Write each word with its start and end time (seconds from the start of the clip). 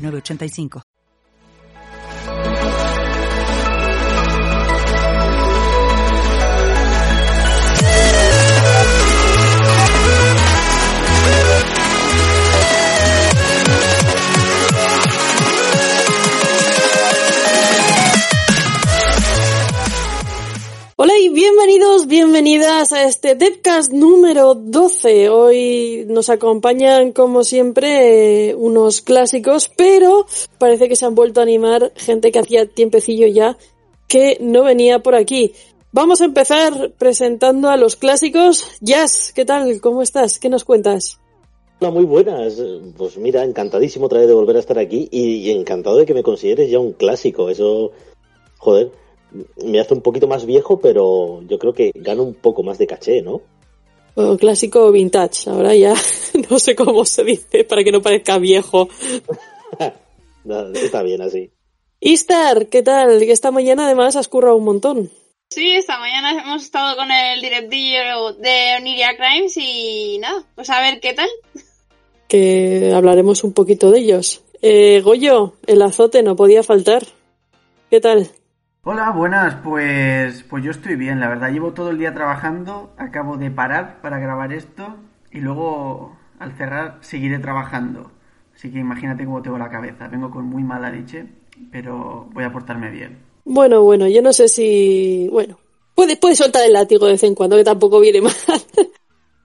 985. 0.00 0.89
Bienvenidos, 21.32 22.08
bienvenidas 22.08 22.92
a 22.92 23.04
este 23.04 23.36
Devcast 23.36 23.92
número 23.92 24.54
12. 24.54 25.28
Hoy 25.28 26.04
nos 26.08 26.28
acompañan, 26.28 27.12
como 27.12 27.44
siempre, 27.44 28.54
unos 28.56 29.00
clásicos, 29.00 29.70
pero 29.76 30.26
parece 30.58 30.88
que 30.88 30.96
se 30.96 31.06
han 31.06 31.14
vuelto 31.14 31.40
a 31.40 31.44
animar 31.44 31.92
gente 31.94 32.32
que 32.32 32.40
hacía 32.40 32.66
tiempecillo 32.66 33.28
ya 33.28 33.56
que 34.08 34.38
no 34.40 34.64
venía 34.64 35.00
por 35.00 35.14
aquí. 35.14 35.52
Vamos 35.92 36.20
a 36.20 36.24
empezar 36.24 36.92
presentando 36.98 37.68
a 37.68 37.76
los 37.76 37.94
clásicos. 37.94 38.66
Jazz, 38.80 39.32
¿qué 39.32 39.44
tal? 39.44 39.80
¿Cómo 39.80 40.02
estás? 40.02 40.40
¿Qué 40.40 40.48
nos 40.48 40.64
cuentas? 40.64 41.20
Hola, 41.80 41.92
muy 41.92 42.04
buenas. 42.04 42.60
Pues 42.96 43.16
mira, 43.18 43.44
encantadísimo 43.44 44.06
otra 44.06 44.20
de 44.20 44.34
volver 44.34 44.56
a 44.56 44.60
estar 44.60 44.78
aquí 44.78 45.08
y 45.12 45.50
encantado 45.50 45.96
de 45.96 46.06
que 46.06 46.14
me 46.14 46.24
consideres 46.24 46.70
ya 46.70 46.80
un 46.80 46.92
clásico. 46.92 47.50
Eso, 47.50 47.92
joder, 48.58 48.90
me 49.64 49.80
hace 49.80 49.94
un 49.94 50.02
poquito 50.02 50.26
más 50.26 50.46
viejo, 50.46 50.80
pero 50.80 51.42
yo 51.46 51.58
creo 51.58 51.72
que 51.72 51.92
gano 51.94 52.22
un 52.22 52.34
poco 52.34 52.62
más 52.62 52.78
de 52.78 52.86
caché, 52.86 53.22
¿no? 53.22 53.42
Bueno, 54.14 54.36
clásico 54.36 54.90
vintage. 54.90 55.48
Ahora 55.48 55.74
ya 55.74 55.94
no 56.50 56.58
sé 56.58 56.74
cómo 56.74 57.04
se 57.04 57.24
dice 57.24 57.64
para 57.64 57.84
que 57.84 57.92
no 57.92 58.02
parezca 58.02 58.38
viejo. 58.38 58.88
No, 60.42 60.72
Está 60.72 61.02
bien 61.02 61.20
así. 61.20 61.50
Istar, 62.00 62.68
¿qué 62.68 62.82
tal? 62.82 63.20
Que 63.20 63.30
esta 63.30 63.50
mañana 63.50 63.84
además 63.84 64.16
has 64.16 64.26
currado 64.26 64.56
un 64.56 64.64
montón. 64.64 65.10
Sí, 65.50 65.72
esta 65.72 65.98
mañana 65.98 66.42
hemos 66.42 66.62
estado 66.62 66.96
con 66.96 67.10
el 67.10 67.42
directillo 67.42 68.32
de 68.38 68.76
Oniria 68.78 69.16
Crimes 69.18 69.54
y 69.58 70.18
nada, 70.18 70.42
pues 70.54 70.70
a 70.70 70.80
ver 70.80 70.98
qué 71.00 71.12
tal. 71.12 71.28
Que 72.26 72.92
hablaremos 72.94 73.44
un 73.44 73.52
poquito 73.52 73.90
de 73.90 73.98
ellos. 73.98 74.42
Eh, 74.62 75.02
Goyo, 75.02 75.54
el 75.66 75.82
azote 75.82 76.22
no 76.22 76.36
podía 76.36 76.62
faltar. 76.62 77.04
¿Qué 77.90 78.00
tal? 78.00 78.30
Hola, 78.82 79.10
buenas, 79.10 79.56
pues, 79.62 80.42
pues 80.48 80.64
yo 80.64 80.70
estoy 80.70 80.96
bien, 80.96 81.20
la 81.20 81.28
verdad. 81.28 81.52
Llevo 81.52 81.74
todo 81.74 81.90
el 81.90 81.98
día 81.98 82.14
trabajando, 82.14 82.94
acabo 82.96 83.36
de 83.36 83.50
parar 83.50 84.00
para 84.00 84.18
grabar 84.18 84.54
esto 84.54 84.96
y 85.30 85.40
luego 85.40 86.16
al 86.38 86.56
cerrar 86.56 86.96
seguiré 87.02 87.38
trabajando. 87.40 88.10
Así 88.54 88.72
que 88.72 88.78
imagínate 88.78 89.26
cómo 89.26 89.42
tengo 89.42 89.58
la 89.58 89.68
cabeza. 89.68 90.08
Vengo 90.08 90.30
con 90.30 90.46
muy 90.46 90.62
mala 90.62 90.88
leche, 90.88 91.26
pero 91.70 92.30
voy 92.32 92.44
a 92.44 92.52
portarme 92.52 92.90
bien. 92.90 93.18
Bueno, 93.44 93.82
bueno, 93.82 94.08
yo 94.08 94.22
no 94.22 94.32
sé 94.32 94.48
si... 94.48 95.28
Bueno, 95.30 95.58
puedes 95.94 96.16
puede 96.16 96.34
soltar 96.34 96.64
el 96.64 96.72
látigo 96.72 97.04
de 97.04 97.12
vez 97.12 97.22
en 97.24 97.34
cuando, 97.34 97.58
que 97.58 97.64
tampoco 97.64 98.00
viene 98.00 98.22
mal. 98.22 98.32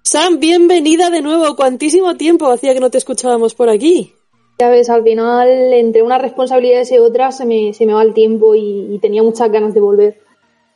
Sam, 0.02 0.40
bienvenida 0.40 1.10
de 1.10 1.22
nuevo. 1.22 1.58
¿Cuantísimo 1.58 2.16
tiempo 2.16 2.50
hacía 2.50 2.74
que 2.74 2.80
no 2.80 2.90
te 2.90 3.00
escuchábamos 3.00 3.54
por 3.54 3.68
aquí? 3.68 4.14
Ya 4.58 4.70
ves, 4.70 4.90
al 4.90 5.04
final, 5.04 5.50
entre 5.74 6.02
unas 6.02 6.22
responsabilidades 6.22 6.92
y 6.92 6.98
otras, 6.98 7.38
se 7.38 7.46
me, 7.46 7.74
se 7.74 7.86
me 7.86 7.94
va 7.94 8.04
el 8.04 8.14
tiempo 8.14 8.56
y, 8.56 8.94
y 8.94 9.00
tenía 9.00 9.22
muchas 9.22 9.52
ganas 9.52 9.74
de 9.74 9.82
volver, 9.82 10.22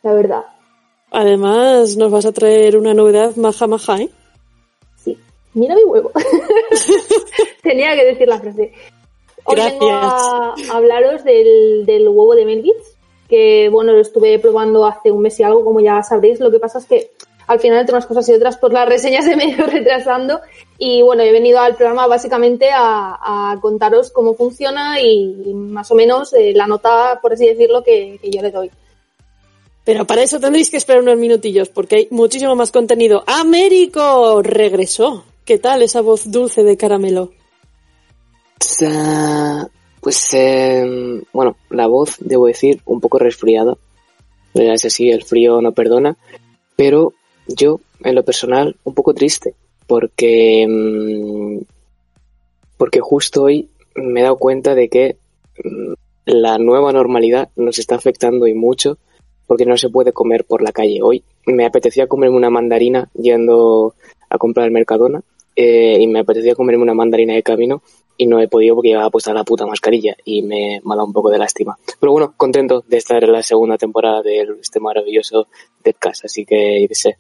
la 0.03 0.13
verdad. 0.13 0.43
Además, 1.11 1.97
nos 1.97 2.11
vas 2.11 2.25
a 2.25 2.31
traer 2.31 2.77
una 2.77 2.93
novedad 2.93 3.35
maja 3.35 3.67
maja, 3.67 4.01
¿eh? 4.01 4.09
Sí. 4.97 5.17
Mira 5.53 5.75
mi 5.75 5.83
huevo. 5.83 6.11
Tenía 7.63 7.95
que 7.95 8.05
decir 8.05 8.27
la 8.27 8.39
frase. 8.39 8.73
Hoy 9.45 9.55
vengo 9.55 9.89
a 9.91 10.53
hablaros 10.71 11.23
del, 11.23 11.85
del 11.85 12.07
huevo 12.07 12.35
de 12.35 12.45
Melvitz, 12.45 12.97
que 13.27 13.69
bueno, 13.69 13.93
lo 13.93 13.99
estuve 13.99 14.37
probando 14.37 14.85
hace 14.85 15.11
un 15.11 15.21
mes 15.21 15.39
y 15.39 15.43
algo, 15.43 15.63
como 15.63 15.79
ya 15.79 16.03
sabréis. 16.03 16.39
Lo 16.39 16.51
que 16.51 16.59
pasa 16.59 16.77
es 16.77 16.85
que 16.85 17.11
al 17.49 17.59
final, 17.59 17.79
entre 17.79 17.95
unas 17.95 18.05
cosas 18.05 18.29
y 18.29 18.33
otras, 18.33 18.57
pues 18.57 18.71
las 18.71 18.87
reseñas 18.87 19.25
se 19.25 19.35
me 19.35 19.43
han 19.45 19.49
ido 19.49 19.65
retrasando. 19.65 20.39
Y 20.77 21.01
bueno, 21.01 21.23
he 21.23 21.31
venido 21.31 21.59
al 21.59 21.75
programa 21.75 22.05
básicamente 22.05 22.69
a, 22.71 23.51
a 23.51 23.59
contaros 23.59 24.11
cómo 24.11 24.35
funciona 24.35 25.01
y, 25.01 25.41
y 25.47 25.53
más 25.55 25.89
o 25.89 25.95
menos 25.95 26.31
eh, 26.33 26.53
la 26.53 26.67
nota, 26.67 27.17
por 27.19 27.33
así 27.33 27.47
decirlo, 27.47 27.83
que, 27.83 28.19
que 28.21 28.29
yo 28.29 28.43
le 28.43 28.51
doy. 28.51 28.69
Pero 29.83 30.05
para 30.05 30.21
eso 30.21 30.39
tendréis 30.39 30.69
que 30.69 30.77
esperar 30.77 31.01
unos 31.01 31.17
minutillos, 31.17 31.69
porque 31.69 31.95
hay 31.95 32.07
muchísimo 32.11 32.55
más 32.55 32.71
contenido. 32.71 33.23
¡Américo! 33.25 34.43
Regresó. 34.43 35.23
¿Qué 35.43 35.57
tal 35.57 35.81
esa 35.81 36.01
voz 36.01 36.29
dulce 36.29 36.63
de 36.63 36.77
caramelo? 36.77 37.31
Pues, 40.01 40.33
eh, 40.35 41.23
bueno, 41.33 41.55
la 41.71 41.87
voz, 41.87 42.17
debo 42.19 42.45
decir, 42.45 42.79
un 42.85 43.01
poco 43.01 43.17
resfriada. 43.17 43.75
Eh, 44.53 44.71
Es 44.71 44.85
así, 44.85 45.09
el 45.09 45.23
frío 45.23 45.59
no 45.63 45.71
perdona. 45.71 46.15
Pero 46.75 47.13
yo, 47.55 47.79
en 48.03 48.15
lo 48.15 48.23
personal, 48.23 48.75
un 48.83 48.93
poco 48.93 49.13
triste. 49.13 49.55
Porque, 49.87 50.65
mm, 50.67 51.59
porque 52.77 52.99
justo 52.99 53.43
hoy 53.43 53.69
me 53.95 54.19
he 54.19 54.23
dado 54.23 54.37
cuenta 54.37 54.75
de 54.75 54.89
que 54.89 55.17
mm, 55.63 55.93
la 56.25 56.57
nueva 56.57 56.91
normalidad 56.91 57.49
nos 57.55 57.79
está 57.79 57.95
afectando 57.95 58.47
y 58.47 58.53
mucho 58.53 58.97
porque 59.47 59.65
no 59.65 59.77
se 59.77 59.89
puede 59.89 60.13
comer 60.13 60.45
por 60.45 60.61
la 60.61 60.71
calle. 60.71 61.01
Hoy 61.01 61.23
me 61.47 61.65
apetecía 61.65 62.07
comerme 62.07 62.37
una 62.37 62.51
mandarina 62.51 63.09
yendo 63.15 63.95
a 64.29 64.37
comprar 64.37 64.65
al 64.65 64.71
Mercadona 64.71 65.23
eh, 65.55 65.97
y 65.99 66.07
me 66.07 66.19
apetecía 66.19 66.53
comerme 66.53 66.83
una 66.83 66.93
mandarina 66.93 67.33
de 67.33 67.41
camino 67.41 67.81
y 68.15 68.27
no 68.27 68.39
he 68.39 68.47
podido 68.47 68.75
porque 68.75 68.89
llevaba 68.89 69.09
puesta 69.09 69.33
la 69.33 69.43
puta 69.43 69.65
mascarilla 69.65 70.15
y 70.23 70.43
me, 70.43 70.81
me 70.83 70.93
ha 70.93 70.95
dado 70.95 71.07
un 71.07 71.13
poco 71.13 71.31
de 71.31 71.39
lástima. 71.39 71.77
Pero 71.99 72.11
bueno, 72.11 72.33
contento 72.37 72.83
de 72.87 72.97
estar 72.97 73.23
en 73.23 73.31
la 73.31 73.41
segunda 73.41 73.77
temporada 73.77 74.21
de 74.21 74.45
este 74.61 74.79
maravilloso 74.79 75.47
Deadcast, 75.83 76.25
así 76.25 76.45
que 76.45 76.87
sé, 76.91 77.17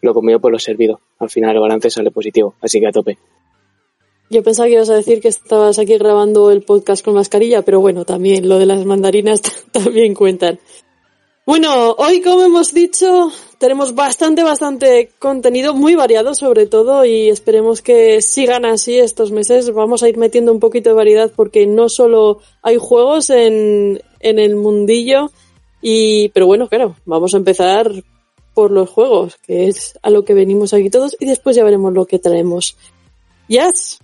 lo 0.00 0.14
comido 0.14 0.40
por 0.40 0.52
lo 0.52 0.58
servido. 0.58 1.00
Al 1.18 1.30
final 1.30 1.54
el 1.54 1.60
balance 1.60 1.90
sale 1.90 2.10
positivo, 2.10 2.54
así 2.60 2.80
que 2.80 2.86
a 2.86 2.92
tope. 2.92 3.18
Yo 4.30 4.44
pensaba 4.44 4.68
que 4.68 4.74
ibas 4.74 4.90
a 4.90 4.94
decir 4.94 5.20
que 5.20 5.28
estabas 5.28 5.78
aquí 5.80 5.98
grabando 5.98 6.52
el 6.52 6.62
podcast 6.62 7.04
con 7.04 7.14
mascarilla, 7.14 7.62
pero 7.62 7.80
bueno, 7.80 8.04
también 8.04 8.48
lo 8.48 8.58
de 8.58 8.66
las 8.66 8.84
mandarinas 8.84 9.42
también 9.72 10.14
cuentan. 10.14 10.60
Bueno, 11.46 11.96
hoy 11.98 12.20
como 12.20 12.44
hemos 12.44 12.72
dicho, 12.72 13.32
tenemos 13.58 13.96
bastante, 13.96 14.44
bastante 14.44 15.10
contenido, 15.18 15.74
muy 15.74 15.96
variado 15.96 16.34
sobre 16.34 16.66
todo, 16.66 17.04
y 17.04 17.28
esperemos 17.28 17.82
que 17.82 18.22
sigan 18.22 18.64
así 18.64 18.98
estos 18.98 19.32
meses. 19.32 19.72
Vamos 19.72 20.04
a 20.04 20.08
ir 20.08 20.16
metiendo 20.16 20.52
un 20.52 20.60
poquito 20.60 20.90
de 20.90 20.94
variedad 20.94 21.32
porque 21.34 21.66
no 21.66 21.88
solo 21.88 22.38
hay 22.62 22.76
juegos 22.76 23.30
en, 23.30 24.00
en 24.20 24.38
el 24.38 24.54
mundillo, 24.54 25.32
y, 25.82 26.28
pero 26.28 26.46
bueno, 26.46 26.68
claro, 26.68 26.94
vamos 27.04 27.34
a 27.34 27.38
empezar 27.38 27.90
por 28.54 28.70
los 28.70 28.90
juegos, 28.90 29.36
que 29.36 29.68
es 29.68 29.98
a 30.02 30.10
lo 30.10 30.24
que 30.24 30.34
venimos 30.34 30.72
aquí 30.74 30.90
todos, 30.90 31.16
y 31.18 31.26
después 31.26 31.56
ya 31.56 31.64
veremos 31.64 31.92
lo 31.92 32.06
que 32.06 32.18
traemos. 32.18 32.76
Jazz, 33.48 33.98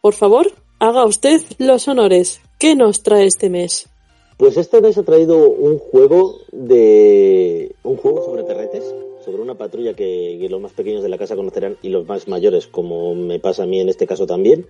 por 0.00 0.14
favor, 0.14 0.52
haga 0.78 1.04
usted 1.04 1.40
los 1.58 1.88
honores. 1.88 2.40
¿Qué 2.58 2.74
nos 2.74 3.02
trae 3.02 3.26
este 3.26 3.50
mes? 3.50 3.88
Pues 4.36 4.56
esta 4.58 4.80
vez 4.80 4.98
ha 4.98 5.02
traído 5.02 5.48
un 5.48 5.78
juego 5.78 6.40
de. 6.52 7.74
un 7.82 7.96
juego 7.96 8.22
sobre 8.24 8.44
perretes, 8.44 8.84
sobre 9.24 9.40
una 9.40 9.54
patrulla 9.54 9.94
que, 9.94 10.46
los 10.50 10.60
más 10.60 10.72
pequeños 10.72 11.02
de 11.02 11.08
la 11.08 11.16
casa 11.16 11.36
conocerán 11.36 11.78
y 11.82 11.88
los 11.88 12.06
más 12.06 12.28
mayores, 12.28 12.66
como 12.66 13.14
me 13.14 13.38
pasa 13.38 13.62
a 13.62 13.66
mí 13.66 13.80
en 13.80 13.88
este 13.88 14.06
caso 14.06 14.26
también. 14.26 14.66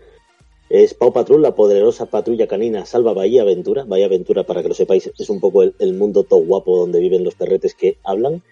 Es 0.69 0.95
Pau 0.95 1.13
Patrol, 1.13 1.43
la 1.43 1.55
poderosa 1.55 2.07
patrulla 2.07 2.49
canina 2.49 2.87
salva 2.87 3.13
Bahía 3.13 3.43
Aventura. 3.43 3.85
Bahía 3.85 4.07
Aventura, 4.07 4.45
para 4.45 4.63
que 4.63 4.69
lo 4.69 4.75
sepáis, 4.75 5.13
es 5.19 5.31
un 5.31 5.39
poco 5.41 5.63
el, 5.63 5.75
el 5.79 5.95
mundo 5.95 6.25
todo 6.25 6.41
guapo 6.41 6.79
donde 6.79 6.99
viven 6.99 7.25
los 7.25 7.35
perretes 7.35 7.75
que 7.75 7.99
hablan. 8.05 8.43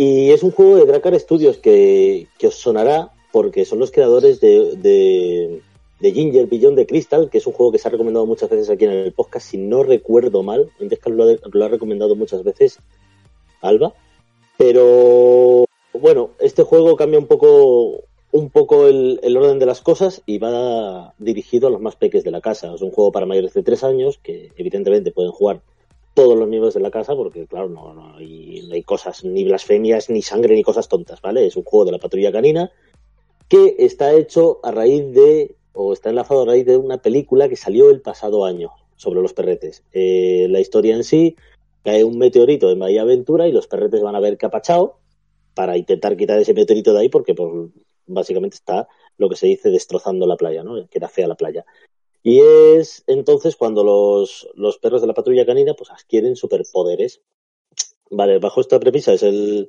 Y 0.00 0.30
es 0.30 0.44
un 0.44 0.52
juego 0.52 0.76
de 0.76 0.86
Dracar 0.86 1.18
Studios 1.18 1.58
que, 1.58 2.28
que 2.38 2.46
os 2.46 2.54
sonará 2.54 3.10
porque 3.32 3.64
son 3.64 3.80
los 3.80 3.90
creadores 3.90 4.40
de, 4.40 4.76
de, 6.00 6.12
Ginger 6.12 6.46
Beyond 6.46 6.76
de 6.76 6.86
Crystal, 6.86 7.28
que 7.28 7.38
es 7.38 7.46
un 7.48 7.52
juego 7.52 7.72
que 7.72 7.78
se 7.78 7.88
ha 7.88 7.90
recomendado 7.90 8.24
muchas 8.24 8.48
veces 8.48 8.70
aquí 8.70 8.84
en 8.84 8.92
el 8.92 9.12
podcast, 9.12 9.48
si 9.48 9.58
no 9.58 9.82
recuerdo 9.82 10.44
mal. 10.44 10.70
Indescal 10.78 11.16
lo, 11.16 11.24
ha- 11.24 11.36
lo 11.50 11.64
ha 11.64 11.68
recomendado 11.68 12.14
muchas 12.14 12.44
veces 12.44 12.78
Alba. 13.60 13.92
Pero 14.56 15.64
bueno, 15.92 16.30
este 16.38 16.62
juego 16.62 16.94
cambia 16.94 17.18
un 17.18 17.26
poco 17.26 18.04
un 18.30 18.50
poco 18.50 18.86
el, 18.86 19.18
el, 19.24 19.36
orden 19.36 19.58
de 19.58 19.66
las 19.66 19.80
cosas 19.80 20.22
y 20.26 20.38
va 20.38 21.12
dirigido 21.18 21.66
a 21.66 21.70
los 21.70 21.80
más 21.80 21.96
peques 21.96 22.22
de 22.22 22.30
la 22.30 22.40
casa. 22.40 22.72
Es 22.72 22.82
un 22.82 22.92
juego 22.92 23.10
para 23.10 23.26
mayores 23.26 23.52
de 23.52 23.64
tres 23.64 23.82
años 23.82 24.20
que 24.22 24.52
evidentemente 24.56 25.10
pueden 25.10 25.32
jugar 25.32 25.60
todos 26.18 26.36
los 26.36 26.48
miembros 26.48 26.74
de 26.74 26.80
la 26.80 26.90
casa 26.90 27.14
porque 27.14 27.46
claro 27.46 27.68
no, 27.68 27.94
no, 27.94 28.16
hay, 28.16 28.66
no 28.66 28.74
hay 28.74 28.82
cosas 28.82 29.22
ni 29.22 29.44
blasfemias 29.44 30.10
ni 30.10 30.20
sangre 30.20 30.56
ni 30.56 30.64
cosas 30.64 30.88
tontas 30.88 31.20
vale 31.20 31.46
es 31.46 31.56
un 31.56 31.62
juego 31.62 31.84
de 31.84 31.92
la 31.92 31.98
patrulla 31.98 32.32
canina 32.32 32.72
que 33.46 33.76
está 33.78 34.12
hecho 34.12 34.58
a 34.64 34.72
raíz 34.72 35.12
de 35.12 35.54
o 35.74 35.92
está 35.92 36.10
enlazado 36.10 36.42
a 36.42 36.46
raíz 36.46 36.66
de 36.66 36.76
una 36.76 37.00
película 37.00 37.48
que 37.48 37.54
salió 37.54 37.88
el 37.90 38.00
pasado 38.00 38.44
año 38.44 38.72
sobre 38.96 39.22
los 39.22 39.32
perretes 39.32 39.84
eh, 39.92 40.48
la 40.50 40.58
historia 40.58 40.96
en 40.96 41.04
sí 41.04 41.36
cae 41.84 42.02
un 42.02 42.18
meteorito 42.18 42.68
en 42.72 42.80
Bahía 42.80 43.02
Aventura 43.02 43.46
y 43.46 43.52
los 43.52 43.68
perretes 43.68 44.02
van 44.02 44.16
a 44.16 44.20
ver 44.20 44.36
capachao 44.36 44.98
para 45.54 45.76
intentar 45.76 46.16
quitar 46.16 46.40
ese 46.40 46.52
meteorito 46.52 46.92
de 46.94 46.98
ahí 46.98 47.08
porque 47.08 47.36
pues, 47.36 47.70
básicamente 48.08 48.56
está 48.56 48.88
lo 49.18 49.28
que 49.28 49.36
se 49.36 49.46
dice 49.46 49.70
destrozando 49.70 50.26
la 50.26 50.36
playa, 50.36 50.64
¿no? 50.64 50.74
Que 50.88 50.98
era 50.98 51.08
fea 51.08 51.28
la 51.28 51.36
playa. 51.36 51.64
Y 52.22 52.40
es 52.40 53.04
entonces 53.06 53.56
cuando 53.56 53.84
los, 53.84 54.48
los 54.54 54.78
perros 54.78 55.00
de 55.00 55.06
la 55.06 55.14
patrulla 55.14 55.46
canina 55.46 55.74
pues 55.74 55.90
adquieren 55.90 56.36
superpoderes. 56.36 57.20
Vale, 58.10 58.38
bajo 58.38 58.60
esta 58.60 58.80
premisa 58.80 59.12
es 59.12 59.22
el 59.22 59.68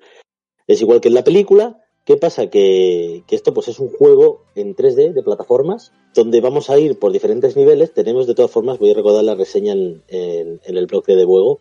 es 0.67 0.81
igual 0.81 1.01
que 1.01 1.09
en 1.09 1.15
la 1.15 1.23
película. 1.23 1.83
¿Qué 2.05 2.17
pasa? 2.17 2.49
Que, 2.49 3.23
que 3.27 3.35
esto 3.35 3.53
pues 3.53 3.67
es 3.67 3.79
un 3.79 3.89
juego 3.89 4.43
en 4.55 4.75
3D 4.75 5.13
de 5.13 5.21
plataformas 5.21 5.91
donde 6.15 6.41
vamos 6.41 6.69
a 6.69 6.79
ir 6.79 6.97
por 6.97 7.11
diferentes 7.11 7.55
niveles. 7.55 7.93
Tenemos 7.93 8.25
de 8.25 8.33
todas 8.33 8.49
formas, 8.49 8.79
voy 8.79 8.91
a 8.91 8.95
recordar 8.95 9.23
la 9.23 9.35
reseña 9.35 9.73
en, 9.73 10.01
en, 10.07 10.59
en 10.63 10.77
el 10.77 10.87
blog 10.87 11.05
de 11.05 11.23
juego 11.25 11.59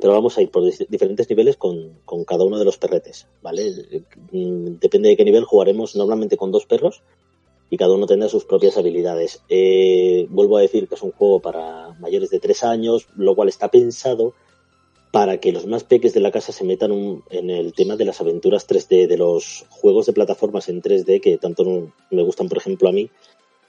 pero 0.00 0.14
vamos 0.14 0.36
a 0.38 0.42
ir 0.42 0.50
por 0.50 0.64
diferentes 0.88 1.28
niveles 1.28 1.56
con, 1.56 2.00
con, 2.04 2.24
cada 2.24 2.44
uno 2.44 2.58
de 2.58 2.64
los 2.64 2.78
perretes, 2.78 3.26
¿vale? 3.42 3.70
Depende 4.32 5.10
de 5.10 5.16
qué 5.16 5.24
nivel 5.24 5.44
jugaremos 5.44 5.94
normalmente 5.94 6.36
con 6.36 6.50
dos 6.50 6.66
perros 6.66 7.02
y 7.70 7.76
cada 7.76 7.94
uno 7.94 8.06
tendrá 8.06 8.28
sus 8.28 8.44
propias 8.44 8.76
habilidades. 8.76 9.42
Eh, 9.48 10.26
vuelvo 10.28 10.58
a 10.58 10.60
decir 10.60 10.88
que 10.88 10.96
es 10.96 11.02
un 11.02 11.12
juego 11.12 11.40
para 11.40 11.94
mayores 12.00 12.30
de 12.30 12.40
tres 12.40 12.64
años, 12.64 13.06
lo 13.16 13.34
cual 13.36 13.48
está 13.48 13.70
pensado 13.70 14.34
para 15.12 15.38
que 15.38 15.52
los 15.52 15.66
más 15.66 15.84
peques 15.84 16.12
de 16.12 16.20
la 16.20 16.30
casa 16.30 16.52
se 16.52 16.64
metan 16.64 16.92
un, 16.92 17.24
en 17.30 17.50
el 17.50 17.72
tema 17.72 17.96
de 17.96 18.04
las 18.04 18.20
aventuras 18.20 18.68
3D, 18.68 19.06
de 19.06 19.16
los 19.16 19.64
juegos 19.68 20.06
de 20.06 20.12
plataformas 20.12 20.68
en 20.68 20.82
3D 20.82 21.20
que 21.20 21.38
tanto 21.38 21.92
me 22.10 22.22
gustan, 22.22 22.48
por 22.48 22.58
ejemplo, 22.58 22.88
a 22.88 22.92
mí, 22.92 23.10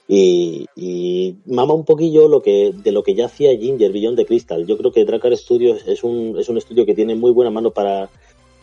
y, 0.06 0.66
y, 0.76 1.36
mama 1.46 1.74
un 1.74 1.84
poquillo 1.84 2.28
lo 2.28 2.42
que, 2.42 2.72
de 2.72 2.92
lo 2.92 3.02
que 3.02 3.14
ya 3.14 3.26
hacía 3.26 3.56
Ginger 3.56 3.92
Beyond 3.92 4.16
de 4.16 4.26
Crystal. 4.26 4.66
Yo 4.66 4.76
creo 4.76 4.92
que 4.92 5.04
Dracar 5.04 5.36
Studios 5.36 5.86
es 5.86 6.04
un, 6.04 6.36
es 6.38 6.48
un 6.48 6.58
estudio 6.58 6.84
que 6.84 6.94
tiene 6.94 7.14
muy 7.14 7.30
buena 7.30 7.50
mano 7.50 7.70
para, 7.70 8.10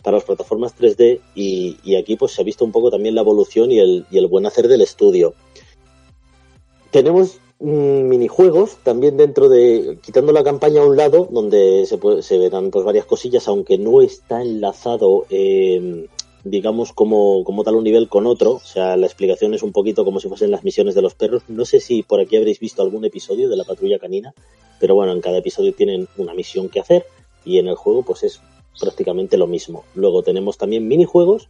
para 0.02 0.16
las 0.16 0.24
plataformas 0.24 0.74
3D 0.76 1.20
y, 1.34 1.94
aquí 1.96 2.16
pues 2.16 2.32
se 2.32 2.42
ha 2.42 2.44
visto 2.44 2.64
un 2.64 2.72
poco 2.72 2.90
también 2.90 3.14
la 3.14 3.20
evolución 3.20 3.70
y 3.70 3.78
el, 3.78 4.06
y 4.10 4.18
el 4.18 4.26
buen 4.26 4.46
hacer 4.46 4.68
del 4.68 4.80
estudio. 4.80 5.34
Tenemos 6.90 7.38
mmm, 7.60 8.08
minijuegos 8.08 8.76
también 8.82 9.16
dentro 9.16 9.48
de, 9.48 9.98
quitando 10.02 10.32
la 10.32 10.44
campaña 10.44 10.82
a 10.82 10.86
un 10.86 10.96
lado, 10.96 11.28
donde 11.30 11.86
se, 11.86 11.98
se 12.22 12.38
verán 12.38 12.70
pues 12.70 12.84
varias 12.84 13.06
cosillas, 13.06 13.48
aunque 13.48 13.78
no 13.78 14.00
está 14.00 14.42
enlazado 14.42 15.26
eh, 15.30 16.06
digamos, 16.44 16.92
como, 16.92 17.44
como 17.44 17.64
tal 17.64 17.76
un 17.76 17.84
nivel 17.84 18.08
con 18.08 18.26
otro. 18.26 18.52
O 18.52 18.60
sea, 18.60 18.96
la 18.96 19.06
explicación 19.06 19.54
es 19.54 19.62
un 19.62 19.72
poquito 19.72 20.04
como 20.04 20.20
si 20.20 20.28
fuesen 20.28 20.50
las 20.50 20.64
misiones 20.64 20.94
de 20.94 21.02
los 21.02 21.14
perros. 21.14 21.42
No 21.48 21.64
sé 21.64 21.80
si 21.80 22.02
por 22.02 22.20
aquí 22.20 22.36
habréis 22.36 22.60
visto 22.60 22.82
algún 22.82 23.04
episodio 23.04 23.48
de 23.48 23.56
la 23.56 23.64
patrulla 23.64 23.98
canina, 23.98 24.34
pero 24.78 24.94
bueno, 24.94 25.12
en 25.12 25.20
cada 25.20 25.38
episodio 25.38 25.74
tienen 25.74 26.08
una 26.16 26.34
misión 26.34 26.68
que 26.68 26.80
hacer 26.80 27.06
y 27.44 27.58
en 27.58 27.68
el 27.68 27.74
juego 27.74 28.02
pues 28.02 28.22
es 28.22 28.40
prácticamente 28.78 29.36
lo 29.36 29.46
mismo. 29.46 29.84
Luego 29.94 30.22
tenemos 30.22 30.58
también 30.58 30.86
minijuegos, 30.86 31.48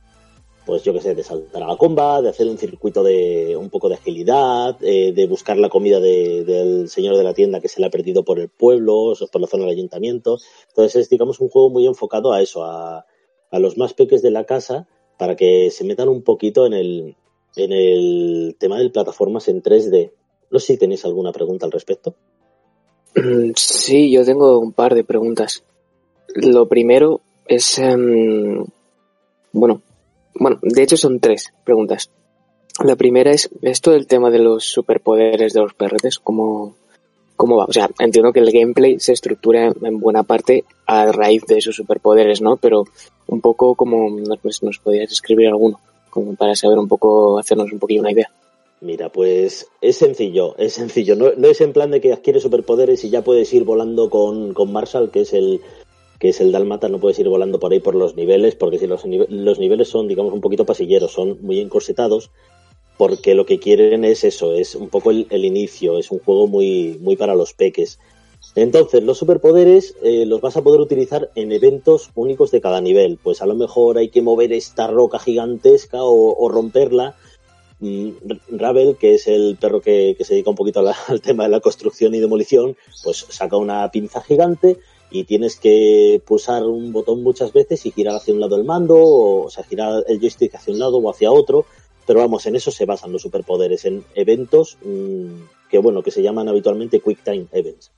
pues 0.67 0.82
yo 0.84 0.93
que 0.93 1.00
sé, 1.00 1.14
de 1.14 1.22
saltar 1.22 1.62
a 1.62 1.69
la 1.69 1.76
comba, 1.76 2.22
de 2.22 2.28
hacer 2.28 2.46
un 2.46 2.58
circuito 2.58 3.02
de 3.02 3.56
un 3.56 3.70
poco 3.70 3.88
de 3.88 3.96
agilidad, 3.96 4.76
eh, 4.82 5.12
de 5.12 5.26
buscar 5.26 5.56
la 5.56 5.69
comida 5.69 6.00
de, 6.00 6.44
del 6.44 6.88
señor 6.88 7.17
de 7.17 7.25
la 7.25 7.34
tienda 7.34 7.61
que 7.61 7.69
se 7.69 7.81
le 7.81 7.87
ha 7.87 7.90
perdido 7.90 8.25
por 8.25 8.38
el 8.38 8.49
pueblo, 8.49 9.14
por 9.32 9.40
la 9.40 9.46
zona 9.46 9.64
del 9.64 9.72
ayuntamiento. 9.72 10.38
Entonces 10.69 10.96
es, 11.02 11.11
digamos, 11.11 11.40
un 11.40 11.49
juego 11.49 11.70
muy 11.70 11.87
enfocado 11.87 12.32
a 12.32 12.40
eso, 12.40 12.64
a, 12.64 13.06
a 13.50 13.58
los 13.58 13.76
más 13.76 13.94
peques 13.94 14.23
de 14.23 14.31
la 14.31 14.44
casa 14.44 14.87
para 15.19 15.37
que 15.37 15.70
se 15.70 15.84
metan 15.84 16.08
un 16.08 16.23
poquito 16.23 16.66
en 16.66 16.73
el, 16.73 17.16
en 17.56 17.73
el 17.73 18.56
tema 18.58 18.78
de 18.78 18.90
plataformas 18.90 19.49
en 19.49 19.62
3D. 19.62 20.12
No 20.50 20.58
sé 20.58 20.75
si 20.75 20.78
tenéis 20.78 21.05
alguna 21.05 21.32
pregunta 21.32 21.66
al 21.66 21.73
respecto. 21.73 22.14
Sí, 23.56 24.11
yo 24.12 24.25
tengo 24.25 24.58
un 24.58 24.73
par 24.73 24.94
de 24.94 25.05
preguntas. 25.05 25.64
Lo 26.35 26.67
primero 26.67 27.21
es, 27.47 27.79
um, 27.79 28.65
bueno, 29.53 29.82
bueno, 30.35 30.59
de 30.62 30.82
hecho 30.82 30.97
son 30.97 31.21
tres 31.21 31.53
preguntas. 31.65 32.11
La 32.85 32.97
primera 32.97 33.31
es 33.32 33.50
esto 33.62 33.91
del 33.91 34.06
tema 34.06 34.31
de 34.31 34.38
los 34.38 34.65
superpoderes 34.65 35.53
de 35.53 35.61
los 35.61 35.75
perretes, 35.75 36.19
¿cómo, 36.19 36.77
cómo 37.37 37.56
va? 37.56 37.65
O 37.65 37.73
sea, 37.73 37.91
entiendo 37.99 38.32
que 38.32 38.41
el 38.41 38.53
gameplay 38.53 39.00
se 39.00 39.12
estructura 39.12 39.73
en 39.82 39.99
buena 39.99 40.23
parte 40.23 40.65
a 40.87 41.11
raíz 41.12 41.44
de 41.47 41.59
esos 41.59 41.77
superpoderes, 41.77 42.41
¿no? 42.41 42.56
Pero 42.56 42.85
un 43.26 43.41
poco 43.41 43.75
como 43.75 44.09
nos, 44.11 44.62
nos 44.62 44.79
podrías 44.79 45.12
escribir 45.12 45.49
alguno, 45.49 45.81
como 46.09 46.35
para 46.37 46.55
saber 46.55 46.79
un 46.79 46.88
poco, 46.88 47.38
hacernos 47.38 47.73
un 47.73 47.79
poquillo 47.79 48.00
una 48.00 48.12
idea. 48.12 48.31
Mira, 48.81 49.11
pues 49.11 49.67
es 49.83 49.97
sencillo, 49.97 50.56
es 50.56 50.73
sencillo. 50.73 51.15
No, 51.15 51.33
no 51.37 51.49
es 51.49 51.61
en 51.61 51.75
plan 51.75 51.91
de 51.91 52.00
que 52.00 52.15
adquiere 52.15 52.41
superpoderes 52.41 53.05
y 53.05 53.11
ya 53.11 53.23
puedes 53.23 53.53
ir 53.53 53.65
volando 53.65 54.09
con, 54.09 54.55
con 54.55 54.73
Marshall, 54.73 55.11
que 55.11 55.21
es 55.21 55.35
el 55.35 55.61
que 56.20 56.28
es 56.28 56.40
el 56.43 56.52
Dálmata, 56.52 56.90
no 56.90 57.00
puedes 57.00 57.19
ir 57.19 57.28
volando 57.28 57.58
por 57.58 57.72
ahí 57.72 57.81
por 57.81 57.94
los 57.94 58.14
niveles, 58.14 58.55
porque 58.55 58.78
si 58.78 58.87
los, 58.87 59.05
los 59.06 59.58
niveles 59.58 59.88
son, 59.88 60.06
digamos, 60.06 60.34
un 60.34 60.43
poquito 60.43 60.67
pasilleros, 60.67 61.12
son 61.12 61.38
muy 61.40 61.61
encorsetados, 61.61 62.31
porque 62.99 63.34
lo 63.34 63.46
que 63.46 63.58
quieren 63.58 64.05
es 64.05 64.22
eso, 64.25 64.52
es 64.52 64.75
un 64.75 64.90
poco 64.90 65.11
el, 65.11 65.44
inicio, 65.44 65.96
es 65.99 66.11
un 66.11 66.19
juego 66.19 66.46
muy, 66.46 66.99
muy 67.00 67.17
para 67.17 67.34
los 67.34 67.55
peques. 67.55 67.99
Entonces, 68.55 69.02
los 69.02 69.17
superpoderes 69.17 69.94
eh, 70.02 70.26
los 70.26 70.43
vas 70.43 70.58
a 70.58 70.62
poder 70.62 70.82
utilizar 70.82 71.31
en 71.37 71.52
eventos 71.52 72.11
únicos 72.14 72.50
de 72.50 72.61
cada 72.61 72.82
nivel. 72.82 73.19
Pues 73.23 73.40
a 73.40 73.46
lo 73.46 73.55
mejor 73.55 73.96
hay 73.96 74.11
que 74.11 74.20
mover 74.20 74.52
esta 74.52 74.88
roca 74.88 75.19
gigantesca 75.19 76.00
o, 76.02 76.49
romperla. 76.50 77.16
Mm, 77.78 78.11
Ravel, 78.50 78.96
que 78.96 79.14
es 79.14 79.26
el 79.26 79.56
perro 79.58 79.81
que, 79.81 80.14
se 80.20 80.34
dedica 80.34 80.50
un 80.50 80.56
poquito 80.56 80.81
al 81.08 81.23
tema 81.23 81.44
de 81.44 81.49
la 81.49 81.61
construcción 81.61 82.14
y 82.14 82.20
demolición, 82.20 82.76
pues 83.02 83.25
saca 83.31 83.56
una 83.56 83.90
pinza 83.90 84.20
gigante 84.20 84.76
y 85.11 85.25
tienes 85.25 85.57
que 85.57 86.23
pulsar 86.25 86.65
un 86.65 86.93
botón 86.93 87.23
muchas 87.23 87.53
veces 87.53 87.85
y 87.87 87.91
girar 87.91 88.17
hacia 88.17 88.35
un 88.35 88.41
lado 88.41 88.57
el 88.57 88.65
mando, 88.65 88.97
o, 88.97 89.47
o 89.47 89.51
sea, 89.51 89.65
girar 89.65 90.05
el 90.07 90.21
joystick 90.21 90.55
hacia 90.55 90.73
un 90.73 90.79
lado 90.79 90.99
o 90.99 91.11
hacia 91.11 91.33
otro 91.33 91.67
pero 92.11 92.23
vamos, 92.23 92.45
en 92.47 92.57
eso 92.57 92.73
se 92.73 92.87
basan 92.87 93.12
los 93.12 93.23
superpoderes, 93.23 93.85
en 93.85 94.05
eventos 94.17 94.79
mmm, 94.83 95.45
que 95.71 95.79
bueno, 95.79 96.03
que 96.03 96.11
se 96.11 96.23
llaman 96.23 96.49
habitualmente 96.49 96.99
Quick 96.99 97.23
Time 97.23 97.47
Events. 97.53 97.93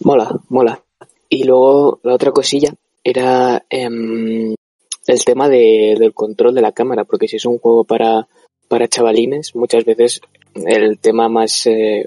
Mola, 0.00 0.38
mola. 0.50 0.84
Y 1.30 1.44
luego 1.44 1.98
la 2.02 2.14
otra 2.14 2.30
cosilla 2.32 2.74
era 3.02 3.64
eh, 3.70 3.88
el 5.06 5.24
tema 5.24 5.48
de, 5.48 5.96
del 5.98 6.12
control 6.12 6.54
de 6.54 6.60
la 6.60 6.72
cámara, 6.72 7.04
porque 7.04 7.26
si 7.26 7.36
es 7.36 7.46
un 7.46 7.58
juego 7.58 7.84
para, 7.84 8.28
para 8.68 8.86
chavalines, 8.86 9.56
muchas 9.56 9.86
veces 9.86 10.20
el 10.54 10.98
tema 10.98 11.30
más 11.30 11.66
eh, 11.66 12.06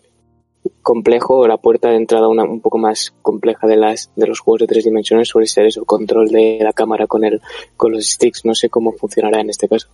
complejo 0.81 1.37
o 1.37 1.47
la 1.47 1.57
puerta 1.57 1.89
de 1.89 1.97
entrada 1.97 2.27
una, 2.27 2.43
un 2.43 2.61
poco 2.61 2.77
más 2.77 3.13
compleja 3.21 3.67
de 3.67 3.77
las 3.77 4.11
de 4.15 4.27
los 4.27 4.39
juegos 4.39 4.61
de 4.61 4.67
tres 4.67 4.83
dimensiones 4.83 5.27
suele 5.27 5.47
ser 5.47 5.65
eso, 5.65 5.81
el 5.81 5.85
control 5.85 6.27
de 6.27 6.59
la 6.61 6.73
cámara 6.73 7.07
con 7.07 7.23
el 7.23 7.41
con 7.77 7.91
los 7.91 8.05
sticks. 8.05 8.45
No 8.45 8.55
sé 8.55 8.69
cómo 8.69 8.91
funcionará 8.93 9.41
en 9.41 9.49
este 9.49 9.67
caso. 9.67 9.87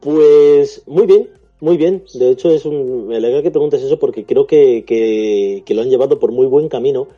Pues 0.00 0.82
muy 0.86 1.06
bien, 1.06 1.28
muy 1.60 1.76
bien. 1.76 2.04
De 2.14 2.30
hecho, 2.30 2.50
es 2.50 2.64
un, 2.64 3.08
me 3.08 3.16
alegra 3.16 3.42
que 3.42 3.50
preguntes 3.50 3.82
eso 3.82 3.98
porque 3.98 4.24
creo 4.24 4.46
que, 4.46 4.84
que, 4.86 5.74
lo 5.74 5.82
han 5.82 5.90
llevado 5.90 6.18
por 6.18 6.32
muy 6.32 6.46
buen 6.46 6.68
camino. 6.68 7.08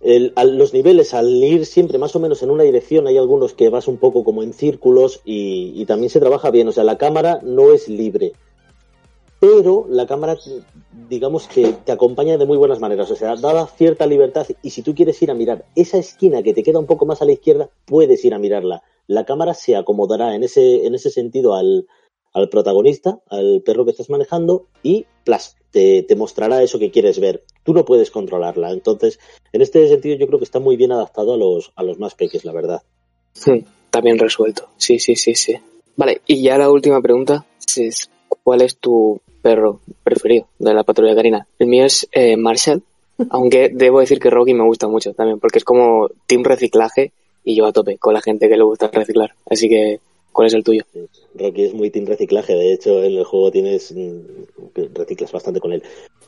El, 0.00 0.32
los 0.56 0.72
niveles, 0.72 1.12
al 1.12 1.28
ir 1.28 1.66
siempre 1.66 1.98
más 1.98 2.16
o 2.16 2.20
menos 2.20 2.42
en 2.42 2.50
una 2.50 2.62
dirección, 2.62 3.06
hay 3.06 3.18
algunos 3.18 3.52
que 3.52 3.68
vas 3.68 3.88
un 3.88 3.98
poco 3.98 4.24
como 4.24 4.42
en 4.42 4.54
círculos 4.54 5.20
y, 5.26 5.72
y 5.74 5.84
también 5.84 6.08
se 6.08 6.20
trabaja 6.20 6.50
bien. 6.50 6.68
O 6.68 6.72
sea, 6.72 6.84
la 6.84 6.96
cámara 6.96 7.40
no 7.42 7.72
es 7.72 7.88
libre, 7.88 8.32
pero 9.40 9.86
la 9.88 10.06
cámara, 10.06 10.36
digamos 11.08 11.48
que 11.48 11.72
te 11.84 11.92
acompaña 11.92 12.36
de 12.36 12.44
muy 12.44 12.58
buenas 12.58 12.78
maneras. 12.78 13.10
O 13.10 13.16
sea, 13.16 13.34
dada 13.36 13.66
cierta 13.66 14.06
libertad 14.06 14.46
y 14.62 14.70
si 14.70 14.82
tú 14.82 14.94
quieres 14.94 15.20
ir 15.22 15.30
a 15.30 15.34
mirar 15.34 15.64
esa 15.74 15.96
esquina 15.96 16.42
que 16.42 16.52
te 16.52 16.62
queda 16.62 16.78
un 16.78 16.86
poco 16.86 17.06
más 17.06 17.22
a 17.22 17.24
la 17.24 17.32
izquierda, 17.32 17.70
puedes 17.86 18.22
ir 18.24 18.34
a 18.34 18.38
mirarla. 18.38 18.82
La 19.06 19.24
cámara 19.24 19.54
se 19.54 19.76
acomodará 19.76 20.34
en 20.34 20.44
ese, 20.44 20.86
en 20.86 20.94
ese 20.94 21.10
sentido 21.10 21.54
al, 21.54 21.88
al 22.34 22.50
protagonista, 22.50 23.20
al 23.28 23.62
perro 23.62 23.86
que 23.86 23.92
estás 23.92 24.10
manejando, 24.10 24.66
y 24.82 25.06
plas, 25.24 25.56
te, 25.70 26.02
te, 26.02 26.16
mostrará 26.16 26.62
eso 26.62 26.78
que 26.78 26.90
quieres 26.90 27.18
ver. 27.18 27.42
Tú 27.64 27.72
no 27.72 27.86
puedes 27.86 28.10
controlarla. 28.10 28.70
Entonces, 28.72 29.18
en 29.52 29.62
este 29.62 29.88
sentido, 29.88 30.16
yo 30.16 30.26
creo 30.26 30.38
que 30.38 30.44
está 30.44 30.60
muy 30.60 30.76
bien 30.76 30.92
adaptado 30.92 31.32
a 31.32 31.38
los, 31.38 31.72
a 31.76 31.82
los 31.82 31.98
más 31.98 32.14
peques, 32.14 32.44
la 32.44 32.52
verdad. 32.52 32.82
Sí, 33.32 33.64
bien 34.02 34.18
resuelto. 34.18 34.68
Sí, 34.76 34.98
sí, 34.98 35.16
sí, 35.16 35.34
sí. 35.34 35.56
Vale, 35.96 36.20
y 36.26 36.42
ya 36.42 36.58
la 36.58 36.70
última 36.70 37.00
pregunta 37.00 37.46
es: 37.76 38.10
¿cuál 38.42 38.62
es 38.62 38.76
tu 38.76 39.20
perro 39.42 39.80
preferido 40.02 40.46
de 40.58 40.74
la 40.74 40.84
patrulla 40.84 41.14
carina? 41.14 41.46
El 41.58 41.68
mío 41.68 41.84
es 41.84 42.08
eh, 42.12 42.36
Marshall, 42.36 42.82
aunque 43.30 43.70
debo 43.72 44.00
decir 44.00 44.18
que 44.18 44.30
Rocky 44.30 44.54
me 44.54 44.64
gusta 44.64 44.88
mucho 44.88 45.12
también, 45.12 45.38
porque 45.40 45.58
es 45.58 45.64
como 45.64 46.08
team 46.26 46.44
reciclaje 46.44 47.12
y 47.44 47.56
yo 47.56 47.66
a 47.66 47.72
tope 47.72 47.98
con 47.98 48.14
la 48.14 48.20
gente 48.20 48.48
que 48.48 48.56
le 48.56 48.64
gusta 48.64 48.88
reciclar. 48.92 49.34
Así 49.46 49.68
que 49.68 50.00
¿Cuál 50.32 50.46
es 50.46 50.54
el 50.54 50.64
tuyo? 50.64 50.84
Rocky 51.34 51.64
es 51.64 51.74
muy 51.74 51.90
team 51.90 52.06
reciclaje, 52.06 52.54
de 52.54 52.72
hecho 52.72 53.02
en 53.02 53.16
el 53.16 53.24
juego 53.24 53.50
tienes 53.50 53.92
mm, 53.92 54.20
reciclas 54.94 55.32
bastante 55.32 55.60
con 55.60 55.72
él. 55.72 55.82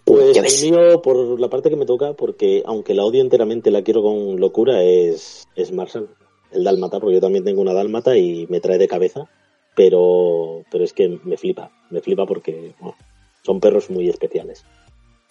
Pues 0.04 0.37
el 0.37 0.71
mío, 0.71 1.00
por 1.02 1.38
la 1.38 1.49
parte 1.49 1.71
que 1.71 1.76
me 1.76 1.87
toca, 1.87 2.14
porque 2.14 2.62
aunque 2.66 2.95
la 2.95 3.04
odio 3.04 3.21
enteramente, 3.21 3.71
la 3.71 3.83
quiero 3.83 4.02
con 4.02 4.40
locura, 4.40 4.83
es, 4.83 5.47
es 5.54 5.73
Marshall, 5.73 6.09
el 6.50 6.64
dálmata, 6.64 6.99
porque 6.99 7.14
yo 7.14 7.21
también 7.21 7.45
tengo 7.45 7.61
una 7.61 7.73
dálmata 7.73 8.16
y 8.16 8.47
me 8.49 8.61
trae 8.61 8.78
de 8.78 8.88
cabeza, 8.88 9.28
pero, 9.75 10.62
pero 10.71 10.85
es 10.85 10.93
que 10.93 11.19
me 11.25 11.37
flipa, 11.37 11.71
me 11.91 12.00
flipa 12.00 12.26
porque 12.26 12.73
son 13.43 13.61
perros 13.61 13.91
muy 13.91 14.09
especiales. 14.09 14.64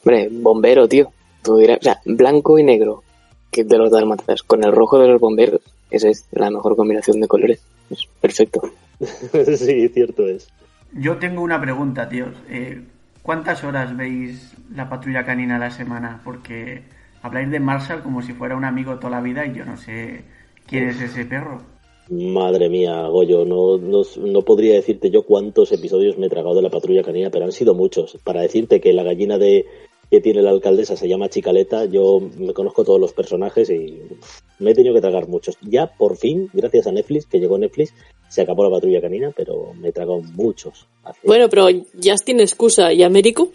Hombre, 0.03 0.29
bombero, 0.31 0.87
tío. 0.87 1.11
Tú 1.43 1.57
dirás, 1.57 1.79
o 1.79 1.83
sea, 1.83 2.01
blanco 2.05 2.57
y 2.59 2.63
negro, 2.63 3.03
que 3.51 3.63
de 3.63 3.77
los 3.77 3.91
dálmatas, 3.91 4.43
con 4.43 4.63
el 4.63 4.71
rojo 4.71 4.99
de 4.99 5.07
los 5.07 5.19
bomberos, 5.19 5.61
esa 5.89 6.09
es 6.09 6.25
la 6.31 6.49
mejor 6.49 6.75
combinación 6.75 7.19
de 7.19 7.27
colores. 7.27 7.61
Es 7.89 8.07
perfecto. 8.19 8.61
sí, 9.57 9.87
cierto 9.89 10.27
es. 10.27 10.49
Yo 10.93 11.17
tengo 11.17 11.41
una 11.41 11.59
pregunta, 11.59 12.07
tío. 12.09 12.27
Eh, 12.49 12.81
¿Cuántas 13.21 13.63
horas 13.63 13.95
veis 13.95 14.53
la 14.73 14.89
patrulla 14.89 15.25
canina 15.25 15.57
a 15.57 15.59
la 15.59 15.71
semana? 15.71 16.21
Porque 16.23 16.83
habláis 17.21 17.49
de 17.51 17.59
Marshall 17.59 18.01
como 18.01 18.21
si 18.21 18.33
fuera 18.33 18.55
un 18.55 18.65
amigo 18.65 18.97
toda 18.97 19.11
la 19.11 19.21
vida 19.21 19.45
y 19.45 19.53
yo 19.53 19.65
no 19.65 19.77
sé 19.77 20.23
quién 20.65 20.89
es 20.89 20.99
ese 21.01 21.25
perro. 21.25 21.61
Madre 22.11 22.67
mía, 22.67 23.07
Goyo, 23.07 23.45
no, 23.45 23.77
no, 23.77 24.01
no, 24.17 24.41
podría 24.41 24.73
decirte 24.73 25.09
yo 25.09 25.23
cuántos 25.23 25.71
episodios 25.71 26.17
me 26.17 26.27
he 26.27 26.29
tragado 26.29 26.55
de 26.55 26.61
la 26.61 26.69
patrulla 26.69 27.03
canina, 27.03 27.29
pero 27.29 27.45
han 27.45 27.53
sido 27.53 27.73
muchos. 27.73 28.17
Para 28.25 28.41
decirte 28.41 28.81
que 28.81 28.91
la 28.91 29.03
gallina 29.03 29.37
de, 29.37 29.65
que 30.09 30.19
tiene 30.19 30.41
la 30.41 30.49
alcaldesa 30.49 30.97
se 30.97 31.07
llama 31.07 31.29
Chicaleta, 31.29 31.85
yo 31.85 32.19
me 32.37 32.53
conozco 32.53 32.83
todos 32.83 32.99
los 32.99 33.13
personajes 33.13 33.69
y 33.69 34.01
me 34.59 34.71
he 34.71 34.75
tenido 34.75 34.93
que 34.93 34.99
tragar 34.99 35.29
muchos. 35.29 35.57
Ya 35.61 35.87
por 35.87 36.17
fin, 36.17 36.49
gracias 36.51 36.85
a 36.87 36.91
Netflix, 36.91 37.27
que 37.27 37.39
llegó 37.39 37.57
Netflix, 37.57 37.93
se 38.27 38.41
acabó 38.41 38.65
la 38.65 38.71
patrulla 38.71 38.99
canina, 38.99 39.31
pero 39.33 39.73
me 39.73 39.87
he 39.87 39.93
tragado 39.93 40.21
muchos. 40.21 40.85
Bueno, 41.23 41.47
pero 41.47 41.69
ya 41.93 42.15
tiene 42.17 42.43
excusa. 42.43 42.91
¿Y 42.91 43.03
Américo? 43.03 43.51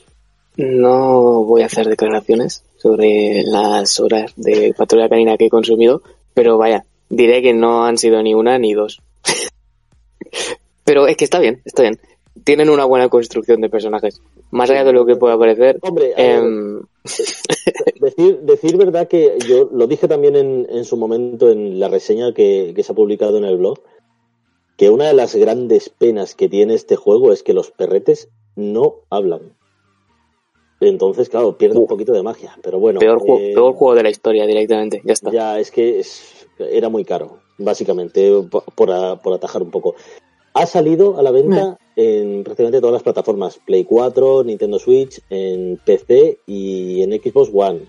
No 0.57 1.45
voy 1.45 1.61
a 1.61 1.67
hacer 1.67 1.89
declaraciones 1.89 2.65
sobre 2.79 3.43
las 3.43 4.01
horas 4.01 4.33
de 4.37 4.73
patrulla 4.75 5.11
canina 5.11 5.37
que 5.37 5.47
he 5.47 5.51
consumido, 5.51 6.01
pero 6.33 6.57
vaya, 6.57 6.87
diré 7.09 7.43
que 7.43 7.53
no 7.53 7.85
han 7.85 7.99
sido 7.99 8.23
ni 8.23 8.35
una 8.35 8.59
ni 8.59 8.75
dos. 8.75 9.03
pero 10.85 11.07
es 11.07 11.17
que 11.17 11.25
está 11.25 11.39
bien, 11.39 11.63
está 11.65 11.83
bien. 11.83 11.99
Tienen 12.45 12.69
una 12.69 12.85
buena 12.85 13.09
construcción 13.09 13.61
de 13.61 13.71
personajes. 13.71 14.21
Más 14.51 14.71
allá 14.71 14.85
de 14.85 14.93
lo 14.93 15.07
que 15.07 15.17
pueda 15.17 15.39
parecer. 15.39 15.79
Hombre, 15.83 16.13
em, 16.17 16.83
decir, 18.01 18.41
decir 18.43 18.77
verdad 18.77 19.09
que 19.09 19.39
yo 19.49 19.69
lo 19.73 19.87
dije 19.87 20.07
también 20.07 20.37
en, 20.37 20.67
en 20.71 20.85
su 20.85 20.97
momento 20.97 21.51
en 21.51 21.81
la 21.81 21.89
reseña 21.89 22.33
que, 22.33 22.73
que 22.77 22.83
se 22.83 22.93
ha 22.93 22.95
publicado 22.95 23.39
en 23.39 23.45
el 23.45 23.57
blog 23.57 23.81
que 24.77 24.91
una 24.91 25.07
de 25.07 25.15
las 25.15 25.35
grandes 25.35 25.89
penas 25.89 26.35
que 26.35 26.49
tiene 26.49 26.75
este 26.75 26.97
juego 26.97 27.33
es 27.33 27.43
que 27.43 27.55
los 27.55 27.71
perretes 27.71 28.29
no 28.55 28.97
hablan. 29.11 29.57
Entonces, 30.81 31.31
claro, 31.31 31.57
pierde 31.57 31.79
un 31.79 31.87
poquito 31.87 32.13
de 32.13 32.23
magia, 32.23 32.59
pero 32.63 32.79
bueno. 32.79 33.01
Peor, 33.01 33.23
eh, 33.41 33.55
juego, 33.55 33.95
de 33.95 34.03
la 34.03 34.11
historia 34.11 34.47
directamente, 34.47 35.01
ya 35.05 35.15
está. 35.15 35.31
Ya, 35.31 35.59
es 35.59 35.71
que 35.71 36.05
era 36.59 36.89
muy 36.89 37.05
caro, 37.05 37.39
básicamente, 37.59 38.31
por, 38.75 38.91
atajar 39.35 39.63
un 39.63 39.71
poco. 39.71 39.95
Ha 40.55 40.67
salido 40.67 41.19
a 41.19 41.23
la 41.23 41.31
venta 41.31 41.79
en 41.97 42.43
prácticamente 42.43 42.81
todas 42.81 42.95
las 42.95 43.03
plataformas, 43.03 43.61
Play 43.65 43.85
4, 43.85 44.45
Nintendo 44.45 44.79
Switch, 44.79 45.21
en 45.29 45.79
PC 45.85 46.39
y 46.47 47.03
en 47.03 47.13
Xbox 47.13 47.51
One. 47.53 47.81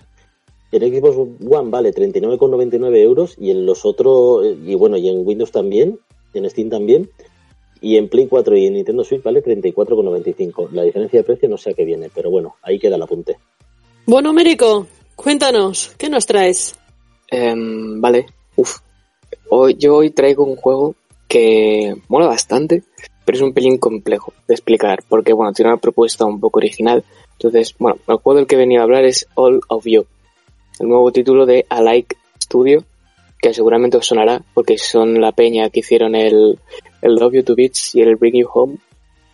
En 0.70 0.82
Xbox 0.82 1.16
One 1.16 1.70
vale 1.70 1.94
39,99 1.94 2.96
euros 2.98 3.36
y 3.38 3.50
en 3.50 3.64
los 3.64 3.86
otros, 3.86 4.46
y 4.66 4.74
bueno, 4.74 4.98
y 4.98 5.08
en 5.08 5.26
Windows 5.26 5.50
también, 5.50 5.98
en 6.34 6.50
Steam 6.50 6.68
también. 6.68 7.10
Y 7.80 7.96
en 7.96 8.08
Play 8.08 8.26
4 8.26 8.56
y 8.56 8.66
en 8.66 8.74
Nintendo 8.74 9.04
Switch 9.04 9.22
vale 9.22 9.42
34,95. 9.42 10.70
La 10.72 10.82
diferencia 10.82 11.20
de 11.20 11.24
precio 11.24 11.48
no 11.48 11.56
sé 11.56 11.70
a 11.70 11.74
qué 11.74 11.84
viene, 11.84 12.10
pero 12.12 12.28
bueno, 12.28 12.56
ahí 12.62 12.78
queda 12.78 12.96
el 12.96 13.02
apunte. 13.02 13.38
Bueno, 14.04 14.32
Mérico, 14.32 14.86
cuéntanos, 15.14 15.94
¿qué 15.96 16.08
nos 16.08 16.26
traes? 16.26 16.76
Em, 17.30 18.00
vale, 18.00 18.26
uf. 18.58 18.80
Hoy, 19.50 19.76
yo 19.78 19.96
hoy 19.96 20.10
traigo 20.10 20.44
un 20.44 20.56
juego 20.56 20.94
que 21.28 21.94
mola 22.08 22.26
bastante, 22.26 22.82
pero 23.24 23.36
es 23.36 23.42
un 23.42 23.52
pelín 23.52 23.78
complejo 23.78 24.32
de 24.46 24.54
explicar, 24.54 25.04
porque 25.08 25.32
bueno, 25.32 25.52
tiene 25.52 25.70
una 25.70 25.80
propuesta 25.80 26.24
un 26.24 26.40
poco 26.40 26.58
original. 26.58 27.04
Entonces, 27.32 27.74
bueno, 27.78 27.98
el 28.08 28.16
juego 28.16 28.38
del 28.38 28.46
que 28.46 28.56
venía 28.56 28.80
a 28.80 28.82
hablar 28.82 29.04
es 29.04 29.26
All 29.34 29.60
of 29.68 29.84
You, 29.86 30.06
el 30.80 30.88
nuevo 30.88 31.12
título 31.12 31.46
de 31.46 31.66
Alike 31.68 32.16
Studio, 32.42 32.84
que 33.40 33.54
seguramente 33.54 33.96
os 33.96 34.06
sonará 34.06 34.42
porque 34.54 34.76
son 34.76 35.20
la 35.20 35.32
peña 35.32 35.70
que 35.70 35.80
hicieron 35.80 36.16
el, 36.16 36.58
el 37.00 37.14
Love 37.14 37.34
You 37.34 37.42
to 37.44 37.54
Beats 37.54 37.94
y 37.94 38.00
el 38.00 38.16
Bring 38.16 38.40
You 38.40 38.48
Home 38.52 38.78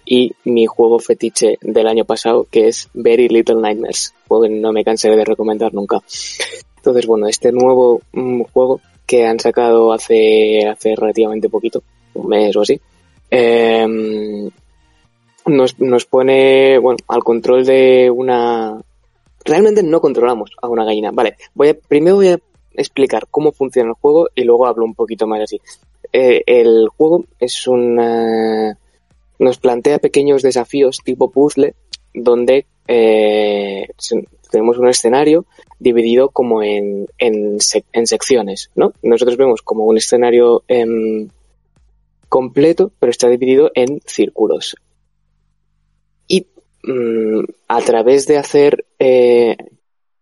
y 0.04 0.33
mi 0.45 0.66
juego 0.66 0.99
fetiche 0.99 1.57
del 1.62 1.87
año 1.87 2.04
pasado 2.04 2.47
que 2.50 2.69
es 2.69 2.90
Very 2.93 3.28
Little 3.28 3.62
Nightmares, 3.62 4.12
juego 4.28 4.43
que 4.45 4.50
no 4.50 4.73
me 4.73 4.85
cansaré 4.85 5.16
de 5.16 5.25
recomendar 5.25 5.73
nunca. 5.73 6.02
Entonces, 6.76 7.07
bueno, 7.07 7.26
este 7.26 7.50
nuevo 7.50 8.02
mm, 8.12 8.43
juego 8.52 8.83
que 9.06 9.26
han 9.26 9.38
sacado 9.38 9.92
hace, 9.92 10.66
hace 10.66 10.96
relativamente 10.96 11.49
poquito, 11.49 11.82
un 12.14 12.28
mes 12.28 12.56
o 12.56 12.62
así, 12.62 12.80
em, 13.30 14.50
nos, 15.46 15.78
nos 15.78 16.06
pone, 16.06 16.78
bueno, 16.78 16.99
al 17.08 17.23
control 17.23 17.64
de 17.64 18.11
una... 18.11 18.80
Realmente 19.44 19.82
no 19.82 20.00
controlamos 20.00 20.52
a 20.62 20.68
una 20.68 20.84
gallina. 20.84 21.11
Vale, 21.12 21.37
voy 21.54 21.68
a, 21.68 21.75
primero 21.75 22.16
voy 22.16 22.28
a 22.28 22.38
explicar 22.73 23.26
cómo 23.30 23.52
funciona 23.52 23.90
el 23.90 23.94
juego 23.94 24.28
y 24.34 24.44
luego 24.44 24.66
hablo 24.66 24.87
un 24.87 24.94
poquito 24.94 25.26
más 25.26 25.42
así. 25.42 25.61
Eh, 26.12 26.42
el 26.46 26.88
juego 26.88 27.25
es 27.38 27.66
una... 27.66 28.78
nos 29.38 29.58
plantea 29.58 29.99
pequeños 29.99 30.42
desafíos 30.42 31.00
tipo 31.04 31.30
puzzle 31.30 31.75
donde 32.14 32.66
eh, 32.88 33.88
tenemos 34.54 34.78
un 34.78 34.88
escenario 34.88 35.46
dividido 35.80 36.28
como 36.28 36.62
en, 36.62 37.08
en, 37.18 37.58
secciones, 37.61 38.70
¿no? 38.76 38.92
Nosotros 39.02 39.37
vemos 39.37 39.62
como 39.62 39.84
un 39.84 39.96
escenario 39.96 40.62
em, 40.68 41.28
completo, 42.28 42.92
pero 43.00 43.11
está 43.11 43.28
dividido 43.28 43.73
en 43.75 44.00
círculos. 44.06 44.76
Y 46.28 46.46
mm, 46.84 47.44
a 47.66 47.80
través 47.80 48.28
de 48.28 48.38
hacer, 48.38 48.87
eh, 49.00 49.56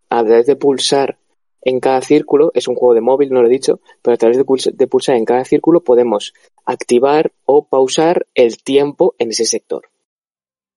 a 0.09 0.25
través 0.25 0.47
de 0.47 0.57
pulsar 0.57 1.19
en 1.61 1.79
cada 1.79 2.01
círculo, 2.01 2.53
es 2.55 2.69
un 2.69 2.75
juego 2.75 2.95
de 2.95 3.03
móvil, 3.03 3.31
no 3.33 3.43
lo 3.43 3.49
he 3.49 3.51
dicho, 3.51 3.81
pero 4.01 4.15
a 4.15 4.19
través 4.19 4.39
de, 4.39 4.87
pulsar 4.87 5.17
en 5.17 5.27
cada 5.27 5.45
círculo 5.45 5.81
podemos 5.81 6.33
activar 6.65 7.33
o 7.45 7.67
pausar 7.67 8.27
el 8.35 8.63
tiempo 8.63 9.15
en 9.19 9.29
ese 9.29 9.45
sector. 9.45 9.92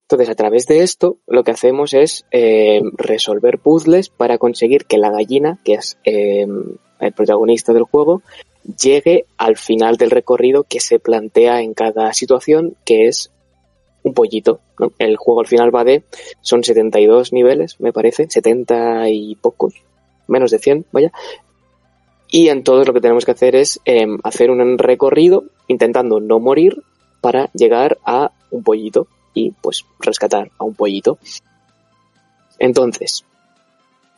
Entonces, 0.05 0.29
a 0.29 0.35
través 0.35 0.67
de 0.67 0.83
esto, 0.83 1.17
lo 1.25 1.43
que 1.43 1.49
hacemos 1.49 1.95
es 1.95 2.25
eh, 2.29 2.79
resolver 2.93 3.57
puzzles 3.57 4.09
para 4.09 4.37
conseguir 4.37 4.85
que 4.85 4.99
la 4.99 5.09
gallina, 5.09 5.59
que 5.65 5.73
es 5.73 5.97
eh, 6.03 6.45
el 6.99 7.13
protagonista 7.13 7.73
del 7.73 7.85
juego, 7.85 8.21
llegue 8.79 9.25
al 9.37 9.57
final 9.57 9.97
del 9.97 10.11
recorrido 10.11 10.63
que 10.63 10.79
se 10.79 10.99
plantea 10.99 11.61
en 11.61 11.73
cada 11.73 12.13
situación, 12.13 12.75
que 12.85 13.07
es 13.07 13.31
un 14.03 14.13
pollito. 14.13 14.59
El 14.99 15.17
juego 15.17 15.39
al 15.39 15.47
final 15.47 15.75
va 15.75 15.83
de, 15.83 16.03
son 16.39 16.63
72 16.63 17.33
niveles, 17.33 17.79
me 17.79 17.91
parece, 17.91 18.27
70 18.29 19.09
y 19.09 19.33
pocos, 19.33 19.73
menos 20.27 20.51
de 20.51 20.59
100, 20.59 20.85
vaya. 20.91 21.11
Y 22.29 22.49
entonces 22.49 22.87
lo 22.87 22.93
que 22.93 23.01
tenemos 23.01 23.25
que 23.25 23.31
hacer 23.31 23.55
es 23.55 23.79
em, 23.85 24.19
hacer 24.23 24.51
un 24.51 24.77
recorrido 24.77 25.45
intentando 25.67 26.19
no 26.19 26.39
morir 26.39 26.83
para 27.21 27.49
llegar 27.53 27.97
a 28.05 28.33
un 28.51 28.61
pollito 28.61 29.07
y 29.35 29.51
pues 29.51 29.85
rescatar 29.99 30.49
a 30.57 30.63
un 30.63 30.73
pollito. 30.73 31.19
Entonces, 32.57 33.23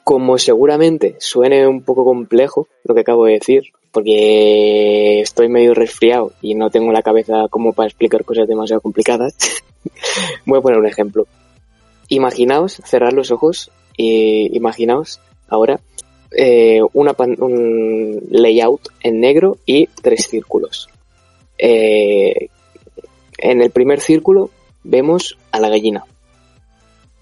como 0.06 0.38
seguramente 0.38 1.18
suene 1.20 1.68
un 1.68 1.82
poco 1.82 2.06
complejo 2.06 2.70
lo 2.86 2.96
que 2.96 3.02
acabo 3.02 3.26
de 3.26 3.34
decir, 3.34 3.74
porque 3.92 5.20
estoy 5.20 5.50
medio 5.50 5.74
resfriado 5.74 6.32
y 6.42 6.56
no 6.56 6.70
tengo 6.70 6.94
la 6.94 7.02
cabeza 7.02 7.48
como 7.50 7.74
para 7.74 7.88
explicar 7.88 8.24
cosas 8.24 8.48
demasiado 8.48 8.80
complicadas, 8.80 9.36
voy 10.46 10.60
a 10.60 10.62
poner 10.62 10.80
un 10.80 10.88
ejemplo. 10.88 11.28
Imaginaos, 12.08 12.80
cerrar 12.86 13.12
los 13.12 13.32
ojos 13.32 13.70
y 13.98 14.56
imaginaos 14.56 15.20
ahora 15.50 15.82
eh, 16.32 16.82
un 16.94 18.22
layout 18.30 18.90
en 19.02 19.20
negro 19.20 19.58
y 19.66 19.88
tres 19.88 20.28
círculos. 20.28 20.88
Eh, 21.58 22.50
en 23.40 23.62
el 23.62 23.72
primer 23.72 24.00
círculo 24.00 24.52
vemos 24.88 25.38
a 25.52 25.60
la 25.60 25.70
gallina. 25.70 26.06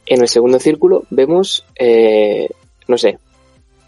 En 0.05 0.21
el 0.21 0.27
segundo 0.27 0.59
círculo 0.59 1.03
vemos, 1.09 1.65
eh, 1.79 2.47
no 2.87 2.97
sé, 2.97 3.17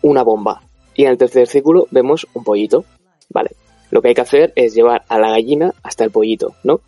una 0.01 0.23
bomba. 0.23 0.63
Y 0.95 1.03
en 1.03 1.11
el 1.11 1.17
tercer 1.17 1.47
círculo 1.47 1.87
vemos 1.91 2.27
un 2.33 2.43
pollito. 2.43 2.85
Vale. 3.29 3.51
Lo 3.91 4.01
que 4.01 4.09
hay 4.09 4.15
que 4.15 4.21
hacer 4.21 4.51
es 4.55 4.73
llevar 4.73 5.03
a 5.07 5.19
la 5.19 5.29
gallina 5.29 5.73
hasta 5.83 6.03
el 6.03 6.11
pollito, 6.11 6.55
¿no? 6.63 6.81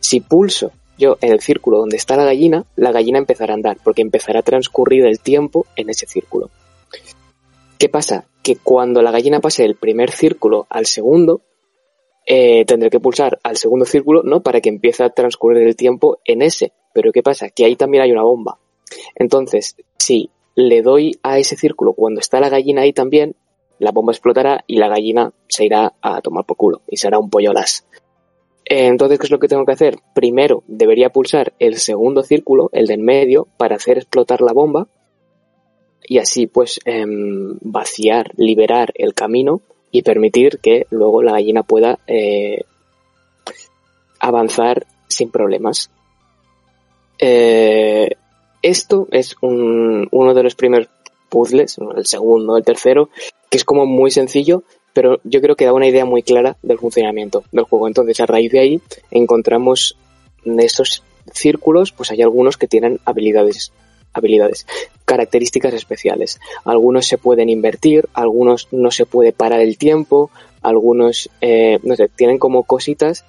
Si 0.00 0.20
pulso 0.20 0.72
yo 0.96 1.18
en 1.20 1.32
el 1.32 1.40
círculo 1.40 1.78
donde 1.78 1.96
está 1.96 2.16
la 2.16 2.24
gallina, 2.24 2.64
la 2.76 2.92
gallina 2.92 3.18
empezará 3.18 3.52
a 3.52 3.56
andar, 3.56 3.78
porque 3.82 4.02
empezará 4.02 4.40
a 4.40 4.42
transcurrir 4.42 5.04
el 5.04 5.20
tiempo 5.20 5.66
en 5.76 5.90
ese 5.90 6.06
círculo. 6.06 6.50
¿Qué 7.78 7.88
pasa? 7.88 8.26
Que 8.42 8.56
cuando 8.56 9.02
la 9.02 9.10
gallina 9.10 9.40
pase 9.40 9.62
del 9.62 9.76
primer 9.76 10.10
círculo 10.10 10.66
al 10.70 10.86
segundo, 10.86 11.42
eh, 12.30 12.66
tendré 12.66 12.90
que 12.90 13.00
pulsar 13.00 13.40
al 13.42 13.56
segundo 13.56 13.86
círculo, 13.86 14.22
¿no? 14.22 14.42
Para 14.42 14.60
que 14.60 14.68
empiece 14.68 15.02
a 15.02 15.08
transcurrir 15.08 15.66
el 15.66 15.76
tiempo 15.76 16.18
en 16.26 16.42
ese. 16.42 16.72
Pero 16.92 17.10
¿qué 17.10 17.22
pasa? 17.22 17.48
Que 17.48 17.64
ahí 17.64 17.74
también 17.74 18.02
hay 18.02 18.12
una 18.12 18.22
bomba. 18.22 18.58
Entonces, 19.14 19.76
si 19.96 20.28
le 20.54 20.82
doy 20.82 21.18
a 21.22 21.38
ese 21.38 21.56
círculo 21.56 21.94
cuando 21.94 22.20
está 22.20 22.38
la 22.38 22.50
gallina 22.50 22.82
ahí 22.82 22.92
también, 22.92 23.34
la 23.78 23.92
bomba 23.92 24.12
explotará 24.12 24.62
y 24.66 24.76
la 24.76 24.88
gallina 24.88 25.32
se 25.48 25.64
irá 25.64 25.94
a 26.02 26.20
tomar 26.20 26.44
por 26.44 26.58
culo 26.58 26.82
y 26.86 26.98
será 26.98 27.18
un 27.18 27.30
pollo 27.30 27.54
las. 27.54 27.86
Entonces, 28.66 29.18
¿qué 29.18 29.26
es 29.26 29.30
lo 29.30 29.38
que 29.38 29.48
tengo 29.48 29.64
que 29.64 29.72
hacer? 29.72 29.98
Primero, 30.14 30.64
debería 30.66 31.08
pulsar 31.08 31.54
el 31.58 31.76
segundo 31.76 32.22
círculo, 32.22 32.68
el 32.74 32.86
de 32.88 32.94
en 32.94 33.04
medio, 33.06 33.48
para 33.56 33.76
hacer 33.76 33.96
explotar 33.96 34.42
la 34.42 34.52
bomba 34.52 34.86
y 36.06 36.18
así 36.18 36.46
pues 36.46 36.78
em, 36.84 37.56
vaciar, 37.62 38.32
liberar 38.36 38.92
el 38.96 39.14
camino 39.14 39.62
y 39.90 40.02
permitir 40.02 40.58
que 40.58 40.86
luego 40.90 41.22
la 41.22 41.32
gallina 41.32 41.62
pueda 41.62 41.98
eh, 42.06 42.64
avanzar 44.20 44.86
sin 45.08 45.30
problemas. 45.30 45.90
Eh, 47.18 48.10
esto 48.62 49.08
es 49.10 49.36
uno 49.40 50.34
de 50.34 50.42
los 50.42 50.54
primeros 50.54 50.88
puzzles, 51.28 51.78
el 51.96 52.06
segundo, 52.06 52.56
el 52.56 52.64
tercero, 52.64 53.10
que 53.50 53.58
es 53.58 53.64
como 53.64 53.86
muy 53.86 54.10
sencillo, 54.10 54.62
pero 54.92 55.20
yo 55.24 55.40
creo 55.40 55.56
que 55.56 55.64
da 55.64 55.72
una 55.72 55.86
idea 55.86 56.04
muy 56.04 56.22
clara 56.22 56.56
del 56.62 56.78
funcionamiento 56.78 57.44
del 57.52 57.64
juego. 57.64 57.86
Entonces, 57.86 58.20
a 58.20 58.26
raíz 58.26 58.50
de 58.52 58.60
ahí, 58.60 58.80
encontramos 59.10 59.96
en 60.44 60.58
estos 60.60 61.02
círculos, 61.32 61.92
pues 61.92 62.10
hay 62.10 62.22
algunos 62.22 62.56
que 62.56 62.66
tienen 62.66 62.98
habilidades, 63.04 63.72
habilidades, 64.12 64.66
características 65.04 65.74
especiales. 65.74 66.40
Algunos 66.64 67.06
se 67.06 67.18
pueden 67.18 67.48
invertir, 67.48 68.08
algunos 68.14 68.68
no 68.72 68.90
se 68.90 69.06
puede 69.06 69.32
parar 69.32 69.60
el 69.60 69.78
tiempo, 69.78 70.30
algunos, 70.62 71.30
eh, 71.40 71.78
no 71.82 71.96
sé, 71.96 72.08
tienen 72.08 72.38
como 72.38 72.64
cositas 72.64 73.24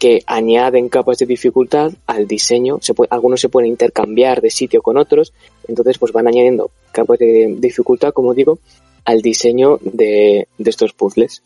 que 0.00 0.22
añaden 0.26 0.88
capas 0.88 1.18
de 1.18 1.26
dificultad 1.26 1.92
al 2.06 2.26
diseño. 2.26 2.78
Se 2.80 2.94
algunos 3.10 3.40
se 3.40 3.50
pueden 3.50 3.70
intercambiar 3.70 4.40
de 4.40 4.50
sitio 4.50 4.80
con 4.80 4.96
otros, 4.96 5.34
entonces 5.68 5.98
pues 5.98 6.12
van 6.12 6.26
añadiendo 6.26 6.70
capas 6.90 7.18
de 7.18 7.54
dificultad, 7.58 8.12
como 8.12 8.32
digo, 8.32 8.58
al 9.04 9.20
diseño 9.20 9.78
de, 9.82 10.48
estos 10.58 10.94
puzzles. 10.94 11.42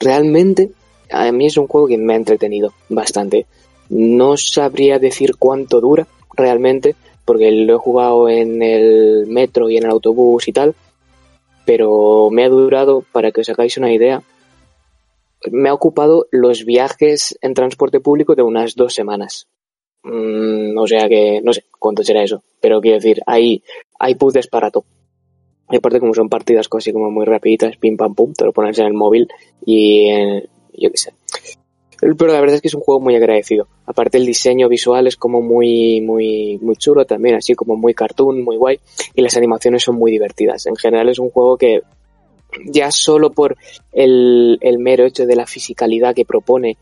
Realmente, 0.00 0.70
a 1.10 1.30
mí 1.30 1.46
es 1.46 1.58
un 1.58 1.66
juego 1.66 1.86
que 1.86 1.98
me 1.98 2.14
ha 2.14 2.16
entretenido 2.16 2.72
bastante. 2.88 3.46
No 3.90 4.38
sabría 4.38 4.98
decir 4.98 5.36
cuánto 5.36 5.82
dura 5.82 6.06
realmente, 6.34 6.96
porque 7.24 7.50
lo 7.50 7.74
he 7.74 7.78
jugado 7.78 8.28
en 8.28 8.62
el 8.62 9.26
metro 9.26 9.70
y 9.70 9.76
en 9.76 9.84
el 9.84 9.90
autobús 9.90 10.48
y 10.48 10.52
tal, 10.52 10.74
pero 11.64 12.30
me 12.30 12.44
ha 12.44 12.48
durado, 12.48 13.04
para 13.12 13.32
que 13.32 13.40
os 13.40 13.48
hagáis 13.48 13.78
una 13.78 13.92
idea, 13.92 14.22
me 15.50 15.68
ha 15.68 15.74
ocupado 15.74 16.26
los 16.30 16.64
viajes 16.64 17.38
en 17.42 17.54
transporte 17.54 18.00
público 18.00 18.34
de 18.34 18.42
unas 18.42 18.74
dos 18.74 18.94
semanas. 18.94 19.46
Mm, 20.02 20.76
o 20.78 20.86
sea 20.86 21.08
que 21.08 21.40
no 21.42 21.52
sé 21.52 21.64
cuánto 21.78 22.02
será 22.02 22.22
eso, 22.22 22.42
pero 22.60 22.80
quiero 22.80 22.96
decir, 22.96 23.22
hay, 23.26 23.62
hay 23.98 24.14
puzzles 24.14 24.48
para 24.48 24.70
todo. 24.70 24.84
Y 25.70 25.76
aparte 25.76 25.98
como 25.98 26.12
son 26.12 26.28
partidas 26.28 26.68
casi 26.68 26.92
como 26.92 27.10
muy 27.10 27.24
rapiditas, 27.24 27.76
pim 27.78 27.96
pam 27.96 28.14
pum, 28.14 28.34
te 28.34 28.44
lo 28.44 28.52
pones 28.52 28.78
en 28.78 28.86
el 28.86 28.92
móvil 28.92 29.28
y 29.64 30.10
yo 30.74 30.90
qué 30.90 30.96
sé. 30.96 31.14
Pero 32.18 32.32
la 32.32 32.40
verdad 32.40 32.56
es 32.56 32.60
que 32.60 32.68
es 32.68 32.74
un 32.74 32.82
juego 32.82 33.00
muy 33.00 33.16
agradecido. 33.16 33.66
Aparte 33.86 34.18
el 34.18 34.26
diseño 34.26 34.68
visual 34.68 35.06
es 35.06 35.16
como 35.16 35.40
muy, 35.40 36.02
muy, 36.02 36.58
muy 36.60 36.76
chulo 36.76 37.06
también, 37.06 37.36
así 37.36 37.54
como 37.54 37.76
muy 37.76 37.94
cartoon, 37.94 38.42
muy 38.42 38.56
guay. 38.56 38.78
Y 39.14 39.22
las 39.22 39.38
animaciones 39.38 39.84
son 39.84 39.96
muy 39.96 40.10
divertidas. 40.10 40.66
En 40.66 40.76
general 40.76 41.08
es 41.08 41.18
un 41.18 41.30
juego 41.30 41.56
que 41.56 41.80
ya 42.66 42.90
solo 42.90 43.30
por 43.30 43.56
el, 43.92 44.58
el 44.60 44.78
mero 44.78 45.06
hecho 45.06 45.24
de 45.24 45.34
la 45.34 45.46
fisicalidad 45.46 46.14
que 46.14 46.26
propone 46.26 46.76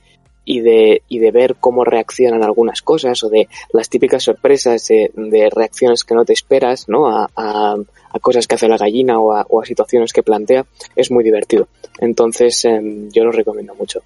y 0.44 0.60
de, 0.60 1.02
y 1.08 1.20
de 1.20 1.30
ver 1.30 1.56
cómo 1.60 1.84
reaccionan 1.84 2.42
algunas 2.42 2.82
cosas 2.82 3.22
o 3.22 3.28
de 3.28 3.48
las 3.72 3.88
típicas 3.88 4.24
sorpresas 4.24 4.88
de, 4.88 5.50
reacciones 5.52 6.02
que 6.02 6.16
no 6.16 6.24
te 6.24 6.32
esperas, 6.32 6.88
¿no? 6.88 7.08
A, 7.08 7.30
a, 7.36 7.76
cosas 8.20 8.46
que 8.46 8.56
hace 8.56 8.68
la 8.68 8.76
gallina 8.76 9.20
o 9.20 9.32
a, 9.32 9.46
o 9.48 9.62
a, 9.62 9.64
situaciones 9.64 10.12
que 10.12 10.24
plantea, 10.24 10.66
es 10.96 11.10
muy 11.10 11.22
divertido. 11.22 11.68
Entonces, 12.00 12.64
em, 12.64 13.08
yo 13.10 13.24
lo 13.24 13.30
recomiendo 13.30 13.74
mucho. 13.74 14.02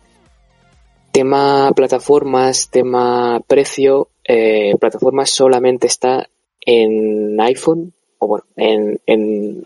Tema 1.17 1.73
plataformas, 1.75 2.69
tema 2.69 3.41
precio, 3.41 4.11
eh, 4.23 4.75
plataformas 4.79 5.31
solamente 5.31 5.87
está 5.87 6.29
en 6.61 7.41
iPhone, 7.41 7.95
o 8.19 8.27
bueno, 8.27 8.45
en, 8.55 9.01
en, 9.07 9.65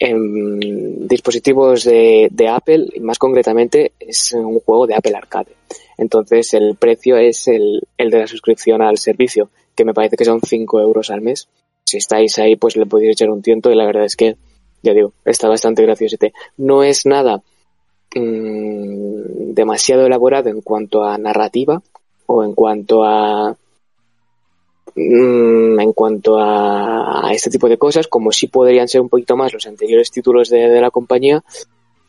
en 0.00 1.06
dispositivos 1.06 1.84
de, 1.84 2.26
de, 2.32 2.48
Apple, 2.48 2.88
y 2.94 2.98
más 2.98 3.16
concretamente 3.16 3.92
es 4.00 4.32
un 4.32 4.58
juego 4.58 4.88
de 4.88 4.96
Apple 4.96 5.14
Arcade. 5.14 5.52
Entonces 5.98 6.52
el 6.54 6.74
precio 6.74 7.16
es 7.16 7.46
el, 7.46 7.82
el 7.96 8.10
de 8.10 8.18
la 8.18 8.26
suscripción 8.26 8.82
al 8.82 8.98
servicio, 8.98 9.50
que 9.76 9.84
me 9.84 9.94
parece 9.94 10.16
que 10.16 10.24
son 10.24 10.40
5 10.40 10.80
euros 10.80 11.10
al 11.10 11.20
mes. 11.20 11.48
Si 11.84 11.98
estáis 11.98 12.40
ahí, 12.40 12.56
pues 12.56 12.74
le 12.74 12.86
podéis 12.86 13.12
echar 13.12 13.30
un 13.30 13.40
tiento 13.40 13.70
y 13.70 13.76
la 13.76 13.86
verdad 13.86 14.04
es 14.04 14.16
que, 14.16 14.34
ya 14.82 14.94
digo, 14.94 15.12
está 15.24 15.48
bastante 15.48 15.82
gracioso. 15.82 16.16
No 16.56 16.82
es 16.82 17.06
nada 17.06 17.44
mmm, 18.18 19.54
demasiado 19.54 20.06
elaborado 20.06 20.48
en 20.48 20.60
cuanto 20.60 21.04
a 21.04 21.16
narrativa 21.18 21.82
o 22.26 22.42
en 22.42 22.54
cuanto 22.54 23.04
a 23.04 23.56
Mm, 24.98 25.78
en 25.78 25.92
cuanto 25.92 26.38
a, 26.38 27.28
este 27.30 27.50
tipo 27.50 27.68
de 27.68 27.76
cosas, 27.76 28.08
como 28.08 28.32
si 28.32 28.46
podrían 28.46 28.88
ser 28.88 29.02
un 29.02 29.10
poquito 29.10 29.36
más 29.36 29.52
los 29.52 29.66
anteriores 29.66 30.10
títulos 30.10 30.48
de, 30.48 30.80
la 30.80 30.90
compañía, 30.90 31.44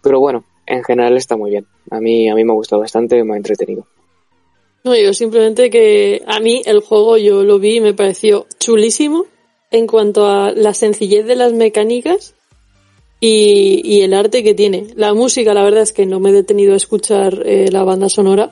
pero 0.01 0.21
bueno, 0.21 0.45
en 0.65 0.83
general 0.85 1.17
está 1.17 1.35
muy 1.35 1.51
bien. 1.51 1.65
A 1.91 1.99
mí, 1.99 2.29
a 2.29 2.35
mí 2.35 2.45
me 2.45 2.53
ha 2.53 2.55
gustado 2.55 2.81
bastante, 2.81 3.21
me 3.25 3.33
ha 3.33 3.37
entretenido. 3.37 3.85
No, 4.85 4.95
yo 4.95 5.11
simplemente 5.13 5.69
que 5.69 6.23
a 6.27 6.39
mí 6.39 6.61
el 6.65 6.79
juego 6.79 7.17
yo 7.17 7.43
lo 7.43 7.59
vi 7.59 7.77
y 7.77 7.81
me 7.81 7.93
pareció 7.93 8.45
chulísimo 8.57 9.25
en 9.69 9.85
cuanto 9.85 10.25
a 10.25 10.51
la 10.51 10.73
sencillez 10.73 11.25
de 11.25 11.35
las 11.35 11.51
mecánicas 11.51 12.35
y, 13.19 14.01
el 14.01 14.13
arte 14.13 14.43
que 14.43 14.53
tiene. 14.53 14.87
La 14.95 15.13
música, 15.13 15.53
la 15.53 15.63
verdad 15.63 15.81
es 15.81 15.93
que 15.93 16.05
no 16.05 16.19
me 16.19 16.29
he 16.29 16.33
detenido 16.33 16.73
a 16.73 16.77
escuchar 16.77 17.43
eh, 17.45 17.69
la 17.71 17.83
banda 17.83 18.09
sonora, 18.09 18.51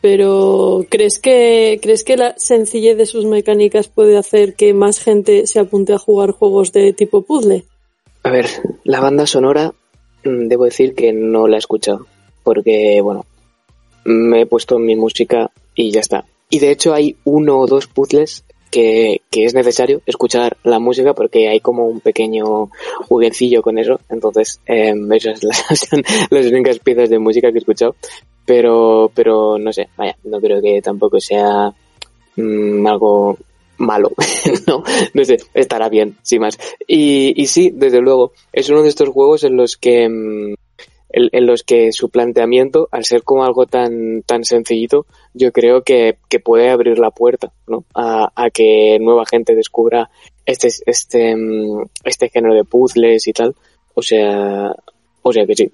pero 0.00 0.84
¿crees 0.88 1.18
que, 1.18 1.78
¿crees 1.80 2.04
que 2.04 2.16
la 2.16 2.34
sencillez 2.36 2.96
de 2.96 3.06
sus 3.06 3.24
mecánicas 3.24 3.88
puede 3.88 4.18
hacer 4.18 4.54
que 4.54 4.74
más 4.74 4.98
gente 4.98 5.46
se 5.46 5.60
apunte 5.60 5.92
a 5.92 5.98
jugar 5.98 6.32
juegos 6.32 6.72
de 6.72 6.92
tipo 6.92 7.22
puzzle? 7.22 7.64
A 8.24 8.30
ver, 8.30 8.46
la 8.84 9.00
banda 9.00 9.26
sonora, 9.26 9.72
mm, 10.24 10.48
debo 10.48 10.64
decir 10.64 10.94
que 10.94 11.12
no 11.12 11.46
la 11.46 11.56
he 11.56 11.58
escuchado, 11.58 12.06
porque, 12.42 13.00
bueno, 13.00 13.26
me 14.04 14.42
he 14.42 14.46
puesto 14.46 14.78
mi 14.78 14.96
música 14.96 15.50
y 15.74 15.90
ya 15.92 16.00
está. 16.00 16.24
Y 16.50 16.58
de 16.58 16.70
hecho 16.70 16.92
hay 16.92 17.16
uno 17.24 17.60
o 17.60 17.66
dos 17.66 17.86
puzzles 17.86 18.44
que, 18.72 19.20
que, 19.30 19.44
es 19.44 19.54
necesario 19.54 20.02
escuchar 20.06 20.56
la 20.64 20.80
música 20.80 21.14
porque 21.14 21.48
hay 21.48 21.60
como 21.60 21.86
un 21.86 22.00
pequeño 22.00 22.70
juguecillo 23.08 23.62
con 23.62 23.78
eso. 23.78 24.00
Entonces, 24.08 24.58
eh, 24.66 24.94
esas 25.12 25.40
son 25.78 26.02
las 26.30 26.46
únicas 26.46 26.80
piezas 26.80 27.10
de 27.10 27.20
música 27.20 27.52
que 27.52 27.58
he 27.58 27.60
escuchado 27.60 27.94
pero, 28.44 29.10
pero 29.14 29.58
no 29.58 29.72
sé, 29.72 29.88
vaya, 29.96 30.16
no 30.24 30.40
creo 30.40 30.60
que 30.60 30.80
tampoco 30.82 31.20
sea 31.20 31.72
mm, 32.36 32.86
algo 32.86 33.38
malo, 33.78 34.12
no, 34.66 34.82
no 35.14 35.24
sé, 35.24 35.38
estará 35.54 35.88
bien, 35.88 36.16
sin 36.22 36.40
más. 36.40 36.58
Y, 36.86 37.40
y 37.40 37.46
sí, 37.46 37.70
desde 37.72 38.00
luego, 38.00 38.32
es 38.52 38.68
uno 38.70 38.82
de 38.82 38.88
estos 38.88 39.08
juegos 39.08 39.44
en 39.44 39.56
los 39.56 39.76
que 39.76 40.08
mm, 40.08 40.54
en, 41.12 41.46
los 41.46 41.62
que 41.62 41.92
su 41.92 42.08
planteamiento, 42.10 42.88
al 42.90 43.04
ser 43.04 43.22
como 43.22 43.44
algo 43.44 43.66
tan, 43.66 44.22
tan 44.22 44.44
sencillito, 44.44 45.06
yo 45.34 45.52
creo 45.52 45.82
que, 45.82 46.18
que 46.28 46.40
puede 46.40 46.70
abrir 46.70 46.98
la 46.98 47.10
puerta, 47.10 47.52
¿no? 47.66 47.84
A, 47.94 48.32
a 48.34 48.50
que 48.50 48.98
nueva 49.00 49.24
gente 49.26 49.54
descubra 49.54 50.10
este, 50.46 50.68
este, 50.86 51.36
mm, 51.36 51.84
este 52.04 52.28
género 52.28 52.54
de 52.54 52.64
puzzles 52.64 53.26
y 53.26 53.32
tal. 53.32 53.54
O 53.94 54.02
sea, 54.02 54.74
o 55.22 55.32
sea 55.32 55.46
que 55.46 55.54
sí, 55.54 55.70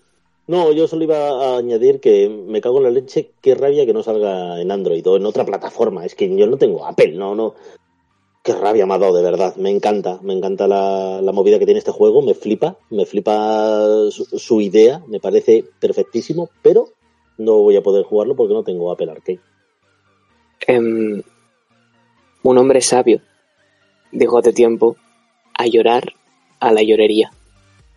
no, 0.49 0.73
yo 0.73 0.89
solo 0.89 1.05
iba 1.05 1.29
a 1.29 1.59
añadir 1.59 2.01
que 2.01 2.27
me 2.27 2.63
cago 2.63 2.79
en 2.79 2.85
la 2.85 2.91
leche, 2.91 3.33
qué 3.43 3.55
rabia 3.55 3.85
que 3.85 3.93
no 3.93 4.03
salga 4.03 4.59
en 4.59 4.73
Android 4.73 5.07
o 5.07 5.19
en 5.19 5.27
otra 5.27 5.45
plataforma. 5.45 6.07
Es 6.07 6.15
que 6.15 6.35
yo 6.35 6.47
no 6.47 6.57
tengo 6.57 6.87
Apple, 6.87 7.13
no, 7.13 7.35
no. 7.35 7.55
Qué 8.49 8.55
rabia 8.55 8.87
me 8.87 8.95
ha 8.95 8.99
dado, 8.99 9.15
de 9.15 9.23
verdad. 9.23 9.57
Me 9.57 9.69
encanta, 9.69 10.21
me 10.23 10.33
encanta 10.33 10.67
la, 10.67 11.21
movida 11.35 11.59
que 11.59 11.67
tiene 11.67 11.81
este 11.81 11.93
juego, 11.93 12.23
me 12.23 12.33
flipa, 12.33 12.79
me 12.89 13.05
flipa 13.05 14.09
su, 14.11 14.63
idea, 14.63 15.03
me 15.07 15.21
parece 15.21 15.67
perfectísimo, 15.79 16.49
pero 16.63 16.89
no 17.37 17.59
voy 17.59 17.77
a 17.77 17.83
poder 17.83 18.07
jugarlo 18.07 18.37
porque 18.37 18.55
no 18.55 18.65
tengo 18.65 18.91
Apple 18.91 19.11
Arcade. 19.11 19.41
Em, 20.67 21.23
un 22.43 22.57
hombre 22.57 22.81
sabio 22.81 23.21
dijo 24.13 24.39
hace 24.39 24.55
tiempo 24.55 24.97
a 25.53 25.67
llorar 25.67 26.15
a 26.59 26.73
la 26.73 26.83
llorería. 26.83 27.31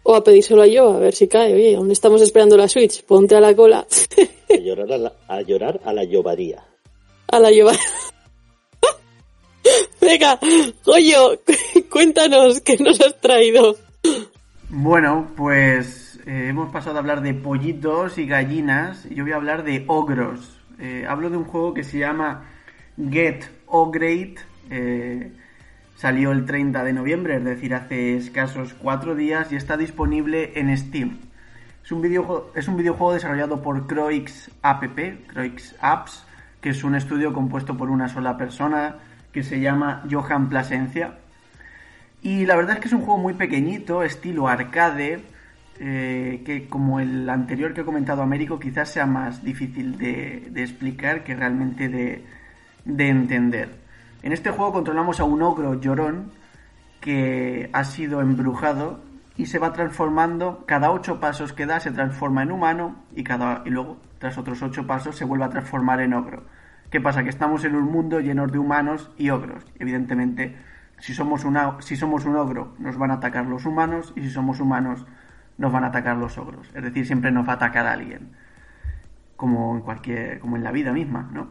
O 0.04 0.16
a 0.16 0.24
pedírselo 0.26 0.64
a 0.64 0.68
yo, 0.68 0.90
a 0.90 1.00
ver 1.00 1.14
si 1.14 1.30
cae. 1.30 1.54
Oye, 1.54 1.78
aún 1.78 1.92
estamos 1.92 2.22
esperando 2.22 2.58
la 2.58 2.68
Switch. 2.68 3.06
Ponte 3.06 3.36
a 3.36 3.40
la 3.40 3.56
cola. 3.56 3.88
a, 4.50 4.56
llorar 4.58 4.92
a, 4.92 4.98
la, 4.98 5.14
a 5.30 5.42
llorar 5.44 5.80
a 5.86 5.94
la 5.94 6.04
llovaría. 6.04 6.68
A 7.30 7.40
la 7.40 7.50
llovaría. 7.50 7.80
Venga, 10.12 10.38
oye, 10.88 11.16
cuéntanos 11.90 12.60
qué 12.60 12.76
nos 12.76 13.00
has 13.00 13.18
traído. 13.22 13.78
Bueno, 14.68 15.32
pues 15.38 16.20
eh, 16.26 16.48
hemos 16.50 16.70
pasado 16.70 16.98
a 16.98 17.00
hablar 17.00 17.22
de 17.22 17.34
pollitos 17.34 18.18
y 18.18 18.26
gallinas. 18.26 19.06
Y 19.10 19.16
yo 19.16 19.24
voy 19.24 19.32
a 19.32 19.38
hablar 19.38 19.64
de 19.64 19.86
ogros. 19.88 20.60
Eh, 20.80 21.06
hablo 21.08 21.30
de 21.30 21.38
un 21.38 21.46
juego 21.46 21.74
que 21.74 21.86
se 21.86 22.00
llama 22.00 22.44
Get 22.98 23.46
Ograte. 23.68 24.36
Eh, 24.70 25.32
salió 25.96 26.34
el 26.34 26.46
30 26.46 26.84
de 26.84 26.92
noviembre, 26.92 27.38
es 27.38 27.46
decir, 27.46 27.74
hace 27.74 28.18
escasos 28.18 28.74
cuatro 28.74 29.16
días 29.16 29.50
y 29.54 29.56
está 29.56 29.78
disponible 29.78 30.52
en 30.60 30.76
Steam. 30.78 31.20
Es 31.86 31.92
un 31.94 32.02
videojuego, 32.02 32.52
es 32.54 32.68
un 32.68 32.76
videojuego 32.76 33.14
desarrollado 33.14 33.62
por 33.62 33.88
Croix 33.88 34.52
App, 34.62 34.84
Croix 35.28 35.76
Apps, 35.80 36.26
que 36.60 36.72
es 36.72 36.84
un 36.84 36.96
estudio 36.96 37.32
compuesto 37.32 37.78
por 37.78 37.90
una 37.90 38.10
sola 38.10 38.36
persona 38.36 38.98
que 39.32 39.44
se 39.44 39.60
llama 39.60 40.04
Johan 40.10 40.50
Plasencia. 40.50 41.18
Y 42.22 42.46
la 42.46 42.56
verdad 42.56 42.76
es 42.76 42.82
que 42.82 42.88
es 42.88 42.94
un 42.94 43.02
juego 43.02 43.18
muy 43.18 43.34
pequeñito, 43.34 44.04
estilo 44.04 44.48
arcade, 44.48 45.24
eh, 45.80 46.44
que 46.46 46.68
como 46.68 47.00
el 47.00 47.28
anterior 47.30 47.74
que 47.74 47.82
he 47.82 47.86
comentado 47.86 48.22
Américo 48.22 48.60
quizás 48.60 48.90
sea 48.90 49.08
más 49.08 49.44
difícil 49.44 49.98
de, 49.98 50.52
explicar 50.56 51.24
que 51.24 51.36
realmente 51.36 51.90
de, 51.90 52.24
de, 52.86 53.10
entender. 53.10 53.70
En 54.22 54.34
este 54.34 54.52
juego 54.52 54.74
controlamos 54.74 55.20
a 55.20 55.24
un 55.24 55.42
ogro 55.42 55.82
llorón 55.82 56.32
que 57.00 57.70
ha 57.74 57.84
sido 57.84 58.22
embrujado 58.22 59.00
y 59.38 59.48
se 59.48 59.58
va 59.58 59.74
transformando, 59.74 60.66
cada 60.68 60.92
ocho 60.92 61.20
pasos 61.20 61.54
que 61.54 61.66
da 61.66 61.80
se 61.80 61.90
transforma 61.90 62.44
en 62.44 62.52
humano 62.52 62.98
y, 63.16 63.24
cada, 63.24 63.64
y 63.66 63.72
luego 63.72 63.98
tras 64.20 64.38
otros 64.38 64.62
ocho 64.62 64.86
pasos 64.86 65.16
se 65.16 65.26
vuelve 65.26 65.46
a 65.46 65.50
transformar 65.50 66.02
en 66.02 66.14
ogro. 66.14 66.44
¿Qué 66.92 67.02
pasa? 67.02 67.24
Que 67.24 67.30
estamos 67.30 67.64
en 67.64 67.76
un 67.76 67.92
mundo 67.92 68.20
lleno 68.20 68.46
de 68.48 68.60
humanos 68.60 69.12
y 69.18 69.30
ogros. 69.30 69.66
Evidentemente 69.80 70.56
si 71.02 71.16
somos, 71.16 71.44
si 71.80 71.96
somos 71.96 72.26
un 72.26 72.36
ogro, 72.36 72.76
nos 72.78 72.98
van 72.98 73.10
a 73.10 73.16
atacar 73.16 73.48
los 73.48 73.66
humanos, 73.66 74.14
y 74.16 74.22
si 74.22 74.30
somos 74.30 74.60
humanos, 74.60 75.06
nos 75.58 75.72
van 75.72 75.84
a 75.84 75.88
atacar 75.88 76.16
los 76.18 76.38
ogros. 76.38 76.70
Es 76.76 76.84
decir, 76.84 77.08
siempre 77.08 77.32
nos 77.32 77.48
va 77.48 77.54
a 77.54 77.56
atacar 77.56 77.88
alguien. 77.88 78.34
Como 79.36 79.76
en 79.76 79.82
cualquier. 79.82 80.40
como 80.40 80.58
en 80.58 80.64
la 80.64 80.72
vida 80.72 80.94
misma, 80.94 81.28
¿no? 81.34 81.50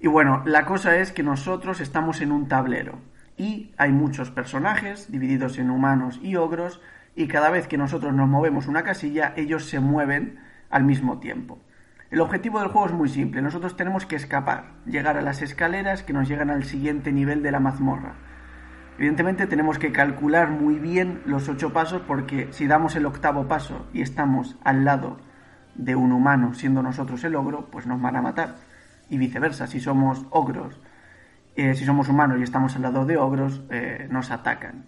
Y 0.00 0.08
bueno, 0.08 0.42
la 0.44 0.66
cosa 0.66 0.96
es 0.96 1.12
que 1.12 1.22
nosotros 1.22 1.80
estamos 1.80 2.20
en 2.20 2.32
un 2.32 2.48
tablero. 2.48 2.98
Y 3.36 3.72
hay 3.76 3.92
muchos 3.92 4.30
personajes 4.30 5.10
divididos 5.12 5.58
en 5.58 5.70
humanos 5.70 6.18
y 6.20 6.34
ogros. 6.34 6.80
Y 7.14 7.28
cada 7.28 7.50
vez 7.50 7.68
que 7.68 7.78
nosotros 7.78 8.12
nos 8.12 8.28
movemos 8.28 8.66
una 8.66 8.82
casilla, 8.82 9.34
ellos 9.36 9.66
se 9.66 9.78
mueven 9.78 10.40
al 10.68 10.84
mismo 10.84 11.20
tiempo. 11.20 11.60
El 12.10 12.20
objetivo 12.20 12.60
del 12.60 12.68
juego 12.68 12.86
es 12.86 12.92
muy 12.92 13.08
simple. 13.08 13.42
Nosotros 13.42 13.76
tenemos 13.76 14.06
que 14.06 14.14
escapar, 14.14 14.74
llegar 14.86 15.16
a 15.16 15.22
las 15.22 15.42
escaleras 15.42 16.04
que 16.04 16.12
nos 16.12 16.28
llegan 16.28 16.50
al 16.50 16.64
siguiente 16.64 17.10
nivel 17.10 17.42
de 17.42 17.50
la 17.50 17.58
mazmorra. 17.58 18.14
Evidentemente 18.96 19.46
tenemos 19.46 19.78
que 19.78 19.92
calcular 19.92 20.50
muy 20.50 20.78
bien 20.78 21.20
los 21.26 21.48
ocho 21.48 21.72
pasos 21.72 22.02
porque 22.06 22.48
si 22.52 22.66
damos 22.66 22.94
el 22.94 23.06
octavo 23.06 23.48
paso 23.48 23.86
y 23.92 24.02
estamos 24.02 24.56
al 24.62 24.84
lado 24.84 25.18
de 25.74 25.96
un 25.96 26.12
humano 26.12 26.54
siendo 26.54 26.80
nosotros 26.80 27.24
el 27.24 27.34
ogro, 27.34 27.66
pues 27.70 27.86
nos 27.86 28.00
van 28.00 28.16
a 28.16 28.22
matar. 28.22 28.54
Y 29.10 29.18
viceversa, 29.18 29.66
si 29.66 29.80
somos 29.80 30.26
ogros, 30.30 30.80
eh, 31.56 31.74
si 31.74 31.84
somos 31.84 32.08
humanos 32.08 32.38
y 32.38 32.44
estamos 32.44 32.76
al 32.76 32.82
lado 32.82 33.04
de 33.04 33.16
ogros, 33.16 33.64
eh, 33.70 34.06
nos 34.10 34.30
atacan. 34.30 34.86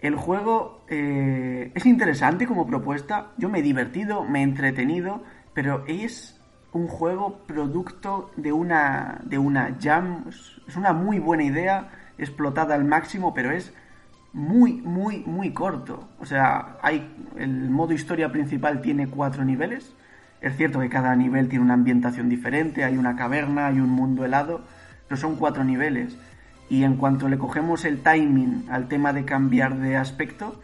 El 0.00 0.14
juego 0.14 0.84
eh, 0.88 1.72
es 1.74 1.86
interesante 1.86 2.46
como 2.46 2.66
propuesta, 2.66 3.32
yo 3.36 3.48
me 3.48 3.60
he 3.60 3.62
divertido, 3.62 4.24
me 4.24 4.40
he 4.40 4.42
entretenido 4.42 5.24
pero 5.58 5.82
es 5.88 6.38
un 6.72 6.86
juego 6.86 7.40
producto 7.44 8.30
de 8.36 8.52
una, 8.52 9.20
de 9.24 9.38
una 9.38 9.76
jam, 9.82 10.26
es 10.28 10.76
una 10.76 10.92
muy 10.92 11.18
buena 11.18 11.42
idea, 11.42 11.88
explotada 12.16 12.76
al 12.76 12.84
máximo, 12.84 13.34
pero 13.34 13.50
es 13.50 13.74
muy, 14.32 14.74
muy, 14.74 15.24
muy 15.26 15.52
corto. 15.52 16.10
O 16.20 16.26
sea, 16.26 16.76
hay 16.80 17.12
el 17.36 17.70
modo 17.70 17.92
historia 17.92 18.30
principal 18.30 18.80
tiene 18.82 19.08
cuatro 19.08 19.44
niveles. 19.44 19.92
Es 20.40 20.56
cierto 20.56 20.78
que 20.78 20.88
cada 20.88 21.16
nivel 21.16 21.48
tiene 21.48 21.64
una 21.64 21.74
ambientación 21.74 22.28
diferente, 22.28 22.84
hay 22.84 22.96
una 22.96 23.16
caverna, 23.16 23.66
hay 23.66 23.80
un 23.80 23.90
mundo 23.90 24.24
helado, 24.24 24.60
pero 25.08 25.20
son 25.20 25.34
cuatro 25.34 25.64
niveles. 25.64 26.16
Y 26.70 26.84
en 26.84 26.94
cuanto 26.94 27.28
le 27.28 27.36
cogemos 27.36 27.84
el 27.84 28.00
timing 28.04 28.66
al 28.70 28.86
tema 28.86 29.12
de 29.12 29.24
cambiar 29.24 29.76
de 29.76 29.96
aspecto, 29.96 30.62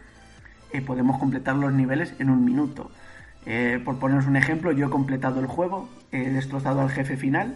eh, 0.71 0.81
podemos 0.81 1.19
completar 1.19 1.57
los 1.57 1.73
niveles 1.73 2.15
en 2.17 2.29
un 2.29 2.45
minuto. 2.45 2.91
Eh, 3.45 3.79
por 3.83 3.99
poneros 3.99 4.25
un 4.25 4.35
ejemplo, 4.35 4.71
yo 4.71 4.87
he 4.87 4.89
completado 4.89 5.39
el 5.39 5.45
juego, 5.45 5.87
he 6.11 6.29
destrozado 6.31 6.81
al 6.81 6.89
jefe 6.89 7.15
final 7.15 7.55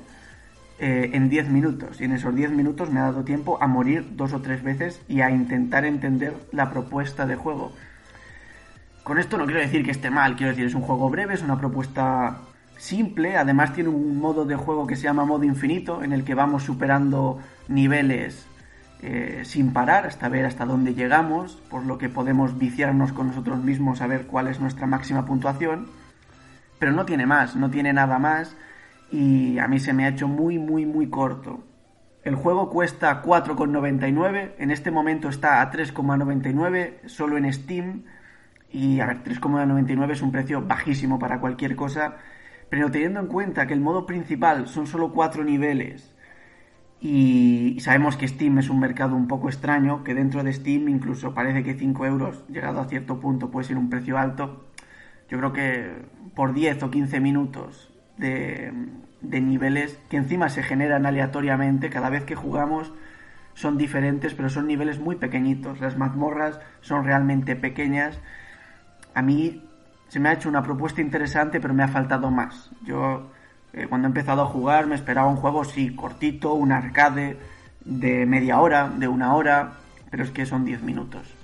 eh, 0.77 1.11
en 1.13 1.29
10 1.29 1.49
minutos 1.49 1.99
y 1.99 2.05
en 2.05 2.11
esos 2.11 2.35
10 2.35 2.51
minutos 2.51 2.91
me 2.91 2.99
ha 2.99 3.03
dado 3.03 3.23
tiempo 3.23 3.57
a 3.61 3.67
morir 3.67 4.05
dos 4.15 4.33
o 4.33 4.41
tres 4.41 4.63
veces 4.63 5.01
y 5.07 5.21
a 5.21 5.31
intentar 5.31 5.85
entender 5.85 6.33
la 6.51 6.69
propuesta 6.69 7.25
de 7.25 7.35
juego. 7.35 7.73
Con 9.03 9.17
esto 9.17 9.37
no 9.37 9.45
quiero 9.45 9.61
decir 9.61 9.83
que 9.83 9.91
esté 9.91 10.11
mal, 10.11 10.35
quiero 10.35 10.51
decir, 10.51 10.65
es 10.65 10.75
un 10.75 10.81
juego 10.81 11.09
breve, 11.09 11.33
es 11.33 11.41
una 11.41 11.59
propuesta 11.59 12.41
simple, 12.77 13.35
además 13.35 13.73
tiene 13.73 13.89
un 13.89 14.19
modo 14.19 14.45
de 14.45 14.55
juego 14.55 14.85
que 14.85 14.95
se 14.95 15.03
llama 15.03 15.25
modo 15.25 15.43
infinito, 15.43 16.03
en 16.03 16.13
el 16.13 16.23
que 16.23 16.35
vamos 16.35 16.63
superando 16.63 17.39
niveles 17.67 18.45
eh, 19.01 19.43
sin 19.45 19.71
parar 19.71 20.05
hasta 20.05 20.27
ver 20.27 20.45
hasta 20.45 20.65
dónde 20.65 20.93
llegamos, 20.93 21.55
por 21.69 21.85
lo 21.85 21.97
que 21.97 22.09
podemos 22.09 22.57
viciarnos 22.57 23.13
con 23.13 23.27
nosotros 23.27 23.63
mismos 23.63 24.01
a 24.01 24.07
ver 24.07 24.27
cuál 24.27 24.47
es 24.47 24.59
nuestra 24.59 24.87
máxima 24.87 25.25
puntuación, 25.25 25.87
pero 26.79 26.91
no 26.91 27.05
tiene 27.05 27.25
más, 27.25 27.55
no 27.55 27.69
tiene 27.69 27.93
nada 27.93 28.19
más 28.19 28.57
y 29.11 29.57
a 29.57 29.67
mí 29.67 29.79
se 29.79 29.93
me 29.93 30.05
ha 30.05 30.09
hecho 30.09 30.27
muy 30.27 30.59
muy 30.59 30.85
muy 30.85 31.09
corto. 31.09 31.63
El 32.23 32.35
juego 32.35 32.69
cuesta 32.69 33.23
4,99, 33.23 34.55
en 34.57 34.71
este 34.71 34.91
momento 34.91 35.29
está 35.29 35.61
a 35.61 35.71
3,99 35.71 37.07
solo 37.07 37.37
en 37.37 37.51
Steam 37.53 38.03
y 38.69 38.99
a 38.99 39.05
ver, 39.05 39.23
3,99 39.23 40.11
es 40.11 40.21
un 40.21 40.31
precio 40.33 40.61
bajísimo 40.61 41.17
para 41.17 41.39
cualquier 41.39 41.77
cosa, 41.77 42.17
pero 42.69 42.91
teniendo 42.91 43.21
en 43.21 43.27
cuenta 43.27 43.65
que 43.65 43.73
el 43.73 43.79
modo 43.79 44.05
principal 44.05 44.67
son 44.67 44.85
solo 44.85 45.13
4 45.13 45.45
niveles, 45.45 46.13
y, 47.01 47.77
sabemos 47.79 48.17
que 48.17 48.27
Steam 48.27 48.57
es 48.59 48.69
un 48.69 48.79
mercado 48.79 49.15
un 49.15 49.27
poco 49.27 49.47
extraño, 49.47 50.03
que 50.03 50.13
dentro 50.13 50.43
de 50.43 50.51
Steam 50.51 50.89
incluso 50.89 51.33
parece 51.33 51.63
que 51.63 51.75
5 51.75 52.05
euros, 52.05 52.43
llegado 52.49 52.81
a 52.81 52.85
cierto 52.85 53.19
punto, 53.19 53.49
puede 53.49 53.67
ser 53.67 53.77
un 53.77 53.89
precio 53.89 54.17
alto. 54.17 54.65
Yo 55.29 55.37
creo 55.37 55.53
que 55.53 55.93
por 56.35 56.53
10 56.53 56.83
o 56.83 56.91
15 56.91 57.19
minutos 57.19 57.89
de, 58.17 58.73
de 59.21 59.41
niveles 59.41 59.99
que 60.09 60.17
encima 60.17 60.49
se 60.49 60.63
generan 60.63 61.05
aleatoriamente, 61.05 61.89
cada 61.89 62.09
vez 62.09 62.25
que 62.25 62.35
jugamos 62.35 62.91
son 63.53 63.77
diferentes, 63.77 64.33
pero 64.33 64.49
son 64.49 64.67
niveles 64.67 64.99
muy 64.99 65.15
pequeñitos. 65.15 65.79
Las 65.79 65.97
mazmorras 65.97 66.59
son 66.81 67.05
realmente 67.05 67.55
pequeñas. 67.55 68.19
A 69.13 69.21
mí 69.21 69.63
se 70.09 70.19
me 70.19 70.29
ha 70.29 70.33
hecho 70.33 70.49
una 70.49 70.63
propuesta 70.63 71.01
interesante, 71.01 71.59
pero 71.59 71.73
me 71.73 71.83
ha 71.83 71.87
faltado 71.87 72.31
más. 72.31 72.71
Yo 72.83 73.31
eh, 73.73 73.87
cuando 73.87 74.07
he 74.07 74.09
empezado 74.09 74.41
a 74.41 74.45
jugar 74.45 74.87
me 74.87 74.95
esperaba 74.95 75.27
un 75.27 75.35
juego, 75.35 75.63
sí, 75.63 75.95
cortito, 75.95 76.53
un 76.53 76.71
arcade 76.71 77.37
de 77.85 78.25
media 78.25 78.59
hora, 78.59 78.89
de 78.89 79.07
una 79.07 79.35
hora, 79.35 79.73
pero 80.09 80.23
es 80.23 80.31
que 80.31 80.45
son 80.45 80.65
10 80.65 80.81
minutos. 80.83 81.35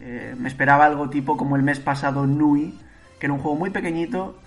Eh, 0.00 0.34
me 0.38 0.48
esperaba 0.48 0.86
algo 0.86 1.10
tipo 1.10 1.36
como 1.36 1.56
el 1.56 1.62
mes 1.62 1.80
pasado 1.80 2.26
Nui, 2.26 2.78
que 3.18 3.26
era 3.26 3.34
un 3.34 3.40
juego 3.40 3.56
muy 3.56 3.70
pequeñito, 3.70 4.38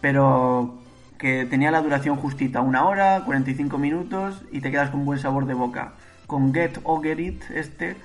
pero 0.00 0.78
que 1.18 1.44
tenía 1.44 1.70
la 1.70 1.82
duración 1.82 2.16
justita, 2.16 2.60
una 2.60 2.84
hora, 2.86 3.22
45 3.24 3.76
minutos 3.78 4.42
y 4.50 4.60
te 4.60 4.70
quedas 4.70 4.90
con 4.90 5.04
buen 5.04 5.18
sabor 5.18 5.46
de 5.46 5.54
boca. 5.54 5.92
Con 6.26 6.54
Get 6.54 6.80
o 6.84 7.00
Get 7.02 7.18
It, 7.18 7.42
este, 7.50 7.96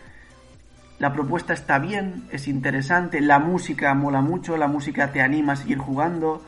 la 0.99 1.13
propuesta 1.13 1.53
está 1.53 1.79
bien, 1.79 2.25
es 2.31 2.47
interesante, 2.47 3.21
la 3.21 3.39
música 3.39 3.93
mola 3.93 4.21
mucho, 4.21 4.57
la 4.57 4.67
música 4.67 5.11
te 5.11 5.21
anima 5.21 5.53
a 5.53 5.55
seguir 5.57 5.77
jugando, 5.77 6.41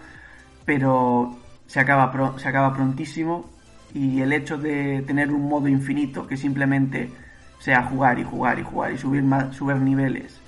pero 0.66 1.38
se 1.68 1.80
acaba, 1.80 2.12
se 2.38 2.48
acaba 2.48 2.74
prontísimo 2.74 3.50
y 3.94 4.22
el 4.22 4.34
hecho 4.34 4.58
de 4.58 5.04
tener 5.06 5.32
un 5.32 5.48
modo 5.48 5.68
infinito 5.68 6.28
que 6.28 6.38
simplemente 6.38 7.12
sea 7.60 7.84
jugar 7.84 8.20
y 8.20 8.24
jugar 8.24 8.60
y 8.60 8.64
jugar 8.64 8.92
y 8.94 8.98
subir, 8.98 9.24
subir 9.52 9.78
niveles 9.78 10.42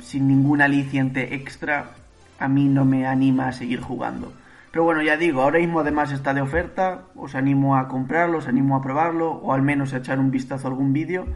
sin 0.00 0.28
ningún 0.28 0.62
aliciente 0.62 1.34
extra, 1.34 1.92
a 2.38 2.48
mí 2.48 2.68
no 2.68 2.84
me 2.84 3.06
anima 3.06 3.48
a 3.48 3.52
seguir 3.52 3.80
jugando. 3.80 4.32
Pero 4.72 4.84
bueno, 4.84 5.02
ya 5.02 5.16
digo, 5.16 5.42
ahora 5.42 5.58
mismo 5.58 5.80
además 5.80 6.12
está 6.12 6.32
de 6.32 6.40
oferta, 6.40 7.02
os 7.16 7.34
animo 7.34 7.76
a 7.76 7.88
comprarlo, 7.88 8.38
os 8.38 8.48
animo 8.48 8.76
a 8.76 8.82
probarlo 8.82 9.32
o 9.32 9.52
al 9.52 9.62
menos 9.62 9.92
a 9.92 9.98
echar 9.98 10.18
un 10.18 10.30
vistazo 10.30 10.68
a 10.68 10.70
algún 10.70 10.92
vídeo 10.92 11.26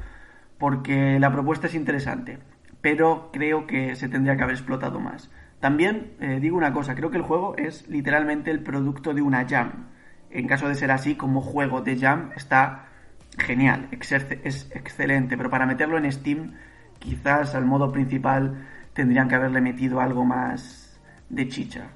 porque 0.59 1.19
la 1.19 1.33
propuesta 1.33 1.67
es 1.67 1.75
interesante, 1.75 2.39
pero 2.81 3.31
creo 3.33 3.67
que 3.67 3.97
se 3.97 4.09
tendría 4.09 4.37
que 4.37 4.45
haber 4.45 4.55
explotado 4.55 5.01
más. 5.01 5.31
También 5.65 6.13
eh, 6.21 6.41
digo 6.43 6.59
una 6.59 6.75
cosa, 6.75 6.95
creo 6.95 7.11
que 7.11 7.17
el 7.17 7.23
juego 7.23 7.57
es 7.57 7.89
literalmente 7.89 8.51
el 8.51 8.63
producto 8.63 9.15
de 9.15 9.23
una 9.23 9.49
jam. 9.49 9.89
En 10.31 10.47
caso 10.47 10.69
de 10.69 10.75
ser 10.75 10.91
así, 10.91 11.15
como 11.15 11.41
juego 11.41 11.81
de 11.81 11.97
jam 11.97 12.33
está 12.37 12.91
genial, 13.39 13.89
es 13.91 14.69
excelente, 14.75 15.39
pero 15.39 15.49
para 15.49 15.65
meterlo 15.65 15.97
en 15.97 16.13
Steam, 16.13 16.53
quizás 16.99 17.55
al 17.55 17.65
modo 17.65 17.91
principal 17.91 18.63
tendrían 18.93 19.27
que 19.27 19.37
haberle 19.37 19.63
metido 19.63 20.01
algo 20.01 20.23
más 20.23 21.01
de 21.31 21.49
chicha. 21.49 21.89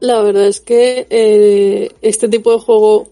La 0.00 0.20
verdad 0.20 0.48
es 0.48 0.60
que 0.60 1.06
eh, 1.08 1.92
este 2.02 2.28
tipo 2.28 2.50
de 2.50 2.58
juego, 2.58 3.10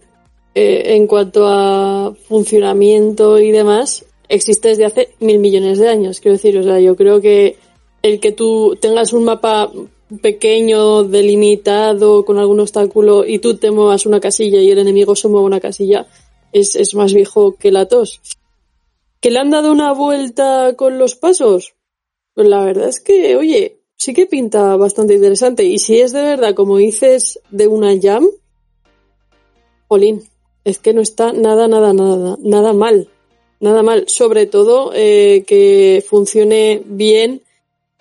eh, 0.53 0.97
en 0.97 1.07
cuanto 1.07 1.47
a 1.47 2.13
funcionamiento 2.27 3.39
y 3.39 3.51
demás, 3.51 4.05
existe 4.27 4.67
desde 4.67 4.83
hace 4.83 5.15
mil 5.21 5.39
millones 5.39 5.79
de 5.79 5.87
años. 5.87 6.19
Quiero 6.19 6.33
decir, 6.35 6.57
o 6.57 6.63
sea, 6.63 6.81
yo 6.81 6.93
creo 6.97 7.21
que 7.21 7.55
el 8.01 8.19
que 8.19 8.33
tú 8.33 8.77
tengas 8.81 9.13
un 9.13 9.23
mapa 9.23 9.71
pequeño, 10.21 11.03
delimitado, 11.03 12.25
con 12.25 12.37
algún 12.37 12.59
obstáculo, 12.59 13.25
y 13.25 13.39
tú 13.39 13.55
te 13.57 13.71
muevas 13.71 14.05
una 14.05 14.19
casilla 14.19 14.59
y 14.59 14.71
el 14.71 14.79
enemigo 14.79 15.15
se 15.15 15.27
mueva 15.27 15.45
una 15.45 15.59
casilla, 15.59 16.07
es, 16.51 16.75
es 16.75 16.95
más 16.95 17.13
viejo 17.13 17.55
que 17.55 17.71
la 17.71 17.87
tos. 17.87 18.21
¿Que 19.19 19.31
le 19.31 19.39
han 19.39 19.51
dado 19.51 19.71
una 19.71 19.93
vuelta 19.93 20.75
con 20.75 20.97
los 20.97 21.15
pasos? 21.15 21.73
Pues 22.33 22.47
la 22.47 22.63
verdad 22.63 22.89
es 22.89 22.99
que, 22.99 23.35
oye, 23.35 23.79
sí 23.95 24.13
que 24.13 24.25
pinta 24.25 24.75
bastante 24.75 25.13
interesante. 25.13 25.63
Y 25.63 25.79
si 25.79 25.99
es 25.99 26.11
de 26.11 26.21
verdad, 26.21 26.53
como 26.53 26.77
dices, 26.77 27.39
de 27.49 27.67
una 27.67 27.97
jam, 27.99 28.27
Jolín, 29.87 30.23
es 30.63 30.79
que 30.79 30.93
no 30.93 31.01
está 31.01 31.31
nada, 31.33 31.67
nada, 31.67 31.93
nada, 31.93 32.37
nada 32.41 32.73
mal. 32.73 33.09
Nada 33.59 33.83
mal. 33.83 34.05
Sobre 34.07 34.45
todo 34.45 34.91
eh, 34.93 35.43
que 35.47 36.03
funcione 36.07 36.81
bien 36.85 37.43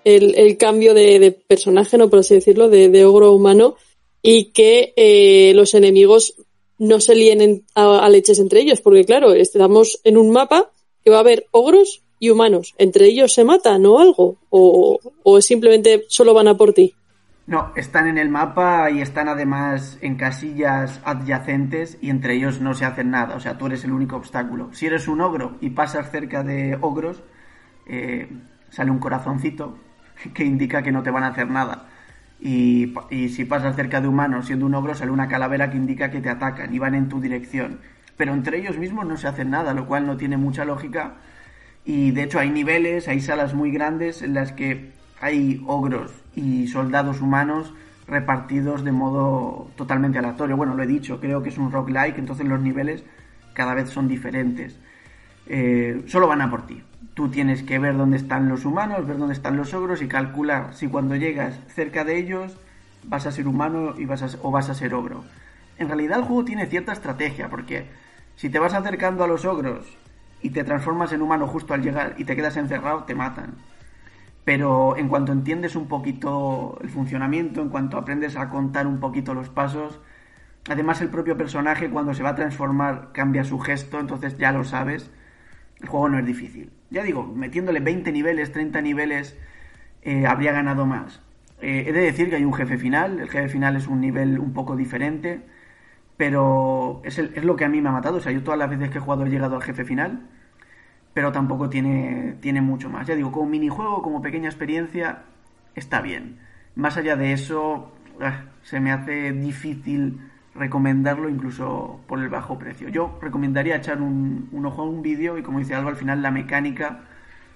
el, 0.05 0.35
el 0.37 0.57
cambio 0.57 0.95
de, 0.95 1.37
personaje, 1.47 1.99
no 1.99 2.11
por 2.11 2.21
así 2.21 2.35
decirlo, 2.35 2.69
de, 2.69 2.89
de 2.89 3.05
ogro 3.05 3.33
humano, 3.33 3.77
y 4.23 4.53
que 4.53 4.93
eh, 4.97 5.53
los 5.55 5.75
enemigos 5.75 6.35
no 6.79 7.01
se 7.01 7.15
líen 7.15 7.65
a, 7.75 8.05
a, 8.05 8.09
leches 8.09 8.39
entre 8.39 8.61
ellos, 8.61 8.81
porque 8.81 9.05
claro, 9.05 9.33
estamos 9.33 10.01
en 10.05 10.17
un 10.17 10.31
mapa 10.31 10.71
que 11.05 11.11
va 11.11 11.19
a 11.19 11.21
haber 11.21 11.47
ogros 11.51 12.03
y 12.19 12.31
humanos. 12.31 12.75
¿Entre 12.79 13.07
ellos 13.07 13.35
se 13.35 13.45
matan 13.45 13.85
o 13.87 13.99
algo? 13.99 14.37
¿O, 14.51 14.99
o 15.23 15.41
simplemente 15.41 16.05
solo 16.09 16.35
van 16.35 16.49
a 16.49 16.57
por 16.57 16.73
ti? 16.73 16.95
No, 17.47 17.73
están 17.75 18.07
en 18.07 18.19
el 18.19 18.29
mapa 18.29 18.89
y 18.91 19.01
están 19.01 19.29
además 19.29 19.99
en 20.01 20.17
casillas 20.17 21.01
adyacentes 21.05 21.99
y 22.01 22.11
entre 22.11 22.37
ellos 22.37 22.61
no 22.61 22.75
se 22.75 22.85
hacen 22.85 23.11
nada. 23.11 23.35
O 23.35 23.41
sea, 23.41 23.59
tú 23.59 23.67
eres 23.67 23.83
el 23.85 23.93
único 23.93 24.17
obstáculo. 24.17 24.73
Si 24.73 24.87
eres 24.87 25.09
un 25.09 25.21
ogro 25.21 25.57
y 25.61 25.71
pasas 25.71 26.13
cerca 26.13 26.45
de 26.45 26.79
ogros, 26.81 27.23
eh, 27.87 28.29
sale 28.71 28.93
un 28.93 29.01
corazoncito 29.01 29.77
que 30.35 30.45
indica 30.45 30.83
que 30.83 30.93
no 30.93 31.03
te 31.03 31.11
van 31.11 31.25
a 31.25 31.29
hacer 31.29 31.49
nada. 31.51 31.87
Y, 32.41 32.93
si 33.29 33.45
pasas 33.45 33.77
cerca 33.77 34.01
de 34.01 34.09
humanos 34.09 34.47
siendo 34.47 34.67
un 34.67 34.75
ogro, 34.75 34.95
sale 34.95 35.13
una 35.13 35.29
calavera 35.29 35.71
que 35.71 35.77
indica 35.77 36.11
que 36.11 36.21
te 36.21 36.29
atacan 36.29 36.75
y 36.75 36.79
van 36.79 36.95
en 36.95 37.09
tu 37.09 37.21
dirección. 37.21 37.79
Pero 38.17 38.35
entre 38.35 38.59
ellos 38.59 38.79
mismos 38.79 39.07
no 39.07 39.17
se 39.17 39.29
hacen 39.29 39.51
nada, 39.51 39.75
lo 39.75 39.87
cual 39.87 40.07
no 40.07 40.17
tiene 40.17 40.37
mucha 40.37 40.65
lógica. 40.65 41.15
Y 41.85 42.11
de 42.11 42.25
hecho 42.25 42.41
hay 42.41 42.51
niveles, 42.51 43.07
hay 43.07 43.21
salas 43.21 43.55
muy 43.55 43.71
grandes 43.71 44.23
en 44.23 44.35
las 44.35 44.53
que 44.53 44.91
hay 45.21 45.63
ogros 45.67 46.13
y 46.35 46.67
soldados 46.67 47.21
humanos 47.21 47.73
repartidos 48.09 48.85
de 48.85 48.93
modo 48.93 49.71
totalmente 49.77 50.19
aleatorio. 50.19 50.57
Bueno, 50.57 50.75
lo 50.75 50.83
he 50.83 50.87
dicho, 50.87 51.21
creo 51.21 51.43
que 51.43 51.51
es 51.51 51.59
un 51.59 51.71
roguelike, 51.71 52.19
entonces 52.19 52.47
los 52.47 52.61
niveles 52.61 53.05
cada 53.55 53.75
vez 53.75 53.89
son 53.89 54.09
diferentes. 54.09 54.79
Eh, 55.47 56.03
solo 56.07 56.27
van 56.27 56.43
a 56.43 56.51
por 56.51 56.67
ti. 56.67 56.83
Tú 57.15 57.29
tienes 57.29 57.63
que 57.63 57.79
ver 57.79 57.99
dónde 57.99 58.17
están 58.17 58.49
los 58.49 58.65
humanos, 58.65 59.07
ver 59.07 59.19
dónde 59.19 59.35
están 59.35 59.59
los 59.59 59.75
ogros 59.75 60.01
y 60.01 60.09
calcular 60.09 60.73
si 60.73 60.89
cuando 60.89 61.15
llegas 61.15 61.61
cerca 61.69 62.05
de 62.05 62.17
ellos 62.17 62.57
vas 63.05 63.27
a 63.27 63.33
ser 63.33 63.47
humano 63.47 63.95
y 63.99 64.07
vas 64.07 64.39
o 64.43 64.51
vas 64.51 64.71
a 64.71 64.75
ser 64.75 64.95
ogro. 64.95 65.25
En 65.77 65.89
realidad 65.89 66.21
el 66.21 66.25
juego 66.25 66.45
tiene 66.45 66.67
cierta 66.67 66.93
estrategia, 66.93 67.51
porque 67.51 67.87
si 68.37 68.49
te 68.49 68.59
vas 68.59 68.73
acercando 68.73 69.25
a 69.25 69.27
los 69.27 69.45
ogros 69.45 69.99
y 70.41 70.51
te 70.51 70.65
transformas 70.65 71.13
en 71.13 71.21
humano 71.21 71.47
justo 71.47 71.75
al 71.75 71.83
llegar 71.83 72.15
y 72.17 72.25
te 72.25 72.35
quedas 72.35 72.57
encerrado, 72.57 73.05
te 73.05 73.15
matan. 73.15 73.57
Pero 74.45 74.97
en 74.97 75.09
cuanto 75.09 75.33
entiendes 75.33 75.77
un 75.77 75.89
poquito 75.89 76.79
el 76.81 76.89
funcionamiento, 76.89 77.61
en 77.61 77.69
cuanto 77.69 77.99
aprendes 77.99 78.37
a 78.37 78.49
contar 78.49 78.87
un 78.87 79.01
poquito 79.01 79.35
los 79.35 79.51
pasos, 79.51 80.01
además 80.69 81.03
el 81.03 81.11
propio 81.11 81.37
personaje 81.37 81.91
cuando 81.91 82.15
se 82.15 82.23
va 82.23 82.31
a 82.31 82.35
transformar 82.37 83.11
cambia 83.13 83.45
su 83.45 83.59
gesto, 83.59 84.01
entonces 84.01 84.39
ya 84.39 84.51
lo 84.51 84.65
sabes, 84.65 85.11
el 85.81 85.89
juego 85.89 86.09
no 86.09 86.19
es 86.19 86.25
difícil. 86.27 86.73
Ya 86.93 87.03
digo, 87.03 87.25
metiéndole 87.25 87.81
20 87.81 88.13
niveles, 88.13 88.53
30 88.53 88.83
niveles, 88.83 89.37
eh, 90.03 90.27
habría 90.27 90.53
ganado 90.53 90.85
más. 90.87 91.23
Eh, 91.63 91.85
he 91.89 91.93
de 91.93 92.03
decir 92.03 92.29
que 92.29 92.37
hay 92.37 92.45
un 92.45 92.53
jefe 92.53 92.77
final, 92.77 93.19
el 93.19 93.31
jefe 93.31 93.49
final 93.49 93.77
es 93.77 93.87
un 93.87 94.01
nivel 94.01 94.39
un 94.39 94.53
poco 94.53 94.77
diferente, 94.77 95.41
pero 96.19 97.01
es, 97.05 97.19
es 97.19 97.45
lo 97.45 97.57
que 97.57 97.65
a 97.65 97.69
mí 97.69 97.81
me 97.81 97.89
ha 97.89 97.93
matado. 97.93 98.19
O 98.19 98.21
sea, 98.21 98.31
yo 98.31 98.43
todas 98.43 98.59
las 98.59 98.69
veces 98.69 98.91
que 98.91 98.99
he 98.99 99.01
jugado 99.01 99.25
he 99.25 99.31
llegado 99.31 99.57
al 99.57 99.63
jefe 99.63 99.85
final, 99.85 100.29
pero 101.15 101.33
tampoco 101.33 101.71
tiene, 101.71 102.37
tiene 102.41 102.61
mucho 102.61 102.91
más. 102.91 103.07
Ya 103.07 103.15
digo, 103.15 103.33
como 103.33 103.49
minijuego, 103.49 104.03
como 104.03 104.21
pequeña 104.21 104.49
experiencia, 104.49 105.23
está 105.75 106.03
bien. 106.03 106.39
Más 106.75 106.97
allá 106.99 107.17
de 107.17 107.33
eso, 107.33 107.93
ah, 108.21 108.45
se 108.63 108.81
me 108.81 108.93
hace 108.93 109.33
difícil 109.33 110.21
recomendarlo 110.55 111.29
incluso 111.29 112.01
por 112.07 112.21
el 112.21 112.29
bajo 112.29 112.59
precio. 112.59 112.89
Yo 112.89 113.19
recomendaría 113.21 113.77
echar 113.77 114.01
un, 114.01 114.49
ojo 114.65 114.83
a 114.83 114.85
un 114.85 115.03
vídeo 115.03 115.39
y 115.39 115.43
como 115.43 115.59
dice 115.59 115.75
algo, 115.75 115.89
al 115.89 115.97
final 115.97 116.23
la 116.23 116.31
mecánica 116.31 117.05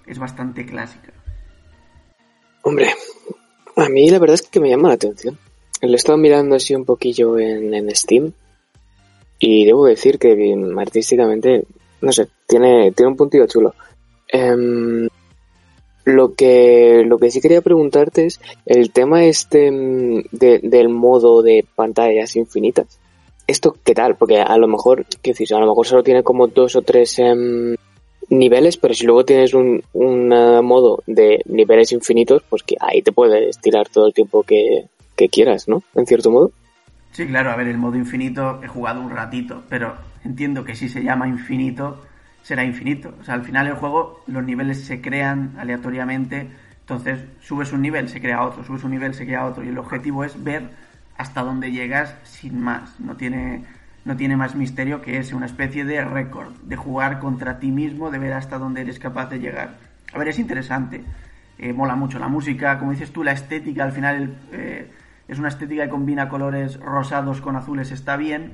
es 0.06 0.18
bastante 0.18 0.64
clásica. 0.64 1.12
Hombre, 2.62 2.88
a 3.76 3.88
mí 3.88 4.08
la 4.10 4.18
verdad 4.18 4.34
es 4.34 4.42
que 4.42 4.60
me 4.60 4.70
llama 4.70 4.88
la 4.88 4.94
atención. 4.94 5.38
Lo 5.82 5.92
he 5.92 5.96
estado 5.96 6.18
mirando 6.18 6.56
así 6.56 6.74
un 6.74 6.84
poquillo 6.84 7.38
en, 7.38 7.94
Steam 7.94 8.32
y 9.38 9.66
debo 9.66 9.86
decir 9.86 10.18
que 10.18 10.54
artísticamente, 10.78 11.64
no 12.00 12.12
sé, 12.12 12.28
tiene, 12.46 12.92
tiene 12.92 13.10
un 13.10 13.16
puntillo 13.16 13.46
chulo. 13.46 13.74
Um, 14.32 15.06
lo 16.06 16.34
que, 16.34 17.02
lo 17.04 17.18
que 17.18 17.32
sí 17.32 17.40
quería 17.40 17.60
preguntarte 17.60 18.26
es 18.26 18.40
el 18.64 18.92
tema 18.92 19.24
este 19.24 19.70
de, 20.30 20.60
del 20.62 20.88
modo 20.88 21.42
de 21.42 21.66
pantallas 21.74 22.36
infinitas. 22.36 23.00
¿Esto 23.48 23.76
qué 23.84 23.92
tal? 23.92 24.14
Porque 24.14 24.40
a 24.40 24.56
lo 24.56 24.68
mejor, 24.68 25.04
¿qué 25.20 25.32
decís? 25.32 25.50
A 25.52 25.58
lo 25.58 25.66
mejor 25.66 25.84
solo 25.84 26.04
tiene 26.04 26.22
como 26.22 26.46
dos 26.46 26.76
o 26.76 26.82
tres 26.82 27.18
um, 27.18 27.74
niveles, 28.30 28.76
pero 28.76 28.94
si 28.94 29.04
luego 29.04 29.24
tienes 29.24 29.52
un, 29.52 29.82
un 29.94 30.32
uh, 30.32 30.62
modo 30.62 31.02
de 31.08 31.40
niveles 31.46 31.90
infinitos, 31.90 32.44
pues 32.48 32.62
que 32.62 32.76
ahí 32.78 33.02
te 33.02 33.10
puedes 33.10 33.58
tirar 33.60 33.88
todo 33.88 34.06
el 34.06 34.14
tiempo 34.14 34.44
que, 34.44 34.86
que 35.16 35.28
quieras, 35.28 35.66
¿no? 35.66 35.82
En 35.96 36.06
cierto 36.06 36.30
modo. 36.30 36.52
Sí, 37.10 37.26
claro, 37.26 37.50
a 37.50 37.56
ver, 37.56 37.66
el 37.66 37.78
modo 37.78 37.96
infinito 37.96 38.60
he 38.62 38.68
jugado 38.68 39.00
un 39.00 39.10
ratito, 39.10 39.64
pero 39.68 39.94
entiendo 40.24 40.64
que 40.64 40.76
si 40.76 40.88
se 40.88 41.02
llama 41.02 41.26
infinito, 41.26 41.98
será 42.46 42.62
infinito. 42.62 43.12
O 43.20 43.24
sea, 43.24 43.34
al 43.34 43.42
final 43.42 43.66
el 43.66 43.74
juego, 43.74 44.22
los 44.28 44.44
niveles 44.44 44.84
se 44.84 45.00
crean 45.00 45.56
aleatoriamente, 45.58 46.48
entonces 46.78 47.24
subes 47.40 47.72
un 47.72 47.82
nivel, 47.82 48.08
se 48.08 48.20
crea 48.20 48.44
otro, 48.44 48.62
subes 48.62 48.84
un 48.84 48.92
nivel, 48.92 49.14
se 49.14 49.26
crea 49.26 49.44
otro, 49.44 49.64
y 49.64 49.68
el 49.68 49.78
objetivo 49.78 50.22
es 50.22 50.44
ver 50.44 50.70
hasta 51.18 51.42
dónde 51.42 51.72
llegas 51.72 52.14
sin 52.22 52.60
más. 52.60 53.00
No 53.00 53.16
tiene, 53.16 53.64
no 54.04 54.14
tiene 54.14 54.36
más 54.36 54.54
misterio 54.54 55.02
que 55.02 55.18
es 55.18 55.32
una 55.32 55.46
especie 55.46 55.84
de 55.84 56.04
récord, 56.04 56.52
de 56.62 56.76
jugar 56.76 57.18
contra 57.18 57.58
ti 57.58 57.72
mismo, 57.72 58.12
de 58.12 58.20
ver 58.20 58.34
hasta 58.34 58.58
dónde 58.58 58.82
eres 58.82 59.00
capaz 59.00 59.28
de 59.28 59.40
llegar. 59.40 59.78
A 60.12 60.18
ver, 60.18 60.28
es 60.28 60.38
interesante. 60.38 61.02
Eh, 61.58 61.72
mola 61.72 61.96
mucho 61.96 62.20
la 62.20 62.28
música, 62.28 62.78
como 62.78 62.92
dices 62.92 63.10
tú, 63.10 63.24
la 63.24 63.32
estética, 63.32 63.82
al 63.82 63.90
final 63.90 64.38
eh, 64.52 64.88
es 65.26 65.40
una 65.40 65.48
estética 65.48 65.82
que 65.82 65.90
combina 65.90 66.28
colores 66.28 66.78
rosados 66.78 67.40
con 67.40 67.56
azules, 67.56 67.90
está 67.90 68.16
bien, 68.16 68.52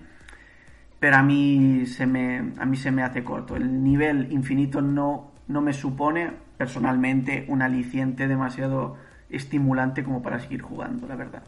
pero 1.02 1.16
a 1.16 1.22
mí 1.24 1.84
se 1.86 2.06
me, 2.06 2.52
a 2.58 2.64
mí 2.64 2.76
se 2.76 2.92
me 2.92 3.02
hace 3.02 3.24
corto. 3.24 3.56
El 3.56 3.82
nivel 3.82 4.30
infinito 4.30 4.80
no, 4.80 5.32
no 5.48 5.60
me 5.60 5.72
supone 5.72 6.30
personalmente 6.56 7.44
un 7.48 7.60
aliciente 7.60 8.28
demasiado 8.28 8.94
estimulante 9.28 10.04
como 10.04 10.22
para 10.22 10.38
seguir 10.38 10.62
jugando, 10.62 11.08
la 11.08 11.16
verdad. 11.16 11.42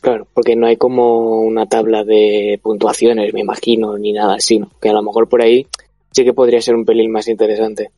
Claro, 0.00 0.26
porque 0.34 0.56
no 0.56 0.66
hay 0.66 0.76
como 0.76 1.42
una 1.42 1.66
tabla 1.66 2.02
de 2.02 2.58
puntuaciones, 2.60 3.32
me 3.32 3.42
imagino, 3.42 3.96
ni 3.96 4.12
nada 4.12 4.34
así. 4.34 4.60
Que 4.80 4.88
a 4.88 4.94
lo 4.94 5.02
mejor 5.04 5.28
por 5.28 5.40
ahí 5.40 5.68
sí 6.10 6.24
que 6.24 6.32
podría 6.32 6.60
ser 6.60 6.74
un 6.74 6.84
pelín 6.84 7.12
más 7.12 7.28
interesante. 7.28 7.92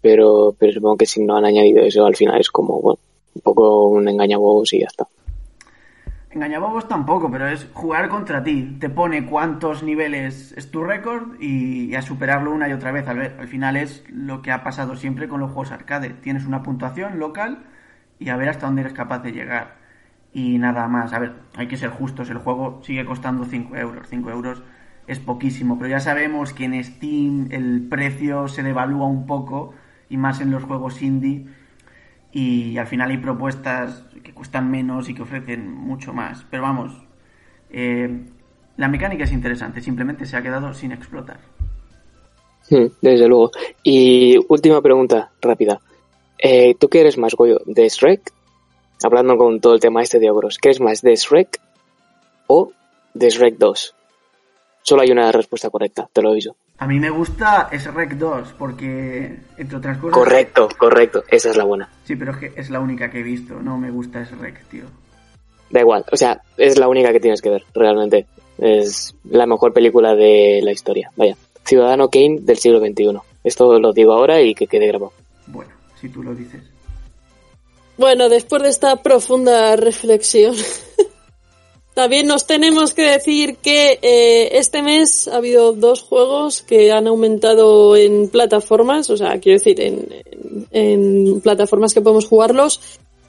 Pero, 0.00 0.56
pero 0.58 0.72
supongo 0.72 0.96
que 0.96 1.06
si 1.06 1.22
no 1.22 1.36
han 1.36 1.44
añadido 1.44 1.84
eso 1.84 2.04
al 2.04 2.16
final 2.16 2.40
es 2.40 2.50
como, 2.50 2.80
bueno, 2.80 2.98
un 3.36 3.42
poco 3.42 3.86
un 3.86 4.08
engañabobos 4.08 4.72
y 4.72 4.80
ya 4.80 4.86
está. 4.86 5.06
Engañabobos 6.34 6.88
tampoco, 6.88 7.30
pero 7.30 7.46
es 7.46 7.68
jugar 7.74 8.08
contra 8.08 8.42
ti. 8.42 8.78
Te 8.80 8.88
pone 8.88 9.26
cuántos 9.26 9.82
niveles 9.82 10.52
es 10.56 10.70
tu 10.70 10.82
récord 10.82 11.38
y, 11.38 11.94
a 11.94 12.00
superarlo 12.00 12.52
una 12.52 12.68
y 12.70 12.72
otra 12.72 12.90
vez. 12.90 13.06
Al, 13.06 13.20
al 13.20 13.48
final 13.48 13.76
es 13.76 14.02
lo 14.08 14.40
que 14.40 14.50
ha 14.50 14.64
pasado 14.64 14.96
siempre 14.96 15.28
con 15.28 15.40
los 15.40 15.50
juegos 15.50 15.72
arcade. 15.72 16.10
Tienes 16.10 16.46
una 16.46 16.62
puntuación 16.62 17.18
local 17.18 17.64
y 18.18 18.30
a 18.30 18.36
ver 18.36 18.48
hasta 18.48 18.64
dónde 18.64 18.80
eres 18.80 18.94
capaz 18.94 19.18
de 19.18 19.32
llegar. 19.32 19.76
Y 20.32 20.56
nada 20.58 20.88
más. 20.88 21.12
A 21.12 21.18
ver, 21.18 21.34
hay 21.54 21.68
que 21.68 21.76
ser 21.76 21.90
justos. 21.90 22.30
El 22.30 22.38
juego 22.38 22.80
sigue 22.82 23.04
costando 23.04 23.44
5 23.44 23.76
euros. 23.76 24.08
5 24.08 24.30
euros 24.30 24.62
es 25.06 25.18
poquísimo, 25.18 25.76
pero 25.76 25.90
ya 25.90 26.00
sabemos 26.00 26.54
que 26.54 26.64
en 26.64 26.82
Steam 26.82 27.48
el 27.50 27.86
precio 27.90 28.48
se 28.48 28.62
devalúa 28.62 29.06
un 29.06 29.26
poco 29.26 29.74
y 30.08 30.16
más 30.16 30.40
en 30.40 30.50
los 30.50 30.64
juegos 30.64 31.02
indie 31.02 31.46
y 32.32 32.78
al 32.78 32.86
final 32.86 33.10
hay 33.10 33.18
propuestas 33.18 34.04
que 34.22 34.32
cuestan 34.32 34.70
menos 34.70 35.08
y 35.08 35.14
que 35.14 35.22
ofrecen 35.22 35.70
mucho 35.70 36.12
más. 36.12 36.44
Pero 36.50 36.62
vamos, 36.62 36.92
eh, 37.70 38.08
la 38.76 38.88
mecánica 38.88 39.24
es 39.24 39.32
interesante, 39.32 39.80
simplemente 39.80 40.24
se 40.24 40.36
ha 40.36 40.42
quedado 40.42 40.72
sin 40.72 40.92
explotar. 40.92 41.38
Desde 42.68 43.28
luego. 43.28 43.50
Y 43.82 44.38
última 44.48 44.80
pregunta 44.80 45.30
rápida. 45.42 45.80
Eh, 46.38 46.74
¿Tú 46.78 46.88
qué 46.88 47.00
eres 47.00 47.18
más, 47.18 47.34
Goyo? 47.34 47.60
¿De 47.66 47.88
Shrek? 47.88 48.32
Hablando 49.04 49.36
con 49.36 49.60
todo 49.60 49.74
el 49.74 49.80
tema 49.80 50.02
este 50.02 50.18
de 50.18 50.30
ogros, 50.30 50.58
¿qué 50.58 50.70
es 50.70 50.80
más, 50.80 51.02
de 51.02 51.14
Shrek 51.16 51.60
o 52.46 52.72
de 53.14 53.28
Shrek 53.28 53.58
2? 53.58 53.94
Solo 54.82 55.02
hay 55.02 55.10
una 55.10 55.30
respuesta 55.32 55.70
correcta, 55.70 56.08
te 56.12 56.22
lo 56.22 56.30
aviso. 56.30 56.56
A 56.82 56.86
mí 56.88 56.98
me 56.98 57.10
gusta 57.10 57.70
Shrek 57.70 58.14
2 58.14 58.54
porque, 58.58 59.38
entre 59.56 59.76
otras 59.76 59.98
cosas... 59.98 60.18
Correcto, 60.18 60.68
correcto. 60.76 61.22
Esa 61.28 61.50
es 61.50 61.56
la 61.56 61.62
buena. 61.62 61.88
Sí, 62.02 62.16
pero 62.16 62.32
es 62.32 62.38
que 62.38 62.52
es 62.56 62.70
la 62.70 62.80
única 62.80 63.08
que 63.08 63.20
he 63.20 63.22
visto. 63.22 63.54
No 63.54 63.78
me 63.78 63.88
gusta 63.88 64.24
Shrek, 64.24 64.64
tío. 64.64 64.86
Da 65.70 65.78
igual. 65.78 66.04
O 66.10 66.16
sea, 66.16 66.42
es 66.56 66.80
la 66.80 66.88
única 66.88 67.12
que 67.12 67.20
tienes 67.20 67.40
que 67.40 67.50
ver, 67.50 67.62
realmente. 67.72 68.26
Es 68.58 69.14
la 69.22 69.46
mejor 69.46 69.72
película 69.72 70.16
de 70.16 70.58
la 70.64 70.72
historia. 70.72 71.12
Vaya. 71.14 71.36
Ciudadano 71.64 72.08
Kane 72.08 72.38
del 72.40 72.58
siglo 72.58 72.80
XXI. 72.80 73.16
Esto 73.44 73.78
lo 73.78 73.92
digo 73.92 74.12
ahora 74.14 74.42
y 74.42 74.52
que 74.52 74.66
quede 74.66 74.88
grabado. 74.88 75.12
Bueno, 75.46 75.70
si 76.00 76.08
tú 76.08 76.20
lo 76.24 76.34
dices. 76.34 76.64
Bueno, 77.96 78.28
después 78.28 78.60
de 78.60 78.70
esta 78.70 78.96
profunda 78.96 79.76
reflexión, 79.76 80.56
también 81.94 82.26
nos 82.26 82.46
tenemos 82.46 82.94
que 82.94 83.02
decir 83.02 83.56
que 83.56 83.98
eh, 84.02 84.58
este 84.58 84.82
mes 84.82 85.28
ha 85.28 85.36
habido 85.36 85.72
dos 85.72 86.02
juegos 86.02 86.62
que 86.62 86.90
han 86.92 87.06
aumentado 87.06 87.96
en 87.96 88.28
plataformas, 88.28 89.10
o 89.10 89.16
sea, 89.16 89.38
quiero 89.40 89.58
decir, 89.58 89.80
en, 89.80 90.06
en- 90.24 90.68
en 90.72 91.40
plataformas 91.40 91.92
que 91.94 92.00
podemos 92.00 92.26
jugarlos. 92.26 92.80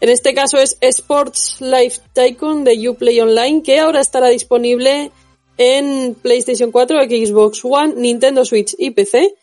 En 0.01 0.09
este 0.09 0.33
caso 0.33 0.57
es 0.57 0.77
Sports 0.81 1.57
Life 1.61 2.01
Tycoon 2.13 2.63
de 2.63 2.89
Uplay 2.89 3.19
Online, 3.21 3.61
que 3.63 3.79
ahora 3.79 4.01
estará 4.01 4.29
disponible 4.29 5.11
en 5.57 6.15
PlayStation 6.21 6.71
4, 6.71 7.03
Xbox 7.03 7.63
One, 7.63 7.93
Nintendo 7.97 8.43
Switch 8.45 8.75
y 8.77 8.91
PC. 8.91 9.33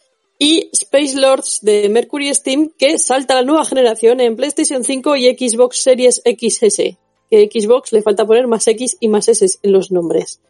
Y 0.43 0.71
Space 0.73 1.17
Lords 1.19 1.59
de 1.61 1.91
Mercury 1.91 2.35
Steam, 2.35 2.71
que 2.79 2.99
salta 2.99 3.35
a 3.35 3.37
la 3.37 3.43
nueva 3.47 3.67
generación 3.67 4.21
en 4.21 4.37
PlayStation 4.37 4.83
5 4.85 5.17
y 5.17 5.37
Xbox 5.37 5.83
Series 5.83 6.23
XS. 6.25 6.97
Que 7.31 7.49
Xbox 7.53 7.93
le 7.93 8.03
falta 8.03 8.27
poner 8.27 8.47
más 8.47 8.67
X 8.67 8.97
y 9.01 9.09
más 9.09 9.29
S 9.29 9.47
en 9.63 9.73
los 9.73 9.93
nombres. 9.93 10.41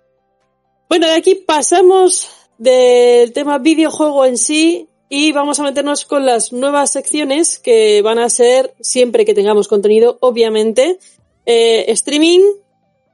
Bueno, 0.88 1.06
de 1.06 1.14
aquí 1.14 1.34
pasamos 1.34 2.28
del 2.58 3.32
tema 3.32 3.58
videojuego 3.58 4.24
en 4.24 4.36
sí 4.36 4.88
y 5.08 5.32
vamos 5.32 5.58
a 5.58 5.64
meternos 5.64 6.04
con 6.04 6.24
las 6.24 6.52
nuevas 6.52 6.92
secciones 6.92 7.58
que 7.58 8.00
van 8.02 8.18
a 8.18 8.30
ser, 8.30 8.74
siempre 8.80 9.24
que 9.24 9.34
tengamos 9.34 9.66
contenido, 9.66 10.18
obviamente, 10.20 10.98
eh, 11.46 11.84
streaming, 11.88 12.40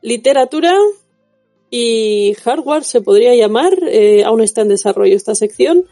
literatura 0.03 0.75
y 1.71 2.35
hardware 2.43 2.85
se 2.85 3.01
podría 3.01 3.35
llamar, 3.35 3.73
eh, 3.89 4.25
aún 4.25 4.43
está 4.43 4.61
en 4.63 4.69
desarrollo 4.69 5.17
esta 5.17 5.35
sección, 5.35 5.87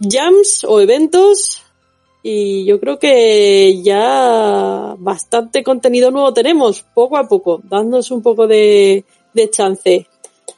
jams 0.00 0.64
o 0.64 0.80
eventos 0.80 1.62
y 2.22 2.64
yo 2.64 2.78
creo 2.80 2.98
que 2.98 3.82
ya 3.82 4.94
bastante 4.98 5.62
contenido 5.62 6.10
nuevo 6.10 6.32
tenemos, 6.32 6.82
poco 6.94 7.16
a 7.16 7.26
poco, 7.28 7.60
dándonos 7.64 8.10
un 8.10 8.22
poco 8.22 8.46
de, 8.46 9.04
de 9.34 9.50
chance. 9.50 10.06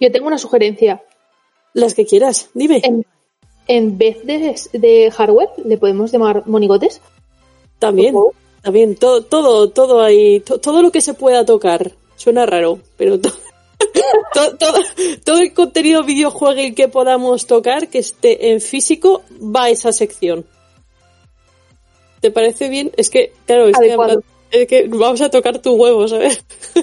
Yo 0.00 0.12
tengo 0.12 0.27
una 0.27 0.38
sugerencia. 0.38 1.03
Las 1.72 1.94
que 1.94 2.07
quieras, 2.07 2.50
dime. 2.55 2.81
En, 2.85 3.05
en 3.66 3.98
vez 3.98 4.24
de, 4.24 4.55
de 4.79 5.11
hardware, 5.11 5.50
¿le 5.64 5.77
podemos 5.79 6.12
llamar 6.12 6.46
monigotes? 6.46 7.00
También, 7.79 8.14
también, 8.62 8.94
todo, 8.96 9.22
todo, 9.22 9.70
todo 9.70 10.00
ahí, 10.03 10.40
to- 10.40 10.59
todo 10.59 10.83
lo 10.83 10.92
que 10.92 11.00
se 11.00 11.14
pueda 11.14 11.44
tocar. 11.44 11.92
Suena 12.16 12.46
raro, 12.46 12.79
pero 12.96 13.18
to- 13.20 13.31
to- 14.35 14.57
todo, 14.57 14.79
todo 15.24 15.38
el 15.38 15.53
contenido 15.53 16.05
videojuego 16.05 16.74
que 16.77 16.88
podamos 16.88 17.46
tocar, 17.46 17.88
que 17.88 17.98
esté 17.98 18.53
en 18.53 18.61
físico, 18.61 19.22
va 19.40 19.64
a 19.64 19.70
esa 19.70 19.92
sección. 19.92 20.44
¿Te 22.24 22.30
parece 22.30 22.70
bien? 22.70 22.90
Es 22.96 23.10
que, 23.10 23.34
claro, 23.44 23.68
es 23.68 23.76
que, 23.76 24.78
es 24.78 24.88
vamos 24.88 25.20
a 25.20 25.28
tocar 25.28 25.58
tu 25.58 25.74
huevo, 25.74 26.08
¿sabes? 26.08 26.42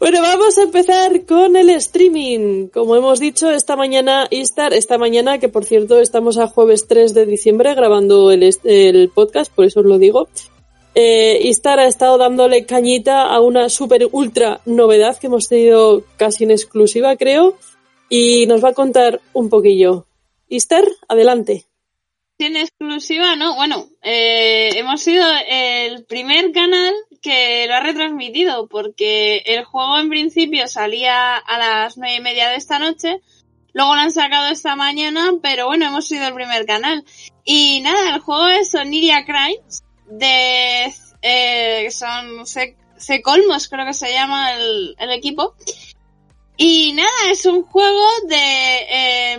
Bueno, 0.00 0.22
vamos 0.22 0.58
a 0.58 0.62
empezar 0.62 1.26
con 1.26 1.54
el 1.54 1.70
streaming. 1.70 2.68
Como 2.68 2.96
hemos 2.96 3.20
dicho, 3.20 3.50
esta 3.50 3.76
mañana, 3.76 4.26
Istar, 4.30 4.72
esta 4.72 4.98
mañana, 4.98 5.38
que 5.38 5.48
por 5.48 5.64
cierto 5.64 6.00
estamos 6.00 6.38
a 6.38 6.48
jueves 6.48 6.88
3 6.88 7.14
de 7.14 7.26
diciembre 7.26 7.74
grabando 7.74 8.32
el, 8.32 8.50
el 8.64 9.10
podcast, 9.10 9.52
por 9.54 9.66
eso 9.66 9.80
os 9.80 9.86
lo 9.86 9.98
digo. 9.98 10.26
Eh, 10.96 11.38
Istar 11.44 11.78
ha 11.78 11.86
estado 11.86 12.18
dándole 12.18 12.66
cañita 12.66 13.26
a 13.26 13.40
una 13.40 13.68
super 13.68 14.08
ultra 14.10 14.60
novedad 14.64 15.18
que 15.18 15.28
hemos 15.28 15.48
tenido 15.48 16.02
casi 16.16 16.44
en 16.44 16.50
exclusiva, 16.50 17.14
creo, 17.16 17.56
y 18.08 18.46
nos 18.46 18.64
va 18.64 18.70
a 18.70 18.74
contar 18.74 19.20
un 19.34 19.50
poquillo. 19.50 20.06
Istar, 20.48 20.84
adelante. 21.06 21.69
Exclusiva, 22.46 23.36
¿no? 23.36 23.54
Bueno, 23.54 23.86
eh, 24.02 24.70
hemos 24.76 25.02
sido 25.02 25.26
el 25.48 26.04
primer 26.04 26.52
canal 26.52 26.94
que 27.20 27.66
lo 27.68 27.74
ha 27.74 27.80
retransmitido 27.80 28.66
porque 28.66 29.42
el 29.44 29.64
juego 29.64 29.98
en 29.98 30.08
principio 30.08 30.66
salía 30.66 31.36
a 31.36 31.58
las 31.58 31.98
nueve 31.98 32.16
y 32.16 32.20
media 32.20 32.48
de 32.48 32.56
esta 32.56 32.78
noche, 32.78 33.20
luego 33.74 33.94
lo 33.94 34.00
han 34.00 34.12
sacado 34.12 34.48
esta 34.50 34.74
mañana, 34.74 35.32
pero 35.42 35.66
bueno, 35.66 35.86
hemos 35.86 36.08
sido 36.08 36.26
el 36.26 36.34
primer 36.34 36.64
canal. 36.64 37.04
Y 37.44 37.80
nada, 37.82 38.14
el 38.14 38.20
juego 38.20 38.48
es 38.48 38.74
Oniria 38.74 39.24
Crimes 39.24 39.84
de 40.06 40.92
eh, 41.22 41.90
son 41.90 42.46
Se- 42.46 42.76
Secolmos, 42.96 43.68
creo 43.68 43.86
que 43.86 43.94
se 43.94 44.12
llama 44.12 44.52
el, 44.54 44.96
equipo. 45.10 45.54
Y 46.56 46.92
nada, 46.92 47.30
es 47.30 47.46
un 47.46 47.62
juego 47.62 48.06
de 48.28 49.34
eh, 49.34 49.38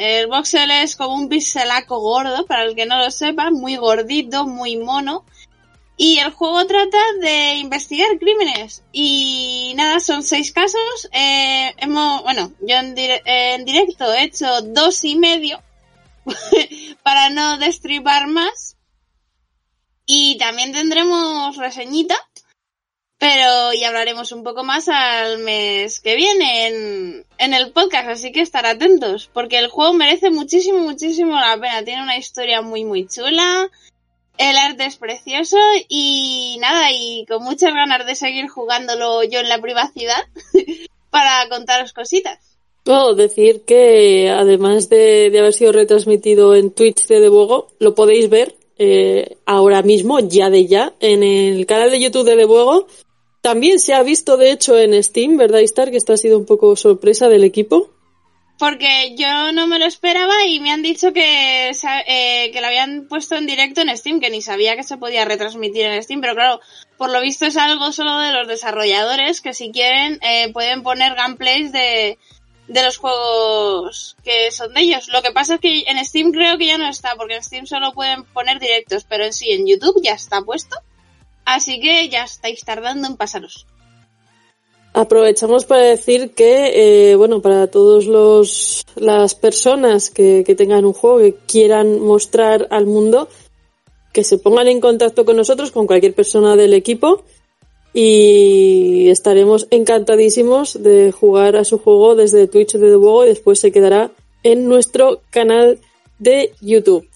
el 0.00 0.26
voxel 0.28 0.70
es 0.70 0.96
como 0.96 1.14
un 1.14 1.28
pixelaco 1.28 1.98
gordo, 2.00 2.46
para 2.46 2.64
el 2.64 2.74
que 2.74 2.86
no 2.86 2.96
lo 2.98 3.10
sepa, 3.10 3.50
muy 3.50 3.76
gordito, 3.76 4.46
muy 4.46 4.76
mono. 4.76 5.24
Y 5.96 6.18
el 6.18 6.30
juego 6.30 6.66
trata 6.66 6.98
de 7.20 7.56
investigar 7.56 8.18
crímenes. 8.18 8.82
Y 8.92 9.74
nada, 9.76 10.00
son 10.00 10.22
seis 10.22 10.50
casos. 10.52 11.08
Eh, 11.12 11.74
hemos, 11.76 12.22
bueno, 12.22 12.52
yo 12.60 12.76
en, 12.76 12.94
dire- 12.96 13.20
en 13.26 13.64
directo 13.66 14.10
he 14.12 14.24
hecho 14.24 14.62
dos 14.62 15.04
y 15.04 15.16
medio 15.16 15.60
para 17.02 17.28
no 17.28 17.58
destripar 17.58 18.28
más. 18.28 18.76
Y 20.06 20.38
también 20.38 20.72
tendremos 20.72 21.56
reseñita, 21.56 22.16
pero 23.20 23.74
ya 23.78 23.88
hablaremos 23.88 24.32
un 24.32 24.42
poco 24.42 24.64
más 24.64 24.88
al 24.88 25.40
mes 25.40 26.00
que 26.00 26.16
viene 26.16 26.68
en, 26.68 27.26
en 27.36 27.52
el 27.52 27.70
podcast, 27.70 28.08
así 28.08 28.32
que 28.32 28.40
estar 28.40 28.64
atentos, 28.64 29.28
porque 29.34 29.58
el 29.58 29.68
juego 29.68 29.92
merece 29.92 30.30
muchísimo, 30.30 30.78
muchísimo 30.78 31.32
la 31.32 31.58
pena. 31.60 31.84
Tiene 31.84 32.02
una 32.02 32.16
historia 32.16 32.62
muy, 32.62 32.82
muy 32.82 33.06
chula, 33.06 33.70
el 34.38 34.56
arte 34.56 34.86
es 34.86 34.96
precioso 34.96 35.58
y 35.86 36.56
nada, 36.62 36.92
y 36.94 37.26
con 37.28 37.44
muchas 37.44 37.74
ganas 37.74 38.06
de 38.06 38.14
seguir 38.14 38.48
jugándolo 38.48 39.22
yo 39.22 39.40
en 39.40 39.50
la 39.50 39.60
privacidad 39.60 40.24
para 41.10 41.46
contaros 41.50 41.92
cositas. 41.92 42.38
Puedo 42.84 43.14
decir 43.14 43.66
que 43.66 44.30
además 44.30 44.88
de, 44.88 45.28
de 45.28 45.40
haber 45.40 45.52
sido 45.52 45.72
retransmitido 45.72 46.54
en 46.54 46.70
Twitch 46.70 47.06
de 47.06 47.20
Debuego, 47.20 47.68
lo 47.80 47.94
podéis 47.94 48.30
ver 48.30 48.56
eh, 48.78 49.36
ahora 49.44 49.82
mismo, 49.82 50.20
ya 50.20 50.48
de 50.48 50.66
ya, 50.66 50.94
en 51.00 51.22
el 51.22 51.66
canal 51.66 51.90
de 51.90 52.00
YouTube 52.00 52.24
de 52.24 52.34
Debuego. 52.34 52.86
También 53.40 53.78
se 53.78 53.94
ha 53.94 54.02
visto, 54.02 54.36
de 54.36 54.52
hecho, 54.52 54.78
en 54.78 55.02
Steam, 55.02 55.36
¿verdad, 55.36 55.60
Star? 55.60 55.90
Que 55.90 55.96
esta 55.96 56.12
ha 56.12 56.16
sido 56.18 56.38
un 56.38 56.46
poco 56.46 56.76
sorpresa 56.76 57.28
del 57.28 57.44
equipo. 57.44 57.90
Porque 58.58 59.14
yo 59.16 59.52
no 59.52 59.66
me 59.66 59.78
lo 59.78 59.86
esperaba 59.86 60.44
y 60.44 60.60
me 60.60 60.70
han 60.70 60.82
dicho 60.82 61.14
que, 61.14 61.70
eh, 61.70 62.50
que 62.52 62.60
lo 62.60 62.66
habían 62.66 63.08
puesto 63.08 63.36
en 63.36 63.46
directo 63.46 63.80
en 63.80 63.96
Steam, 63.96 64.20
que 64.20 64.28
ni 64.28 64.42
sabía 64.42 64.76
que 64.76 64.82
se 64.82 64.98
podía 64.98 65.24
retransmitir 65.24 65.86
en 65.86 66.02
Steam, 66.02 66.20
pero 66.20 66.34
claro, 66.34 66.60
por 66.98 67.10
lo 67.10 67.22
visto 67.22 67.46
es 67.46 67.56
algo 67.56 67.90
solo 67.90 68.18
de 68.18 68.32
los 68.32 68.46
desarrolladores 68.46 69.40
que 69.40 69.54
si 69.54 69.72
quieren 69.72 70.18
eh, 70.20 70.52
pueden 70.52 70.82
poner 70.82 71.14
gameplays 71.14 71.72
de, 71.72 72.18
de 72.68 72.82
los 72.82 72.98
juegos 72.98 74.16
que 74.22 74.50
son 74.50 74.74
de 74.74 74.82
ellos. 74.82 75.08
Lo 75.08 75.22
que 75.22 75.32
pasa 75.32 75.54
es 75.54 75.60
que 75.60 75.84
en 75.86 76.04
Steam 76.04 76.30
creo 76.30 76.58
que 76.58 76.66
ya 76.66 76.76
no 76.76 76.86
está, 76.86 77.16
porque 77.16 77.36
en 77.36 77.42
Steam 77.42 77.66
solo 77.66 77.94
pueden 77.94 78.24
poner 78.24 78.60
directos, 78.60 79.04
pero 79.08 79.24
en 79.24 79.32
sí 79.32 79.50
en 79.52 79.66
YouTube 79.66 80.02
ya 80.02 80.12
está 80.12 80.42
puesto. 80.42 80.76
Así 81.44 81.80
que 81.80 82.08
ya 82.08 82.24
estáis 82.24 82.64
tardando 82.64 83.08
en 83.08 83.16
pasaros. 83.16 83.66
Aprovechamos 84.92 85.66
para 85.66 85.82
decir 85.82 86.32
que, 86.32 87.12
eh, 87.12 87.16
bueno, 87.16 87.40
para 87.40 87.68
todos 87.68 88.06
los 88.06 88.84
las 88.96 89.34
personas 89.34 90.10
que, 90.10 90.42
tengan 90.56 90.84
un 90.84 90.92
juego 90.92 91.18
que 91.18 91.34
quieran 91.46 92.00
mostrar 92.00 92.66
al 92.70 92.86
mundo, 92.86 93.28
que 94.12 94.24
se 94.24 94.38
pongan 94.38 94.68
en 94.68 94.80
contacto 94.80 95.24
con 95.24 95.36
nosotros, 95.36 95.70
con 95.70 95.86
cualquier 95.86 96.14
persona 96.14 96.56
del 96.56 96.74
equipo, 96.74 97.24
y 97.92 99.08
estaremos 99.08 99.66
encantadísimos 99.70 100.82
de 100.82 101.12
jugar 101.12 101.56
a 101.56 101.64
su 101.64 101.78
juego 101.78 102.14
desde 102.14 102.46
Twitch 102.46 102.74
de 102.74 102.90
Debuego 102.90 103.24
y 103.24 103.28
después 103.28 103.58
se 103.58 103.72
quedará 103.72 104.12
en 104.42 104.68
nuestro 104.68 105.20
canal 105.30 105.80
de 106.18 106.52
YouTube. 106.60 107.09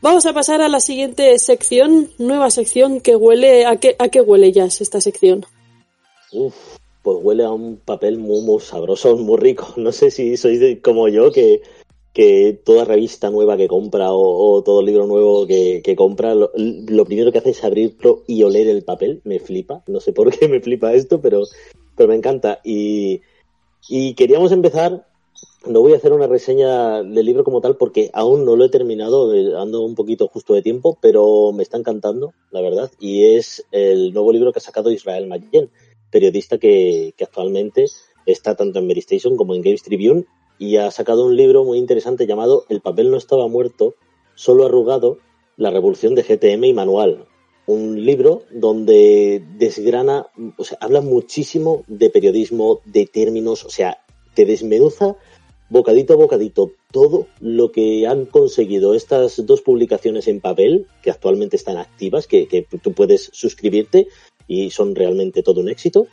Vamos 0.00 0.26
a 0.26 0.32
pasar 0.32 0.62
a 0.62 0.68
la 0.68 0.78
siguiente 0.78 1.36
sección, 1.40 2.10
nueva 2.18 2.50
sección 2.50 3.00
que 3.00 3.16
huele 3.16 3.66
a 3.66 3.76
qué, 3.76 3.96
a 3.98 4.08
qué 4.08 4.20
huele 4.20 4.52
ya 4.52 4.64
esta 4.64 5.00
sección. 5.00 5.44
Uf, 6.32 6.54
pues 7.02 7.18
huele 7.20 7.44
a 7.44 7.50
un 7.50 7.78
papel 7.78 8.16
muy, 8.18 8.42
muy 8.42 8.60
sabroso, 8.60 9.16
muy 9.18 9.36
rico. 9.38 9.74
No 9.76 9.90
sé 9.90 10.12
si 10.12 10.36
sois 10.36 10.78
como 10.82 11.08
yo, 11.08 11.32
que, 11.32 11.62
que 12.12 12.60
toda 12.64 12.84
revista 12.84 13.30
nueva 13.30 13.56
que 13.56 13.66
compra 13.66 14.12
o, 14.12 14.54
o 14.54 14.62
todo 14.62 14.82
libro 14.82 15.08
nuevo 15.08 15.48
que, 15.48 15.82
que 15.82 15.96
compra, 15.96 16.32
lo, 16.36 16.52
lo 16.54 17.04
primero 17.04 17.32
que 17.32 17.38
hace 17.38 17.50
es 17.50 17.64
abrirlo 17.64 18.22
y 18.28 18.44
oler 18.44 18.68
el 18.68 18.84
papel. 18.84 19.20
Me 19.24 19.40
flipa. 19.40 19.82
No 19.88 19.98
sé 19.98 20.12
por 20.12 20.30
qué 20.30 20.46
me 20.46 20.60
flipa 20.60 20.92
esto, 20.92 21.20
pero, 21.20 21.42
pero 21.96 22.08
me 22.08 22.14
encanta. 22.14 22.60
Y, 22.62 23.20
y 23.88 24.14
queríamos 24.14 24.52
empezar 24.52 25.08
no 25.66 25.80
voy 25.80 25.92
a 25.92 25.96
hacer 25.96 26.12
una 26.12 26.26
reseña 26.26 27.02
del 27.02 27.26
libro 27.26 27.44
como 27.44 27.60
tal 27.60 27.76
porque 27.76 28.10
aún 28.12 28.44
no 28.44 28.56
lo 28.56 28.64
he 28.64 28.68
terminado, 28.68 29.34
eh, 29.34 29.56
ando 29.56 29.82
un 29.82 29.94
poquito 29.94 30.28
justo 30.28 30.54
de 30.54 30.62
tiempo, 30.62 30.98
pero 31.00 31.52
me 31.52 31.62
está 31.62 31.76
encantando, 31.76 32.32
la 32.50 32.60
verdad, 32.60 32.90
y 33.00 33.24
es 33.24 33.66
el 33.72 34.12
nuevo 34.12 34.32
libro 34.32 34.52
que 34.52 34.60
ha 34.60 34.62
sacado 34.62 34.90
Israel 34.90 35.26
Mayen, 35.26 35.70
periodista 36.10 36.58
que, 36.58 37.14
actualmente 37.20 37.86
está 38.26 38.54
tanto 38.54 38.78
en 38.78 38.86
Mary 38.86 39.00
Station 39.00 39.36
como 39.36 39.54
en 39.54 39.62
Games 39.62 39.82
Tribune 39.82 40.26
y 40.58 40.76
ha 40.76 40.90
sacado 40.90 41.24
un 41.24 41.36
libro 41.36 41.64
muy 41.64 41.78
interesante 41.78 42.26
llamado 42.26 42.64
El 42.68 42.80
papel 42.80 43.10
no 43.10 43.16
estaba 43.16 43.48
muerto, 43.48 43.94
solo 44.34 44.66
arrugado, 44.66 45.18
la 45.56 45.70
revolución 45.70 46.14
de 46.14 46.22
GTM 46.22 46.64
y 46.64 46.72
manual. 46.74 47.26
Un 47.66 48.04
libro 48.04 48.42
donde 48.50 49.42
desgrana, 49.58 50.26
o 50.56 50.64
sea, 50.64 50.78
habla 50.80 51.00
muchísimo 51.00 51.84
de 51.86 52.10
periodismo, 52.10 52.80
de 52.84 53.06
términos, 53.06 53.64
o 53.64 53.70
sea, 53.70 53.98
te 54.34 54.46
desmenuza 54.46 55.16
bocadito 55.70 56.14
a 56.14 56.16
bocadito 56.16 56.72
todo 56.90 57.26
lo 57.40 57.70
que 57.72 58.06
han 58.06 58.24
conseguido 58.26 58.94
estas 58.94 59.44
dos 59.46 59.60
publicaciones 59.60 60.28
en 60.28 60.40
papel, 60.40 60.86
que 61.02 61.10
actualmente 61.10 61.56
están 61.56 61.76
activas, 61.76 62.26
que, 62.26 62.48
que 62.48 62.62
tú 62.62 62.92
puedes 62.92 63.30
suscribirte 63.32 64.08
y 64.46 64.70
son 64.70 64.94
realmente 64.94 65.42
todo 65.42 65.60
un 65.60 65.68
éxito, 65.68 66.06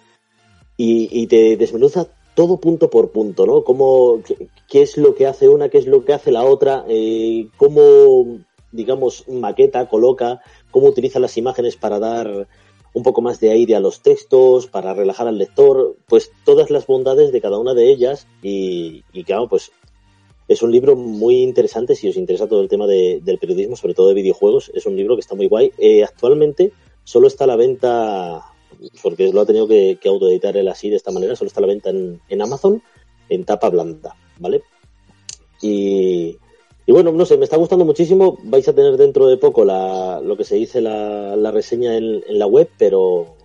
y, 0.77 1.07
y 1.11 1.27
te 1.27 1.55
desmenuza 1.55 2.09
todo 2.35 2.59
punto 2.59 2.89
por 2.89 3.11
punto, 3.11 3.45
¿no? 3.45 3.63
Cómo, 3.63 4.21
qué, 4.25 4.49
qué, 4.67 4.81
es 4.81 4.97
lo 4.97 5.15
que 5.15 5.25
hace 5.25 5.47
una, 5.47 5.69
qué 5.69 5.77
es 5.77 5.87
lo 5.87 6.03
que 6.03 6.13
hace 6.13 6.31
la 6.31 6.43
otra, 6.43 6.83
eh, 6.89 7.47
cómo, 7.55 8.39
digamos, 8.73 9.25
maqueta, 9.29 9.87
coloca, 9.87 10.41
cómo 10.69 10.87
utiliza 10.87 11.19
las 11.19 11.37
imágenes 11.37 11.77
para 11.77 11.97
dar 11.97 12.47
un 12.95 13.03
poco 13.03 13.21
más 13.21 13.41
de 13.41 13.51
aire 13.51 13.75
a 13.75 13.81
los 13.81 14.01
textos, 14.01 14.67
para 14.67 14.93
relajar 14.93 15.27
al 15.27 15.37
lector, 15.37 15.97
pues 16.07 16.31
todas 16.45 16.69
las 16.69 16.87
bondades 16.87 17.33
de 17.33 17.41
cada 17.41 17.59
una 17.59 17.73
de 17.73 17.91
ellas 17.91 18.25
y, 18.41 19.03
claro, 19.25 19.49
pues 19.49 19.73
es 20.47 20.61
un 20.61 20.71
libro 20.71 20.95
muy 20.95 21.43
interesante 21.43 21.95
si 21.95 22.07
os 22.07 22.15
interesa 22.15 22.47
todo 22.47 22.61
el 22.61 22.69
tema 22.69 22.87
de, 22.87 23.19
del 23.21 23.37
periodismo, 23.37 23.75
sobre 23.75 23.95
todo 23.95 24.07
de 24.07 24.13
videojuegos, 24.13 24.71
es 24.73 24.85
un 24.85 24.95
libro 24.95 25.15
que 25.15 25.19
está 25.19 25.35
muy 25.35 25.47
guay. 25.47 25.73
Eh, 25.77 26.05
actualmente 26.05 26.71
solo 27.03 27.27
está 27.27 27.43
a 27.43 27.47
la 27.47 27.57
venta 27.57 28.41
porque 29.03 29.31
lo 29.33 29.41
ha 29.41 29.45
tenido 29.45 29.67
que, 29.67 29.97
que 29.99 30.07
autoeditar 30.07 30.55
él 30.55 30.69
así 30.69 30.89
de 30.89 30.95
esta 30.95 31.11
manera, 31.11 31.35
solo 31.35 31.49
está 31.49 31.59
a 31.59 31.61
la 31.61 31.67
venta 31.67 31.89
en, 31.89 32.21
en 32.29 32.41
Amazon 32.41 32.81
en 33.27 33.43
tapa 33.43 33.69
blanda, 33.69 34.15
¿vale? 34.39 34.63
Y, 35.61 36.37
y, 36.85 36.91
bueno, 36.91 37.11
no 37.11 37.25
sé, 37.25 37.37
me 37.37 37.45
está 37.45 37.57
gustando 37.57 37.85
muchísimo. 37.85 38.37
Vais 38.43 38.67
a 38.67 38.73
tener 38.73 38.97
dentro 38.97 39.27
de 39.27 39.37
poco 39.37 39.65
la, 39.65 40.21
lo 40.21 40.37
que 40.37 40.43
se 40.43 40.55
dice 40.55 40.81
la, 40.81 41.51
reseña 41.51 41.97
en, 41.97 42.23
la 42.29 42.47
web, 42.47 42.69
pero 42.77 43.35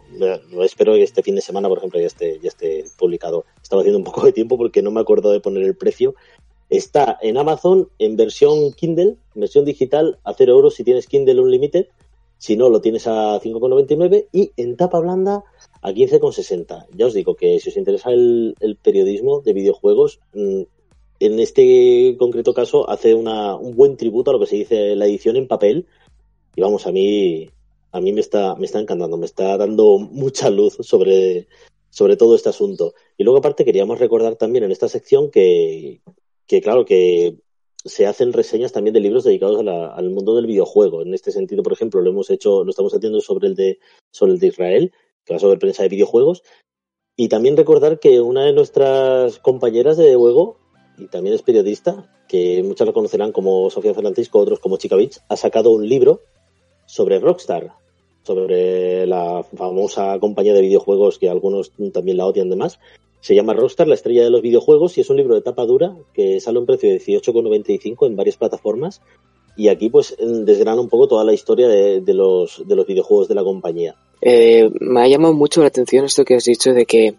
espero 0.62 0.94
que 0.94 1.02
este 1.02 1.22
fin 1.22 1.34
de 1.34 1.40
semana, 1.40 1.68
por 1.68 1.78
ejemplo, 1.78 2.00
ya 2.00 2.06
esté, 2.06 2.38
ya 2.40 2.48
esté 2.48 2.84
publicado. 2.98 3.44
Estaba 3.62 3.82
haciendo 3.82 3.98
un 3.98 4.04
poco 4.04 4.24
de 4.24 4.32
tiempo 4.32 4.58
porque 4.58 4.82
no 4.82 4.90
me 4.90 5.00
acuerdo 5.00 5.30
de 5.32 5.40
poner 5.40 5.62
el 5.62 5.76
precio. 5.76 6.14
Está 6.68 7.18
en 7.20 7.36
Amazon 7.36 7.88
en 7.98 8.16
versión 8.16 8.72
Kindle, 8.72 9.16
versión 9.34 9.64
digital, 9.64 10.18
a 10.22 10.34
0 10.34 10.52
euros 10.52 10.74
si 10.74 10.84
tienes 10.84 11.06
Kindle 11.06 11.40
Unlimited 11.40 11.86
si 12.40 12.56
no, 12.56 12.70
lo 12.70 12.80
tienes 12.80 13.06
a 13.06 13.38
5,99 13.38 14.28
y 14.32 14.52
en 14.56 14.78
tapa 14.78 14.98
blanda 14.98 15.44
a 15.82 15.90
15,60. 15.92 16.86
Ya 16.94 17.04
os 17.04 17.12
digo 17.12 17.34
que 17.34 17.60
si 17.60 17.68
os 17.68 17.76
interesa 17.76 18.12
el, 18.12 18.78
periodismo 18.82 19.42
de 19.42 19.52
videojuegos, 19.52 20.20
mmm, 20.32 20.62
en 21.20 21.38
este 21.38 22.16
concreto 22.18 22.54
caso 22.54 22.88
hace 22.88 23.14
una, 23.14 23.54
un 23.54 23.76
buen 23.76 23.96
tributo 23.96 24.30
a 24.30 24.34
lo 24.34 24.40
que 24.40 24.46
se 24.46 24.56
dice 24.56 24.96
la 24.96 25.06
edición 25.06 25.36
en 25.36 25.46
papel. 25.46 25.86
Y 26.56 26.62
vamos, 26.62 26.86
a 26.86 26.92
mí, 26.92 27.48
a 27.92 28.00
mí 28.00 28.12
me 28.12 28.20
está, 28.20 28.56
me 28.56 28.66
está 28.66 28.80
encantando, 28.80 29.16
me 29.16 29.26
está 29.26 29.56
dando 29.56 29.98
mucha 29.98 30.50
luz 30.50 30.78
sobre, 30.80 31.46
sobre 31.90 32.16
todo 32.16 32.34
este 32.34 32.48
asunto. 32.48 32.94
Y 33.16 33.24
luego 33.24 33.38
aparte 33.38 33.64
queríamos 33.64 33.98
recordar 33.98 34.36
también 34.36 34.64
en 34.64 34.72
esta 34.72 34.88
sección 34.88 35.30
que, 35.30 36.00
que 36.46 36.60
claro, 36.62 36.84
que 36.84 37.36
se 37.84 38.06
hacen 38.06 38.32
reseñas 38.32 38.72
también 38.72 38.94
de 38.94 39.00
libros 39.00 39.24
dedicados 39.24 39.64
la, 39.64 39.88
al 39.88 40.10
mundo 40.10 40.34
del 40.34 40.46
videojuego. 40.46 41.02
En 41.02 41.14
este 41.14 41.32
sentido, 41.32 41.62
por 41.62 41.72
ejemplo, 41.72 42.00
lo 42.00 42.10
hemos 42.10 42.30
hecho, 42.30 42.64
lo 42.64 42.70
estamos 42.70 42.94
haciendo 42.94 43.20
sobre 43.20 43.48
el 43.48 43.54
de, 43.54 43.78
sobre 44.10 44.32
el 44.32 44.38
de 44.38 44.46
Israel, 44.48 44.92
que 45.24 45.34
va 45.34 45.40
sobre 45.40 45.58
prensa 45.58 45.82
de 45.82 45.90
videojuegos. 45.90 46.42
Y 47.16 47.28
también 47.28 47.56
recordar 47.56 48.00
que 48.00 48.20
una 48.20 48.44
de 48.44 48.52
nuestras 48.52 49.38
compañeras 49.38 49.96
de 49.96 50.14
juego, 50.14 50.58
y 50.98 51.06
también 51.06 51.34
es 51.34 51.42
periodista, 51.42 52.08
que 52.28 52.62
muchas 52.62 52.86
lo 52.86 52.92
conocerán 52.92 53.32
como 53.32 53.70
Sofía 53.70 53.94
Francisco, 53.94 54.38
otros 54.38 54.60
como 54.60 54.76
Chica 54.76 54.96
Beach, 54.96 55.18
ha 55.28 55.36
sacado 55.36 55.70
un 55.70 55.88
libro 55.88 56.20
sobre 56.86 57.18
Rockstar, 57.18 57.72
sobre 58.22 59.06
la 59.06 59.44
famosa 59.56 60.18
compañía 60.18 60.54
de 60.54 60.60
videojuegos 60.60 61.18
que 61.18 61.28
algunos 61.28 61.72
también 61.92 62.16
la 62.16 62.26
odian 62.26 62.50
de 62.50 62.56
más. 62.56 62.78
Se 63.20 63.34
llama 63.34 63.54
Rockstar, 63.54 63.86
la 63.86 63.94
estrella 63.94 64.24
de 64.24 64.30
los 64.30 64.42
videojuegos, 64.42 64.96
y 64.96 65.02
es 65.02 65.10
un 65.10 65.16
libro 65.16 65.34
de 65.34 65.42
tapa 65.42 65.66
dura 65.66 65.94
que 66.14 66.40
sale 66.40 66.58
a 66.58 66.60
un 66.60 66.66
precio 66.66 66.90
de 66.90 67.00
18,95 67.00 68.06
en 68.06 68.16
varias 68.16 68.36
plataformas. 68.36 69.00
Y 69.56 69.68
aquí 69.68 69.90
pues 69.90 70.16
desgrana 70.18 70.80
un 70.80 70.88
poco 70.88 71.08
toda 71.08 71.24
la 71.24 71.32
historia 71.32 71.68
de, 71.68 72.14
los, 72.14 72.62
de 72.66 72.76
los 72.76 72.86
videojuegos 72.86 73.28
de 73.28 73.34
la 73.34 73.42
compañía. 73.42 73.94
Eh, 74.22 74.70
me 74.80 75.02
ha 75.02 75.08
llamado 75.08 75.34
mucho 75.34 75.60
la 75.60 75.66
atención 75.66 76.04
esto 76.04 76.24
que 76.24 76.36
has 76.36 76.44
dicho 76.44 76.72
de 76.72 76.86
que, 76.86 77.14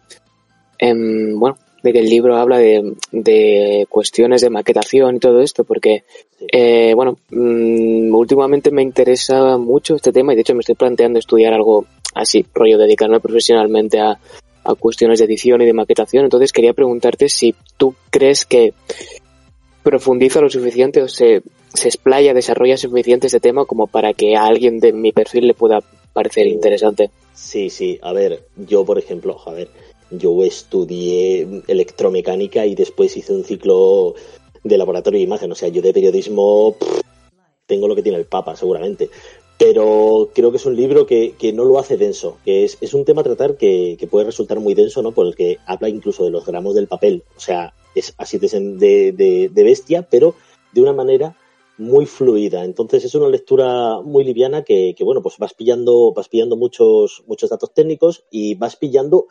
eh, 0.80 0.94
bueno, 1.36 1.58
de 1.84 1.94
que 1.94 2.00
el 2.00 2.10
libro 2.10 2.38
habla 2.38 2.58
de, 2.58 2.96
de, 3.12 3.88
cuestiones 3.90 4.42
de 4.42 4.50
maquetación 4.50 5.16
y 5.16 5.20
todo 5.20 5.42
esto, 5.42 5.64
porque, 5.64 6.04
eh, 6.52 6.94
bueno, 6.96 7.18
mmm, 7.30 8.14
últimamente 8.14 8.72
me 8.72 8.82
interesa 8.82 9.58
mucho 9.58 9.96
este 9.96 10.12
tema 10.12 10.34
y 10.34 10.36
de 10.36 10.42
hecho 10.42 10.54
me 10.54 10.60
estoy 10.60 10.76
planteando 10.76 11.20
estudiar 11.20 11.54
algo 11.54 11.86
así, 12.14 12.46
rollo 12.54 12.78
dedicarme 12.78 13.20
profesionalmente 13.20 14.00
a, 14.00 14.20
a 14.64 14.76
cuestiones 14.76 15.20
de 15.20 15.26
edición 15.26 15.62
y 15.62 15.66
de 15.66 15.74
maquetación. 15.74 16.24
Entonces 16.24 16.52
quería 16.52 16.74
preguntarte 16.74 17.30
si 17.30 17.56
tú 17.78 17.96
crees 18.10 18.46
que 18.46 18.74
profundiza 19.84 20.42
lo 20.42 20.50
suficiente 20.50 21.02
o 21.02 21.08
se, 21.08 21.42
se 21.74 21.88
explaya, 21.88 22.34
desarrolla 22.34 22.78
suficiente 22.78 23.28
este 23.28 23.40
tema 23.40 23.66
como 23.66 23.88
para 23.88 24.14
que 24.14 24.36
a 24.36 24.46
alguien 24.46 24.80
de 24.80 24.94
mi 24.94 25.12
perfil 25.12 25.48
le 25.48 25.54
pueda 25.54 25.80
parecer 26.14 26.48
interesante. 26.48 27.10
Sí, 27.34 27.70
sí. 27.70 27.98
A 28.02 28.14
ver, 28.14 28.46
yo 28.56 28.86
por 28.86 29.00
ejemplo, 29.00 29.38
a 29.46 29.52
ver, 29.52 29.70
yo 30.12 30.44
estudié 30.44 31.64
electromecánica 31.68 32.66
y 32.66 32.76
después 32.76 33.16
hice 33.18 33.34
un 33.34 33.44
ciclo 33.44 34.16
de 34.64 34.78
laboratorio 34.78 35.18
de 35.20 35.24
imagen. 35.24 35.52
O 35.52 35.56
sea, 35.56 35.70
yo 35.70 35.82
de 35.82 35.94
periodismo 35.94 36.76
tengo 37.66 37.88
lo 37.88 37.96
que 37.96 38.04
tiene 38.04 38.18
el 38.18 38.26
Papa, 38.26 38.56
seguramente 38.56 39.10
pero 39.62 40.32
creo 40.34 40.50
que 40.50 40.58
es 40.58 40.66
un 40.66 40.76
libro 40.76 41.06
que, 41.06 41.36
que 41.38 41.54
no 41.54 41.66
lo 41.66 41.78
hace 41.78 41.96
denso, 41.96 42.40
que 42.44 42.64
es, 42.64 42.80
es 42.82 42.96
un 42.96 43.06
tema 43.06 43.22
a 43.22 43.26
tratar 43.26 43.58
que, 43.58 43.96
que, 44.00 44.08
puede 44.08 44.26
resultar 44.26 44.60
muy 44.60 44.74
denso, 44.74 45.04
¿no? 45.04 45.12
Por 45.12 45.28
el 45.28 45.36
que 45.36 45.60
habla 45.68 45.88
incluso 45.88 46.24
de 46.24 46.32
los 46.32 46.48
gramos 46.48 46.74
del 46.74 46.88
papel, 46.88 47.24
o 47.38 47.40
sea, 47.40 47.72
es 47.94 48.16
así 48.18 48.40
de, 48.40 49.12
de, 49.12 49.50
de 49.54 49.64
bestia, 49.64 50.08
pero 50.10 50.34
de 50.72 50.82
una 50.82 50.94
manera 50.94 51.38
muy 51.78 52.08
fluida. 52.08 52.66
Entonces 52.66 53.06
es 53.06 53.14
una 53.14 53.30
lectura 53.30 54.02
muy 54.02 54.24
liviana 54.24 54.64
que, 54.64 54.96
que, 54.98 55.04
bueno, 55.04 55.22
pues 55.22 55.38
vas 55.38 55.54
pillando, 55.54 56.12
vas 56.12 56.28
pillando 56.28 56.56
muchos, 56.56 57.24
muchos 57.28 57.52
datos 57.52 57.72
técnicos 57.72 58.24
y 58.32 58.56
vas 58.56 58.76
pillando 58.76 59.28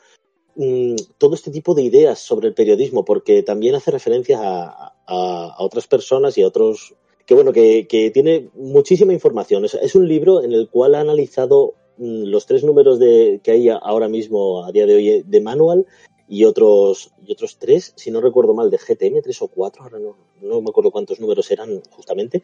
mmm, 0.61 0.97
todo 1.17 1.35
este 1.35 1.51
tipo 1.51 1.75
de 1.75 1.83
ideas 1.83 2.19
sobre 2.19 2.49
el 2.49 2.55
periodismo, 2.55 3.05
porque 3.05 3.43
también 3.43 3.75
hace 3.75 3.91
referencias 3.91 4.41
a, 4.43 4.95
a, 5.07 5.57
otras 5.59 5.87
personas 5.87 6.37
y 6.37 6.43
a 6.43 6.47
otros 6.47 6.95
que 7.25 7.35
bueno, 7.35 7.53
que, 7.53 7.87
que 7.87 8.11
tiene 8.11 8.51
muchísima 8.55 9.13
información. 9.13 9.65
Es, 9.65 9.75
es, 9.75 9.95
un 9.95 10.07
libro 10.07 10.43
en 10.43 10.53
el 10.53 10.69
cual 10.69 10.95
ha 10.95 11.01
analizado 11.01 11.75
mmm, 11.97 12.25
los 12.25 12.45
tres 12.45 12.63
números 12.63 12.99
de, 12.99 13.41
que 13.43 13.53
hay 13.53 13.69
ahora 13.71 14.09
mismo, 14.09 14.65
a 14.65 14.73
día 14.73 14.85
de 14.85 14.95
hoy, 14.95 15.23
de 15.27 15.41
manual 15.41 15.87
y 16.29 16.45
otros, 16.45 17.13
y 17.27 17.33
otros 17.33 17.57
tres, 17.59 17.95
si 17.97 18.11
no 18.11 18.21
recuerdo 18.21 18.53
mal, 18.53 18.71
de 18.71 18.79
GTM, 18.79 19.23
tres 19.23 19.41
o 19.43 19.49
cuatro, 19.49 19.83
ahora 19.83 19.99
no, 19.99 20.17
no 20.43 20.61
me 20.61 20.71
acuerdo 20.71 20.91
cuántos 20.91 21.21
números 21.21 21.51
eran 21.51 21.81
justamente. 21.91 22.43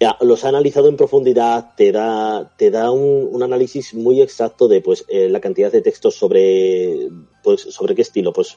Ya, 0.00 0.16
los 0.20 0.44
ha 0.44 0.48
analizado 0.48 0.88
en 0.88 0.96
profundidad, 0.96 1.74
te 1.76 1.92
da, 1.92 2.52
te 2.56 2.70
da 2.70 2.90
un, 2.90 3.28
un 3.30 3.42
análisis 3.42 3.94
muy 3.94 4.20
exacto 4.20 4.66
de 4.68 4.80
pues, 4.80 5.04
eh, 5.08 5.28
la 5.28 5.40
cantidad 5.40 5.70
de 5.70 5.82
textos 5.82 6.16
sobre, 6.16 7.08
pues, 7.42 7.60
sobre 7.62 7.94
qué 7.94 8.02
estilo. 8.02 8.32
Pues 8.32 8.56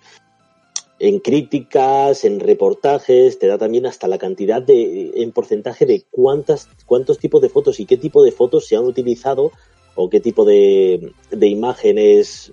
en 1.00 1.20
críticas, 1.20 2.26
en 2.26 2.40
reportajes, 2.40 3.38
te 3.38 3.48
da 3.48 3.58
también 3.58 3.86
hasta 3.86 4.08
la 4.08 4.18
cantidad 4.18 4.62
de, 4.62 5.12
en 5.16 5.32
porcentaje 5.32 5.86
de 5.86 6.06
cuántas, 6.10 6.70
cuántos 6.86 7.20
tipos 7.20 7.42
de 7.42 7.50
fotos 7.50 7.80
y 7.80 7.86
qué 7.86 7.98
tipo 7.98 8.24
de 8.24 8.32
fotos 8.32 8.66
se 8.66 8.76
han 8.76 8.86
utilizado 8.86 9.52
o 9.96 10.10
qué 10.10 10.20
tipo 10.20 10.44
de, 10.44 11.14
de 11.30 11.48
imágenes 11.48 12.52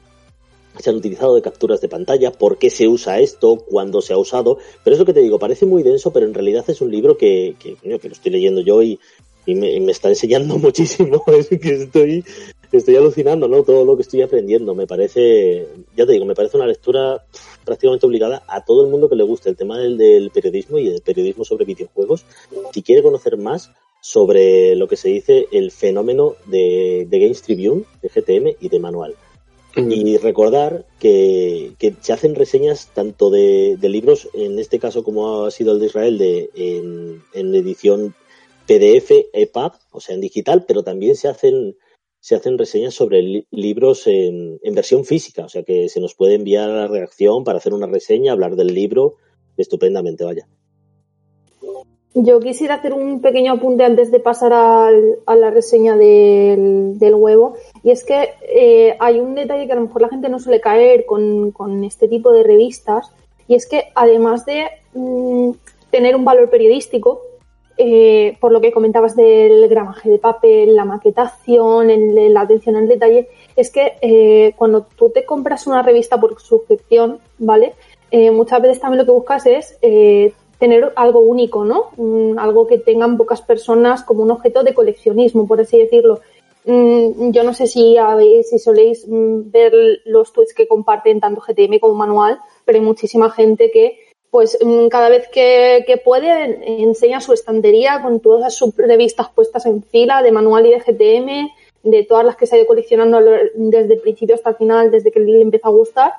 se 0.78 0.90
han 0.90 0.96
utilizado 0.96 1.34
de 1.34 1.42
capturas 1.42 1.80
de 1.80 1.88
pantalla, 1.88 2.32
por 2.32 2.58
qué 2.58 2.70
se 2.70 2.88
usa 2.88 3.20
esto, 3.20 3.56
cuándo 3.56 4.02
se 4.02 4.12
ha 4.12 4.18
usado. 4.18 4.58
Pero 4.82 4.94
es 4.94 5.00
lo 5.00 5.06
que 5.06 5.14
te 5.14 5.20
digo, 5.20 5.38
parece 5.38 5.66
muy 5.66 5.82
denso, 5.82 6.12
pero 6.12 6.26
en 6.26 6.34
realidad 6.34 6.64
es 6.68 6.80
un 6.80 6.90
libro 6.90 7.16
que, 7.16 7.56
que, 7.58 7.76
que 7.76 8.08
lo 8.08 8.14
estoy 8.14 8.32
leyendo 8.32 8.60
yo 8.60 8.82
y, 8.82 8.98
y, 9.46 9.54
me, 9.54 9.78
me, 9.80 9.92
está 9.92 10.08
enseñando 10.08 10.58
muchísimo. 10.58 11.22
Es 11.26 11.48
que 11.48 11.74
estoy, 11.74 12.24
estoy 12.72 12.96
alucinando, 12.96 13.48
¿no? 13.48 13.62
Todo 13.62 13.84
lo 13.84 13.96
que 13.96 14.02
estoy 14.02 14.22
aprendiendo. 14.22 14.74
Me 14.74 14.86
parece, 14.86 15.68
ya 15.96 16.06
te 16.06 16.12
digo, 16.12 16.24
me 16.24 16.34
parece 16.34 16.56
una 16.56 16.66
lectura 16.66 17.24
prácticamente 17.64 18.06
obligada 18.06 18.42
a 18.48 18.64
todo 18.64 18.84
el 18.84 18.90
mundo 18.90 19.08
que 19.08 19.16
le 19.16 19.24
guste 19.24 19.50
el 19.50 19.56
tema 19.56 19.78
del, 19.78 19.96
del 19.96 20.30
periodismo 20.30 20.78
y 20.78 20.88
el 20.88 21.02
periodismo 21.02 21.44
sobre 21.44 21.64
videojuegos. 21.64 22.24
Si 22.72 22.82
quiere 22.82 23.02
conocer 23.02 23.36
más 23.36 23.70
sobre 24.00 24.76
lo 24.76 24.86
que 24.86 24.96
se 24.96 25.08
dice 25.08 25.46
el 25.50 25.70
fenómeno 25.70 26.34
de, 26.44 27.06
de 27.08 27.18
Games 27.20 27.40
Tribune, 27.40 27.84
de 28.02 28.08
GTM 28.10 28.56
y 28.60 28.68
de 28.68 28.78
Manual. 28.78 29.14
Y 29.76 30.16
recordar 30.18 30.86
que, 31.00 31.74
se 32.00 32.12
hacen 32.12 32.34
reseñas 32.34 32.90
tanto 32.94 33.30
de, 33.30 33.76
libros, 33.82 34.28
en 34.32 34.58
este 34.58 34.78
caso 34.78 35.02
como 35.02 35.44
ha 35.44 35.50
sido 35.50 35.72
el 35.72 35.80
de 35.80 35.86
Israel, 35.86 36.18
de, 36.18 36.50
en, 37.32 37.54
edición 37.54 38.14
PDF, 38.66 39.10
EPUB, 39.32 39.72
o 39.90 40.00
sea, 40.00 40.14
en 40.14 40.20
digital, 40.20 40.64
pero 40.66 40.82
también 40.82 41.16
se 41.16 41.28
hacen 41.28 41.76
se 42.20 42.34
hacen 42.34 42.56
reseñas 42.56 42.94
sobre 42.94 43.20
li 43.20 43.46
libros 43.50 44.06
en, 44.06 44.58
en, 44.62 44.74
versión 44.74 45.04
física, 45.04 45.44
o 45.44 45.48
sea 45.50 45.62
que 45.62 45.90
se 45.90 46.00
nos 46.00 46.14
puede 46.14 46.36
enviar 46.36 46.70
la 46.70 46.86
reacción 46.88 47.44
para 47.44 47.58
hacer 47.58 47.74
una 47.74 47.86
reseña, 47.86 48.32
hablar 48.32 48.56
del 48.56 48.72
libro 48.72 49.16
estupendamente, 49.58 50.24
vaya. 50.24 50.48
Yo 52.16 52.38
quisiera 52.38 52.76
hacer 52.76 52.92
un 52.92 53.20
pequeño 53.20 53.54
apunte 53.54 53.84
antes 53.84 54.12
de 54.12 54.20
pasar 54.20 54.52
al, 54.52 55.18
a 55.26 55.34
la 55.34 55.50
reseña 55.50 55.96
del, 55.96 57.14
huevo, 57.14 57.56
y 57.84 57.90
es 57.90 58.02
que 58.02 58.30
eh, 58.42 58.96
hay 58.98 59.20
un 59.20 59.34
detalle 59.34 59.66
que 59.66 59.72
a 59.72 59.76
lo 59.76 59.82
mejor 59.82 60.02
la 60.02 60.08
gente 60.08 60.30
no 60.30 60.40
suele 60.40 60.60
caer 60.60 61.04
con, 61.04 61.52
con 61.52 61.84
este 61.84 62.08
tipo 62.08 62.32
de 62.32 62.42
revistas, 62.42 63.12
y 63.46 63.54
es 63.54 63.66
que 63.68 63.84
además 63.94 64.46
de 64.46 64.64
mmm, 64.94 65.50
tener 65.90 66.16
un 66.16 66.24
valor 66.24 66.48
periodístico, 66.48 67.20
eh, 67.76 68.36
por 68.40 68.52
lo 68.52 68.60
que 68.60 68.72
comentabas 68.72 69.16
del 69.16 69.68
gramaje 69.68 70.08
de 70.08 70.18
papel, 70.18 70.74
la 70.74 70.84
maquetación, 70.84 71.90
el, 71.90 72.32
la 72.32 72.40
atención 72.40 72.76
al 72.76 72.88
detalle, 72.88 73.28
es 73.54 73.70
que 73.70 73.94
eh, 74.00 74.54
cuando 74.56 74.86
tú 74.96 75.10
te 75.10 75.24
compras 75.24 75.66
una 75.66 75.82
revista 75.82 76.18
por 76.18 76.40
suscripción, 76.40 77.18
¿vale? 77.38 77.74
Eh, 78.10 78.30
muchas 78.30 78.62
veces 78.62 78.80
también 78.80 79.00
lo 79.00 79.04
que 79.04 79.10
buscas 79.10 79.44
es 79.46 79.76
eh, 79.82 80.32
tener 80.58 80.92
algo 80.96 81.20
único, 81.20 81.64
¿no? 81.64 81.90
Mm, 81.96 82.38
algo 82.38 82.66
que 82.66 82.78
tengan 82.78 83.16
pocas 83.16 83.42
personas 83.42 84.04
como 84.04 84.22
un 84.22 84.30
objeto 84.30 84.62
de 84.62 84.72
coleccionismo, 84.72 85.46
por 85.46 85.60
así 85.60 85.78
decirlo. 85.78 86.20
Mm, 86.64 87.30
yo 87.32 87.44
no 87.44 87.52
sé 87.52 87.66
si, 87.66 87.96
habéis, 87.98 88.48
si 88.48 88.58
soléis 88.58 89.06
mm, 89.06 89.50
ver 89.50 89.72
los 90.06 90.32
tweets 90.32 90.54
que 90.54 90.66
comparten 90.66 91.20
tanto 91.20 91.42
GTM 91.42 91.78
como 91.78 91.94
manual, 91.94 92.38
pero 92.64 92.78
hay 92.78 92.84
muchísima 92.84 93.30
gente 93.30 93.70
que 93.70 93.98
pues 94.30 94.58
mm, 94.60 94.88
cada 94.88 95.10
vez 95.10 95.28
que, 95.28 95.84
que, 95.86 95.98
puede 95.98 96.82
enseña 96.82 97.20
su 97.20 97.32
estantería 97.32 98.02
con 98.02 98.18
todas 98.20 98.54
sus 98.54 98.74
revistas 98.76 99.28
puestas 99.28 99.66
en 99.66 99.82
fila 99.82 100.22
de 100.22 100.32
manual 100.32 100.66
y 100.66 100.70
de 100.70 100.80
GTM, 100.80 101.50
de 101.84 102.02
todas 102.04 102.24
las 102.24 102.34
que 102.34 102.46
se 102.46 102.56
ha 102.56 102.58
ido 102.58 102.66
coleccionando 102.66 103.20
desde 103.54 103.94
el 103.94 104.00
principio 104.00 104.34
hasta 104.34 104.50
el 104.50 104.56
final, 104.56 104.90
desde 104.90 105.12
que 105.12 105.20
le 105.20 105.40
empezó 105.40 105.68
a 105.68 105.70
gustar. 105.70 106.12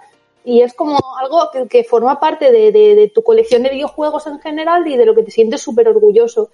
Y 0.45 0.61
es 0.61 0.73
como 0.75 0.97
algo 1.19 1.49
que, 1.51 1.67
que 1.67 1.83
forma 1.83 2.19
parte 2.19 2.51
de, 2.51 2.71
de, 2.71 2.95
de, 2.95 3.09
tu 3.09 3.23
colección 3.23 3.63
de 3.63 3.71
videojuegos 3.71 4.27
en 4.27 4.39
general 4.39 4.87
y 4.87 4.95
de 4.95 5.05
lo 5.07 5.15
que 5.15 5.23
te 5.23 5.31
sientes 5.31 5.61
súper 5.61 5.89
orgulloso. 5.89 6.51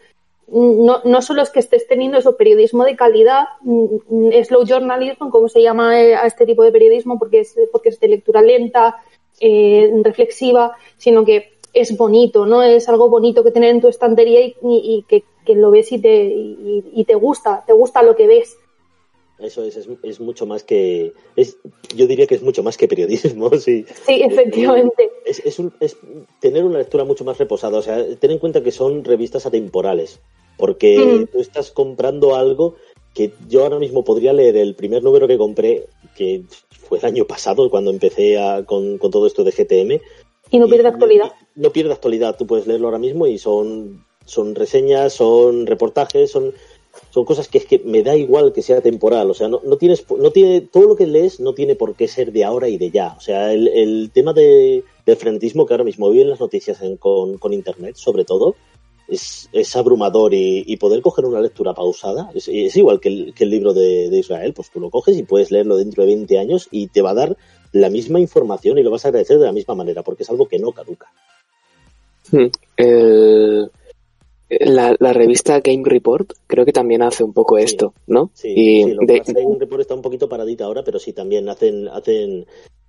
No, 0.52 1.02
no 1.06 1.22
solo 1.22 1.42
es 1.42 1.50
que 1.50 1.60
estés 1.60 1.88
teniendo 1.88 2.18
eso, 2.18 2.36
periodismo 2.36 2.84
de 2.84 2.98
calidad, 2.98 3.46
mm, 3.62 4.32
slow 4.44 4.66
journalism, 4.66 5.30
como 5.30 5.48
se 5.48 5.62
llama 5.62 6.02
eh, 6.02 6.14
a 6.16 6.28
este 6.28 6.46
tipo 6.46 6.64
de 6.64 6.72
periodismo, 6.74 7.18
porque 7.18 7.40
es, 7.40 7.56
porque 7.72 7.90
es 7.90 8.00
de 8.02 8.10
lectura 8.10 8.42
lenta, 8.42 8.98
eh, 9.40 9.90
reflexiva, 10.04 10.76
sino 10.98 11.24
que 11.24 11.54
es 11.74 11.96
bonito, 11.96 12.46
¿no? 12.46 12.64
Es 12.64 12.90
algo 12.90 13.10
bonito 13.10 13.44
que 13.44 13.52
tener 13.52 13.70
en 13.70 13.82
tu 13.82 13.88
estantería 13.88 14.42
y, 14.42 14.56
y, 14.62 14.96
y 14.96 15.04
que, 15.04 15.24
que, 15.46 15.56
lo 15.56 15.72
ves 15.72 15.92
y 15.92 16.00
te, 16.00 16.26
y, 16.26 16.84
y, 16.94 17.06
te 17.06 17.16
gusta, 17.16 17.64
te 17.66 17.74
gusta 17.74 18.04
lo 18.04 18.16
que 18.16 18.28
ves. 18.28 18.58
Eso 19.40 19.64
es, 19.64 19.76
es, 19.76 19.88
es 20.04 20.20
mucho 20.20 20.46
más 20.46 20.64
que. 20.64 21.14
Es, 21.36 21.58
yo 21.96 22.06
diría 22.06 22.28
que 22.28 22.36
es 22.36 22.44
mucho 22.44 22.62
más 22.62 22.78
que 22.78 22.88
periodismo, 22.88 23.50
sí. 23.58 23.86
Sí, 24.06 24.22
efectivamente. 24.22 25.10
Es, 25.26 25.40
es, 25.46 25.58
un, 25.60 25.74
es 25.80 25.98
tener 26.40 26.64
una 26.64 26.78
lectura 26.78 27.06
mucho 27.06 27.24
más 27.24 27.38
reposada. 27.38 27.78
O 27.80 27.82
sea, 27.82 28.06
ten 28.18 28.32
en 28.32 28.40
cuenta 28.40 28.62
que 28.62 28.72
son 28.72 29.04
revistas 29.04 29.46
atemporales. 29.46 30.20
Porque 30.62 30.98
mm. 30.98 31.34
tú 31.34 31.42
estás 31.42 31.72
comprando 31.72 32.36
algo 32.36 32.76
que 33.14 33.34
yo 33.50 33.64
ahora 33.64 33.80
mismo 33.80 34.06
podría 34.06 34.32
leer 34.32 34.56
el 34.56 34.76
primer 34.76 35.04
número 35.04 35.28
que 35.28 35.38
compré, 35.38 35.88
que 36.16 36.44
fue 36.70 37.00
el 37.00 37.06
año 37.06 37.26
pasado, 37.26 37.70
cuando 37.70 37.92
empecé 37.92 38.40
a, 38.40 38.64
con, 38.64 38.98
con 38.98 39.12
todo 39.12 39.28
esto 39.28 39.44
de 39.44 39.52
GTM, 39.52 40.00
y 40.52 40.60
no 40.60 40.68
pierde 40.68 40.90
actualidad. 40.90 41.32
No, 41.56 41.64
no 41.64 41.72
pierde 41.72 41.94
actualidad, 41.94 42.36
tú 42.38 42.46
puedes 42.46 42.68
leerlo 42.68 42.88
ahora 42.88 43.00
mismo 43.00 43.26
y 43.26 43.38
son, 43.38 44.06
son 44.26 44.54
reseñas, 44.54 45.14
son 45.14 45.66
reportajes, 45.66 46.30
son, 46.30 46.54
son 47.10 47.24
cosas 47.24 47.48
que 47.48 47.58
es 47.58 47.66
que 47.66 47.80
me 47.80 48.04
da 48.04 48.18
igual 48.18 48.52
que 48.52 48.62
sea 48.62 48.82
temporal, 48.82 49.32
o 49.32 49.34
sea, 49.34 49.48
no, 49.48 49.62
no 49.64 49.78
tienes, 49.78 50.06
no 50.10 50.32
tiene, 50.32 50.60
todo 50.60 50.88
lo 50.88 50.96
que 50.98 51.08
lees 51.08 51.40
no 51.40 51.54
tiene 51.54 51.76
por 51.76 51.96
qué 51.96 52.10
ser 52.10 52.34
de 52.34 52.44
ahora 52.44 52.68
y 52.68 52.78
de 52.78 52.92
ya, 52.92 53.16
o 53.18 53.22
sea, 53.22 53.54
el, 53.54 53.70
el 53.70 54.12
tema 54.14 54.34
de, 54.34 54.84
del 55.06 55.16
frenetismo 55.16 55.66
que 55.66 55.74
ahora 55.74 55.86
mismo 55.86 56.10
vi 56.10 56.22
en 56.22 56.30
las 56.30 56.42
noticias 56.42 56.82
en, 56.82 56.98
con, 56.98 57.38
con 57.38 57.54
internet, 57.54 57.96
sobre 57.96 58.26
todo, 58.26 58.56
es, 59.12 59.50
es 59.52 59.76
abrumador 59.76 60.34
y, 60.34 60.64
y, 60.66 60.78
poder 60.78 61.02
coger 61.02 61.26
una 61.26 61.42
lectura 61.42 61.74
pausada 61.74 62.32
es, 62.34 62.48
es 62.48 62.76
igual 62.78 63.02
que 63.02 63.10
el, 63.10 63.34
que 63.34 63.44
el 63.44 63.50
libro 63.50 63.74
de, 63.74 64.10
de, 64.10 64.18
Israel, 64.18 64.54
pues 64.54 64.72
tú 64.72 64.80
lo 64.80 64.90
coges 64.90 65.18
y 65.18 65.24
puedes 65.24 65.52
leerlo 65.52 65.76
dentro 65.76 66.04
de 66.04 66.16
20 66.16 66.40
años 66.40 66.70
y 66.72 66.88
te 66.88 67.02
va 67.02 67.12
a 67.12 67.16
dar 67.16 67.38
la 67.74 67.90
misma 67.90 68.20
información 68.20 68.78
y 68.78 68.84
lo 68.84 68.90
vas 68.92 69.06
a 69.06 69.10
agradecer 69.10 69.38
de 69.38 69.46
la 69.46 69.52
misma 69.52 69.76
manera, 69.76 70.02
porque 70.02 70.24
es 70.24 70.30
algo 70.30 70.48
que 70.48 70.60
no 70.60 70.72
caduca. 70.72 71.12
Hmm. 72.32 72.48
El, 72.78 73.70
la, 74.50 74.96
la, 74.98 75.14
revista 75.14 75.60
Game 75.60 75.84
Report 75.86 76.32
creo 76.48 76.66
que 76.66 76.74
también 76.74 77.02
hace 77.02 77.24
un 77.24 77.34
poco 77.34 77.58
esto, 77.58 77.94
¿no? 78.08 78.32
Sí, 78.34 78.50
y 78.50 78.84
sí, 78.84 78.92
lo 78.92 79.06
de, 79.06 79.18
pasa, 79.20 79.34
Game 79.34 79.58
Report 79.60 79.82
está 79.82 79.96
un 79.96 80.02
poquito 80.02 80.30
paradita 80.30 80.66
ahora, 80.66 80.84
pero 80.84 81.00
sí 81.00 81.14
también 81.14 81.50
hacen, 81.50 81.88
hacen 81.90 82.46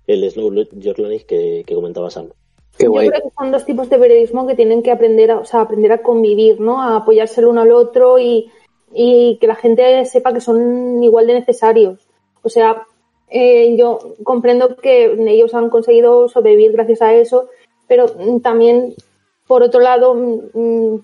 el 0.07 0.31
slow 0.31 0.53
journalism 0.73 1.25
que, 1.25 1.63
que 1.65 1.75
comentaba 1.75 2.09
Sam. 2.09 2.29
Qué 2.77 2.87
guay. 2.87 3.05
Yo 3.05 3.11
creo 3.11 3.23
que 3.23 3.35
son 3.37 3.51
dos 3.51 3.65
tipos 3.65 3.89
de 3.89 3.99
periodismo 3.99 4.47
que 4.47 4.55
tienen 4.55 4.81
que 4.81 4.91
aprender 4.91 5.31
a, 5.31 5.39
o 5.39 5.45
sea, 5.45 5.61
aprender 5.61 5.91
a 5.91 6.01
convivir, 6.01 6.59
¿no? 6.59 6.81
A 6.81 6.97
apoyarse 6.97 7.41
el 7.41 7.47
uno 7.47 7.61
al 7.61 7.71
otro 7.71 8.17
y, 8.19 8.51
y 8.93 9.37
que 9.39 9.47
la 9.47 9.55
gente 9.55 10.05
sepa 10.05 10.33
que 10.33 10.41
son 10.41 11.03
igual 11.03 11.27
de 11.27 11.33
necesarios. 11.33 12.07
O 12.41 12.49
sea, 12.49 12.85
eh, 13.29 13.75
yo 13.77 13.99
comprendo 14.23 14.75
que 14.75 15.13
ellos 15.27 15.53
han 15.53 15.69
conseguido 15.69 16.27
sobrevivir 16.29 16.71
gracias 16.71 17.01
a 17.01 17.13
eso, 17.13 17.49
pero 17.87 18.05
también, 18.41 18.93
por 19.47 19.63
otro 19.63 19.79
lado, 19.79 20.15
mmm, 20.15 20.97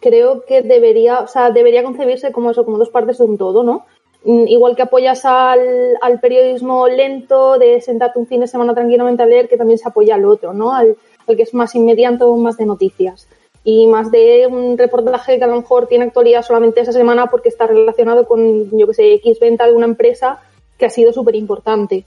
creo 0.00 0.44
que 0.44 0.62
debería, 0.62 1.20
o 1.20 1.26
sea, 1.26 1.50
debería 1.50 1.82
concebirse 1.82 2.32
como 2.32 2.50
eso, 2.50 2.64
como 2.64 2.78
dos 2.78 2.90
partes 2.90 3.18
de 3.18 3.24
un 3.24 3.38
todo, 3.38 3.62
¿no? 3.62 3.86
Igual 4.24 4.74
que 4.74 4.82
apoyas 4.82 5.24
al, 5.24 5.96
al, 6.00 6.20
periodismo 6.20 6.88
lento 6.88 7.58
de 7.58 7.80
sentarte 7.80 8.18
un 8.18 8.26
fin 8.26 8.40
de 8.40 8.48
semana 8.48 8.74
tranquilamente 8.74 9.22
a 9.22 9.26
leer, 9.26 9.48
que 9.48 9.56
también 9.56 9.78
se 9.78 9.88
apoya 9.88 10.16
al 10.16 10.24
otro, 10.24 10.52
¿no? 10.52 10.74
Al, 10.74 10.96
al 11.26 11.36
que 11.36 11.44
es 11.44 11.54
más 11.54 11.74
inmediato, 11.74 12.34
más 12.36 12.56
de 12.56 12.66
noticias. 12.66 13.28
Y 13.64 13.86
más 13.86 14.10
de 14.10 14.46
un 14.46 14.76
reportaje 14.76 15.38
que 15.38 15.44
a 15.44 15.48
lo 15.48 15.56
mejor 15.56 15.86
tiene 15.86 16.04
actualidad 16.04 16.42
solamente 16.42 16.80
esa 16.80 16.92
semana 16.92 17.26
porque 17.26 17.48
está 17.48 17.66
relacionado 17.66 18.26
con, 18.26 18.76
yo 18.76 18.86
que 18.86 18.94
sé, 18.94 19.12
X 19.14 19.38
venta 19.40 19.66
de 19.66 19.72
una 19.72 19.86
empresa 19.86 20.40
que 20.78 20.86
ha 20.86 20.90
sido 20.90 21.12
súper 21.12 21.34
importante. 21.34 22.04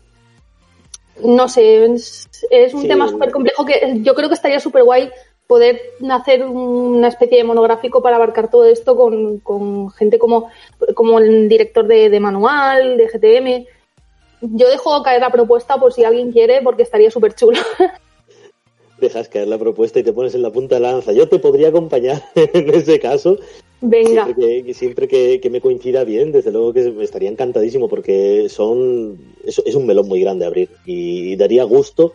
No 1.24 1.48
sé, 1.48 1.86
es, 1.86 2.28
es 2.50 2.74
un 2.74 2.82
sí. 2.82 2.88
tema 2.88 3.08
súper 3.08 3.32
complejo 3.32 3.66
que 3.66 4.00
yo 4.02 4.16
creo 4.16 4.28
que 4.28 4.36
estaría 4.36 4.60
súper 4.60 4.84
guay 4.84 5.12
poder 5.52 5.82
hacer 6.10 6.46
una 6.46 7.10
especie 7.10 7.40
de 7.40 7.44
monográfico 7.44 8.02
para 8.02 8.16
abarcar 8.16 8.50
todo 8.50 8.64
esto 8.64 8.96
con, 8.96 9.40
con 9.40 9.92
gente 9.92 10.18
como, 10.18 10.48
como 10.96 11.20
el 11.20 11.50
director 11.50 11.86
de, 11.86 12.10
de, 12.10 12.20
manual, 12.22 12.96
de 12.96 13.08
GTM. 13.08 13.66
Yo 14.56 14.70
dejo 14.70 15.04
caer 15.04 15.20
la 15.20 15.30
propuesta 15.30 15.78
por 15.78 15.92
si 15.92 16.06
alguien 16.06 16.32
quiere, 16.32 16.62
porque 16.62 16.84
estaría 16.84 17.12
súper 17.12 17.36
chulo. 17.36 17.60
Dejas 19.02 19.28
caer 19.28 19.50
la 19.50 19.58
propuesta 19.58 20.00
y 20.00 20.04
te 20.04 20.14
pones 20.14 20.36
en 20.36 20.42
la 20.42 20.52
punta 20.52 20.76
de 20.76 20.82
la 20.82 20.94
lanza. 20.94 21.12
Yo 21.12 21.28
te 21.28 21.38
podría 21.38 21.68
acompañar 21.68 22.24
en 22.36 22.74
ese 22.74 23.02
caso. 23.02 23.38
Venga. 23.82 24.24
Siempre, 24.24 24.64
que, 24.64 24.74
siempre 24.74 25.08
que, 25.10 25.42
que, 25.42 25.50
me 25.50 25.60
coincida 25.60 26.06
bien, 26.06 26.32
desde 26.32 26.54
luego 26.54 26.72
que 26.72 26.96
estaría 27.02 27.30
encantadísimo 27.30 27.90
porque 27.90 28.48
son 28.48 29.20
es, 29.44 29.62
es 29.66 29.76
un 29.76 29.86
melón 29.86 30.08
muy 30.08 30.22
grande 30.22 30.46
abrir 30.46 30.70
y, 30.86 31.34
y 31.34 31.36
daría 31.36 31.66
gusto 31.66 32.14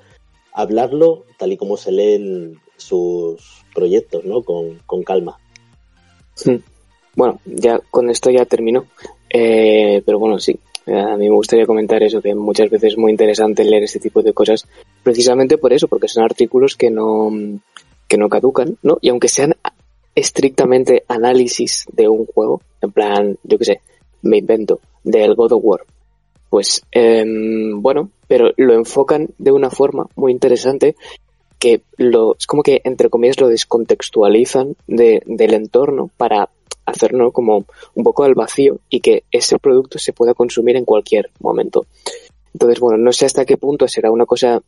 hablarlo 0.55 1.27
tal 1.37 1.53
y 1.53 1.59
como 1.59 1.77
se 1.77 1.93
leen 1.93 2.59
sus 2.77 3.65
proyectos, 3.75 4.25
¿no? 4.25 4.43
Con, 4.43 4.79
con 4.87 5.03
calma. 5.03 5.39
Sí. 6.35 6.63
Bueno, 7.15 7.41
ya 7.45 7.81
con 7.91 8.11
esto 8.11 8.31
ya 8.31 8.45
termino. 8.45 8.87
Eh, 9.31 10.03
pero 10.05 10.19
bueno, 10.19 10.39
sí. 10.39 10.59
A 10.87 11.17
mí 11.17 11.29
me 11.29 11.35
gustaría 11.35 11.67
comentar 11.67 12.03
eso, 12.03 12.23
que 12.23 12.35
muchas 12.35 12.71
veces 12.71 12.93
es 12.93 12.99
muy 12.99 13.11
interesante 13.11 13.65
leer 13.65 13.83
este 13.83 13.99
tipo 13.99 14.23
de 14.23 14.33
cosas, 14.33 14.69
precisamente 15.03 15.59
por 15.59 15.73
eso, 15.73 15.89
porque 15.89 16.07
son 16.07 16.23
artículos 16.23 16.77
que 16.77 16.91
no, 16.91 17.29
que 18.07 18.17
no 18.17 18.29
caducan, 18.29 18.79
¿no? 18.83 18.99
Y 19.01 19.09
aunque 19.09 19.27
sean 19.27 19.55
estrictamente 20.15 21.03
análisis 21.09 21.87
de 21.93 22.09
un 22.09 22.27
juego, 22.27 22.61
en 22.81 22.93
plan, 22.93 23.37
yo 23.43 23.59
qué 23.59 23.65
sé, 23.65 23.81
me 24.23 24.39
invento, 24.39 24.79
del 25.03 25.35
God 25.35 25.55
of 25.55 25.65
War, 25.65 25.81
pues 26.49 26.83
eh, 26.93 27.25
bueno, 27.75 28.11
pero 28.29 28.53
lo 28.57 28.75
enfocan 28.75 29.29
de 29.39 29.51
una 29.51 29.71
forma 29.71 30.07
muy 30.15 30.31
interesante 30.31 30.95
que 31.59 31.83
lo, 31.97 32.37
es 32.37 32.47
como 32.47 32.63
que 32.63 32.81
entre 32.85 33.09
comillas 33.09 33.41
lo 33.41 33.49
descontextualizan 33.49 34.77
de, 34.87 35.23
del 35.27 35.55
entorno 35.55 36.11
para 36.17 36.51
hacerlo 36.85 37.33
como 37.33 37.65
un 37.95 38.05
poco 38.05 38.25
al 38.25 38.35
vacío 38.35 38.79
y 38.89 39.01
que 39.01 39.25
ese 39.31 39.59
producto 39.59 39.99
se 39.99 40.13
pueda 40.13 40.35
consumir 40.35 40.77
en 40.77 40.85
cualquier 40.85 41.31
momento. 41.41 41.87
Entonces, 42.53 42.81
bueno, 42.81 42.99
no 42.99 43.13
sé 43.13 43.27
hasta 43.27 43.45
qué 43.45 43.57
punto 43.57 43.89
será 43.89 44.11
una 44.11 44.25
cosa 44.25 44.63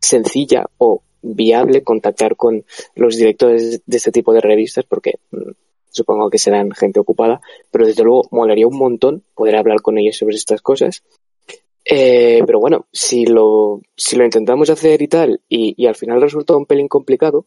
sencilla 0.00 0.66
o 0.78 1.02
viable 1.22 1.82
contactar 1.82 2.36
con 2.36 2.64
los 2.94 3.16
directores 3.16 3.82
de 3.86 3.96
este 3.96 4.12
tipo 4.12 4.32
de 4.32 4.40
revistas 4.40 4.84
porque 4.84 5.14
mmm, 5.30 5.52
supongo 5.90 6.30
que 6.30 6.38
serán 6.38 6.72
gente 6.72 7.00
ocupada, 7.00 7.40
pero 7.70 7.86
desde 7.86 8.02
luego 8.02 8.28
molaría 8.30 8.66
un 8.66 8.76
montón 8.76 9.22
poder 9.34 9.56
hablar 9.56 9.80
con 9.80 9.98
ellos 9.98 10.16
sobre 10.16 10.36
estas 10.36 10.60
cosas 10.60 11.02
Eh, 11.84 12.42
pero 12.46 12.60
bueno, 12.60 12.86
si 12.92 13.26
lo, 13.26 13.80
si 13.96 14.16
lo 14.16 14.24
intentamos 14.24 14.70
hacer 14.70 15.02
y 15.02 15.08
tal, 15.08 15.40
y, 15.48 15.74
y 15.76 15.86
al 15.86 15.96
final 15.96 16.20
resulta 16.20 16.56
un 16.56 16.66
pelín 16.66 16.88
complicado, 16.88 17.44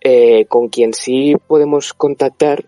eh, 0.00 0.44
con 0.46 0.68
quien 0.68 0.92
sí 0.94 1.34
podemos 1.46 1.92
contactar 1.94 2.64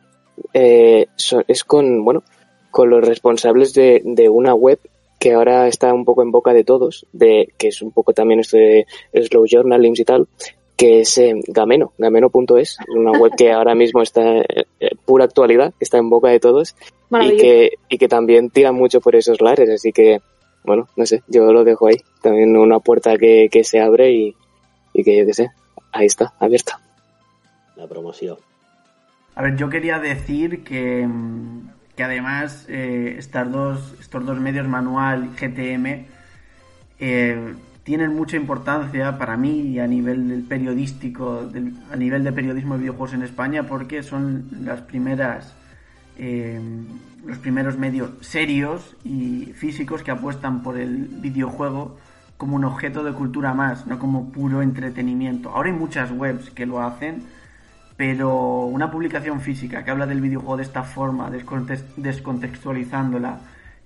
eh, 0.53 1.07
so- 1.17 1.43
es 1.47 1.65
con, 1.65 2.05
bueno, 2.05 2.23
con 2.71 2.91
los 2.91 3.07
responsables 3.07 3.73
de, 3.75 4.03
de 4.05 4.29
una 4.29 4.55
web 4.55 4.79
que 5.19 5.33
ahora 5.33 5.67
está 5.69 5.95
un 5.95 6.05
poco 6.05 6.23
en 6.23 6.31
boca 6.31 6.53
de 6.53 6.65
todos, 6.65 7.07
de 7.13 7.49
que 7.57 7.69
es 7.69 7.81
un 7.83 7.91
poco 7.93 8.13
también 8.13 8.41
esto 8.41 8.57
de 8.59 8.87
slow 9.15 9.47
journalism 9.49 9.95
y 10.01 10.05
tal, 10.05 10.29
que 10.77 11.01
es 11.01 11.17
eh, 11.19 11.35
Gameno, 11.47 11.93
gameno.es, 11.97 12.77
una 12.95 13.13
web 13.19 13.33
que 13.37 13.51
ahora 13.51 13.75
mismo 13.75 14.03
está 14.03 14.39
eh, 14.41 14.65
pura 15.07 15.25
actualidad, 15.25 15.73
que 15.79 15.85
está 15.85 15.99
en 15.99 16.11
boca 16.11 16.29
de 16.29 16.41
todos 16.41 16.75
y 17.25 17.37
que, 17.39 17.71
y 17.89 17.97
que 17.99 18.09
también 18.09 18.51
tira 18.51 18.73
mucho 18.73 19.01
por 19.01 19.15
esos 19.17 19.41
lares, 19.41 19.71
así 19.71 19.93
que, 19.93 20.21
bueno, 20.67 20.89
no 20.97 21.07
sé, 21.07 21.23
yo 21.29 21.53
lo 21.53 21.65
dejo 21.65 21.87
ahí, 21.87 21.97
también 22.23 22.57
una 22.57 22.81
puerta 22.81 23.17
que, 23.17 23.49
que 23.51 23.65
se 23.65 23.81
abre 23.81 24.11
y, 24.13 24.37
y 24.93 25.05
que 25.05 25.17
yo 25.19 25.25
qué 25.27 25.33
sé, 25.35 25.51
ahí 25.93 26.07
está, 26.07 26.35
abierta. 26.41 26.79
La 27.77 27.87
promoción. 27.87 28.37
A 29.35 29.43
ver, 29.43 29.57
yo 29.57 29.69
quería 29.69 29.99
decir 29.99 30.65
que, 30.65 31.07
que 31.95 32.03
además 32.05 32.67
eh, 32.69 33.15
estas 33.19 33.51
dos, 33.53 33.95
estos 34.01 34.25
dos 34.27 34.41
medios, 34.41 34.67
Manual 34.67 35.31
y 35.33 35.37
GTM, 35.37 36.07
eh, 36.99 37.55
tienen 37.85 38.15
mucha 38.17 38.37
importancia 38.37 39.17
para 39.19 39.37
mí 39.37 39.61
y 39.61 39.79
a 39.79 39.87
nivel 39.87 40.29
del 40.29 40.43
periodístico, 40.43 41.47
del- 41.47 41.75
a 41.93 41.97
nivel 41.97 42.25
de 42.25 42.33
periodismo 42.33 42.75
de 42.75 42.81
videojuegos 42.81 43.13
en 43.15 43.23
España, 43.23 43.65
porque 43.69 44.03
son 44.03 44.49
las 44.65 44.81
primeras, 44.81 45.55
eh, 46.19 46.61
los 47.25 47.39
primeros 47.39 47.77
medios 47.79 48.11
serios 48.21 48.97
y 49.05 49.53
físicos 49.55 50.03
que 50.03 50.11
apuestan 50.11 50.63
por 50.63 50.79
el 50.79 51.09
videojuego 51.21 51.99
como 52.37 52.57
un 52.57 52.65
objeto 52.65 53.03
de 53.03 53.13
cultura 53.13 53.55
más, 53.55 53.87
no 53.87 53.99
como 53.99 54.31
puro 54.31 54.63
entretenimiento. 54.63 55.51
Ahora 55.51 55.71
hay 55.71 55.75
muchas 55.75 56.11
webs 56.11 56.51
que 56.51 56.67
lo 56.67 56.83
hacen, 56.83 57.23
pero 57.97 58.67
una 58.67 58.91
publicación 58.91 59.41
física 59.41 59.85
que 59.85 59.91
habla 59.91 60.07
del 60.07 60.21
videojuego 60.21 60.59
de 60.59 60.65
esta 60.65 60.83
forma, 60.83 61.31
descontex- 61.31 61.95
descontextualizándola, 61.97 63.39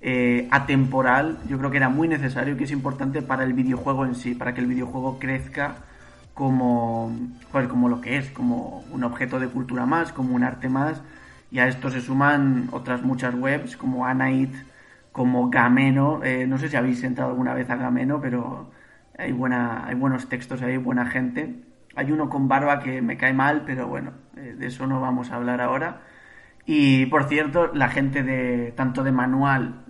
eh, 0.03 0.49
atemporal, 0.51 1.39
yo 1.49 1.59
creo 1.59 1.70
que 1.70 1.76
era 1.76 1.91
muy 1.91 2.09
necesario 2.09 2.55
y 2.55 2.57
que 2.57 2.64
es 2.64 2.72
importante 2.72 3.22
para 3.22 3.45
el 3.45 3.53
videojuego 3.53 4.05
en 4.05 4.14
sí, 4.14 4.35
para 4.35 4.53
que 4.53 4.61
el 4.61 4.66
videojuego 4.66 5.18
crezca 5.18 5.76
como, 6.35 7.12
joder, 7.53 7.68
como 7.68 7.89
lo 7.89 8.01
que 8.01 8.16
es, 8.16 8.31
como 8.31 8.83
un 8.91 9.05
objeto 9.05 9.39
de 9.39 9.47
cultura 9.47 9.87
más, 9.87 10.12
como 10.12 10.35
un 10.35 10.43
arte 10.43 10.68
más, 10.68 11.03
y 11.51 11.59
a 11.59 11.68
esto 11.68 11.90
se 11.90 12.01
suman 12.01 12.68
otras 12.72 13.03
muchas 13.03 13.34
webs 13.34 13.76
como 13.76 14.07
Anait, 14.07 14.55
como 15.12 15.51
Gameno, 15.51 16.22
eh, 16.22 16.46
no 16.46 16.59
sé 16.59 16.68
si 16.68 16.76
habéis 16.76 17.03
entrado 17.03 17.30
alguna 17.30 17.55
vez 17.55 17.68
a 17.70 17.76
Gameno, 17.76 18.20
pero 18.20 18.70
hay, 19.18 19.32
buena, 19.32 19.86
hay 19.86 19.94
buenos 19.94 20.28
textos, 20.28 20.62
hay 20.62 20.76
buena 20.76 21.07
gente. 21.07 21.64
Hay 21.96 22.12
uno 22.12 22.28
con 22.28 22.48
barba 22.48 22.78
que 22.80 23.03
me 23.03 23.16
cae 23.16 23.32
mal, 23.32 23.64
pero 23.66 23.88
bueno, 23.88 24.12
eh, 24.36 24.55
de 24.57 24.66
eso 24.68 24.86
no 24.86 25.01
vamos 25.01 25.30
a 25.30 25.36
hablar 25.36 25.61
ahora. 25.61 26.03
Y 26.66 27.07
por 27.07 27.24
cierto, 27.24 27.70
la 27.74 27.88
gente 27.88 28.22
de 28.22 28.72
tanto 28.76 29.03
de 29.03 29.12
Manual 29.12 29.84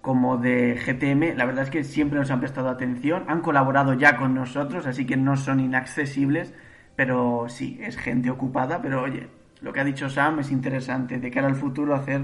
como 0.00 0.38
de 0.38 0.76
GTM, 0.76 1.36
la 1.36 1.44
verdad 1.46 1.64
es 1.64 1.70
que 1.70 1.84
siempre 1.84 2.18
nos 2.18 2.30
han 2.30 2.40
prestado 2.40 2.68
atención, 2.68 3.24
han 3.28 3.40
colaborado 3.42 3.92
ya 3.94 4.16
con 4.16 4.34
nosotros, 4.34 4.86
así 4.86 5.04
que 5.04 5.16
no 5.16 5.36
son 5.36 5.60
inaccesibles, 5.60 6.54
pero 6.96 7.46
sí, 7.48 7.78
es 7.82 7.96
gente 7.96 8.30
ocupada, 8.30 8.80
pero 8.80 9.02
oye, 9.02 9.28
lo 9.60 9.72
que 9.72 9.80
ha 9.80 9.84
dicho 9.84 10.08
Sam 10.08 10.40
es 10.40 10.50
interesante, 10.50 11.18
de 11.18 11.30
cara 11.30 11.46
al 11.46 11.56
futuro 11.56 11.94
hacer 11.94 12.22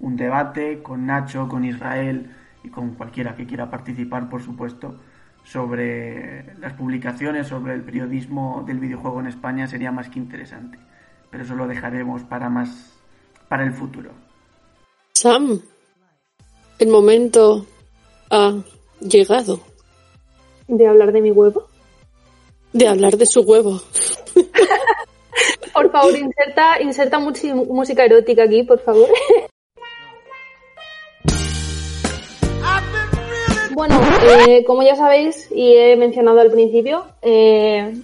un 0.00 0.16
debate 0.16 0.82
con 0.82 1.06
Nacho, 1.06 1.48
con 1.48 1.64
Israel 1.64 2.34
y 2.64 2.68
con 2.68 2.94
cualquiera 2.94 3.34
que 3.34 3.46
quiera 3.46 3.70
participar, 3.70 4.28
por 4.28 4.42
supuesto, 4.42 4.96
sobre 5.44 6.54
las 6.58 6.72
publicaciones, 6.74 7.48
sobre 7.48 7.74
el 7.74 7.82
periodismo 7.82 8.64
del 8.66 8.78
videojuego 8.78 9.20
en 9.20 9.26
España 9.26 9.66
sería 9.66 9.90
más 9.92 10.08
que 10.08 10.18
interesante. 10.18 10.78
Pero 11.30 11.44
eso 11.44 11.54
lo 11.54 11.66
dejaremos 11.66 12.22
para 12.24 12.48
más 12.48 12.92
para 13.48 13.64
el 13.64 13.72
futuro. 13.72 14.10
Sam, 15.14 15.60
el 16.78 16.88
momento 16.88 17.66
ha 18.30 18.54
llegado 19.00 19.60
De 20.68 20.86
hablar 20.86 21.12
de 21.12 21.20
mi 21.20 21.30
huevo. 21.30 21.68
de 22.72 22.88
hablar 22.88 23.16
de 23.16 23.26
su 23.26 23.40
huevo. 23.42 23.80
Por 25.72 25.90
favor, 25.90 26.16
inserta, 26.16 26.80
inserta 26.80 27.18
música 27.18 28.04
erótica 28.04 28.44
aquí, 28.44 28.62
por 28.62 28.78
favor. 28.80 29.08
Bueno, 33.74 33.98
eh, 34.22 34.64
como 34.64 34.82
ya 34.82 34.96
sabéis 34.96 35.50
y 35.50 35.74
he 35.74 35.96
mencionado 35.96 36.40
al 36.40 36.50
principio, 36.50 37.06
eh, 37.22 37.94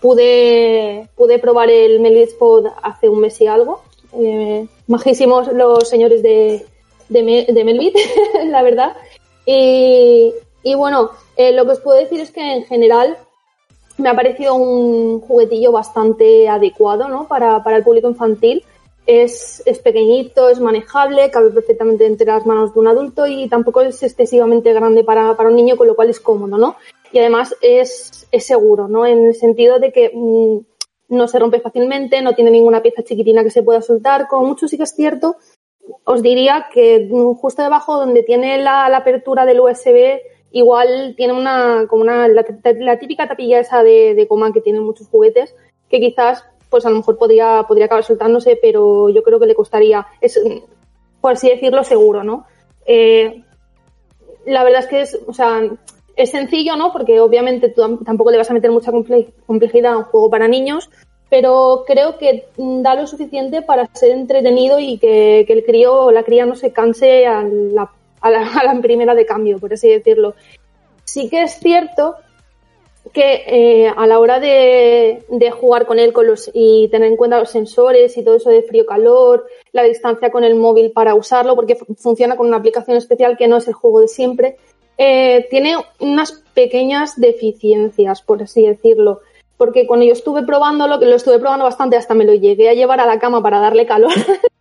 pude, 0.00 1.08
pude 1.16 1.38
probar 1.38 1.70
el 1.70 1.98
Melvitz 2.00 2.34
Pod 2.34 2.66
hace 2.82 3.08
un 3.08 3.20
mes 3.20 3.40
y 3.40 3.46
algo. 3.46 3.82
Eh, 4.14 4.66
majísimos 4.86 5.52
los 5.52 5.88
señores 5.88 6.22
de, 6.22 6.64
de, 7.08 7.94
la 8.46 8.62
verdad. 8.62 8.96
Y, 9.44 10.32
y 10.62 10.74
bueno, 10.76 11.10
lo 11.36 11.64
que 11.64 11.72
os 11.72 11.80
puedo 11.80 11.98
decir 11.98 12.20
es 12.20 12.30
que 12.30 12.40
en 12.40 12.64
general 12.64 13.18
me 13.98 14.08
ha 14.08 14.14
parecido 14.14 14.54
un 14.54 15.20
juguetillo 15.20 15.72
bastante 15.72 16.48
adecuado 16.48 17.08
¿no? 17.08 17.26
para, 17.26 17.62
para 17.62 17.78
el 17.78 17.84
público 17.84 18.08
infantil. 18.08 18.64
Es, 19.06 19.62
es 19.66 19.78
pequeñito, 19.78 20.48
es 20.48 20.58
manejable, 20.58 21.30
cabe 21.30 21.50
perfectamente 21.50 22.06
entre 22.06 22.26
las 22.26 22.44
manos 22.44 22.74
de 22.74 22.80
un 22.80 22.88
adulto 22.88 23.26
y 23.26 23.48
tampoco 23.48 23.80
es 23.80 24.02
excesivamente 24.02 24.72
grande 24.72 25.04
para, 25.04 25.36
para 25.36 25.48
un 25.48 25.54
niño, 25.54 25.76
con 25.76 25.86
lo 25.86 25.94
cual 25.94 26.10
es 26.10 26.18
cómodo, 26.18 26.58
¿no? 26.58 26.76
Y 27.12 27.20
además 27.20 27.54
es, 27.60 28.26
es 28.32 28.44
seguro, 28.44 28.88
¿no? 28.88 29.06
En 29.06 29.26
el 29.26 29.34
sentido 29.36 29.78
de 29.78 29.92
que 29.92 30.10
mm, 30.12 30.58
no 31.10 31.28
se 31.28 31.38
rompe 31.38 31.60
fácilmente, 31.60 32.20
no 32.20 32.34
tiene 32.34 32.50
ninguna 32.50 32.82
pieza 32.82 33.04
chiquitina 33.04 33.44
que 33.44 33.50
se 33.50 33.62
pueda 33.62 33.80
soltar. 33.80 34.26
Como 34.26 34.48
mucho 34.48 34.66
sí 34.66 34.76
que 34.76 34.82
es 34.82 34.94
cierto, 34.96 35.36
os 36.02 36.20
diría 36.20 36.66
que 36.72 37.08
mm, 37.08 37.34
justo 37.34 37.62
debajo 37.62 37.96
donde 37.98 38.24
tiene 38.24 38.58
la, 38.58 38.88
la 38.88 38.98
apertura 38.98 39.46
del 39.46 39.60
USB, 39.60 40.18
igual 40.58 41.14
tiene 41.18 41.34
una, 41.34 41.86
como 41.86 42.00
una, 42.02 42.28
la, 42.28 42.98
típica 42.98 43.28
tapilla 43.28 43.60
esa 43.60 43.82
de, 43.82 44.14
de 44.14 44.26
que 44.54 44.60
tienen 44.62 44.82
muchos 44.82 45.06
juguetes, 45.08 45.54
que 45.90 46.00
quizás, 46.00 46.44
pues 46.70 46.86
a 46.86 46.90
lo 46.90 46.96
mejor 46.96 47.18
podría, 47.18 47.64
podría 47.68 47.84
acabar 47.84 48.04
soltándose, 48.04 48.58
pero 48.60 49.10
yo 49.10 49.22
creo 49.22 49.38
que 49.38 49.44
le 49.46 49.54
costaría, 49.54 50.06
es, 50.18 50.40
por 51.20 51.32
así 51.32 51.50
decirlo, 51.50 51.84
seguro, 51.84 52.24
¿no? 52.24 52.46
Eh, 52.86 53.42
la 54.46 54.64
verdad 54.64 54.80
es 54.80 54.86
que 54.86 55.00
es, 55.02 55.18
o 55.26 55.34
sea, 55.34 55.60
es 56.16 56.30
sencillo, 56.30 56.74
¿no? 56.76 56.90
Porque 56.90 57.20
obviamente 57.20 57.68
tú 57.68 57.82
tam- 57.82 58.02
tampoco 58.02 58.30
le 58.30 58.38
vas 58.38 58.50
a 58.50 58.54
meter 58.54 58.70
mucha 58.70 58.92
comple- 58.92 59.34
complejidad 59.46 59.92
a 59.92 59.98
un 59.98 60.04
juego 60.04 60.30
para 60.30 60.48
niños, 60.48 60.88
pero 61.28 61.84
creo 61.86 62.16
que 62.16 62.46
da 62.56 62.94
lo 62.94 63.06
suficiente 63.06 63.60
para 63.60 63.90
ser 63.92 64.12
entretenido 64.12 64.78
y 64.78 64.96
que, 64.96 65.44
que 65.46 65.52
el 65.52 65.64
crío 65.64 66.04
o 66.04 66.12
la 66.12 66.22
cría 66.22 66.46
no 66.46 66.54
se 66.54 66.72
canse 66.72 67.26
a 67.26 67.42
la, 67.42 67.90
a, 68.20 68.30
la, 68.30 68.46
a 68.52 68.64
la 68.74 68.80
primera 68.80 69.14
de 69.14 69.26
cambio, 69.26 69.58
por 69.58 69.72
así 69.72 69.88
decirlo. 69.88 70.34
Sí 71.04 71.28
que 71.28 71.42
es 71.42 71.58
cierto 71.58 72.16
que 73.12 73.44
eh, 73.46 73.88
a 73.96 74.06
la 74.06 74.18
hora 74.18 74.40
de, 74.40 75.24
jugar 75.52 75.86
con 75.86 75.98
él 76.00 76.12
con 76.12 76.26
los, 76.26 76.50
y 76.52 76.88
tener 76.88 77.08
en 77.08 77.16
cuenta 77.16 77.38
los 77.38 77.50
sensores 77.50 78.16
y 78.16 78.24
todo 78.24 78.34
eso 78.36 78.50
de 78.50 78.62
frío-calor, 78.64 79.46
la 79.72 79.84
distancia 79.84 80.30
con 80.30 80.42
el 80.42 80.56
móvil 80.56 80.90
para 80.90 81.14
usarlo, 81.14 81.54
porque 81.54 81.76
fu- 81.76 81.94
funciona 81.94 82.36
con 82.36 82.48
una 82.48 82.56
aplicación 82.56 82.96
especial 82.96 83.36
que 83.36 83.46
no 83.46 83.58
es 83.58 83.68
el 83.68 83.74
juego 83.74 84.00
de 84.00 84.08
siempre, 84.08 84.56
eh, 84.98 85.46
tiene 85.50 85.76
unas 86.00 86.32
pequeñas 86.52 87.18
deficiencias, 87.20 88.22
por 88.22 88.42
así 88.42 88.66
decirlo. 88.66 89.20
Porque 89.56 89.86
cuando 89.86 90.04
yo 90.04 90.12
estuve 90.12 90.42
probándolo, 90.42 90.98
que 90.98 91.06
lo 91.06 91.14
estuve 91.16 91.38
probando 91.38 91.64
bastante, 91.64 91.96
hasta 91.96 92.12
me 92.14 92.24
lo 92.24 92.34
llegué 92.34 92.68
a 92.68 92.74
llevar 92.74 93.00
a 93.00 93.06
la 93.06 93.18
cama 93.18 93.40
para 93.42 93.60
darle 93.60 93.86
calor, 93.86 94.12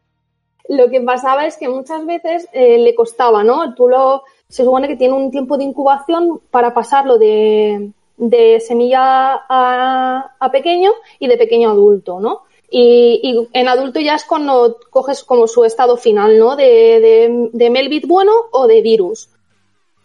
lo 0.69 0.89
que 0.89 1.01
pasaba 1.01 1.45
es 1.45 1.57
que 1.57 1.69
muchas 1.69 2.05
veces 2.05 2.47
eh, 2.53 2.77
le 2.77 2.95
costaba, 2.95 3.43
¿no? 3.43 3.73
Tú 3.75 3.87
lo, 3.87 4.23
se 4.47 4.63
supone 4.63 4.87
que 4.87 4.95
tiene 4.95 5.13
un 5.13 5.31
tiempo 5.31 5.57
de 5.57 5.63
incubación 5.63 6.41
para 6.51 6.73
pasarlo 6.73 7.17
de, 7.17 7.91
de 8.17 8.59
semilla 8.59 9.43
a, 9.49 10.35
a 10.39 10.51
pequeño 10.51 10.91
y 11.19 11.27
de 11.27 11.37
pequeño 11.37 11.69
a 11.69 11.73
adulto, 11.73 12.19
¿no? 12.19 12.43
Y, 12.69 13.47
en 13.53 13.67
adulto 13.67 13.99
ya 13.99 14.15
es 14.15 14.25
cuando 14.25 14.77
coges 14.89 15.23
como 15.23 15.47
su 15.47 15.63
estado 15.63 15.97
final, 15.97 16.37
¿no? 16.39 16.55
De, 16.55 17.49
de, 17.53 17.69
Melbit 17.69 18.07
bueno 18.07 18.33
o 18.51 18.67
de 18.67 18.81
virus. 18.81 19.29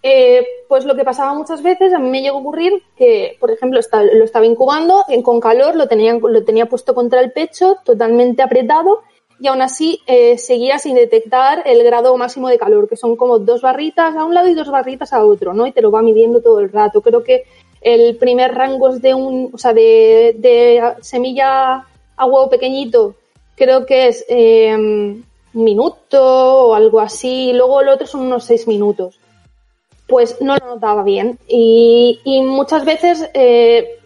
Eh, 0.02 0.46
pues 0.68 0.84
lo 0.84 0.94
que 0.94 1.04
pasaba 1.04 1.34
muchas 1.34 1.62
veces, 1.62 1.92
a 1.92 1.98
mí 1.98 2.08
me 2.08 2.22
llegó 2.22 2.38
a 2.38 2.40
ocurrir 2.40 2.82
que, 2.96 3.36
por 3.40 3.50
ejemplo, 3.50 3.80
está- 3.80 4.02
lo 4.02 4.24
estaba 4.24 4.46
incubando 4.46 5.04
con 5.24 5.40
calor, 5.40 5.74
lo 5.74 5.88
tenía, 5.88 6.14
lo 6.14 6.44
tenía 6.44 6.66
puesto 6.66 6.94
contra 6.94 7.20
el 7.20 7.32
pecho, 7.32 7.76
totalmente 7.84 8.42
apretado, 8.42 9.02
y 9.41 9.49
aún 9.49 9.62
así 9.62 10.03
eh, 10.07 10.36
seguía 10.36 10.78
sin 10.78 10.95
detectar 10.95 11.62
el 11.64 11.82
grado 11.82 12.16
máximo 12.16 12.49
de 12.49 12.59
calor, 12.59 12.88
que 12.88 12.97
son 12.97 13.16
como 13.16 13.38
dos 13.38 13.62
barritas 13.62 14.14
a 14.14 14.24
un 14.24 14.34
lado 14.34 14.49
y 14.49 14.55
dos 14.55 14.70
barritas 14.70 15.12
a 15.12 15.24
otro, 15.24 15.55
¿no? 15.55 15.66
Y 15.66 15.72
te 15.72 15.80
lo 15.80 15.91
va 15.91 16.03
midiendo 16.03 16.43
todo 16.43 16.61
el 16.61 16.70
rato. 16.70 17.01
Creo 17.01 17.24
que 17.24 17.45
el 17.80 18.16
primer 18.16 18.55
rango 18.55 18.91
es 18.91 19.01
de 19.01 19.14
un, 19.14 19.51
o 19.53 19.59
sea, 19.59 19.72
de, 19.72 20.95
semilla 21.01 21.86
a 22.16 22.26
huevo 22.26 22.51
pequeñito, 22.51 23.14
creo 23.57 23.86
que 23.86 24.09
es 24.09 24.26
eh, 24.28 24.74
un 24.74 25.24
minuto 25.55 26.68
o 26.68 26.74
algo 26.74 27.01
así, 27.01 27.49
y 27.49 27.53
luego 27.55 27.80
el 27.80 27.88
otro 27.88 28.07
son 28.07 28.22
unos 28.22 28.45
seis 28.45 28.68
minutos 28.68 29.18
pues 30.11 30.38
no 30.41 30.57
lo 30.57 30.74
notaba 30.74 31.05
bien. 31.05 31.38
Y, 31.47 32.18
y 32.24 32.43
muchas 32.43 32.84
veces 32.84 33.30
eh, 33.32 33.99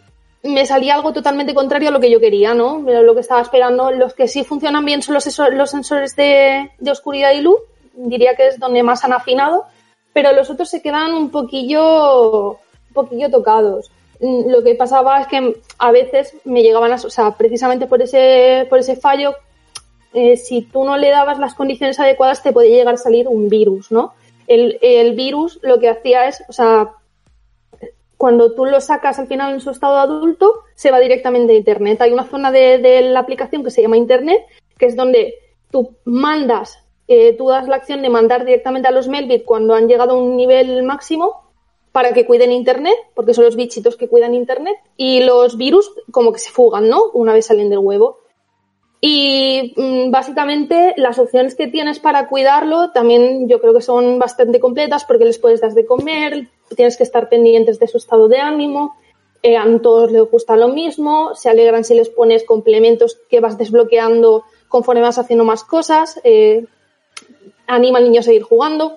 me 0.45 0.67
salía 0.67 0.95
algo 0.95 1.13
totalmente 1.13 1.55
contrario 1.55 1.89
a 1.89 1.93
lo 1.93 2.01
que 2.01 2.11
yo 2.11 2.21
quería, 2.21 2.53
¿no? 2.53 2.79
Lo 2.79 3.15
que 3.15 3.21
estaba 3.21 3.41
esperando. 3.41 3.91
Los 3.91 4.13
que 4.15 4.29
sí 4.29 4.45
funcionan 4.45 4.85
bien 4.85 5.01
son 5.01 5.15
los, 5.15 5.25
sensores 5.71 6.15
de, 6.17 6.71
oscuridad 6.91 7.33
y 7.33 7.41
luz, 7.41 7.59
diría 7.95 8.37
que 8.37 8.49
es 8.49 8.59
donde 8.61 8.83
más 8.83 9.05
han 9.05 9.15
afinado, 9.15 9.65
pero 10.13 10.33
los 10.33 10.51
otros 10.51 10.69
se 10.69 10.83
quedan 10.83 11.15
un 11.15 11.31
poquillo, 11.31 12.53
un 12.53 12.93
poquillo 12.93 13.31
tocados. 13.31 13.91
Mm, 14.21 14.51
Lo 14.51 14.63
que 14.63 14.75
pasaba 14.75 15.21
es 15.23 15.29
que 15.29 15.57
a 15.79 15.91
veces 15.91 16.35
me 16.45 16.63
llegaban 16.63 16.93
a, 16.93 16.97
o 16.97 17.11
sea, 17.11 17.31
precisamente 17.33 17.87
por 17.87 18.03
ese, 18.03 18.67
por 18.69 18.79
ese 18.79 18.97
fallo, 18.97 19.35
eh, 20.13 20.37
si 20.37 20.61
tú 20.61 20.85
no 20.85 20.99
le 20.99 21.09
dabas 21.09 21.39
las 21.39 21.55
condiciones 21.55 21.99
adecuadas 21.99 22.43
te 22.43 22.53
podía 22.53 22.77
llegar 22.77 22.95
a 22.95 22.99
salir 22.99 23.29
un 23.29 23.49
virus, 23.49 23.91
¿no? 23.91 24.13
El, 24.47 24.79
el 24.83 25.15
virus 25.15 25.59
lo 25.63 25.81
que 25.81 25.89
hacía 25.89 26.29
es, 26.29 26.45
o 26.49 26.53
sea, 26.53 26.91
cuando 28.17 28.55
tú 28.55 28.65
lo 28.67 28.81
sacas 28.81 29.19
al 29.19 29.27
final 29.27 29.53
en 29.53 29.61
su 29.61 29.71
estado 29.71 29.99
adulto, 29.99 30.63
se 30.75 30.91
va 30.91 30.99
directamente 31.01 31.53
a 31.53 31.57
Internet. 31.57 32.01
Hay 32.01 32.13
una 32.13 32.25
zona 32.25 32.51
de, 32.51 32.79
de 32.79 33.03
la 33.03 33.21
aplicación 33.21 33.65
que 33.65 33.71
se 33.71 33.83
llama 33.83 33.97
Internet, 33.97 34.45
que 34.79 34.87
es 34.87 34.97
donde 34.97 35.35
tú 35.71 35.97
mandas, 36.05 36.79
eh, 37.09 37.35
tú 37.37 37.49
das 37.49 37.69
la 37.69 37.77
acción 37.77 38.01
de 38.03 38.09
mandar 38.09 38.45
directamente 38.45 38.89
a 38.89 38.93
los 38.93 39.09
Melbit 39.09 39.45
cuando 39.45 39.75
han 39.75 39.89
llegado 39.89 40.13
a 40.13 40.23
un 40.23 40.37
nivel 40.37 40.83
máximo 40.85 41.43
para 41.93 42.13
que 42.13 42.27
cuiden 42.27 42.51
Internet, 42.51 42.95
porque 43.15 43.35
son 43.35 43.45
los 43.45 43.57
bichitos 43.57 43.97
que 43.97 44.09
cuidan 44.09 44.35
Internet, 44.35 44.77
y 44.97 45.23
los 45.23 45.57
virus 45.57 45.93
como 46.11 46.33
que 46.33 46.41
se 46.41 46.51
fugan, 46.51 46.89
¿no? 46.89 47.11
Una 47.13 47.33
vez 47.33 47.47
salen 47.47 47.71
del 47.71 47.79
huevo. 47.79 48.19
Y 49.07 49.75
mm, 49.77 50.11
básicamente 50.11 50.95
las 50.97 51.19
opciones 51.19 51.55
que 51.55 51.67
tienes 51.67 51.99
para 51.99 52.27
cuidarlo 52.27 52.91
también 52.91 53.51
yo 53.51 53.61
creo 53.61 53.75
que 53.75 53.83
son 53.83 54.19
bastante 54.19 54.61
completas 54.61 55.05
porque 55.05 55.27
les 55.27 55.39
puedes 55.39 55.61
dar 55.61 55.75
de 55.75 55.85
comer, 55.85 56.49
tienes 56.75 56.97
que 56.97 57.03
estar 57.03 57.29
pendientes 57.29 57.79
de 57.79 57.87
su 57.87 57.99
estado 57.99 58.29
de 58.29 58.39
ánimo, 58.39 58.97
eh, 59.43 59.59
a 59.59 59.67
todos 59.83 60.11
les 60.11 60.23
gusta 60.23 60.57
lo 60.57 60.69
mismo, 60.69 61.35
se 61.35 61.51
alegran 61.51 61.85
si 61.85 61.93
les 61.93 62.09
pones 62.09 62.45
complementos 62.45 63.19
que 63.29 63.41
vas 63.41 63.59
desbloqueando 63.59 64.45
conforme 64.69 65.03
vas 65.03 65.19
haciendo 65.19 65.45
más 65.45 65.65
cosas, 65.65 66.19
eh, 66.25 66.65
anima 67.67 67.99
al 67.99 68.05
niño 68.05 68.21
a 68.21 68.23
seguir 68.23 68.43
jugando. 68.43 68.97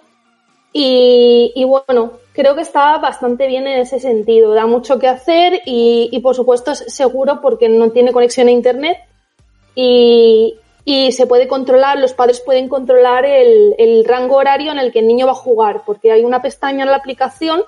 Y, 0.72 1.52
y, 1.54 1.66
bueno, 1.66 2.14
creo 2.32 2.56
que 2.56 2.62
está 2.62 2.98
bastante 3.00 3.48
bien 3.48 3.68
en 3.68 3.82
ese 3.82 4.00
sentido, 4.00 4.54
da 4.54 4.68
mucho 4.68 5.00
que 5.00 5.08
hacer 5.08 5.64
y, 5.66 6.08
y 6.14 6.20
por 6.20 6.34
supuesto 6.34 6.72
es 6.72 6.86
seguro 6.88 7.42
porque 7.42 7.68
no 7.68 7.92
tiene 7.92 8.14
conexión 8.14 8.48
a 8.48 8.52
internet 8.52 8.98
y, 9.80 11.12
se 11.12 11.28
puede 11.28 11.48
controlar, 11.48 12.00
los 12.00 12.14
padres 12.14 12.40
pueden 12.40 12.68
controlar 12.68 13.26
el, 13.26 14.04
rango 14.06 14.38
horario 14.38 14.72
en 14.72 14.80
el 14.80 14.92
que 14.92 15.00
el 15.00 15.08
niño 15.08 15.28
va 15.28 15.34
a 15.34 15.36
jugar, 15.36 15.84
porque 15.86 16.12
hay 16.12 16.24
una 16.24 16.42
pestaña 16.42 16.84
en 16.84 16.90
la 16.90 16.98
aplicación 16.98 17.62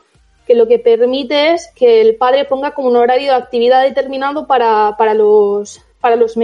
que 0.47 0.55
lo 0.55 0.67
que 0.67 0.79
permite 0.79 1.53
es 1.53 1.69
que 1.75 2.01
el 2.01 2.15
padre 2.15 2.45
ponga 2.45 2.73
como 2.73 2.89
un 2.89 2.95
horario 2.95 3.31
de 3.31 3.37
actividad 3.37 3.83
determinado 3.83 4.47
para, 4.47 4.95
para 4.97 5.13
los, 5.13 5.79
para 6.01 6.15
los. 6.15 6.35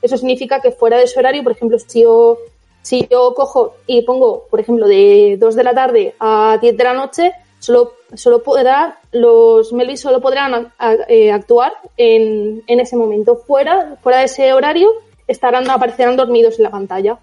Eso 0.00 0.16
significa 0.16 0.60
que 0.60 0.70
fuera 0.70 0.96
de 0.96 1.04
ese 1.04 1.18
horario, 1.20 1.42
por 1.42 1.52
ejemplo, 1.52 1.78
si 1.78 2.02
yo, 2.02 2.38
si 2.80 3.06
yo 3.10 3.34
cojo 3.34 3.74
y 3.86 4.00
pongo, 4.02 4.46
por 4.48 4.60
ejemplo, 4.60 4.88
de 4.88 5.36
2 5.38 5.54
de 5.54 5.64
la 5.64 5.74
tarde 5.74 6.14
a 6.18 6.56
10 6.58 6.76
de 6.78 6.84
la 6.84 6.94
noche, 6.94 7.32
solo, 7.64 7.94
solo 8.14 8.42
podrá, 8.42 9.00
los 9.12 9.72
Melbit 9.72 9.96
solo 9.96 10.20
podrán 10.20 10.72
eh, 11.08 11.32
actuar 11.32 11.72
en, 11.96 12.62
en, 12.66 12.80
ese 12.80 12.96
momento. 12.96 13.36
Fuera, 13.36 13.96
fuera 14.02 14.18
de 14.18 14.24
ese 14.26 14.52
horario 14.52 14.90
estarán, 15.26 15.68
aparecerán 15.70 16.16
dormidos 16.16 16.58
en 16.58 16.64
la 16.64 16.70
pantalla. 16.70 17.18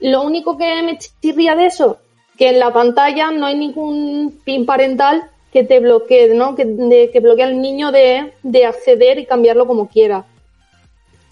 Lo 0.00 0.22
único 0.22 0.56
que 0.56 0.82
me 0.82 0.98
chirría 0.98 1.54
de 1.54 1.66
eso, 1.66 1.98
que 2.38 2.48
en 2.48 2.58
la 2.58 2.72
pantalla 2.72 3.30
no 3.30 3.46
hay 3.46 3.56
ningún 3.56 4.40
pin 4.44 4.64
parental 4.64 5.30
que 5.52 5.62
te 5.62 5.80
bloquee, 5.80 6.34
¿no? 6.34 6.54
Que, 6.54 7.10
que 7.12 7.20
bloquee 7.20 7.44
al 7.44 7.60
niño 7.60 7.92
de, 7.92 8.32
de 8.42 8.64
acceder 8.64 9.18
y 9.18 9.26
cambiarlo 9.26 9.66
como 9.66 9.88
quiera. 9.88 10.24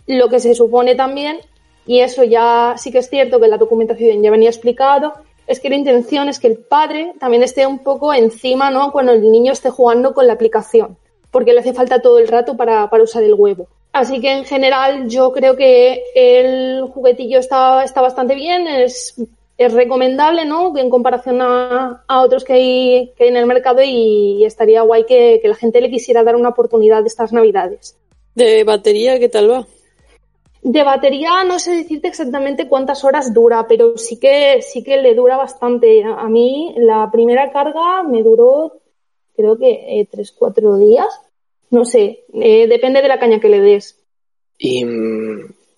Lo 0.06 0.28
que 0.28 0.40
se 0.40 0.54
supone 0.54 0.94
también, 0.94 1.38
y 1.86 2.00
eso 2.00 2.24
ya 2.24 2.74
sí 2.76 2.92
que 2.92 2.98
es 2.98 3.08
cierto 3.08 3.40
que 3.40 3.48
la 3.48 3.56
documentación 3.56 4.22
ya 4.22 4.30
venía 4.30 4.50
explicado, 4.50 5.14
es 5.46 5.60
que 5.60 5.68
la 5.68 5.76
intención 5.76 6.28
es 6.28 6.38
que 6.38 6.46
el 6.46 6.58
padre 6.58 7.12
también 7.18 7.42
esté 7.42 7.66
un 7.66 7.78
poco 7.80 8.12
encima, 8.14 8.70
¿no? 8.70 8.92
Cuando 8.92 9.12
el 9.12 9.30
niño 9.30 9.52
esté 9.52 9.70
jugando 9.70 10.14
con 10.14 10.26
la 10.26 10.32
aplicación, 10.32 10.96
porque 11.30 11.52
le 11.52 11.60
hace 11.60 11.74
falta 11.74 12.00
todo 12.00 12.18
el 12.18 12.28
rato 12.28 12.56
para, 12.56 12.88
para 12.90 13.02
usar 13.02 13.22
el 13.22 13.34
huevo. 13.34 13.68
Así 13.92 14.20
que 14.20 14.32
en 14.32 14.44
general 14.44 15.08
yo 15.08 15.32
creo 15.32 15.56
que 15.56 16.02
el 16.14 16.82
juguetillo 16.92 17.38
está, 17.38 17.84
está 17.84 18.00
bastante 18.00 18.34
bien, 18.34 18.66
es, 18.66 19.14
es 19.56 19.72
recomendable, 19.72 20.44
¿no? 20.44 20.76
En 20.76 20.90
comparación 20.90 21.40
a, 21.40 22.02
a 22.08 22.22
otros 22.22 22.42
que 22.42 22.52
hay, 22.54 23.12
que 23.16 23.28
en 23.28 23.36
el 23.36 23.46
mercado 23.46 23.82
y, 23.82 24.38
y 24.38 24.44
estaría 24.44 24.82
guay 24.82 25.04
que, 25.04 25.38
que 25.40 25.48
la 25.48 25.54
gente 25.54 25.80
le 25.80 25.90
quisiera 25.90 26.24
dar 26.24 26.34
una 26.34 26.48
oportunidad 26.48 27.02
de 27.02 27.08
estas 27.08 27.32
navidades. 27.32 27.96
¿De 28.34 28.64
batería 28.64 29.20
qué 29.20 29.28
tal 29.28 29.50
va? 29.50 29.66
De 30.64 30.82
batería 30.82 31.44
no 31.44 31.58
sé 31.58 31.72
decirte 31.72 32.08
exactamente 32.08 32.68
cuántas 32.68 33.04
horas 33.04 33.34
dura, 33.34 33.66
pero 33.68 33.98
sí 33.98 34.18
que 34.18 34.62
sí 34.62 34.82
que 34.82 34.96
le 34.96 35.14
dura 35.14 35.36
bastante. 35.36 36.02
A 36.02 36.26
mí 36.30 36.74
la 36.78 37.10
primera 37.12 37.52
carga 37.52 38.02
me 38.02 38.22
duró 38.22 38.80
creo 39.36 39.58
que 39.58 40.00
eh, 40.00 40.08
tres 40.10 40.32
cuatro 40.32 40.78
días. 40.78 41.08
No 41.68 41.84
sé, 41.84 42.24
eh, 42.32 42.66
depende 42.66 43.02
de 43.02 43.08
la 43.08 43.18
caña 43.18 43.40
que 43.40 43.50
le 43.50 43.60
des. 43.60 44.00
Y, 44.58 44.84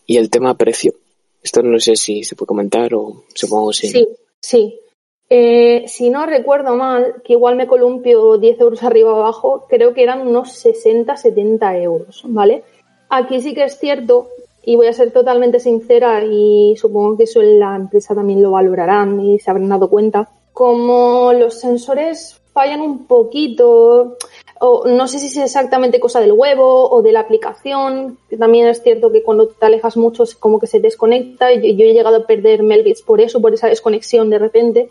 y 0.06 0.16
el 0.18 0.30
tema 0.30 0.56
precio. 0.56 0.94
Esto 1.42 1.62
no 1.62 1.80
sé 1.80 1.96
si 1.96 2.22
se 2.22 2.36
puede 2.36 2.46
comentar 2.46 2.94
o 2.94 3.24
supongo 3.34 3.72
sí. 3.72 3.88
Sí, 3.88 4.08
sí. 4.40 4.80
Eh, 5.28 5.84
si 5.88 6.10
no 6.10 6.26
recuerdo 6.26 6.76
mal, 6.76 7.22
que 7.24 7.32
igual 7.32 7.56
me 7.56 7.66
columpio 7.66 8.38
10 8.38 8.60
euros 8.60 8.84
arriba 8.84 9.12
o 9.12 9.16
abajo, 9.16 9.66
creo 9.68 9.94
que 9.94 10.04
eran 10.04 10.24
unos 10.24 10.52
60, 10.52 11.16
70 11.16 11.78
euros, 11.78 12.22
¿vale? 12.26 12.62
Aquí 13.08 13.40
sí 13.40 13.52
que 13.52 13.64
es 13.64 13.78
cierto 13.78 14.28
y 14.68 14.74
voy 14.74 14.88
a 14.88 14.92
ser 14.92 15.12
totalmente 15.12 15.60
sincera 15.60 16.24
y 16.24 16.74
supongo 16.76 17.16
que 17.16 17.22
eso 17.22 17.40
en 17.40 17.60
la 17.60 17.76
empresa 17.76 18.16
también 18.16 18.42
lo 18.42 18.50
valorarán 18.50 19.20
y 19.20 19.38
se 19.38 19.48
habrán 19.48 19.68
dado 19.68 19.88
cuenta. 19.88 20.28
Como 20.52 21.32
los 21.32 21.60
sensores 21.60 22.40
fallan 22.52 22.80
un 22.80 23.06
poquito, 23.06 24.16
o 24.58 24.88
no 24.88 25.06
sé 25.06 25.20
si 25.20 25.26
es 25.26 25.36
exactamente 25.36 26.00
cosa 26.00 26.18
del 26.18 26.32
huevo 26.32 26.90
o 26.90 27.00
de 27.00 27.12
la 27.12 27.20
aplicación, 27.20 28.18
que 28.28 28.36
también 28.36 28.66
es 28.66 28.82
cierto 28.82 29.12
que 29.12 29.22
cuando 29.22 29.46
te 29.46 29.66
alejas 29.66 29.96
mucho 29.96 30.24
es 30.24 30.34
como 30.34 30.58
que 30.58 30.66
se 30.66 30.80
desconecta 30.80 31.52
y 31.52 31.76
yo, 31.76 31.84
he 31.84 31.92
llegado 31.92 32.16
a 32.16 32.26
perder 32.26 32.64
Melbits 32.64 33.02
por 33.02 33.20
eso, 33.20 33.40
por 33.40 33.54
esa 33.54 33.68
desconexión 33.68 34.30
de 34.30 34.38
repente. 34.40 34.90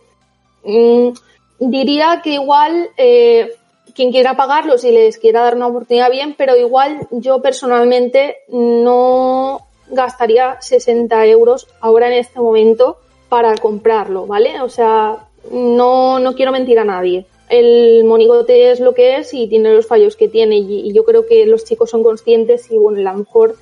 Mm, 0.64 1.10
diría 1.60 2.22
que 2.24 2.36
igual 2.36 2.92
eh, 2.96 3.52
quien 3.94 4.12
quiera 4.12 4.36
pagarlo, 4.36 4.78
si 4.78 4.92
les 4.92 5.18
quiera 5.18 5.42
dar 5.42 5.56
una 5.56 5.68
oportunidad 5.68 6.12
bien, 6.12 6.36
pero 6.38 6.56
igual 6.56 7.08
yo 7.12 7.42
personalmente 7.42 8.38
no 8.50 9.62
gastaría 9.90 10.58
60 10.60 11.26
euros 11.28 11.68
ahora 11.80 12.08
en 12.08 12.14
este 12.14 12.40
momento 12.40 12.98
para 13.30 13.56
comprarlo, 13.56 14.26
¿vale? 14.26 14.62
O 14.62 14.70
sea, 14.70 15.28
no, 15.52 16.20
no 16.20 16.36
quiero 16.36 16.52
mentir 16.52 16.80
a 16.80 16.86
nadie. 16.86 17.26
El 17.50 18.04
monigote 18.06 18.72
es 18.72 18.80
lo 18.80 18.94
que 18.94 19.18
es 19.18 19.34
y 19.34 19.48
tiene 19.48 19.74
los 19.74 19.86
fallos 19.86 20.16
que 20.16 20.28
tiene 20.28 20.58
y, 20.58 20.90
y 20.90 20.94
yo 20.94 21.06
creo 21.06 21.28
que 21.28 21.46
los 21.46 21.64
chicos 21.64 21.92
son 21.92 22.04
conscientes 22.04 22.72
y 22.72 22.78
bueno, 22.78 23.08
a 23.08 23.14
lo 23.14 23.20
mejor 23.20 23.56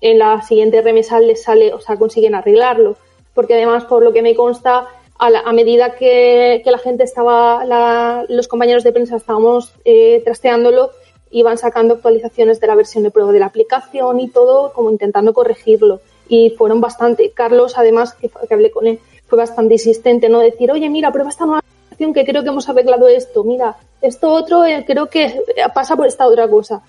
en 0.00 0.18
la 0.18 0.42
siguiente 0.42 0.82
remesa 0.82 1.18
les 1.18 1.42
sale, 1.42 1.72
o 1.72 1.80
sea, 1.80 1.96
consiguen 1.96 2.34
arreglarlo. 2.34 2.96
Porque 3.32 3.54
además, 3.54 3.84
por 3.84 4.02
lo 4.02 4.12
que 4.12 4.20
me 4.20 4.34
consta, 4.34 4.86
a, 5.26 5.52
medida 5.52 5.94
que, 5.94 6.60
que, 6.64 6.70
la 6.70 6.78
gente 6.78 7.04
estaba, 7.04 7.64
la, 7.64 8.24
los 8.28 8.48
compañeros 8.48 8.84
de 8.84 8.92
prensa 8.92 9.16
estábamos 9.16 9.72
eh, 9.84 10.20
trasteándolo, 10.24 10.90
iban 11.30 11.58
sacando 11.58 11.94
actualizaciones 11.94 12.60
de 12.60 12.66
la 12.66 12.74
versión 12.74 13.02
de 13.04 13.10
prueba 13.10 13.32
de 13.32 13.40
la 13.40 13.46
aplicación 13.46 14.20
y 14.20 14.28
todo, 14.28 14.72
como 14.72 14.90
intentando 14.90 15.32
corregirlo. 15.32 16.00
Y 16.28 16.50
fueron 16.50 16.80
bastante. 16.80 17.30
Carlos, 17.30 17.76
además, 17.76 18.14
que, 18.14 18.28
que 18.28 18.54
hablé 18.54 18.70
con 18.70 18.86
él, 18.86 19.00
fue 19.26 19.38
bastante 19.38 19.74
insistente, 19.74 20.28
¿no? 20.28 20.40
Decir, 20.40 20.70
oye, 20.70 20.88
mira, 20.88 21.12
prueba 21.12 21.30
esta 21.30 21.44
nueva 21.44 21.60
aplicación 21.60 22.14
que 22.14 22.24
creo 22.24 22.42
que 22.42 22.50
hemos 22.50 22.68
arreglado 22.68 23.08
esto, 23.08 23.44
mira, 23.44 23.76
esto 24.00 24.30
otro 24.30 24.64
eh, 24.64 24.84
creo 24.86 25.08
que 25.08 25.42
pasa 25.74 25.96
por 25.96 26.06
esta 26.06 26.26
otra 26.26 26.48
cosa. 26.48 26.82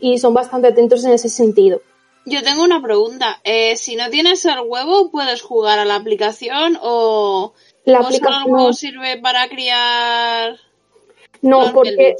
Y 0.00 0.18
son 0.18 0.34
bastante 0.34 0.68
atentos 0.68 1.04
en 1.04 1.12
ese 1.12 1.28
sentido. 1.28 1.80
Yo 2.24 2.42
tengo 2.42 2.62
una 2.62 2.80
pregunta. 2.80 3.40
Eh, 3.42 3.76
si 3.76 3.96
no 3.96 4.08
tienes 4.08 4.44
el 4.44 4.60
huevo, 4.64 5.10
¿puedes 5.10 5.42
jugar 5.42 5.78
a 5.78 5.84
la 5.84 5.96
aplicación 5.96 6.78
o 6.80 7.52
la 7.84 8.00
¿O 8.00 8.04
aplicación... 8.04 8.44
huevo 8.46 8.72
sirve 8.72 9.18
para 9.20 9.48
criar? 9.48 10.56
No, 11.40 11.72
porque, 11.72 12.16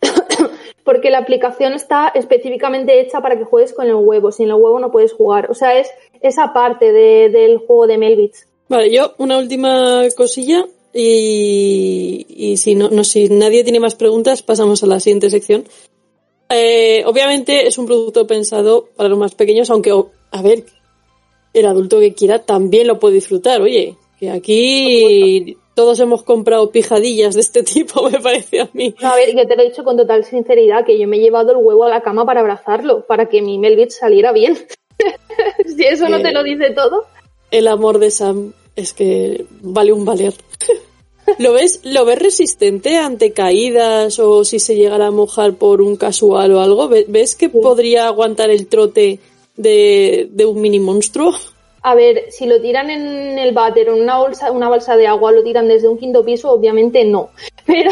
porque 0.84 1.10
la 1.10 1.18
aplicación 1.18 1.72
está 1.72 2.08
específicamente 2.14 3.00
hecha 3.00 3.20
para 3.20 3.38
que 3.38 3.44
juegues 3.44 3.72
con 3.72 3.86
el 3.86 3.94
huevo. 3.94 4.32
Sin 4.32 4.48
el 4.48 4.54
huevo 4.54 4.78
no 4.80 4.90
puedes 4.90 5.12
jugar. 5.12 5.50
O 5.50 5.54
sea, 5.54 5.78
es 5.78 5.88
esa 6.20 6.52
parte 6.52 6.92
de, 6.92 7.30
del 7.30 7.58
juego 7.58 7.86
de 7.86 7.98
Melbits. 7.98 8.46
Vale, 8.68 8.90
yo 8.90 9.14
una 9.18 9.38
última 9.38 10.02
cosilla 10.16 10.66
y, 10.92 12.26
y 12.28 12.56
si 12.56 12.74
no, 12.74 12.88
no, 12.90 13.04
si 13.04 13.28
nadie 13.28 13.62
tiene 13.62 13.80
más 13.80 13.94
preguntas, 13.94 14.42
pasamos 14.42 14.82
a 14.82 14.86
la 14.86 15.00
siguiente 15.00 15.30
sección. 15.30 15.64
Eh, 16.48 17.02
obviamente 17.06 17.66
es 17.66 17.78
un 17.78 17.86
producto 17.86 18.26
pensado 18.26 18.88
para 18.96 19.08
los 19.08 19.18
más 19.18 19.34
pequeños, 19.34 19.70
aunque, 19.70 19.92
a 20.30 20.42
ver, 20.42 20.64
el 21.52 21.66
adulto 21.66 22.00
que 22.00 22.14
quiera 22.14 22.40
también 22.40 22.86
lo 22.86 22.98
puede 22.98 23.14
disfrutar. 23.14 23.60
Oye, 23.60 23.96
que 24.24 24.30
aquí 24.30 25.56
todos 25.74 25.98
hemos 26.00 26.22
comprado 26.22 26.70
pijadillas 26.70 27.34
de 27.34 27.40
este 27.40 27.62
tipo, 27.64 28.08
me 28.08 28.20
parece 28.20 28.60
a 28.60 28.70
mí. 28.72 28.94
No, 29.00 29.12
a 29.12 29.16
ver, 29.16 29.34
yo 29.36 29.46
te 29.46 29.56
lo 29.56 29.62
he 29.62 29.68
dicho 29.68 29.84
con 29.84 29.96
total 29.96 30.24
sinceridad, 30.24 30.84
que 30.84 30.98
yo 30.98 31.06
me 31.06 31.16
he 31.16 31.20
llevado 31.20 31.52
el 31.52 31.58
huevo 31.58 31.84
a 31.84 31.90
la 31.90 32.02
cama 32.02 32.24
para 32.24 32.40
abrazarlo, 32.40 33.04
para 33.06 33.28
que 33.28 33.42
mi 33.42 33.58
Melvich 33.58 33.90
saliera 33.90 34.32
bien. 34.32 34.56
si 35.76 35.84
eso 35.84 36.08
no 36.08 36.20
te 36.22 36.32
lo 36.32 36.42
dice 36.42 36.70
todo. 36.70 37.04
El 37.50 37.68
amor 37.68 37.98
de 37.98 38.10
Sam 38.10 38.52
es 38.76 38.92
que 38.92 39.46
vale 39.60 39.92
un 39.92 40.04
valer. 40.04 40.34
¿Lo 41.38 41.54
ves, 41.54 41.80
¿Lo 41.84 42.04
ves 42.04 42.18
resistente 42.18 42.98
ante 42.98 43.32
caídas 43.32 44.18
o 44.18 44.44
si 44.44 44.58
se 44.58 44.76
llegara 44.76 45.06
a 45.06 45.10
mojar 45.10 45.54
por 45.54 45.80
un 45.80 45.96
casual 45.96 46.52
o 46.52 46.60
algo? 46.60 46.88
¿Ves 46.88 47.34
que 47.34 47.48
podría 47.48 48.08
aguantar 48.08 48.50
el 48.50 48.66
trote 48.66 49.20
de, 49.56 50.28
de 50.30 50.44
un 50.44 50.60
mini 50.60 50.80
monstruo? 50.80 51.32
A 51.86 51.94
ver, 51.94 52.30
si 52.30 52.46
lo 52.46 52.62
tiran 52.62 52.88
en 52.88 53.38
el 53.38 53.52
váter 53.52 53.90
o 53.90 53.94
en 53.94 54.02
una 54.02 54.16
bolsa, 54.16 54.50
una 54.50 54.70
balsa 54.70 54.96
de 54.96 55.06
agua, 55.06 55.32
lo 55.32 55.44
tiran 55.44 55.68
desde 55.68 55.86
un 55.86 55.98
quinto 55.98 56.24
piso, 56.24 56.50
obviamente 56.50 57.04
no. 57.04 57.28
Pero 57.66 57.90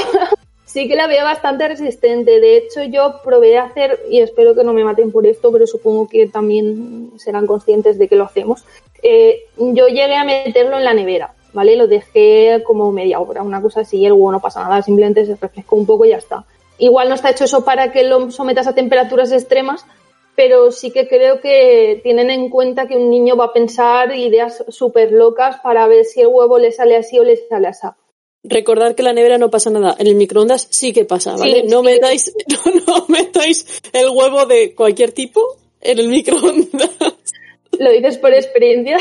sí 0.65 0.89
que 0.89 0.97
la 0.97 1.07
veo 1.07 1.23
bastante 1.25 1.69
resistente. 1.69 2.41
De 2.41 2.57
hecho, 2.57 2.83
yo 2.85 3.21
probé 3.23 3.59
a 3.59 3.65
hacer, 3.65 4.01
y 4.09 4.21
espero 4.21 4.55
que 4.55 4.65
no 4.65 4.73
me 4.73 4.83
maten 4.83 5.13
por 5.13 5.27
esto, 5.27 5.53
pero 5.53 5.67
supongo 5.67 6.09
que 6.09 6.27
también 6.27 7.13
serán 7.19 7.47
conscientes 7.47 7.99
de 7.99 8.09
que 8.09 8.17
lo 8.17 8.25
hacemos. 8.25 8.65
Eh, 9.03 9.45
yo 9.59 9.89
llegué 9.89 10.17
a 10.17 10.25
meterlo 10.25 10.79
en 10.79 10.85
la 10.85 10.95
nevera, 10.95 11.35
¿vale? 11.53 11.77
Lo 11.77 11.87
dejé 11.87 12.63
como 12.65 12.91
media 12.93 13.21
hora, 13.21 13.43
una 13.43 13.61
cosa 13.61 13.81
así, 13.81 14.07
el 14.07 14.13
huevo 14.13 14.33
no 14.33 14.41
pasa 14.41 14.63
nada, 14.63 14.81
simplemente 14.81 15.27
se 15.27 15.37
refrescó 15.37 15.77
un 15.77 15.85
poco 15.85 16.07
y 16.07 16.11
ya 16.11 16.17
está. 16.17 16.47
Igual 16.79 17.11
no 17.11 17.15
está 17.15 17.29
hecho 17.29 17.45
eso 17.45 17.63
para 17.63 17.93
que 17.93 18.05
lo 18.05 18.31
sometas 18.31 18.67
a 18.67 18.75
temperaturas 18.75 19.31
extremas, 19.33 19.85
pero 20.35 20.71
sí 20.71 20.91
que 20.91 21.09
creo 21.09 21.41
que 21.41 22.01
tienen 22.03 22.31
en 22.31 22.49
cuenta 22.49 22.87
que 22.87 22.97
un 22.97 23.11
niño 23.11 23.37
va 23.37 23.47
a 23.47 23.53
pensar 23.53 24.17
ideas 24.17 24.65
súper 24.69 25.13
locas 25.13 25.57
para 25.63 25.87
ver 25.87 26.05
si 26.05 26.21
el 26.21 26.29
huevo 26.29 26.59
le 26.59 26.73
sale 26.73 26.97
así 26.97 27.19
o 27.19 27.25
le 27.25 27.37
sale 27.37 27.69
así. 27.69 27.87
Recordar 28.45 28.95
que 28.97 29.05
la 29.05 29.13
nevera 29.13 29.39
no 29.39 29.51
pasa 29.51 29.71
nada, 29.71 29.95
en 29.99 30.07
el 30.09 30.17
microondas 30.17 30.67
sí 30.71 30.93
que 30.93 31.05
pasa, 31.05 31.37
¿vale? 31.37 31.63
no, 31.65 31.83
Metáis, 31.83 32.35
no, 32.87 33.07
metáis 33.09 33.83
el 33.93 34.09
huevo 34.09 34.47
de 34.47 34.75
cualquier 34.75 35.13
tipo 35.13 35.59
en 35.81 35.99
el 35.99 36.09
microondas. 36.09 36.91
¿Lo 37.79 37.91
dices 37.91 38.19
por 38.19 38.35
experiencia? 38.35 38.99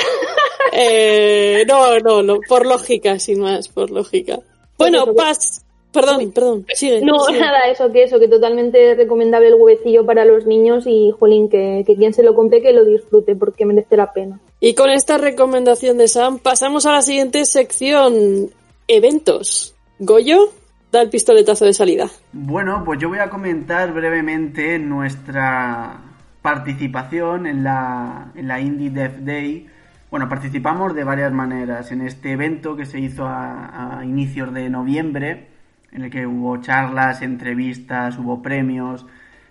Eh, 0.73 1.65
no, 1.67 1.99
no, 1.99 2.23
no, 2.23 2.39
por 2.47 2.65
lógica, 2.65 3.19
sin 3.19 3.41
más, 3.41 3.67
por 3.67 3.89
lógica. 3.89 4.39
Bueno, 4.77 5.13
pas, 5.13 5.65
Perdón, 5.91 6.31
perdón, 6.31 6.65
sigue. 6.73 7.01
No, 7.01 7.17
nada, 7.37 7.67
eso 7.69 7.91
que 7.91 8.03
eso, 8.03 8.17
que 8.17 8.29
totalmente 8.29 8.95
recomendable 8.95 9.49
el 9.49 9.55
huevecillo 9.55 10.05
para 10.05 10.23
los 10.23 10.45
niños 10.45 10.85
y, 10.87 11.11
jolín, 11.19 11.49
que, 11.49 11.83
que 11.85 11.95
quien 11.95 12.13
se 12.13 12.23
lo 12.23 12.33
compre 12.33 12.61
que 12.61 12.71
lo 12.71 12.85
disfrute 12.85 13.35
porque 13.35 13.65
merece 13.65 13.97
la 13.97 14.13
pena. 14.13 14.39
Y 14.61 14.73
con 14.73 14.89
esta 14.89 15.17
recomendación 15.17 15.97
de 15.97 16.07
Sam, 16.07 16.39
pasamos 16.39 16.85
a 16.85 16.93
la 16.93 17.01
siguiente 17.01 17.43
sección, 17.43 18.49
eventos. 18.87 19.75
Goyo, 19.99 20.53
da 20.93 21.01
el 21.01 21.09
pistoletazo 21.09 21.65
de 21.65 21.73
salida. 21.73 22.09
Bueno, 22.31 22.83
pues 22.85 22.99
yo 22.99 23.09
voy 23.09 23.19
a 23.19 23.29
comentar 23.29 23.93
brevemente 23.93 24.79
nuestra 24.79 25.99
participación 26.41 27.47
en 27.47 27.65
la, 27.65 28.31
en 28.35 28.47
la 28.47 28.61
Indie 28.61 28.91
Dev 28.91 29.25
Day. 29.25 29.67
Bueno, 30.09 30.29
participamos 30.29 30.95
de 30.95 31.03
varias 31.03 31.33
maneras 31.33 31.91
en 31.91 32.01
este 32.01 32.31
evento 32.31 32.77
que 32.77 32.85
se 32.85 32.99
hizo 32.99 33.25
a, 33.25 33.99
a 33.99 34.05
inicios 34.05 34.53
de 34.53 34.69
noviembre 34.69 35.51
en 35.91 36.03
el 36.03 36.11
que 36.11 36.25
hubo 36.25 36.57
charlas, 36.57 37.21
entrevistas, 37.21 38.17
hubo 38.17 38.41
premios. 38.41 39.05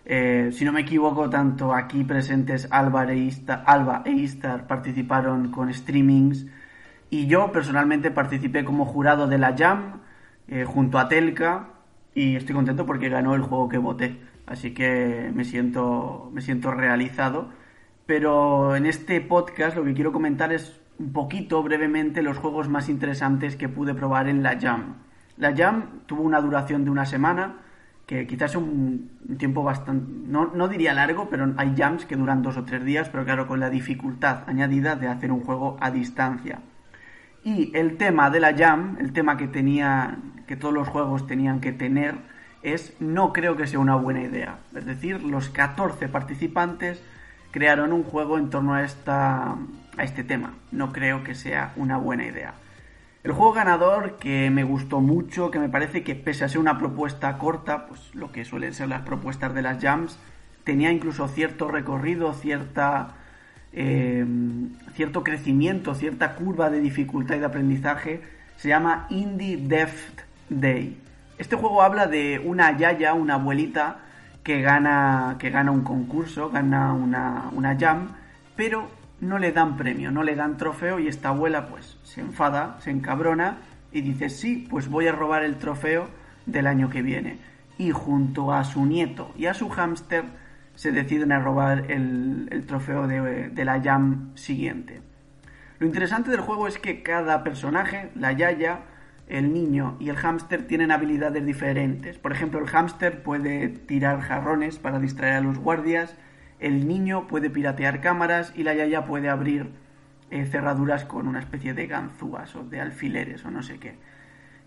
Eh, 0.05 0.51
si 0.53 0.65
no 0.65 0.73
me 0.73 0.81
equivoco, 0.81 1.31
tanto 1.31 1.75
aquí 1.75 2.05
presentes 2.05 2.69
Alba 2.71 3.11
e, 3.13 3.17
Istar, 3.17 3.63
Alba 3.67 4.03
e 4.05 4.27
participaron 4.67 5.51
con 5.51 5.73
streamings 5.73 6.47
y 7.11 7.27
yo 7.27 7.53
personalmente 7.53 8.11
participé 8.11 8.65
como 8.65 8.85
jurado 8.85 9.27
de 9.27 9.39
la 9.39 9.57
Jam 9.57 10.01
eh, 10.49 10.65
junto 10.65 10.99
a 10.99 11.09
Telka 11.09 11.69
y 12.15 12.37
estoy 12.37 12.55
contento 12.55 12.87
porque 12.87 13.09
ganó 13.09 13.35
el 13.35 13.43
juego 13.43 13.69
que 13.69 13.79
voté. 13.79 14.19
Así 14.47 14.73
que 14.75 15.31
me 15.35 15.45
siento, 15.45 16.31
me 16.33 16.41
siento 16.41 16.71
realizado. 16.73 17.51
Pero 18.07 18.75
en 18.75 18.87
este 18.87 19.21
podcast 19.21 19.77
lo 19.77 19.85
que 19.85 19.95
quiero 19.95 20.13
comentar 20.13 20.53
es 20.53 20.81
un 20.99 21.13
poquito 21.13 21.63
brevemente 21.63 22.23
los 22.23 22.39
juegos 22.39 22.69
más 22.69 22.89
interesantes 22.89 23.57
que 23.57 23.69
pude 23.69 23.95
probar 23.95 24.29
en 24.29 24.43
la 24.43 24.59
Jam. 24.61 24.97
La 25.41 25.57
Jam 25.57 26.03
tuvo 26.05 26.23
una 26.23 26.41
duración 26.41 26.85
de 26.85 26.91
una 26.91 27.07
semana, 27.07 27.55
que 28.07 28.27
quizás 28.27 28.51
es 28.51 28.57
un, 28.57 29.11
tiempo 29.39 29.63
bastante, 29.63 30.13
no, 30.27 30.51
no, 30.55 30.69
diría 30.69 30.93
largo, 30.93 31.31
pero 31.31 31.51
hay 31.57 31.75
jams 31.77 32.05
que 32.05 32.17
duran 32.17 32.43
dos 32.43 32.59
o 32.59 32.65
tres 32.65 32.85
días, 32.85 33.09
pero 33.09 33.25
claro, 33.25 33.47
con 33.47 33.59
la 33.59 33.71
dificultad 33.71 34.43
añadida 34.47 34.97
de 34.97 35.09
hacer 35.09 35.33
un 35.33 35.41
juego 35.41 35.79
a 35.81 35.91
distancia. 35.91 36.59
Y 37.43 37.75
el 37.75 37.97
tema 37.97 38.29
de 38.29 38.41
la 38.41 38.55
Jam, 38.55 38.99
el 39.01 39.15
tema 39.15 39.39
que 39.39 39.49
tenía, 39.49 40.19
que 40.47 40.57
todos 40.57 40.75
los 40.75 40.89
juegos 40.89 41.27
tenían 41.27 41.61
que 41.61 41.73
tener, 41.73 42.17
es 42.63 42.95
no 43.01 43.33
creo 43.33 43.57
que 43.57 43.67
sea 43.67 43.79
una 43.79 43.97
buena 43.97 44.21
idea. 44.21 44.59
Es 44.75 44.85
decir, 44.85 45.23
los 45.23 45.49
14 45.49 46.09
participantes 46.09 47.03
crearon 47.51 47.95
un 47.95 48.03
juego 48.03 48.37
en 48.37 48.51
torno 48.51 48.75
a, 48.75 48.83
esta, 48.83 49.57
a 49.97 50.03
este 50.03 50.23
tema. 50.23 50.53
No 50.71 50.93
creo 50.93 51.25
que 51.25 51.35
sea 51.35 51.73
una 51.77 51.97
buena 51.97 52.27
idea. 52.27 52.53
El 53.23 53.33
juego 53.33 53.53
ganador 53.53 54.17
que 54.17 54.49
me 54.51 54.65
gustó 54.65 55.01
mucho, 55.01 55.51
que 55.51 55.59
me 55.59 55.69
parece 55.69 56.03
que 56.03 56.15
pese 56.15 56.45
a 56.45 56.49
ser 56.49 56.59
una 56.59 56.79
propuesta 56.79 57.37
corta, 57.37 57.87
pues 57.87 58.15
lo 58.15 58.33
que 58.33 58.47
suelen 58.47 58.73
ser 58.73 58.89
las 58.89 59.03
propuestas 59.03 59.55
de 59.55 59.61
las 59.61 59.83
jams, 59.83 60.19
tenía 60.65 60.91
incluso 60.91 61.29
cierto 61.29 61.69
recorrido, 61.69 62.33
cierta, 62.33 63.17
eh, 63.75 64.25
cierto 64.95 65.23
crecimiento, 65.23 65.95
cierta 65.95 66.35
curva 66.35 66.71
de 66.71 66.81
dificultad 66.81 67.37
y 67.37 67.41
de 67.41 67.47
aprendizaje, 67.47 68.23
se 68.57 68.69
llama 68.69 69.07
Indie 69.11 69.59
Deft 69.59 70.23
Day. 70.49 70.99
Este 71.37 71.57
juego 71.57 71.83
habla 71.83 72.07
de 72.07 72.39
una 72.43 72.75
yaya, 72.79 73.13
una 73.13 73.35
abuelita, 73.35 73.99
que 74.43 74.63
gana, 74.63 75.37
que 75.39 75.51
gana 75.51 75.71
un 75.71 75.83
concurso, 75.83 76.49
gana 76.49 76.95
una, 76.95 77.51
una 77.53 77.77
jam, 77.79 78.13
pero 78.57 78.89
no 79.21 79.39
le 79.39 79.53
dan 79.53 79.77
premio, 79.77 80.11
no 80.11 80.23
le 80.23 80.35
dan 80.35 80.57
trofeo 80.57 80.99
y 80.99 81.09
esta 81.09 81.29
abuela 81.29 81.69
pues 81.69 81.99
se 82.03 82.21
enfada, 82.21 82.79
se 82.81 82.91
encabrona 82.91 83.59
y 83.93 84.01
dice 84.01 84.31
sí, 84.31 84.67
pues 84.71 84.89
voy 84.89 85.07
a 85.07 85.13
robar 85.13 85.43
el 85.43 85.57
trofeo 85.57 86.09
del 86.47 86.67
año 86.67 86.91
que 86.91 87.03
viene. 87.03 87.39
Y 87.79 87.91
junto 87.93 88.53
a 88.53 88.65
su 88.65 88.85
nieto 88.87 89.33
y 89.37 89.47
a 89.47 89.55
su 89.55 89.69
hámster 89.69 90.25
se 90.75 90.93
deciden 90.93 91.33
a 91.33 91.41
robar 91.41 91.91
el, 91.91 92.65
trofeo 92.67 93.07
de, 93.07 93.49
de, 93.49 93.65
la 93.65 93.81
jam 93.83 94.31
siguiente. 94.35 95.03
Lo 95.79 95.87
interesante 95.87 96.31
del 96.31 96.41
juego 96.41 96.69
es 96.69 96.79
que 96.79 97.03
cada 97.03 97.43
personaje, 97.43 98.11
la 98.15 98.33
yaya, 98.33 98.81
el 99.31 99.53
niño 99.53 99.97
y 100.01 100.09
el 100.09 100.17
hámster 100.17 100.67
tienen 100.67 100.91
habilidades 100.91 101.45
diferentes. 101.47 102.19
Por 102.19 102.33
ejemplo, 102.33 102.61
el 102.61 102.67
hámster 102.67 103.23
puede 103.23 103.69
tirar 103.69 104.21
jarrones 104.21 104.79
para 104.79 104.99
distraer 104.99 105.35
a 105.35 105.41
los 105.41 105.59
guardias, 105.59 106.17
el 106.61 106.87
niño 106.87 107.27
puede 107.27 107.51
piratear 107.51 108.01
cámaras 108.01 108.53
y 108.55 108.63
la 108.63 108.75
yaya 108.75 109.05
puede 109.05 109.29
abrir 109.29 109.71
eh, 110.31 110.47
cerraduras 110.47 111.05
con 111.05 111.27
una 111.27 111.41
especie 111.41 111.75
de 111.75 111.87
ganzúas 111.87 112.55
o 112.55 112.65
de 112.65 112.81
alfileres 112.81 113.45
o 113.45 113.51
no 113.51 113.63
sé 113.63 113.79
qué. 113.79 113.97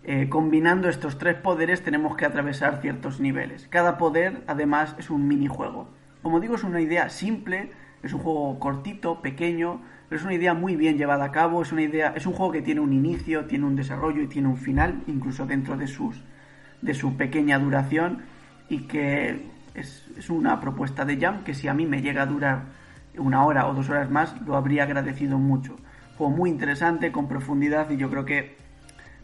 Eh, 0.02 0.28
combinando 0.28 0.88
estos 0.90 1.16
tres 1.18 1.36
poderes 1.36 1.82
tenemos 1.82 2.16
que 2.16 2.26
atravesar 2.26 2.82
ciertos 2.82 3.20
niveles. 3.20 3.68
Cada 3.70 3.96
poder 3.96 4.42
además 4.46 4.94
es 4.98 5.08
un 5.08 5.26
minijuego. 5.26 5.88
Como 6.22 6.40
digo 6.40 6.56
es 6.56 6.64
una 6.64 6.80
idea 6.80 7.08
simple, 7.08 7.70
es 8.02 8.12
un 8.12 8.20
juego 8.20 8.58
cortito, 8.58 9.22
pequeño, 9.22 9.80
pero 10.08 10.18
es 10.18 10.24
una 10.24 10.34
idea 10.34 10.52
muy 10.52 10.76
bien 10.76 10.98
llevada 10.98 11.24
a 11.24 11.32
cabo, 11.32 11.62
es 11.62 11.72
una 11.72 11.82
idea, 11.82 12.12
es 12.14 12.26
un 12.26 12.34
juego 12.34 12.52
que 12.52 12.60
tiene 12.60 12.80
un 12.80 12.92
inicio, 12.92 13.46
tiene 13.46 13.64
un 13.64 13.76
desarrollo 13.76 14.20
y 14.20 14.26
tiene 14.26 14.48
un 14.48 14.58
final, 14.58 15.02
incluso 15.06 15.46
dentro 15.46 15.76
de 15.76 15.86
sus 15.86 16.22
de 16.82 16.92
su 16.92 17.16
pequeña 17.16 17.58
duración 17.58 18.24
y 18.68 18.80
que 18.82 19.53
es, 19.74 20.30
una 20.30 20.60
propuesta 20.60 21.04
de 21.04 21.18
Jam 21.18 21.44
que 21.44 21.54
si 21.54 21.68
a 21.68 21.74
mí 21.74 21.86
me 21.86 22.00
llega 22.00 22.22
a 22.22 22.26
durar 22.26 22.62
una 23.16 23.44
hora 23.44 23.66
o 23.66 23.74
dos 23.74 23.88
horas 23.90 24.10
más, 24.10 24.40
lo 24.42 24.56
habría 24.56 24.84
agradecido 24.84 25.38
mucho. 25.38 25.76
Fue 26.16 26.28
muy 26.28 26.50
interesante, 26.50 27.12
con 27.12 27.28
profundidad 27.28 27.90
y 27.90 27.96
yo 27.96 28.10
creo 28.10 28.24
que, 28.24 28.56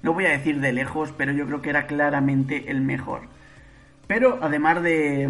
no 0.03 0.13
voy 0.13 0.27
a 0.27 0.31
decir 0.31 0.61
de 0.61 0.73
lejos, 0.73 1.13
pero 1.17 1.33
yo 1.33 1.47
creo 1.47 1.63
que 1.63 1.71
era 1.71 1.87
claramente 1.87 2.71
el 2.71 2.81
mejor. 2.81 3.23
Pero 4.07 4.39
además 4.43 4.83
de, 4.83 5.29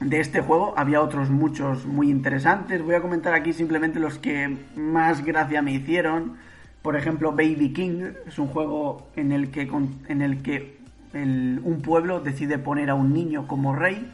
de 0.00 0.20
este 0.20 0.40
juego, 0.40 0.74
había 0.76 1.00
otros 1.00 1.30
muchos 1.30 1.86
muy 1.86 2.10
interesantes. 2.10 2.82
Voy 2.82 2.94
a 2.94 3.02
comentar 3.02 3.32
aquí 3.34 3.52
simplemente 3.52 4.00
los 4.00 4.18
que 4.18 4.56
más 4.76 5.24
gracia 5.24 5.62
me 5.62 5.72
hicieron. 5.72 6.36
Por 6.82 6.96
ejemplo, 6.96 7.32
Baby 7.32 7.72
King 7.72 8.02
es 8.26 8.38
un 8.38 8.48
juego 8.48 9.08
en 9.16 9.32
el 9.32 9.50
que, 9.50 9.70
en 10.08 10.22
el 10.22 10.42
que 10.42 10.79
un 11.12 11.82
pueblo 11.82 12.20
decide 12.20 12.58
poner 12.58 12.90
a 12.90 12.94
un 12.94 13.12
niño 13.12 13.46
como 13.46 13.74
rey 13.74 14.12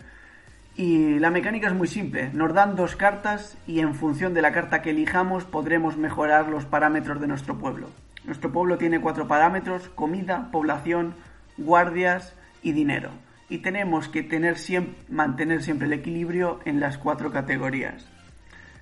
y 0.76 1.18
la 1.18 1.30
mecánica 1.30 1.68
es 1.68 1.74
muy 1.74 1.88
simple. 1.88 2.30
Nos 2.34 2.53
dan 2.53 2.76
dos 2.76 2.97
cartas 2.97 3.57
y 3.66 3.80
en 3.80 3.94
función 3.94 4.34
de 4.34 4.42
la 4.42 4.53
carta 4.53 4.82
que 4.82 4.90
elijamos 4.90 5.44
podremos 5.44 5.97
mejorar 5.97 6.49
los 6.49 6.66
parámetros 6.66 7.20
de 7.20 7.26
nuestro 7.26 7.59
pueblo. 7.59 7.88
Nuestro 8.24 8.53
pueblo 8.53 8.76
tiene 8.76 9.01
cuatro 9.01 9.26
parámetros, 9.26 9.88
comida, 9.90 10.51
población, 10.51 11.14
guardias 11.57 12.34
y 12.62 12.72
dinero. 12.72 13.11
Y 13.49 13.59
tenemos 13.59 14.09
que 14.09 14.22
tener 14.22 14.59
siempre, 14.59 14.97
mantener 15.09 15.62
siempre 15.62 15.86
el 15.86 15.94
equilibrio 15.94 16.61
en 16.64 16.80
las 16.80 16.99
cuatro 16.99 17.30
categorías. 17.30 18.07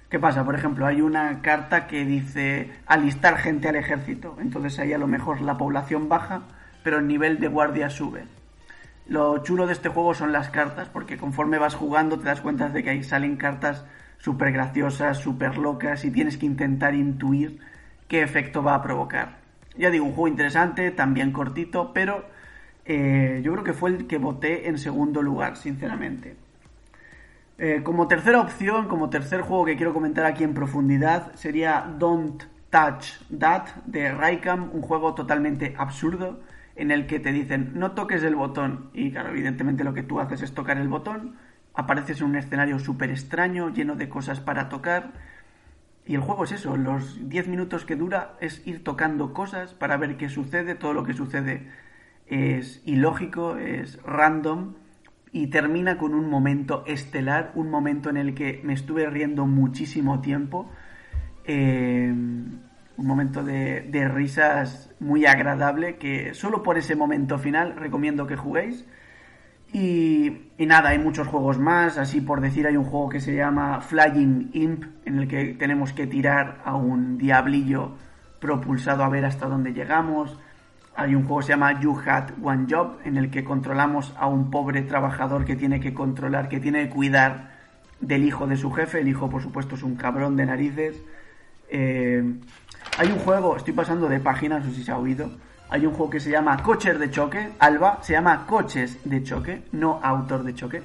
¿Qué 0.08 0.18
pasa? 0.18 0.44
Por 0.44 0.54
ejemplo, 0.54 0.86
hay 0.86 1.00
una 1.00 1.42
carta 1.42 1.86
que 1.86 2.04
dice 2.04 2.72
alistar 2.86 3.36
gente 3.36 3.68
al 3.68 3.76
ejército. 3.76 4.36
Entonces 4.40 4.78
ahí 4.78 4.92
a 4.92 4.98
lo 4.98 5.06
mejor 5.06 5.42
la 5.42 5.58
población 5.58 6.08
baja, 6.08 6.42
pero 6.84 6.98
el 6.98 7.08
nivel 7.08 7.40
de 7.40 7.48
guardia 7.48 7.90
sube. 7.90 8.26
Lo 9.08 9.38
chulo 9.38 9.66
de 9.66 9.72
este 9.72 9.88
juego 9.88 10.14
son 10.14 10.32
las 10.32 10.50
cartas, 10.50 10.88
porque 10.88 11.16
conforme 11.16 11.58
vas 11.58 11.74
jugando 11.74 12.18
te 12.18 12.26
das 12.26 12.40
cuenta 12.40 12.68
de 12.68 12.84
que 12.84 12.90
ahí 12.90 13.02
salen 13.02 13.36
cartas 13.36 13.84
súper 14.18 14.52
graciosas, 14.52 15.18
súper 15.18 15.58
locas 15.58 16.04
y 16.04 16.12
tienes 16.12 16.38
que 16.38 16.46
intentar 16.46 16.94
intuir 16.94 17.58
qué 18.06 18.22
efecto 18.22 18.62
va 18.62 18.76
a 18.76 18.82
provocar. 18.82 19.38
Ya 19.76 19.90
digo, 19.90 20.04
un 20.04 20.12
juego 20.12 20.28
interesante, 20.28 20.90
también 20.92 21.32
cortito, 21.32 21.92
pero 21.92 22.24
eh, 22.84 23.40
yo 23.42 23.52
creo 23.52 23.64
que 23.64 23.72
fue 23.72 23.90
el 23.90 24.06
que 24.06 24.18
voté 24.18 24.68
en 24.68 24.78
segundo 24.78 25.20
lugar, 25.20 25.56
sinceramente. 25.56 26.36
Eh, 27.58 27.82
como 27.82 28.08
tercera 28.08 28.40
opción, 28.40 28.88
como 28.88 29.10
tercer 29.10 29.40
juego 29.42 29.64
que 29.64 29.76
quiero 29.76 29.92
comentar 29.92 30.26
aquí 30.26 30.44
en 30.44 30.54
profundidad, 30.54 31.34
sería 31.34 31.86
Don't 31.98 32.44
Touch 32.70 33.18
That 33.38 33.68
de 33.86 34.12
Raikam, 34.12 34.70
un 34.72 34.82
juego 34.82 35.14
totalmente 35.14 35.74
absurdo 35.76 36.40
en 36.76 36.90
el 36.90 37.06
que 37.06 37.20
te 37.20 37.32
dicen 37.32 37.72
no 37.74 37.92
toques 37.92 38.22
el 38.22 38.34
botón 38.34 38.90
y 38.92 39.12
claro, 39.12 39.30
evidentemente 39.30 39.84
lo 39.84 39.94
que 39.94 40.02
tú 40.02 40.20
haces 40.20 40.42
es 40.42 40.54
tocar 40.54 40.78
el 40.78 40.88
botón, 40.88 41.36
apareces 41.74 42.20
en 42.20 42.28
un 42.28 42.36
escenario 42.36 42.78
súper 42.78 43.10
extraño, 43.10 43.72
lleno 43.72 43.96
de 43.96 44.08
cosas 44.08 44.40
para 44.40 44.68
tocar 44.68 45.12
y 46.06 46.14
el 46.14 46.20
juego 46.20 46.44
es 46.44 46.52
eso, 46.52 46.76
los 46.76 47.28
10 47.28 47.48
minutos 47.48 47.84
que 47.84 47.96
dura 47.96 48.36
es 48.40 48.66
ir 48.66 48.84
tocando 48.84 49.32
cosas 49.32 49.72
para 49.72 49.96
ver 49.96 50.16
qué 50.16 50.28
sucede, 50.28 50.74
todo 50.74 50.92
lo 50.92 51.04
que 51.04 51.14
sucede 51.14 51.68
es 52.26 52.82
ilógico, 52.84 53.56
es 53.56 54.02
random 54.02 54.74
y 55.32 55.48
termina 55.48 55.98
con 55.98 56.14
un 56.14 56.28
momento 56.28 56.84
estelar, 56.86 57.52
un 57.54 57.70
momento 57.70 58.10
en 58.10 58.16
el 58.16 58.34
que 58.34 58.60
me 58.64 58.74
estuve 58.74 59.08
riendo 59.08 59.46
muchísimo 59.46 60.20
tiempo, 60.20 60.70
eh, 61.44 62.14
un 62.96 63.06
momento 63.06 63.42
de, 63.42 64.08
risas 64.12 64.90
muy 65.00 65.26
agradable 65.26 65.96
que 65.96 66.34
solo 66.34 66.62
por 66.62 66.78
ese 66.78 66.96
momento 66.96 67.38
final 67.38 67.76
recomiendo 67.76 68.26
que 68.26 68.36
juguéis. 68.36 68.84
Y, 69.72 70.50
y, 70.56 70.66
nada, 70.66 70.90
hay 70.90 70.98
muchos 70.98 71.26
juegos 71.26 71.58
más, 71.58 71.98
así 71.98 72.20
por 72.20 72.40
decir 72.40 72.66
hay 72.66 72.76
un 72.76 72.84
juego 72.84 73.08
que 73.08 73.20
se 73.20 73.34
llama 73.34 73.80
Flying 73.80 74.50
Imp, 74.52 74.84
en 75.04 75.18
el 75.18 75.26
que 75.26 75.54
tenemos 75.54 75.92
que 75.92 76.06
tirar 76.06 76.60
a 76.64 76.76
un 76.76 77.18
diablillo 77.18 77.96
propulsado 78.38 79.02
a 79.02 79.08
ver 79.08 79.24
hasta 79.24 79.46
dónde 79.46 79.72
llegamos. 79.72 80.38
Hay 80.94 81.16
un 81.16 81.22
juego 81.22 81.40
que 81.40 81.46
se 81.46 81.52
llama 81.52 81.80
You 81.80 81.98
Had 82.06 82.30
One 82.42 82.66
Job, 82.70 82.98
en 83.04 83.16
el 83.16 83.30
que 83.30 83.42
controlamos 83.42 84.14
a 84.16 84.28
un 84.28 84.50
pobre 84.50 84.82
trabajador 84.82 85.44
que 85.44 85.56
tiene 85.56 85.80
que 85.80 85.92
controlar, 85.92 86.48
que 86.48 86.60
tiene 86.60 86.84
que 86.84 86.90
cuidar 86.90 87.50
del 88.00 88.24
hijo 88.24 88.46
de 88.46 88.56
su 88.56 88.70
jefe. 88.70 89.00
El 89.00 89.08
hijo, 89.08 89.28
por 89.28 89.42
supuesto, 89.42 89.74
es 89.74 89.82
un 89.82 89.96
cabrón 89.96 90.36
de 90.36 90.46
narices. 90.46 91.02
Eh, 91.68 92.22
hay 92.98 93.08
un 93.08 93.18
juego, 93.18 93.56
estoy 93.56 93.72
pasando 93.72 94.08
de 94.08 94.20
páginas, 94.20 94.64
no 94.64 94.70
sé 94.70 94.76
si 94.76 94.84
se 94.84 94.92
ha 94.92 94.98
oído. 94.98 95.30
Hay 95.70 95.86
un 95.86 95.92
juego 95.92 96.10
que 96.10 96.20
se 96.20 96.30
llama 96.30 96.62
Coches 96.62 96.98
de 96.98 97.10
Choque. 97.10 97.48
Alba 97.58 97.98
se 98.02 98.12
llama 98.12 98.46
Coches 98.46 98.98
de 99.04 99.22
Choque, 99.22 99.62
no 99.72 99.98
Autor 100.02 100.44
de 100.44 100.54
Choque. 100.54 100.82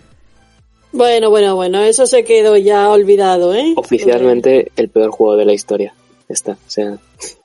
Bueno, 0.91 1.29
bueno, 1.29 1.55
bueno, 1.55 1.81
eso 1.81 2.07
se 2.07 2.23
quedó 2.23 2.57
ya 2.57 2.89
olvidado, 2.89 3.53
¿eh? 3.53 3.73
Oficialmente 3.75 4.71
el 4.75 4.89
peor 4.89 5.11
juego 5.11 5.35
de 5.35 5.45
la 5.45 5.53
historia. 5.53 5.93
Está, 6.27 6.53
o 6.53 6.69
sea. 6.69 6.97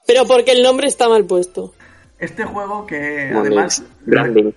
Pero 0.06 0.26
porque 0.26 0.52
el 0.52 0.62
nombre 0.62 0.86
está 0.86 1.08
mal 1.08 1.24
puesto. 1.24 1.74
Este 2.18 2.44
juego 2.44 2.86
que 2.86 3.32
además... 3.34 3.84
branding. 4.06 4.52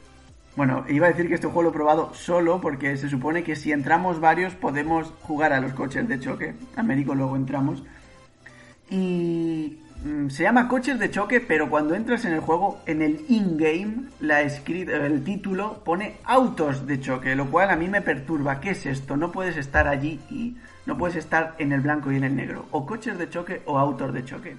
Bueno, 0.55 0.85
iba 0.89 1.07
a 1.07 1.09
decir 1.09 1.27
que 1.27 1.35
este 1.35 1.47
juego 1.47 1.63
lo 1.63 1.69
he 1.69 1.73
probado 1.73 2.13
solo 2.13 2.61
porque 2.61 2.97
se 2.97 3.09
supone 3.09 3.43
que 3.43 3.55
si 3.55 3.71
entramos 3.71 4.19
varios 4.19 4.55
podemos 4.55 5.11
jugar 5.21 5.53
a 5.53 5.59
los 5.59 5.73
coches 5.73 6.07
de 6.07 6.19
choque. 6.19 6.55
Américo 6.75 7.13
luego 7.13 7.35
entramos. 7.35 7.83
Y 8.89 9.77
se 10.29 10.43
llama 10.43 10.67
coches 10.67 10.99
de 10.99 11.09
choque, 11.09 11.41
pero 11.41 11.69
cuando 11.69 11.95
entras 11.95 12.23
en 12.25 12.33
el 12.33 12.39
juego, 12.39 12.81
en 12.85 13.01
el 13.01 13.25
in-game, 13.29 14.09
el 14.21 15.23
título 15.23 15.83
pone 15.83 16.17
autos 16.23 16.85
de 16.85 16.99
choque, 16.99 17.35
lo 17.35 17.49
cual 17.49 17.71
a 17.71 17.75
mí 17.75 17.87
me 17.87 18.01
perturba. 18.01 18.59
¿Qué 18.59 18.71
es 18.71 18.85
esto? 18.85 19.17
No 19.17 19.31
puedes 19.31 19.57
estar 19.57 19.87
allí 19.87 20.19
y 20.29 20.55
no 20.85 20.97
puedes 20.97 21.15
estar 21.15 21.55
en 21.57 21.71
el 21.71 21.81
blanco 21.81 22.11
y 22.11 22.17
en 22.17 22.23
el 22.23 22.35
negro. 22.35 22.67
O 22.71 22.85
coches 22.85 23.17
de 23.17 23.29
choque 23.29 23.61
o 23.65 23.79
autos 23.79 24.13
de 24.13 24.23
choque. 24.23 24.55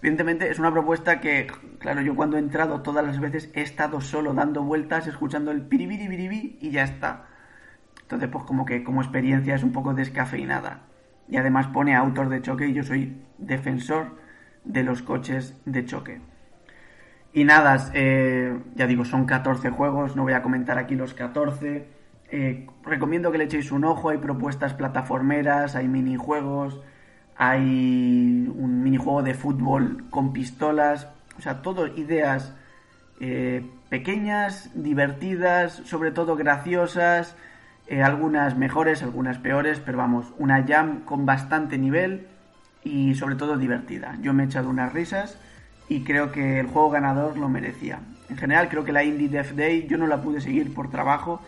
Evidentemente 0.00 0.50
es 0.50 0.58
una 0.58 0.72
propuesta 0.72 1.20
que, 1.20 1.48
claro, 1.78 2.00
yo 2.00 2.14
cuando 2.14 2.36
he 2.36 2.40
entrado 2.40 2.80
todas 2.82 3.04
las 3.04 3.20
veces 3.20 3.50
he 3.54 3.62
estado 3.62 4.00
solo 4.00 4.32
dando 4.32 4.62
vueltas, 4.62 5.06
escuchando 5.06 5.50
el 5.50 5.62
piribiri 5.62 6.58
y 6.60 6.70
ya 6.70 6.84
está. 6.84 7.26
Entonces, 8.02 8.28
pues 8.30 8.44
como 8.44 8.64
que 8.64 8.82
como 8.82 9.02
experiencia 9.02 9.54
es 9.54 9.62
un 9.62 9.72
poco 9.72 9.94
descafeinada. 9.94 10.82
Y 11.28 11.36
además 11.36 11.66
pone 11.66 11.94
autos 11.94 12.30
de 12.30 12.40
choque 12.40 12.68
y 12.68 12.72
yo 12.72 12.82
soy 12.82 13.20
defensor 13.36 14.26
de 14.64 14.82
los 14.82 15.02
coches 15.02 15.54
de 15.64 15.84
choque. 15.84 16.20
Y 17.32 17.44
nada, 17.44 17.90
eh, 17.94 18.58
ya 18.74 18.86
digo, 18.86 19.04
son 19.04 19.26
14 19.26 19.70
juegos, 19.70 20.16
no 20.16 20.22
voy 20.22 20.32
a 20.32 20.42
comentar 20.42 20.78
aquí 20.78 20.94
los 20.94 21.14
14. 21.14 21.86
Eh, 22.30 22.66
recomiendo 22.82 23.30
que 23.30 23.38
le 23.38 23.44
echéis 23.44 23.70
un 23.70 23.84
ojo, 23.84 24.08
hay 24.08 24.18
propuestas 24.18 24.74
plataformeras, 24.74 25.76
hay 25.76 25.88
minijuegos, 25.88 26.80
hay 27.36 28.50
un 28.54 28.82
minijuego 28.82 29.22
de 29.22 29.34
fútbol 29.34 30.04
con 30.10 30.32
pistolas, 30.32 31.08
o 31.38 31.42
sea, 31.42 31.62
todo 31.62 31.86
ideas 31.86 32.54
eh, 33.20 33.64
pequeñas, 33.88 34.70
divertidas, 34.74 35.74
sobre 35.84 36.10
todo 36.10 36.34
graciosas, 36.36 37.36
algunas 38.04 38.54
mejores, 38.54 39.02
algunas 39.02 39.38
peores, 39.38 39.80
pero 39.80 39.96
vamos, 39.96 40.34
una 40.36 40.66
jam 40.66 41.04
con 41.06 41.24
bastante 41.24 41.78
nivel 41.78 42.26
y 42.84 43.14
sobre 43.14 43.34
todo 43.36 43.56
divertida. 43.56 44.16
Yo 44.22 44.32
me 44.32 44.42
he 44.44 44.46
echado 44.46 44.68
unas 44.68 44.92
risas 44.92 45.38
y 45.88 46.04
creo 46.04 46.32
que 46.32 46.60
el 46.60 46.66
juego 46.66 46.90
ganador 46.90 47.36
lo 47.38 47.48
merecía. 47.48 48.00
En 48.28 48.36
general 48.36 48.68
creo 48.68 48.84
que 48.84 48.92
la 48.92 49.04
Indie 49.04 49.28
Dev 49.28 49.54
Day 49.56 49.86
yo 49.88 49.96
no 49.98 50.06
la 50.06 50.20
pude 50.22 50.40
seguir 50.40 50.74
por 50.74 50.90
trabajo, 50.90 51.40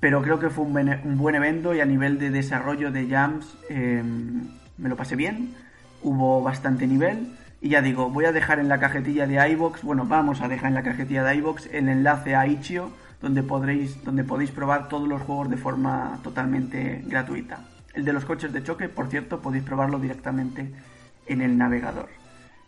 pero 0.00 0.20
creo 0.22 0.38
que 0.38 0.50
fue 0.50 0.64
un, 0.64 0.74
bene- 0.74 1.00
un 1.04 1.16
buen 1.16 1.34
evento 1.34 1.74
y 1.74 1.80
a 1.80 1.84
nivel 1.86 2.18
de 2.18 2.30
desarrollo 2.30 2.90
de 2.90 3.08
jams 3.08 3.56
eh, 3.70 4.02
me 4.76 4.88
lo 4.88 4.96
pasé 4.96 5.16
bien, 5.16 5.54
hubo 6.02 6.42
bastante 6.42 6.86
nivel 6.86 7.34
y 7.60 7.70
ya 7.70 7.80
digo, 7.82 8.10
voy 8.10 8.24
a 8.24 8.32
dejar 8.32 8.58
en 8.58 8.68
la 8.68 8.80
cajetilla 8.80 9.26
de 9.26 9.48
iBox, 9.52 9.82
bueno, 9.84 10.04
vamos 10.04 10.40
a 10.40 10.48
dejar 10.48 10.68
en 10.68 10.74
la 10.74 10.82
cajetilla 10.82 11.22
de 11.22 11.36
iBox 11.36 11.66
el 11.72 11.88
enlace 11.88 12.34
a 12.34 12.46
Itch.io 12.46 12.90
donde 13.20 13.44
podréis 13.44 14.02
donde 14.02 14.24
podéis 14.24 14.50
probar 14.50 14.88
todos 14.88 15.08
los 15.08 15.22
juegos 15.22 15.48
de 15.48 15.56
forma 15.56 16.18
totalmente 16.24 17.04
gratuita. 17.06 17.60
El 17.94 18.04
de 18.04 18.12
los 18.12 18.24
coches 18.24 18.52
de 18.52 18.62
choque, 18.62 18.88
por 18.88 19.08
cierto, 19.08 19.40
podéis 19.40 19.64
probarlo 19.64 19.98
directamente 19.98 20.72
en 21.26 21.42
el 21.42 21.56
navegador. 21.56 22.08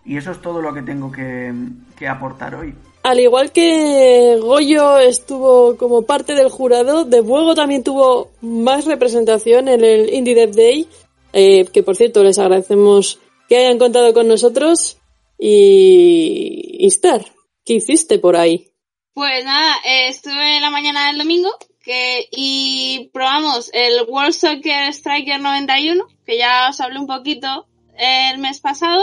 Y 0.05 0.17
eso 0.17 0.33
es 0.33 0.43
todo 0.43 0.61
lo 0.61 0.75
que 0.75 0.83
tengo 0.83 1.11
que, 1.11 1.53
que 1.97 2.07
aportar 2.07 2.55
hoy. 2.55 2.75
Al 3.03 3.21
igual 3.21 3.53
que 3.53 4.39
Goyo 4.41 4.99
estuvo 4.99 5.77
como 5.77 6.03
parte 6.03 6.35
del 6.35 6.51
jurado, 6.51 7.05
De 7.05 7.23
Fuego 7.23 7.55
también 7.55 7.85
tuvo 7.85 8.31
más 8.41 8.87
representación 8.87 9.69
en 9.69 9.85
el 9.85 10.13
Indie 10.13 10.35
Dev 10.35 10.53
Day, 10.53 10.89
eh, 11.33 11.67
que 11.67 11.83
por 11.83 11.97
cierto 11.97 12.23
les 12.23 12.39
agradecemos 12.39 13.19
que 13.49 13.57
hayan 13.59 13.79
contado 13.79 14.13
con 14.15 14.29
nosotros. 14.29 14.99
Y 15.39 16.77
Istar, 16.81 17.25
¿qué 17.65 17.75
hiciste 17.75 18.19
por 18.19 18.37
ahí? 18.37 18.71
Pues 19.13 19.45
nada, 19.45 19.75
eh, 19.87 20.09
estuve 20.09 20.57
en 20.57 20.63
la 20.63 20.71
mañana 20.71 21.09
del 21.09 21.19
domingo 21.19 21.51
que, 21.85 22.29
y 22.31 23.11
probamos 23.13 23.71
el 23.73 24.07
World 24.09 24.33
Soccer 24.33 24.89
Striker 24.89 25.41
91, 25.41 26.05
que 26.25 26.39
ya 26.39 26.69
os 26.71 26.81
hablé 26.81 26.99
un 26.99 27.07
poquito 27.07 27.67
el 27.97 28.39
mes 28.39 28.61
pasado. 28.61 29.03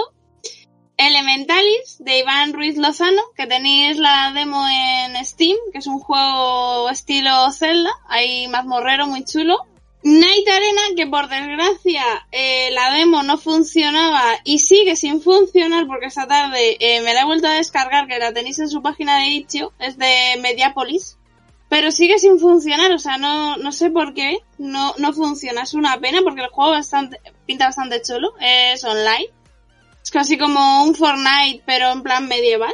Elementalis 0.98 1.98
de 2.00 2.20
Iván 2.20 2.54
Ruiz 2.54 2.78
Lozano, 2.78 3.22
que 3.36 3.48
tenéis 3.48 3.98
la 3.98 4.32
demo 4.34 4.64
en 4.68 5.26
Steam, 5.26 5.58
que 5.72 5.80
es 5.80 5.88
un 5.88 6.00
juego 6.00 6.90
estilo 6.90 7.52
Zelda, 7.52 7.92
hay 8.08 8.48
mazmorrero 8.48 9.08
muy 9.08 9.24
chulo. 9.24 9.66
Night 10.04 10.48
Arena, 10.48 10.82
que 10.96 11.06
por 11.06 11.28
desgracia 11.28 12.04
eh, 12.32 12.70
la 12.72 12.92
demo 12.92 13.22
no 13.22 13.38
funcionaba 13.38 14.24
y 14.44 14.58
sigue 14.58 14.96
sin 14.96 15.22
funcionar 15.22 15.86
porque 15.86 16.08
esta 16.08 16.28
tarde 16.28 16.78
eh, 16.80 17.02
me 17.02 17.14
la 17.14 17.22
he 17.22 17.26
vuelto 17.26 17.48
a 17.48 17.54
descargar, 17.54 18.08
que 18.08 18.18
la 18.18 18.34
tenéis 18.34 18.58
en 18.60 18.70
su 18.70 18.82
página 18.82 19.20
de 19.20 19.28
Itch.io, 19.28 19.74
es 19.80 19.98
de 19.98 20.40
Mediapolis, 20.42 21.18
pero 21.72 21.90
sigue 21.90 22.20
sin 22.20 22.38
funcionar, 22.38 22.92
o 22.92 23.00
sea, 23.00 23.18
no, 23.18 23.56
no 23.56 23.72
sé 23.72 23.90
por 23.92 24.14
qué 24.14 24.40
no, 24.58 24.94
no 24.98 25.14
funciona, 25.14 25.62
es 25.62 25.74
una 25.74 25.98
pena 26.02 26.20
porque 26.22 26.42
el 26.42 26.50
juego 26.50 26.72
bastante, 26.72 27.22
pinta 27.46 27.68
bastante 27.68 28.02
chulo, 28.02 28.34
es 28.42 28.84
online, 28.84 29.30
es 30.04 30.12
casi 30.12 30.38
como 30.38 30.84
un 30.84 30.94
Fortnite 30.96 31.64
pero 31.66 31.90
en 31.94 32.04
plan 32.04 32.28
medieval. 32.28 32.74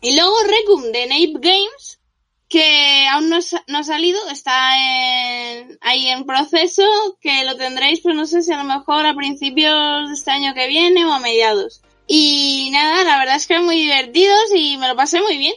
Y 0.00 0.14
luego 0.16 0.34
Recum 0.44 0.92
de 0.92 1.06
Nape 1.08 1.46
Games, 1.46 2.00
que 2.48 3.06
aún 3.12 3.28
no, 3.28 3.38
no 3.66 3.78
ha 3.78 3.84
salido, 3.84 4.18
está 4.30 4.74
en- 4.78 5.76
ahí 5.82 6.08
en 6.08 6.24
proceso, 6.24 6.84
que 7.20 7.44
lo 7.44 7.54
tendréis, 7.56 8.00
pues 8.00 8.14
no 8.16 8.24
sé 8.24 8.40
si 8.40 8.50
a 8.50 8.56
lo 8.56 8.64
mejor 8.64 9.04
a 9.04 9.14
principios 9.14 10.08
de 10.08 10.14
este 10.14 10.30
año 10.30 10.54
que 10.54 10.68
viene 10.68 11.04
o 11.04 11.12
a 11.12 11.18
mediados. 11.18 11.82
Y 12.06 12.70
nada, 12.72 13.04
la 13.04 13.18
verdad 13.18 13.36
es 13.36 13.46
que 13.46 13.58
muy 13.60 13.76
divertidos 13.76 14.54
y 14.56 14.78
me 14.78 14.88
lo 14.88 14.96
pasé 14.96 15.20
muy 15.20 15.36
bien. 15.36 15.52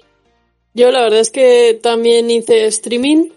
Yo 0.74 0.92
la 0.92 1.02
verdad 1.02 1.20
es 1.20 1.32
que 1.32 1.80
también 1.82 2.30
hice 2.30 2.66
streaming. 2.68 3.30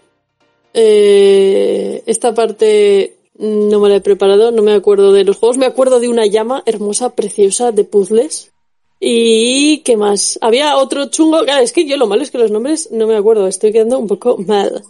Eh, 0.73 2.03
esta 2.05 2.33
parte 2.33 3.17
no 3.37 3.79
me 3.79 3.89
la 3.89 3.97
he 3.97 4.01
preparado, 4.01 4.51
no 4.51 4.61
me 4.61 4.73
acuerdo 4.73 5.11
de 5.11 5.23
los 5.23 5.37
juegos, 5.37 5.57
me 5.57 5.65
acuerdo 5.65 5.99
de 5.99 6.07
una 6.07 6.25
llama 6.25 6.63
hermosa, 6.65 7.15
preciosa, 7.15 7.71
de 7.71 7.83
puzzles. 7.83 8.51
Y 8.99 9.79
qué 9.79 9.97
más. 9.97 10.39
Había 10.41 10.77
otro 10.77 11.07
chungo, 11.07 11.43
claro, 11.43 11.61
es 11.61 11.73
que 11.73 11.85
yo 11.85 11.97
lo 11.97 12.07
malo 12.07 12.23
es 12.23 12.31
que 12.31 12.37
los 12.37 12.51
nombres 12.51 12.89
no 12.91 13.07
me 13.07 13.15
acuerdo, 13.15 13.47
estoy 13.47 13.73
quedando 13.73 13.99
un 13.99 14.07
poco 14.07 14.37
mal. 14.37 14.83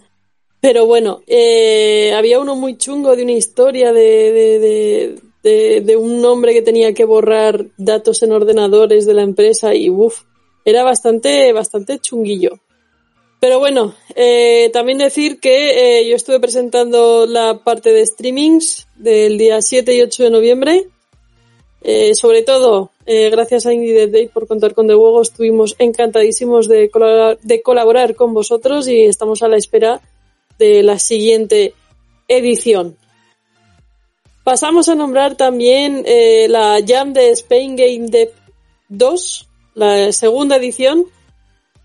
Pero 0.62 0.86
bueno, 0.86 1.22
eh, 1.28 2.14
había 2.16 2.39
uno 2.39 2.56
muy 2.56 2.78
chungo 2.78 3.16
de 3.16 3.24
una 3.24 3.34
historia 3.34 3.91
de, 3.93 4.32
de, 4.32 5.20
de, 5.43 5.82
de, 5.82 5.98
un 5.98 6.24
hombre 6.26 6.54
que 6.54 6.62
tenía 6.62 6.93
que 6.93 7.06
borrar 7.06 7.68
datos 7.78 8.24
en 8.24 8.32
ordenadores 8.32 9.06
de 9.06 9.14
la 9.14 9.22
empresa 9.22 9.76
y 9.76 9.89
uff, 9.89 10.24
era 10.66 10.84
bastante, 10.84 11.53
bastante 11.53 11.99
chunguillo. 11.99 12.59
Pero 13.39 13.59
bueno, 13.59 13.93
eh, 14.16 14.70
también 14.74 14.97
decir 14.97 15.39
que 15.39 15.99
eh, 15.99 16.09
yo 16.09 16.16
estuve 16.16 16.39
presentando 16.39 17.26
la 17.26 17.59
parte 17.63 17.91
de 17.91 18.05
streamings 18.05 18.88
del 18.95 19.38
día 19.38 19.61
7 19.61 19.95
y 19.95 20.01
8 20.01 20.24
de 20.24 20.30
noviembre. 20.32 20.88
Eh, 21.88 22.16
sobre 22.16 22.41
todo, 22.41 22.89
eh, 23.05 23.30
gracias 23.30 23.68
a 23.68 23.74
Indie 23.74 24.07
Day 24.07 24.28
por 24.28 24.47
contar 24.47 24.74
con 24.74 24.88
The 24.88 24.95
Hugo, 24.95 25.22
estuvimos 25.22 25.76
encantadísimos 25.78 26.68
de 26.68 26.89
colaborar, 26.89 27.38
de 27.43 27.61
colaborar 27.61 28.16
con 28.16 28.34
vosotros 28.34 28.88
y 28.88 29.03
estamos 29.03 29.43
a 29.43 29.47
la 29.47 29.57
espera 29.57 30.01
de 30.57 30.82
la 30.82 30.97
siguiente 30.97 31.76
edición. 32.28 32.97
Pasamos 34.43 34.89
a 34.89 34.95
nombrar 34.95 35.36
también 35.36 36.03
eh, 36.07 36.47
la 36.49 36.80
Jam 36.86 37.13
de 37.13 37.30
Spain 37.30 37.76
Game 37.76 38.07
Dev 38.09 38.32
2, 38.89 39.47
la 39.76 40.12
segunda 40.12 40.56
edición. 40.56 41.06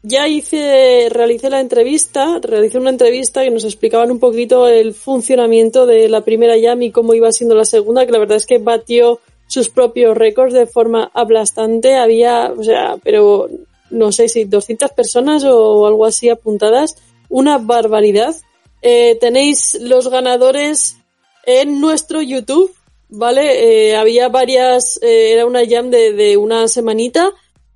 Ya 0.02 0.26
hice, 0.28 1.08
realicé 1.10 1.50
la 1.50 1.60
entrevista, 1.60 2.38
realicé 2.40 2.78
una 2.78 2.88
entrevista 2.88 3.42
que 3.42 3.50
nos 3.50 3.64
explicaban 3.64 4.10
un 4.10 4.18
poquito 4.18 4.66
el 4.66 4.94
funcionamiento 4.94 5.84
de 5.84 6.08
la 6.08 6.22
primera 6.22 6.54
Jam 6.58 6.80
y 6.80 6.90
cómo 6.90 7.12
iba 7.12 7.30
siendo 7.32 7.54
la 7.54 7.66
segunda, 7.66 8.06
que 8.06 8.12
la 8.12 8.18
verdad 8.18 8.38
es 8.38 8.46
que 8.46 8.56
batió 8.56 9.20
sus 9.46 9.68
propios 9.68 10.16
récords 10.16 10.54
de 10.54 10.66
forma 10.66 11.10
aplastante. 11.12 11.96
Había, 11.96 12.50
o 12.56 12.64
sea, 12.64 12.96
pero 13.02 13.50
no 13.90 14.10
sé 14.10 14.28
si 14.28 14.44
200 14.44 14.92
personas 14.92 15.44
o 15.44 15.86
algo 15.86 16.06
así 16.06 16.30
apuntadas. 16.30 16.96
Una 17.28 17.58
barbaridad. 17.58 18.34
Eh, 18.80 19.18
tenéis 19.20 19.76
los 19.82 20.08
ganadores 20.08 20.96
en 21.44 21.78
nuestro 21.78 22.22
YouTube, 22.22 22.74
¿vale? 23.10 23.90
Eh, 23.90 23.96
había 23.96 24.30
varias, 24.30 24.98
eh, 25.02 25.32
era 25.32 25.44
una 25.44 25.60
jam 25.68 25.90
de, 25.90 26.12
de, 26.12 26.38
una 26.38 26.66
semanita 26.68 27.30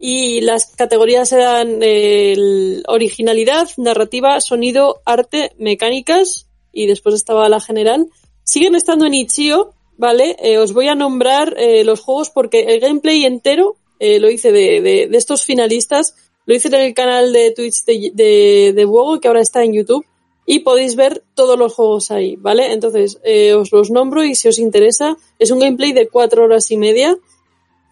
y 0.07 0.43
las 0.43 0.67
categorías 0.67 1.33
eran 1.33 1.79
eh, 1.81 2.83
originalidad, 2.89 3.71
narrativa, 3.79 4.39
sonido, 4.43 5.01
arte, 5.07 5.53
mecánicas 5.57 6.47
y 6.75 6.87
después 6.87 7.15
estaba 7.15 7.49
la 7.49 7.59
general. 7.59 8.11
Siguen 8.43 8.75
estando 8.75 9.07
en 9.07 9.15
Itch.io, 9.15 9.73
¿vale? 9.97 10.37
Eh, 10.41 10.59
os 10.59 10.75
voy 10.75 10.89
a 10.89 10.95
nombrar 10.95 11.55
eh, 11.57 11.85
los 11.85 12.01
juegos 12.01 12.29
porque 12.29 12.65
el 12.65 12.81
gameplay 12.81 13.25
entero 13.25 13.77
lo 13.99 14.29
hice 14.29 14.53
de, 14.53 14.83
de, 14.83 15.07
de, 15.07 15.17
estos 15.17 15.45
finalistas, 15.45 16.15
lo 16.45 16.55
hice 16.55 16.69
en 16.69 16.75
el 16.75 16.93
canal 16.93 17.33
de 17.33 17.53
Twitch 17.53 17.87
de, 17.87 18.11
de, 18.13 19.19
que 19.23 19.29
ahora 19.29 19.41
está 19.41 19.65
en 19.65 19.73
YouTube 19.73 20.05
y 20.45 20.59
podéis 20.59 20.97
ver 20.97 21.23
todos 21.33 21.59
los 21.59 21.73
juegos 21.73 22.11
ahí, 22.11 22.37
¿vale? 22.37 22.75
Entonces, 22.75 23.19
eh, 23.25 23.55
os 23.55 23.73
los 23.73 23.91
nombro 23.91 24.23
y 24.23 24.35
si 24.35 24.49
os 24.49 24.59
interesa, 24.59 25.17
es 25.39 25.51
un 25.51 25.61
gameplay 25.61 25.95
de 25.95 26.09
cuatro 26.09 26.45
horas 26.45 26.71
y 26.71 26.77
media 26.77 27.17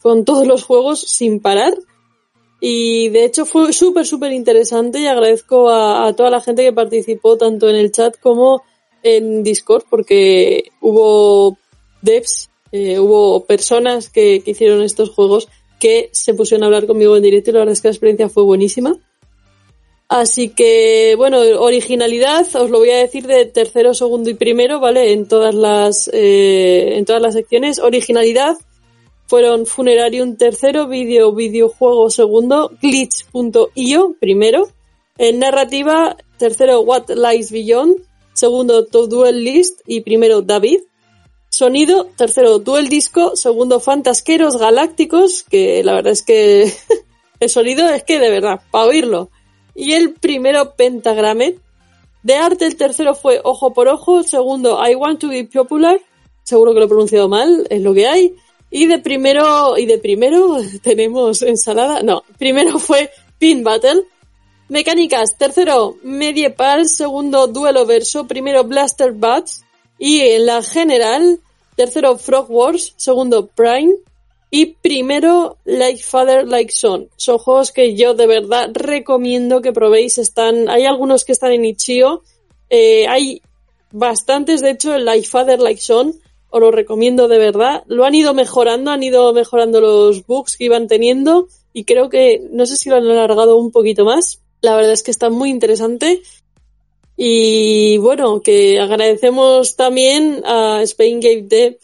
con 0.02 0.26
todos 0.26 0.46
los 0.46 0.62
juegos 0.62 1.00
sin 1.00 1.40
parar. 1.40 1.72
Y 2.64 3.08
de 3.08 3.24
hecho 3.24 3.44
fue 3.44 3.72
súper, 3.72 4.06
súper 4.06 4.30
interesante 4.32 5.00
y 5.00 5.06
agradezco 5.06 5.68
a, 5.68 6.12
toda 6.12 6.30
la 6.30 6.40
gente 6.40 6.62
que 6.62 6.72
participó 6.72 7.36
tanto 7.36 7.68
en 7.68 7.74
el 7.74 7.90
chat 7.90 8.16
como 8.20 8.62
en 9.02 9.42
Discord 9.42 9.82
porque 9.90 10.70
hubo 10.80 11.58
devs, 12.02 12.50
eh, 12.70 13.00
hubo 13.00 13.44
personas 13.46 14.10
que, 14.10 14.42
que 14.44 14.52
hicieron 14.52 14.80
estos 14.84 15.10
juegos 15.10 15.48
que 15.80 16.08
se 16.12 16.34
pusieron 16.34 16.62
a 16.62 16.66
hablar 16.66 16.86
conmigo 16.86 17.16
en 17.16 17.24
directo 17.24 17.50
y 17.50 17.54
la 17.54 17.58
verdad 17.58 17.72
es 17.72 17.80
que 17.80 17.88
la 17.88 17.94
experiencia 17.94 18.28
fue 18.28 18.44
buenísima. 18.44 18.96
Así 20.08 20.50
que, 20.50 21.14
bueno, 21.16 21.40
originalidad, 21.58 22.46
os 22.54 22.70
lo 22.70 22.78
voy 22.78 22.90
a 22.90 22.98
decir 22.98 23.26
de 23.26 23.44
tercero, 23.46 23.92
segundo 23.92 24.30
y 24.30 24.34
primero, 24.34 24.78
¿vale? 24.78 25.12
En 25.12 25.26
todas 25.26 25.52
las, 25.52 26.08
eh, 26.12 26.92
en 26.96 27.04
todas 27.06 27.22
las 27.22 27.34
secciones. 27.34 27.80
Originalidad 27.80 28.56
fueron 29.26 29.66
Funerarium 29.66 30.36
tercero, 30.36 30.88
video, 30.88 31.32
videojuego 31.32 32.10
segundo, 32.10 32.70
glitch.io 32.80 34.16
primero. 34.20 34.68
En 35.18 35.38
narrativa, 35.38 36.16
tercero, 36.38 36.80
What 36.80 37.10
Lies 37.10 37.50
Beyond, 37.52 37.96
segundo, 38.32 38.86
To 38.86 39.06
Duel 39.06 39.44
List 39.44 39.80
y 39.86 40.00
primero, 40.00 40.42
David. 40.42 40.80
Sonido, 41.50 42.06
tercero, 42.16 42.58
Duel 42.58 42.88
Disco, 42.88 43.36
segundo, 43.36 43.78
Fantasqueros 43.78 44.56
Galácticos, 44.56 45.42
que 45.42 45.84
la 45.84 45.92
verdad 45.92 46.12
es 46.12 46.22
que 46.22 46.72
el 47.40 47.50
sonido 47.50 47.88
es 47.88 48.04
que 48.04 48.18
de 48.18 48.30
verdad, 48.30 48.62
para 48.70 48.86
oírlo 48.86 49.30
y 49.74 49.92
el 49.92 50.14
primero 50.14 50.74
Pentagramet. 50.74 51.58
De 52.22 52.36
arte 52.36 52.66
el 52.66 52.76
tercero 52.76 53.14
fue 53.14 53.40
Ojo 53.42 53.72
por 53.72 53.88
Ojo, 53.88 54.22
segundo 54.22 54.80
I 54.86 54.94
Want 54.94 55.20
to 55.20 55.28
Be 55.28 55.44
Popular, 55.44 56.00
seguro 56.44 56.72
que 56.72 56.78
lo 56.78 56.86
he 56.86 56.88
pronunciado 56.88 57.28
mal, 57.28 57.66
es 57.68 57.82
lo 57.82 57.92
que 57.94 58.06
hay. 58.06 58.36
Y 58.74 58.86
de 58.86 58.98
primero, 58.98 59.76
y 59.76 59.84
de 59.84 59.98
primero 59.98 60.56
tenemos 60.82 61.42
ensalada, 61.42 62.02
no, 62.02 62.24
primero 62.38 62.78
fue 62.78 63.10
Pin 63.38 63.62
Battle. 63.62 64.02
Mecánicas, 64.68 65.36
tercero 65.36 65.98
Mediepal, 66.02 66.88
segundo 66.88 67.46
Duelo 67.46 67.84
Verso, 67.84 68.26
primero 68.26 68.64
Blaster 68.64 69.12
Bats. 69.12 69.64
Y 69.98 70.20
en 70.20 70.46
la 70.46 70.62
general, 70.62 71.40
tercero 71.76 72.16
Frog 72.16 72.50
Wars, 72.50 72.94
segundo 72.96 73.46
Prime, 73.46 73.94
y 74.54 74.66
primero, 74.66 75.58
Like 75.64 76.02
Father, 76.02 76.46
Like 76.46 76.72
Son. 76.72 77.08
Son 77.16 77.38
juegos 77.38 77.72
que 77.72 77.94
yo 77.94 78.14
de 78.14 78.26
verdad 78.26 78.70
recomiendo 78.72 79.62
que 79.62 79.72
probéis. 79.72 80.18
Están, 80.18 80.68
hay 80.68 80.84
algunos 80.84 81.24
que 81.24 81.32
están 81.32 81.52
en 81.52 81.64
Itch.io. 81.64 82.22
Eh, 82.68 83.06
hay 83.08 83.40
bastantes, 83.90 84.60
de 84.60 84.70
hecho, 84.70 84.98
Like 84.98 85.26
Father, 85.26 85.58
Like 85.58 85.80
Son. 85.80 86.14
Os 86.52 86.60
lo 86.60 86.70
recomiendo 86.70 87.28
de 87.28 87.38
verdad. 87.38 87.82
Lo 87.86 88.04
han 88.04 88.14
ido 88.14 88.34
mejorando, 88.34 88.90
han 88.90 89.02
ido 89.02 89.32
mejorando 89.32 89.80
los 89.80 90.26
bugs 90.26 90.56
que 90.56 90.64
iban 90.64 90.86
teniendo. 90.86 91.48
Y 91.72 91.84
creo 91.84 92.10
que, 92.10 92.46
no 92.52 92.66
sé 92.66 92.76
si 92.76 92.90
lo 92.90 92.96
han 92.96 93.06
alargado 93.06 93.56
un 93.56 93.72
poquito 93.72 94.04
más. 94.04 94.42
La 94.60 94.76
verdad 94.76 94.92
es 94.92 95.02
que 95.02 95.10
está 95.10 95.30
muy 95.30 95.48
interesante. 95.48 96.22
Y 97.16 97.96
bueno, 97.98 98.42
que 98.42 98.78
agradecemos 98.78 99.76
también 99.76 100.42
a 100.44 100.82
Spain 100.82 101.20
Game 101.20 101.42
Dev 101.42 101.78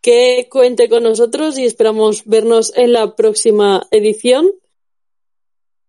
que 0.00 0.48
cuente 0.50 0.88
con 0.88 1.02
nosotros 1.02 1.58
y 1.58 1.64
esperamos 1.64 2.24
vernos 2.24 2.72
en 2.74 2.94
la 2.94 3.16
próxima 3.16 3.86
edición. 3.90 4.50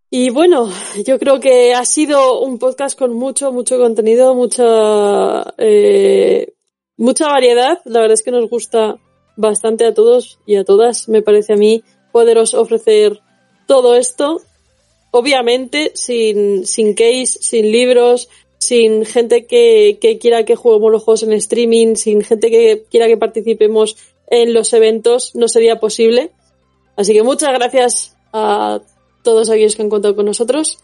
Y 0.09 0.31
bueno, 0.31 0.69
yo 1.05 1.19
creo 1.19 1.39
que 1.39 1.73
ha 1.73 1.85
sido 1.85 2.41
un 2.41 2.59
podcast 2.59 2.97
con 2.97 3.13
mucho, 3.13 3.51
mucho 3.51 3.77
contenido, 3.77 4.33
mucha, 4.35 5.53
eh, 5.57 6.56
mucha 6.97 7.27
variedad. 7.27 7.79
La 7.85 8.01
verdad 8.01 8.15
es 8.15 8.23
que 8.23 8.31
nos 8.31 8.49
gusta 8.49 8.97
bastante 9.35 9.85
a 9.85 9.93
todos 9.93 10.39
y 10.45 10.55
a 10.55 10.65
todas, 10.65 11.07
me 11.07 11.21
parece 11.21 11.53
a 11.53 11.55
mí, 11.57 11.83
poderos 12.11 12.53
ofrecer 12.53 13.21
todo 13.67 13.95
esto. 13.95 14.41
Obviamente, 15.11 15.91
sin, 15.93 16.65
sin 16.65 16.93
case, 16.93 17.27
sin 17.39 17.71
libros, 17.71 18.29
sin 18.57 19.05
gente 19.05 19.45
que, 19.45 19.99
que, 20.01 20.17
quiera 20.17 20.43
que 20.43 20.55
juguemos 20.55 20.91
los 20.91 21.03
juegos 21.03 21.23
en 21.23 21.33
streaming, 21.33 21.95
sin 21.95 22.23
gente 22.23 22.49
que 22.49 22.85
quiera 22.89 23.07
que 23.07 23.17
participemos 23.17 23.95
en 24.29 24.53
los 24.53 24.73
eventos, 24.73 25.33
no 25.35 25.47
sería 25.47 25.79
posible. 25.79 26.31
Así 26.95 27.13
que 27.13 27.23
muchas 27.23 27.53
gracias 27.53 28.17
a 28.33 28.81
todos 29.23 29.49
aquellos 29.49 29.75
que 29.75 29.83
han 29.83 29.89
contado 29.89 30.15
con 30.15 30.25
nosotros. 30.25 30.79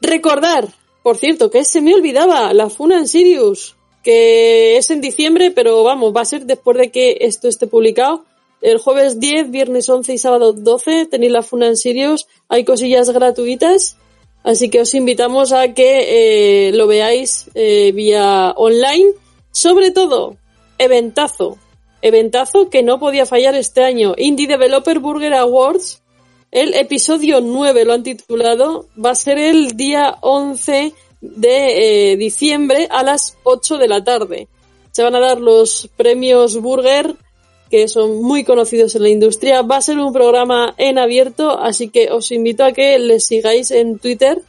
Recordar, 0.00 0.68
por 1.02 1.16
cierto, 1.16 1.50
que 1.50 1.64
se 1.64 1.80
me 1.80 1.94
olvidaba 1.94 2.52
la 2.52 2.68
Funa 2.70 2.98
en 2.98 3.06
Sirius, 3.06 3.75
que 4.06 4.76
es 4.76 4.88
en 4.90 5.00
diciembre, 5.00 5.50
pero 5.50 5.82
vamos, 5.82 6.14
va 6.14 6.20
a 6.20 6.24
ser 6.24 6.46
después 6.46 6.76
de 6.76 6.92
que 6.92 7.16
esto 7.22 7.48
esté 7.48 7.66
publicado. 7.66 8.24
El 8.60 8.78
jueves 8.78 9.18
10, 9.18 9.50
viernes 9.50 9.88
11 9.88 10.14
y 10.14 10.18
sábado 10.18 10.52
12 10.52 11.06
tenéis 11.06 11.32
la 11.32 11.42
Funa 11.42 11.66
en 11.66 11.76
Sirius. 11.76 12.28
Hay 12.48 12.64
cosillas 12.64 13.10
gratuitas 13.10 13.96
Así 14.46 14.70
que 14.70 14.80
os 14.80 14.94
invitamos 14.94 15.52
a 15.52 15.74
que 15.74 16.68
eh, 16.68 16.72
lo 16.72 16.86
veáis 16.86 17.50
eh, 17.54 17.90
vía 17.92 18.52
online. 18.56 19.10
Sobre 19.50 19.90
todo, 19.90 20.36
eventazo. 20.78 21.58
Eventazo 22.00 22.70
que 22.70 22.84
no 22.84 23.00
podía 23.00 23.26
fallar 23.26 23.56
este 23.56 23.82
año. 23.82 24.14
Indie 24.16 24.46
Developer 24.46 25.00
Burger 25.00 25.34
Awards. 25.34 26.00
El 26.52 26.74
episodio 26.74 27.40
9 27.40 27.84
lo 27.86 27.94
han 27.94 28.04
titulado. 28.04 28.86
Va 29.04 29.10
a 29.10 29.14
ser 29.16 29.38
el 29.38 29.76
día 29.76 30.16
11 30.20 30.94
de 31.20 32.12
eh, 32.12 32.16
diciembre 32.16 32.88
a 32.90 33.02
las 33.02 33.36
8 33.44 33.78
de 33.78 33.88
la 33.88 34.04
tarde. 34.04 34.48
Se 34.92 35.02
van 35.02 35.14
a 35.14 35.20
dar 35.20 35.40
los 35.40 35.88
premios 35.96 36.60
Burger 36.60 37.16
que 37.70 37.88
son 37.88 38.22
muy 38.22 38.44
conocidos 38.44 38.94
en 38.94 39.02
la 39.02 39.08
industria. 39.08 39.62
Va 39.62 39.78
a 39.78 39.82
ser 39.82 39.98
un 39.98 40.12
programa 40.12 40.74
en 40.78 40.98
abierto, 40.98 41.58
así 41.58 41.88
que 41.88 42.10
os 42.10 42.30
invito 42.30 42.64
a 42.64 42.72
que 42.72 42.98
les 42.98 43.26
sigáis 43.26 43.70
en 43.70 43.98
Twitter 43.98 44.40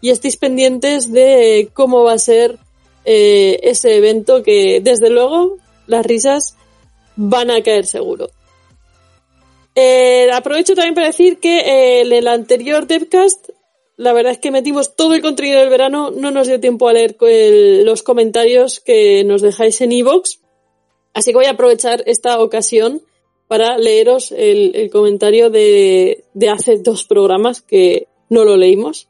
y 0.00 0.10
estéis 0.10 0.36
pendientes 0.36 1.10
de 1.10 1.70
cómo 1.72 2.04
va 2.04 2.12
a 2.12 2.18
ser 2.18 2.58
eh, 3.04 3.60
ese 3.62 3.96
evento 3.96 4.42
que, 4.42 4.80
desde 4.82 5.10
luego, 5.10 5.56
las 5.86 6.04
risas 6.04 6.56
van 7.16 7.50
a 7.50 7.62
caer 7.62 7.86
seguro. 7.86 8.28
Eh, 9.74 10.30
aprovecho 10.32 10.74
también 10.74 10.94
para 10.94 11.08
decir 11.08 11.38
que 11.38 11.60
eh, 11.60 12.00
en 12.02 12.12
el 12.12 12.28
anterior 12.28 12.86
Devcast, 12.86 13.50
la 13.96 14.12
verdad 14.12 14.32
es 14.32 14.38
que 14.38 14.50
metimos 14.50 14.94
todo 14.94 15.14
el 15.14 15.22
contenido 15.22 15.60
del 15.60 15.70
verano, 15.70 16.10
no 16.10 16.30
nos 16.30 16.46
dio 16.46 16.60
tiempo 16.60 16.88
a 16.88 16.92
leer 16.92 17.16
los 17.84 18.02
comentarios 18.02 18.80
que 18.80 19.24
nos 19.24 19.42
dejáis 19.42 19.80
en 19.80 19.92
iVoox, 19.92 20.38
así 21.14 21.30
que 21.30 21.36
voy 21.36 21.46
a 21.46 21.52
aprovechar 21.52 22.02
esta 22.06 22.40
ocasión 22.40 23.02
para 23.48 23.78
leeros 23.78 24.32
el, 24.32 24.90
comentario 24.90 25.50
de, 25.50 26.24
hace 26.50 26.78
dos 26.78 27.04
programas 27.04 27.62
que 27.62 28.08
no 28.28 28.44
lo 28.44 28.56
leímos. 28.56 29.08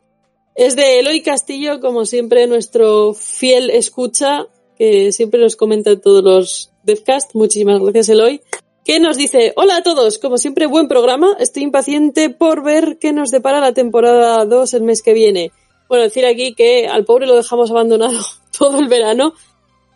Es 0.55 0.77
de 0.77 1.01
Eloy 1.01 1.23
Castillo, 1.23 1.81
como 1.81 2.05
siempre, 2.05 2.47
nuestro 2.47 3.15
fiel 3.15 3.71
escucha, 3.71 4.47
que 4.79 5.13
siempre 5.13 5.41
nos 5.41 5.57
comenta 5.57 5.99
todos 6.01 6.23
los 6.23 6.71
Devcast. 6.83 7.35
Muchísimas 7.35 7.81
gracias, 7.81 8.11
Eloy. 8.11 8.41
Que 8.87 9.01
nos 9.01 9.17
dice, 9.17 9.53
hola 9.57 9.79
a 9.79 9.83
todos, 9.83 10.19
como 10.19 10.39
siempre, 10.39 10.67
buen 10.67 10.87
programa. 10.87 11.37
Estoy 11.41 11.65
impaciente 11.65 12.31
por 12.31 12.63
ver 12.63 12.99
qué 13.01 13.13
nos 13.13 13.33
depara 13.33 13.59
la 13.59 13.73
temporada 13.73 14.45
2 14.45 14.75
el 14.75 14.83
mes 14.83 15.03
que 15.03 15.13
viene. 15.13 15.51
Bueno, 15.89 16.05
decir 16.05 16.25
aquí 16.25 16.55
que 16.55 16.87
al 16.87 17.05
pobre 17.05 17.27
lo 17.27 17.35
dejamos 17.35 17.69
abandonado 17.73 18.21
todo 18.57 18.79
el 18.79 18.87
verano, 18.87 19.35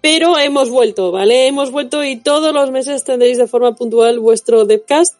pero 0.00 0.36
hemos 0.40 0.70
vuelto, 0.70 1.12
¿vale? 1.12 1.46
Hemos 1.46 1.70
vuelto 1.70 2.02
y 2.02 2.16
todos 2.16 2.52
los 2.52 2.72
meses 2.72 3.04
tendréis 3.04 3.38
de 3.38 3.46
forma 3.46 3.76
puntual 3.76 4.18
vuestro 4.18 4.64
Devcast, 4.64 5.14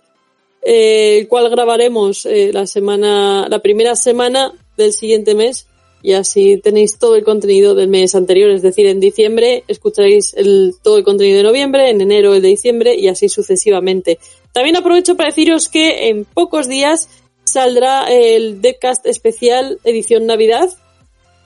eh, 0.63 1.19
el 1.21 1.29
cual 1.29 1.49
grabaremos 1.49 2.27
eh, 2.27 2.51
la 2.53 2.67
semana, 2.67 3.47
la 3.49 3.61
primera 3.61 3.95
semana 3.95 4.53
del 4.77 4.93
siguiente 4.93 5.37
mes 5.37 5.69
y 6.03 6.13
así 6.13 6.59
tenéis 6.59 6.99
todo 6.99 7.17
el 7.17 7.25
contenido 7.25 7.75
del 7.75 7.89
mes 7.89 8.15
anterior, 8.15 8.51
es 8.51 8.63
decir, 8.63 8.87
en 8.87 9.01
diciembre 9.01 9.65
escucharéis 9.69 10.35
el, 10.35 10.75
todo 10.83 10.97
el 10.97 11.05
contenido 11.05 11.39
de 11.39 11.43
noviembre, 11.45 11.91
en 11.91 12.01
enero 12.01 12.35
el 12.35 12.43
de 12.43 12.49
diciembre 12.49 12.95
y 12.95 13.09
así 13.09 13.29
sucesivamente. 13.29 14.19
También 14.53 14.77
aprovecho 14.77 15.17
para 15.17 15.29
deciros 15.29 15.69
que 15.69 16.09
en 16.09 16.25
pocos 16.25 16.69
días 16.69 17.09
saldrá 17.45 18.05
el 18.11 18.61
Deadcast 18.61 19.07
especial 19.07 19.79
edición 19.85 20.27
Navidad, 20.27 20.71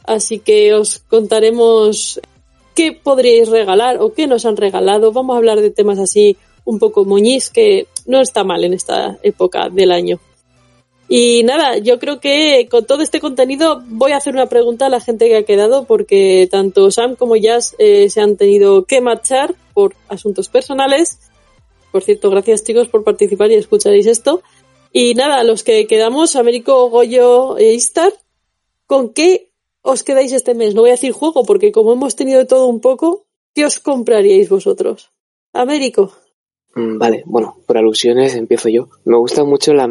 así 0.05 0.39
que 0.39 0.75
os 0.75 0.99
contaremos 0.99 2.21
qué 2.75 2.93
podríais 2.93 3.49
regalar 3.49 3.99
o 4.01 4.13
qué 4.13 4.27
nos 4.27 4.45
han 4.47 4.57
regalado. 4.57 5.13
Vamos 5.13 5.35
a 5.35 5.39
hablar 5.39 5.61
de 5.61 5.71
temas 5.71 5.99
así 5.99 6.37
un 6.65 6.79
poco 6.79 7.05
moñís 7.05 7.51
que 7.51 7.87
no 8.07 8.21
está 8.21 8.45
mal 8.45 8.65
en 8.65 8.75
esta 8.75 9.19
época 9.23 9.69
del 9.69 9.93
año. 9.93 10.21
Y 11.09 11.43
nada, 11.43 11.77
yo 11.79 11.99
creo 11.99 12.19
que 12.19 12.67
con 12.71 12.87
todo 12.87 13.03
este 13.03 13.21
contenido 13.21 13.83
voy 13.89 14.13
a 14.13 14.17
hacer 14.17 14.35
una 14.35 14.47
pregunta 14.47 14.87
a 14.87 14.89
la 14.89 15.01
gente 15.01 15.29
que 15.29 15.37
ha 15.37 15.43
quedado 15.45 15.85
porque 15.85 16.49
tanto 16.51 16.91
Sam 16.91 17.15
como 17.15 17.37
Jazz 17.37 17.75
eh, 17.79 18.09
se 18.09 18.21
han 18.21 18.37
tenido 18.37 18.85
que 18.85 19.01
marchar 19.01 19.55
por 19.75 19.95
asuntos 20.09 20.49
personales. 20.49 21.19
Por 21.93 22.03
cierto, 22.03 22.31
gracias 22.31 22.65
chicos 22.65 22.89
por 22.89 23.05
participar 23.05 23.51
y 23.51 23.55
escucharéis 23.55 24.07
esto. 24.07 24.43
Y 24.93 25.15
nada, 25.15 25.45
los 25.45 25.63
que 25.63 25.87
quedamos, 25.87 26.37
Américo, 26.37 26.89
Goyo 26.89 27.59
e 27.59 27.75
Istar, 27.75 28.13
¿con 28.87 29.11
qué 29.11 29.51
os 29.83 30.05
quedáis 30.05 30.33
este 30.33 30.55
mes? 30.55 30.75
No 30.75 30.83
voy 30.83 30.91
a 30.91 30.95
decir 30.95 31.13
juego 31.13 31.45
porque 31.45 31.71
como 31.71 31.93
hemos 31.93 32.17
tenido 32.17 32.47
todo 32.47 32.67
un 32.67 32.81
poco, 32.81 33.27
¿qué 33.55 33.67
os 33.67 33.79
compraríais 33.79 34.49
vosotros? 34.49 35.11
Américo. 35.53 36.13
Mm, 36.75 36.99
vale, 36.99 37.23
bueno, 37.27 37.59
por 37.67 37.77
alusiones 37.77 38.35
empiezo 38.35 38.69
yo. 38.71 38.89
Me 39.05 39.17
gusta 39.17 39.45
mucho 39.45 39.75
la, 39.75 39.89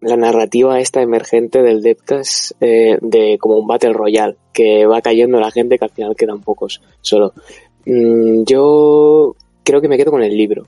la 0.00 0.16
narrativa 0.16 0.80
esta 0.80 1.02
emergente 1.02 1.62
del 1.62 1.82
Deptas 1.82 2.54
eh, 2.60 2.98
de 3.00 3.38
como 3.38 3.56
un 3.56 3.66
Battle 3.66 3.92
Royale, 3.92 4.36
que 4.52 4.86
va 4.86 5.00
cayendo 5.00 5.40
la 5.40 5.50
gente 5.50 5.78
que 5.78 5.84
al 5.84 5.90
final 5.90 6.16
quedan 6.16 6.40
pocos 6.40 6.80
solo. 7.00 7.32
Mm, 7.86 8.44
yo 8.44 9.34
creo 9.64 9.80
que 9.80 9.88
me 9.88 9.96
quedo 9.96 10.10
con 10.10 10.22
el 10.22 10.36
libro. 10.36 10.66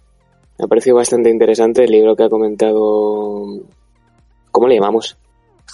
Me 0.59 0.65
ha 0.65 0.69
parecido 0.69 0.97
bastante 0.97 1.31
interesante 1.31 1.85
el 1.85 1.91
libro 1.91 2.17
que 2.17 2.25
ha 2.25 2.29
comentado... 2.29 3.61
¿Cómo 4.51 4.67
le 4.67 4.75
llamamos? 4.75 5.17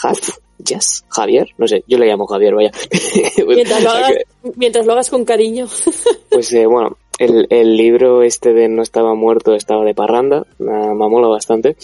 ¿Haz? 0.03 0.41
¿Jazz? 0.59 1.05
¿Javier? 1.09 1.49
No 1.57 1.67
sé, 1.67 1.83
yo 1.87 1.99
le 1.99 2.07
llamo 2.07 2.27
Javier, 2.27 2.55
vaya. 2.55 2.71
mientras, 3.47 3.83
lo 3.83 3.91
hagas, 3.91 4.13
mientras 4.57 4.87
lo 4.87 4.93
hagas 4.93 5.11
con 5.11 5.25
cariño. 5.25 5.67
pues 6.31 6.53
eh, 6.53 6.67
bueno, 6.67 6.99
el, 7.19 7.47
el, 7.51 7.77
libro 7.77 8.23
este 8.23 8.53
de 8.53 8.69
No 8.69 8.83
estaba 8.83 9.15
muerto, 9.15 9.55
estaba 9.55 9.85
de 9.85 9.95
parranda, 9.95 10.47
me, 10.59 10.73
me 10.73 11.09
mola 11.09 11.29
bastante. 11.29 11.77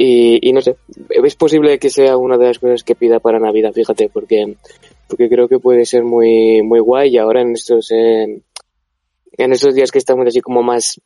Y, 0.00 0.48
y, 0.48 0.52
no 0.52 0.60
sé, 0.60 0.76
es 1.10 1.34
posible 1.34 1.78
que 1.78 1.90
sea 1.90 2.16
una 2.16 2.38
de 2.38 2.46
las 2.46 2.60
cosas 2.60 2.84
que 2.84 2.94
pida 2.94 3.18
para 3.18 3.40
Navidad, 3.40 3.72
fíjate, 3.72 4.08
porque, 4.08 4.54
porque 5.08 5.28
creo 5.28 5.48
que 5.48 5.58
puede 5.58 5.84
ser 5.84 6.04
muy, 6.04 6.62
muy 6.62 6.78
guay 6.78 7.10
y 7.10 7.18
ahora 7.18 7.42
en 7.42 7.52
estos, 7.52 7.90
en 7.90 8.42
estos 9.36 9.74
días 9.74 9.90
que 9.90 9.98
estamos 9.98 10.24
así 10.26 10.40
como 10.40 10.62
más 10.62 11.00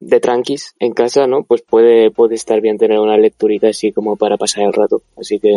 de 0.00 0.20
tranquis 0.20 0.74
en 0.78 0.92
casa, 0.92 1.26
¿no? 1.26 1.44
Pues 1.44 1.62
puede, 1.62 2.10
puede 2.10 2.34
estar 2.34 2.60
bien 2.60 2.78
tener 2.78 2.98
una 2.98 3.16
lecturita 3.16 3.68
así 3.68 3.92
como 3.92 4.16
para 4.16 4.36
pasar 4.36 4.64
el 4.64 4.72
rato. 4.72 5.02
Así 5.16 5.38
que 5.38 5.52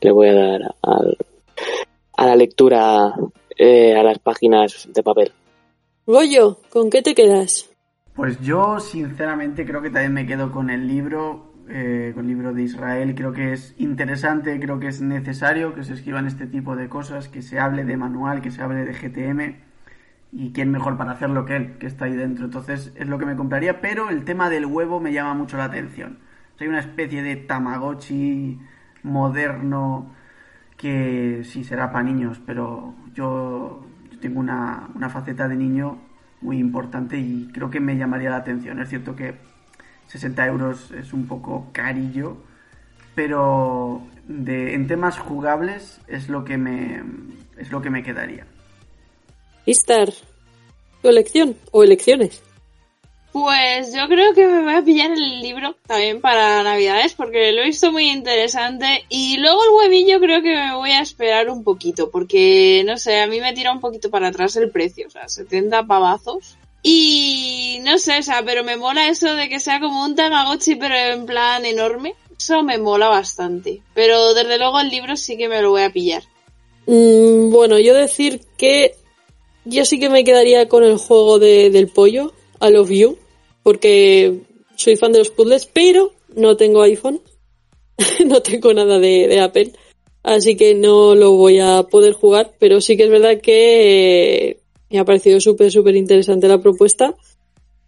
le 0.00 0.10
voy 0.12 0.28
a 0.28 0.34
dar 0.34 0.74
al, 0.82 1.16
a 2.16 2.26
la 2.26 2.36
lectura, 2.36 3.14
eh, 3.56 3.94
a 3.94 4.02
las 4.02 4.18
páginas 4.18 4.88
de 4.92 5.02
papel. 5.02 5.32
Goyo, 6.06 6.58
¿con 6.70 6.90
qué 6.90 7.02
te 7.02 7.14
quedas? 7.14 7.70
Pues 8.14 8.40
yo 8.40 8.78
sinceramente 8.78 9.66
creo 9.66 9.82
que 9.82 9.90
también 9.90 10.12
me 10.12 10.24
quedo 10.24 10.52
con 10.52 10.70
el 10.70 10.86
libro, 10.86 11.52
eh, 11.68 12.12
con 12.14 12.26
el 12.26 12.28
libro 12.28 12.52
de 12.54 12.62
Israel. 12.62 13.12
Creo 13.16 13.32
que 13.32 13.52
es 13.52 13.74
interesante, 13.76 14.58
creo 14.60 14.78
que 14.78 14.86
es 14.86 15.02
necesario 15.02 15.74
que 15.74 15.82
se 15.82 15.94
escriban 15.94 16.26
este 16.28 16.46
tipo 16.46 16.76
de 16.76 16.88
cosas, 16.88 17.28
que 17.28 17.42
se 17.42 17.58
hable 17.58 17.84
de 17.84 17.96
manual, 17.96 18.40
que 18.40 18.52
se 18.52 18.62
hable 18.62 18.84
de 18.84 18.92
GTM. 18.94 19.56
Y 20.30 20.52
quién 20.52 20.70
mejor 20.70 20.96
para 20.96 21.12
hacerlo 21.12 21.44
que 21.44 21.56
él, 21.56 21.78
que 21.78 21.86
está 21.86 22.04
ahí 22.04 22.14
dentro. 22.14 22.44
Entonces 22.44 22.92
es 22.94 23.08
lo 23.08 23.18
que 23.18 23.26
me 23.26 23.34
compraría, 23.34 23.80
pero 23.80 24.08
el 24.10 24.24
tema 24.24 24.48
del 24.48 24.66
huevo 24.66 25.00
me 25.00 25.12
llama 25.12 25.34
mucho 25.34 25.56
la 25.56 25.64
atención. 25.64 26.18
Hay 26.60 26.68
una 26.68 26.80
especie 26.80 27.22
de 27.22 27.34
Tamagotchi 27.36 28.60
moderno 29.02 30.14
que 30.76 31.42
sí 31.44 31.64
será 31.64 31.90
para 31.90 32.04
niños, 32.04 32.40
pero 32.46 32.94
yo 33.12 33.84
tengo 34.20 34.38
una, 34.40 34.88
una 34.94 35.08
faceta 35.08 35.48
de 35.48 35.56
niño 35.56 35.98
muy 36.44 36.58
importante 36.58 37.18
y 37.18 37.48
creo 37.52 37.70
que 37.70 37.80
me 37.80 37.96
llamaría 37.96 38.30
la 38.30 38.36
atención. 38.36 38.80
Es 38.80 38.90
cierto 38.90 39.16
que 39.16 39.34
60 40.08 40.46
euros 40.46 40.90
es 40.92 41.12
un 41.12 41.26
poco 41.26 41.70
carillo, 41.72 42.36
pero 43.14 44.02
de, 44.28 44.74
en 44.74 44.86
temas 44.86 45.18
jugables 45.18 46.00
es 46.06 46.28
lo 46.28 46.44
que 46.44 46.58
me, 46.58 47.02
es 47.56 47.72
lo 47.72 47.80
que 47.82 47.90
me 47.90 48.02
quedaría. 48.02 48.46
Istar, 49.64 50.12
¿tu 51.00 51.08
elección 51.08 51.56
o 51.72 51.82
elecciones? 51.82 52.42
Pues 53.34 53.92
yo 53.92 54.06
creo 54.06 54.32
que 54.32 54.46
me 54.46 54.62
voy 54.62 54.74
a 54.74 54.82
pillar 54.84 55.10
el 55.10 55.40
libro 55.40 55.74
también 55.88 56.20
para 56.20 56.62
Navidades 56.62 57.14
porque 57.14 57.50
lo 57.50 57.62
he 57.62 57.66
visto 57.66 57.90
muy 57.90 58.08
interesante 58.08 59.06
y 59.08 59.38
luego 59.38 59.58
el 59.64 59.70
huevillo 59.70 60.20
creo 60.20 60.40
que 60.40 60.54
me 60.54 60.76
voy 60.76 60.92
a 60.92 61.00
esperar 61.00 61.50
un 61.50 61.64
poquito 61.64 62.12
porque 62.12 62.84
no 62.86 62.96
sé, 62.96 63.18
a 63.18 63.26
mí 63.26 63.40
me 63.40 63.52
tira 63.52 63.72
un 63.72 63.80
poquito 63.80 64.08
para 64.08 64.28
atrás 64.28 64.54
el 64.54 64.70
precio, 64.70 65.08
o 65.08 65.10
sea, 65.10 65.28
70 65.28 65.82
pavazos. 65.82 66.56
Y 66.80 67.80
no 67.82 67.98
sé, 67.98 68.20
o 68.20 68.22
sea, 68.22 68.44
pero 68.44 68.62
me 68.62 68.76
mola 68.76 69.08
eso 69.08 69.34
de 69.34 69.48
que 69.48 69.58
sea 69.58 69.80
como 69.80 70.04
un 70.04 70.14
Tamagotchi 70.14 70.76
pero 70.76 70.94
en 70.94 71.26
plan 71.26 71.66
enorme. 71.66 72.14
Eso 72.38 72.62
me 72.62 72.78
mola 72.78 73.08
bastante. 73.08 73.82
Pero 73.94 74.32
desde 74.32 74.58
luego 74.58 74.78
el 74.78 74.90
libro 74.90 75.16
sí 75.16 75.36
que 75.36 75.48
me 75.48 75.60
lo 75.60 75.70
voy 75.70 75.82
a 75.82 75.90
pillar. 75.90 76.22
Mm, 76.86 77.50
bueno, 77.50 77.80
yo 77.80 77.94
decir 77.94 78.42
que 78.56 78.94
yo 79.64 79.84
sí 79.84 79.98
que 79.98 80.08
me 80.08 80.22
quedaría 80.22 80.68
con 80.68 80.84
el 80.84 80.98
juego 80.98 81.40
de, 81.40 81.70
del 81.70 81.88
pollo, 81.88 82.32
I 82.60 82.70
Love 82.70 82.90
You 82.90 83.23
porque 83.64 84.42
soy 84.76 84.96
fan 84.96 85.10
de 85.10 85.18
los 85.18 85.30
puzzles, 85.30 85.66
pero 85.66 86.12
no 86.36 86.56
tengo 86.56 86.82
iPhone, 86.82 87.20
no 88.26 88.40
tengo 88.42 88.72
nada 88.72 89.00
de, 89.00 89.40
Apple, 89.40 89.72
así 90.22 90.54
que 90.54 90.74
no 90.74 91.16
lo 91.16 91.32
voy 91.32 91.58
a 91.58 91.82
poder 91.82 92.12
jugar, 92.12 92.54
pero 92.60 92.80
sí 92.80 92.96
que 92.96 93.04
es 93.04 93.10
verdad 93.10 93.40
que 93.40 94.58
me 94.90 94.98
ha 95.00 95.04
parecido 95.04 95.40
súper, 95.40 95.72
súper 95.72 95.96
interesante 95.96 96.46
la 96.46 96.60
propuesta. 96.60 97.16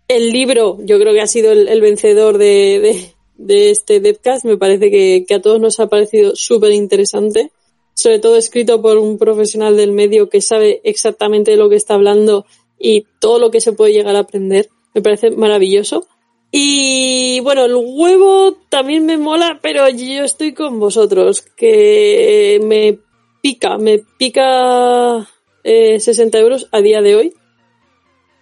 El 0.08 0.30
libro, 0.30 0.78
yo 0.82 0.98
creo 0.98 1.12
que 1.12 1.20
ha 1.20 1.26
sido 1.26 1.52
el, 1.52 1.80
vencedor 1.80 2.38
de, 2.38 3.12
de, 3.36 3.70
este 3.70 4.00
Devcast, 4.00 4.44
me 4.44 4.56
parece 4.56 4.90
que, 4.90 5.24
que 5.28 5.34
a 5.34 5.42
todos 5.42 5.60
nos 5.60 5.78
ha 5.78 5.88
parecido 5.88 6.34
súper 6.36 6.72
interesante, 6.72 7.50
sobre 7.92 8.18
todo 8.18 8.36
escrito 8.36 8.80
por 8.80 8.98
un 8.98 9.18
profesional 9.18 9.76
del 9.76 9.92
medio 9.92 10.30
que 10.30 10.40
sabe 10.40 10.80
exactamente 10.84 11.50
de 11.50 11.56
lo 11.56 11.68
que 11.68 11.76
está 11.76 11.94
hablando 11.94 12.46
y 12.78 13.06
todo 13.20 13.38
lo 13.38 13.50
que 13.50 13.60
se 13.60 13.72
puede 13.72 13.92
llegar 13.92 14.16
a 14.16 14.20
aprender 14.20 14.68
me 14.96 15.02
parece 15.02 15.30
maravilloso. 15.30 16.08
Y 16.50 17.40
bueno, 17.40 17.66
el 17.66 17.74
huevo 17.76 18.56
también 18.70 19.04
me 19.04 19.18
mola, 19.18 19.58
pero 19.60 19.86
yo 19.90 20.24
estoy 20.24 20.54
con 20.54 20.80
vosotros, 20.80 21.42
que 21.42 22.58
me 22.64 22.98
pica, 23.42 23.76
me 23.76 23.98
pica 23.98 25.28
60 25.62 26.38
eh, 26.38 26.40
euros 26.40 26.68
a 26.72 26.80
día 26.80 27.02
de 27.02 27.14
hoy. 27.14 27.34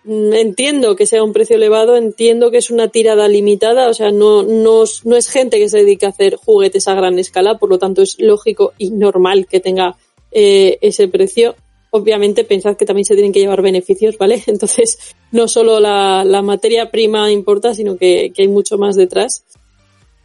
Mm, 0.04 0.32
entiendo 0.34 0.94
que 0.94 1.06
sea 1.06 1.24
un 1.24 1.32
precio 1.32 1.56
elevado, 1.56 1.96
entiendo 1.96 2.52
que 2.52 2.58
es 2.58 2.70
una 2.70 2.86
tirada 2.86 3.26
limitada, 3.26 3.88
o 3.88 3.94
sea, 3.94 4.12
no, 4.12 4.44
no, 4.44 4.84
no 5.02 5.16
es 5.16 5.28
gente 5.28 5.58
que 5.58 5.68
se 5.68 5.78
dedica 5.78 6.06
a 6.06 6.10
hacer 6.10 6.36
juguetes 6.36 6.86
a 6.86 6.94
gran 6.94 7.18
escala, 7.18 7.58
por 7.58 7.68
lo 7.68 7.80
tanto 7.80 8.00
es 8.02 8.16
lógico 8.20 8.74
y 8.78 8.90
normal 8.90 9.48
que 9.48 9.58
tenga 9.58 9.96
eh, 10.30 10.78
ese 10.82 11.08
precio. 11.08 11.56
Obviamente 11.94 12.42
pensad 12.42 12.76
que 12.76 12.86
también 12.86 13.04
se 13.04 13.14
tienen 13.14 13.32
que 13.32 13.38
llevar 13.38 13.62
beneficios, 13.62 14.18
¿vale? 14.18 14.42
Entonces, 14.48 14.98
no 15.30 15.46
solo 15.46 15.78
la, 15.78 16.42
materia 16.42 16.90
prima 16.90 17.30
importa, 17.30 17.72
sino 17.72 17.96
que, 17.96 18.32
hay 18.36 18.48
mucho 18.48 18.78
más 18.78 18.96
detrás. 18.96 19.44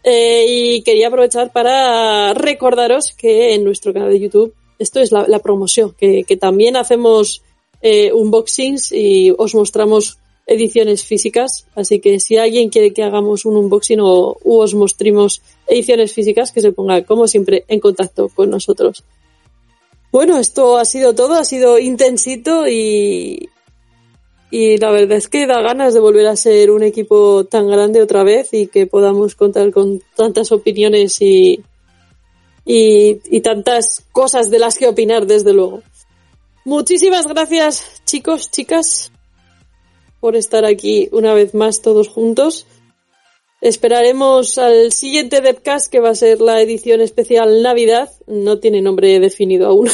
Eh, 0.04 0.46
y 0.48 0.82
quería 0.82 1.10
aprovechar 1.10 1.52
para 1.52 2.34
recordaros 2.34 3.14
que 3.14 3.54
en 3.54 3.64
nuestro 3.64 3.94
canal 3.94 4.10
de 4.10 4.20
YouTube, 4.20 4.56
esto 4.80 5.00
es 5.00 5.12
la, 5.12 5.40
promoción, 5.40 5.94
que, 5.96 6.24
que, 6.24 6.38
también 6.38 6.76
hacemos 6.76 7.44
eh, 7.84 8.12
unboxings 8.14 8.92
y 8.92 9.32
os 9.38 9.54
mostramos 9.54 10.18
ediciones 10.48 11.06
físicas. 11.06 11.68
Así 11.76 12.00
que 12.00 12.20
si 12.20 12.38
alguien 12.38 12.70
quiere 12.70 12.94
que 12.94 13.04
hagamos 13.04 13.46
un 13.46 13.58
unboxing 13.58 14.00
o 14.02 14.40
os 14.44 14.74
mostremos 14.74 15.44
ediciones 15.68 16.14
físicas, 16.14 16.52
que 16.52 16.62
se 16.62 16.72
ponga, 16.72 17.04
como 17.04 17.28
siempre, 17.28 17.64
en 17.68 17.80
contacto 17.80 18.30
con 18.30 18.50
nosotros. 18.50 19.04
Bueno, 20.12 20.38
esto 20.40 20.78
ha 20.78 20.86
sido 20.86 21.14
todo, 21.14 21.36
ha 21.36 21.46
sido 21.46 21.78
intensito 21.78 22.68
y, 22.68 23.50
y 24.50 24.78
la 24.78 24.90
verdad 24.90 25.18
es 25.18 25.28
que 25.28 25.46
da 25.46 25.62
ganas 25.62 25.94
de 25.94 26.00
volver 26.00 26.26
a 26.28 26.36
ser 26.36 26.72
un 26.72 26.82
equipo 26.82 27.46
tan 27.46 27.68
grande 27.68 28.02
otra 28.02 28.24
vez 28.24 28.50
y 28.54 28.68
que 28.68 28.88
podamos 28.88 29.36
contar 29.36 29.72
con 29.72 30.02
tantas 30.16 30.52
opiniones 30.52 31.22
y, 31.22 31.64
y, 32.66 33.20
y 33.30 33.42
tantas 33.42 34.04
cosas 34.12 34.50
de 34.50 34.60
las 34.60 34.78
que 34.78 34.88
opinar, 34.88 35.28
desde 35.28 35.54
luego. 35.54 35.84
Muchísimas 36.66 37.28
gracias, 37.28 38.02
chicos, 38.06 38.50
chicas, 38.50 39.12
por 40.20 40.36
estar 40.36 40.66
aquí 40.66 41.08
una 41.12 41.34
vez 41.34 41.54
más 41.54 41.82
todos 41.82 42.08
juntos. 42.08 42.66
Esperaremos 43.62 44.58
al 44.58 44.94
siguiente 44.94 45.42
Devcast, 45.42 45.92
que 45.92 46.00
va 46.00 46.12
a 46.12 46.16
ser 46.16 46.40
la 46.40 46.62
edición 46.62 47.02
especial 47.02 47.62
Navidad. 47.62 48.10
No 48.26 48.60
tiene 48.60 48.82
nombre 48.82 49.20
definido 49.20 49.68
aún. 49.68 49.90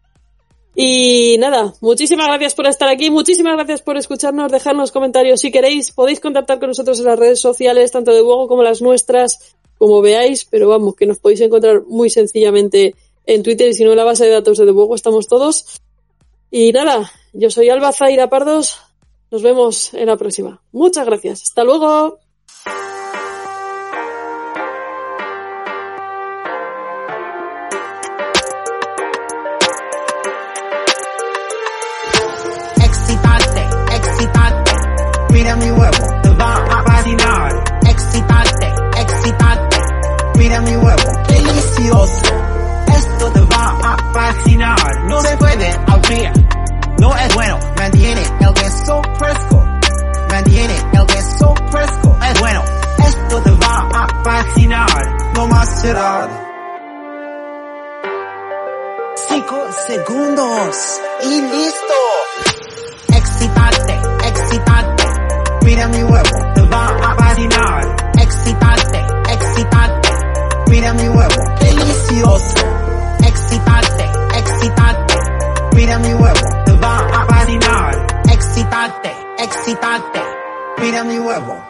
y 0.74 1.36
nada, 1.38 1.72
muchísimas 1.80 2.26
gracias 2.26 2.54
por 2.54 2.66
estar 2.66 2.90
aquí, 2.90 3.10
muchísimas 3.10 3.54
gracias 3.54 3.80
por 3.80 3.96
escucharnos, 3.96 4.52
dejarnos 4.52 4.92
comentarios 4.92 5.40
si 5.40 5.50
queréis. 5.50 5.92
Podéis 5.92 6.20
contactar 6.20 6.58
con 6.58 6.68
nosotros 6.68 7.00
en 7.00 7.06
las 7.06 7.18
redes 7.18 7.40
sociales, 7.40 7.90
tanto 7.90 8.12
de 8.12 8.20
Hugo 8.20 8.48
como 8.48 8.62
las 8.62 8.82
nuestras, 8.82 9.56
como 9.78 10.02
veáis, 10.02 10.44
pero 10.44 10.68
vamos, 10.68 10.94
que 10.94 11.06
nos 11.06 11.18
podéis 11.18 11.40
encontrar 11.40 11.84
muy 11.86 12.10
sencillamente 12.10 12.94
en 13.24 13.42
Twitter 13.42 13.70
y 13.70 13.74
si 13.74 13.84
no 13.84 13.92
en 13.92 13.96
la 13.96 14.04
base 14.04 14.26
de 14.26 14.30
datos 14.30 14.58
de 14.58 14.66
The 14.66 14.94
estamos 14.94 15.26
todos. 15.26 15.80
Y 16.50 16.72
nada, 16.72 17.10
yo 17.32 17.50
soy 17.50 17.70
Alba 17.70 17.92
Zaira 17.92 18.28
Pardos. 18.28 18.76
Nos 19.30 19.42
vemos 19.42 19.94
en 19.94 20.06
la 20.06 20.18
próxima. 20.18 20.60
Muchas 20.72 21.06
gracias. 21.06 21.42
Hasta 21.44 21.64
luego. 21.64 22.19
No 47.00 47.16
es 47.16 47.34
bueno, 47.34 47.58
mantiene 47.78 48.22
el 48.40 48.52
queso 48.52 49.02
fresco, 49.18 49.64
mantiene 50.28 50.76
el 50.92 51.06
queso 51.06 51.54
fresco, 51.70 52.18
es 52.30 52.40
bueno. 52.40 52.62
Esto 52.98 53.42
te 53.42 53.50
va 53.52 53.88
a 53.94 54.06
fascinar, 54.22 55.32
no 55.34 55.46
más 55.46 55.80
será. 55.80 56.28
Cinco 59.28 59.56
segundos 59.86 61.00
y 61.24 61.40
listo. 61.40 61.94
Excitante, 63.14 64.00
excitante, 64.26 65.04
mira 65.62 65.88
mi 65.88 66.02
huevo, 66.02 66.52
te 66.54 66.62
va 66.62 66.86
a 66.86 67.14
fascinar. 67.16 67.96
Excitante, 68.20 69.06
excitante, 69.30 70.08
mira 70.68 70.92
mi 70.92 71.08
huevo, 71.08 71.34
delicioso. 71.60 72.54
Excitante, 73.24 74.04
excitante, 74.36 75.14
mira 75.72 75.98
mi 75.98 76.14
huevo, 76.14 76.59
te 78.88 79.08
va 79.08 79.12
a 79.12 79.20
fascinar. 79.20 79.30
Excitante, 79.38 79.38
excitante, 79.38 80.20
mira 80.78 81.04
mi 81.04 81.18
huevo. 81.18 81.69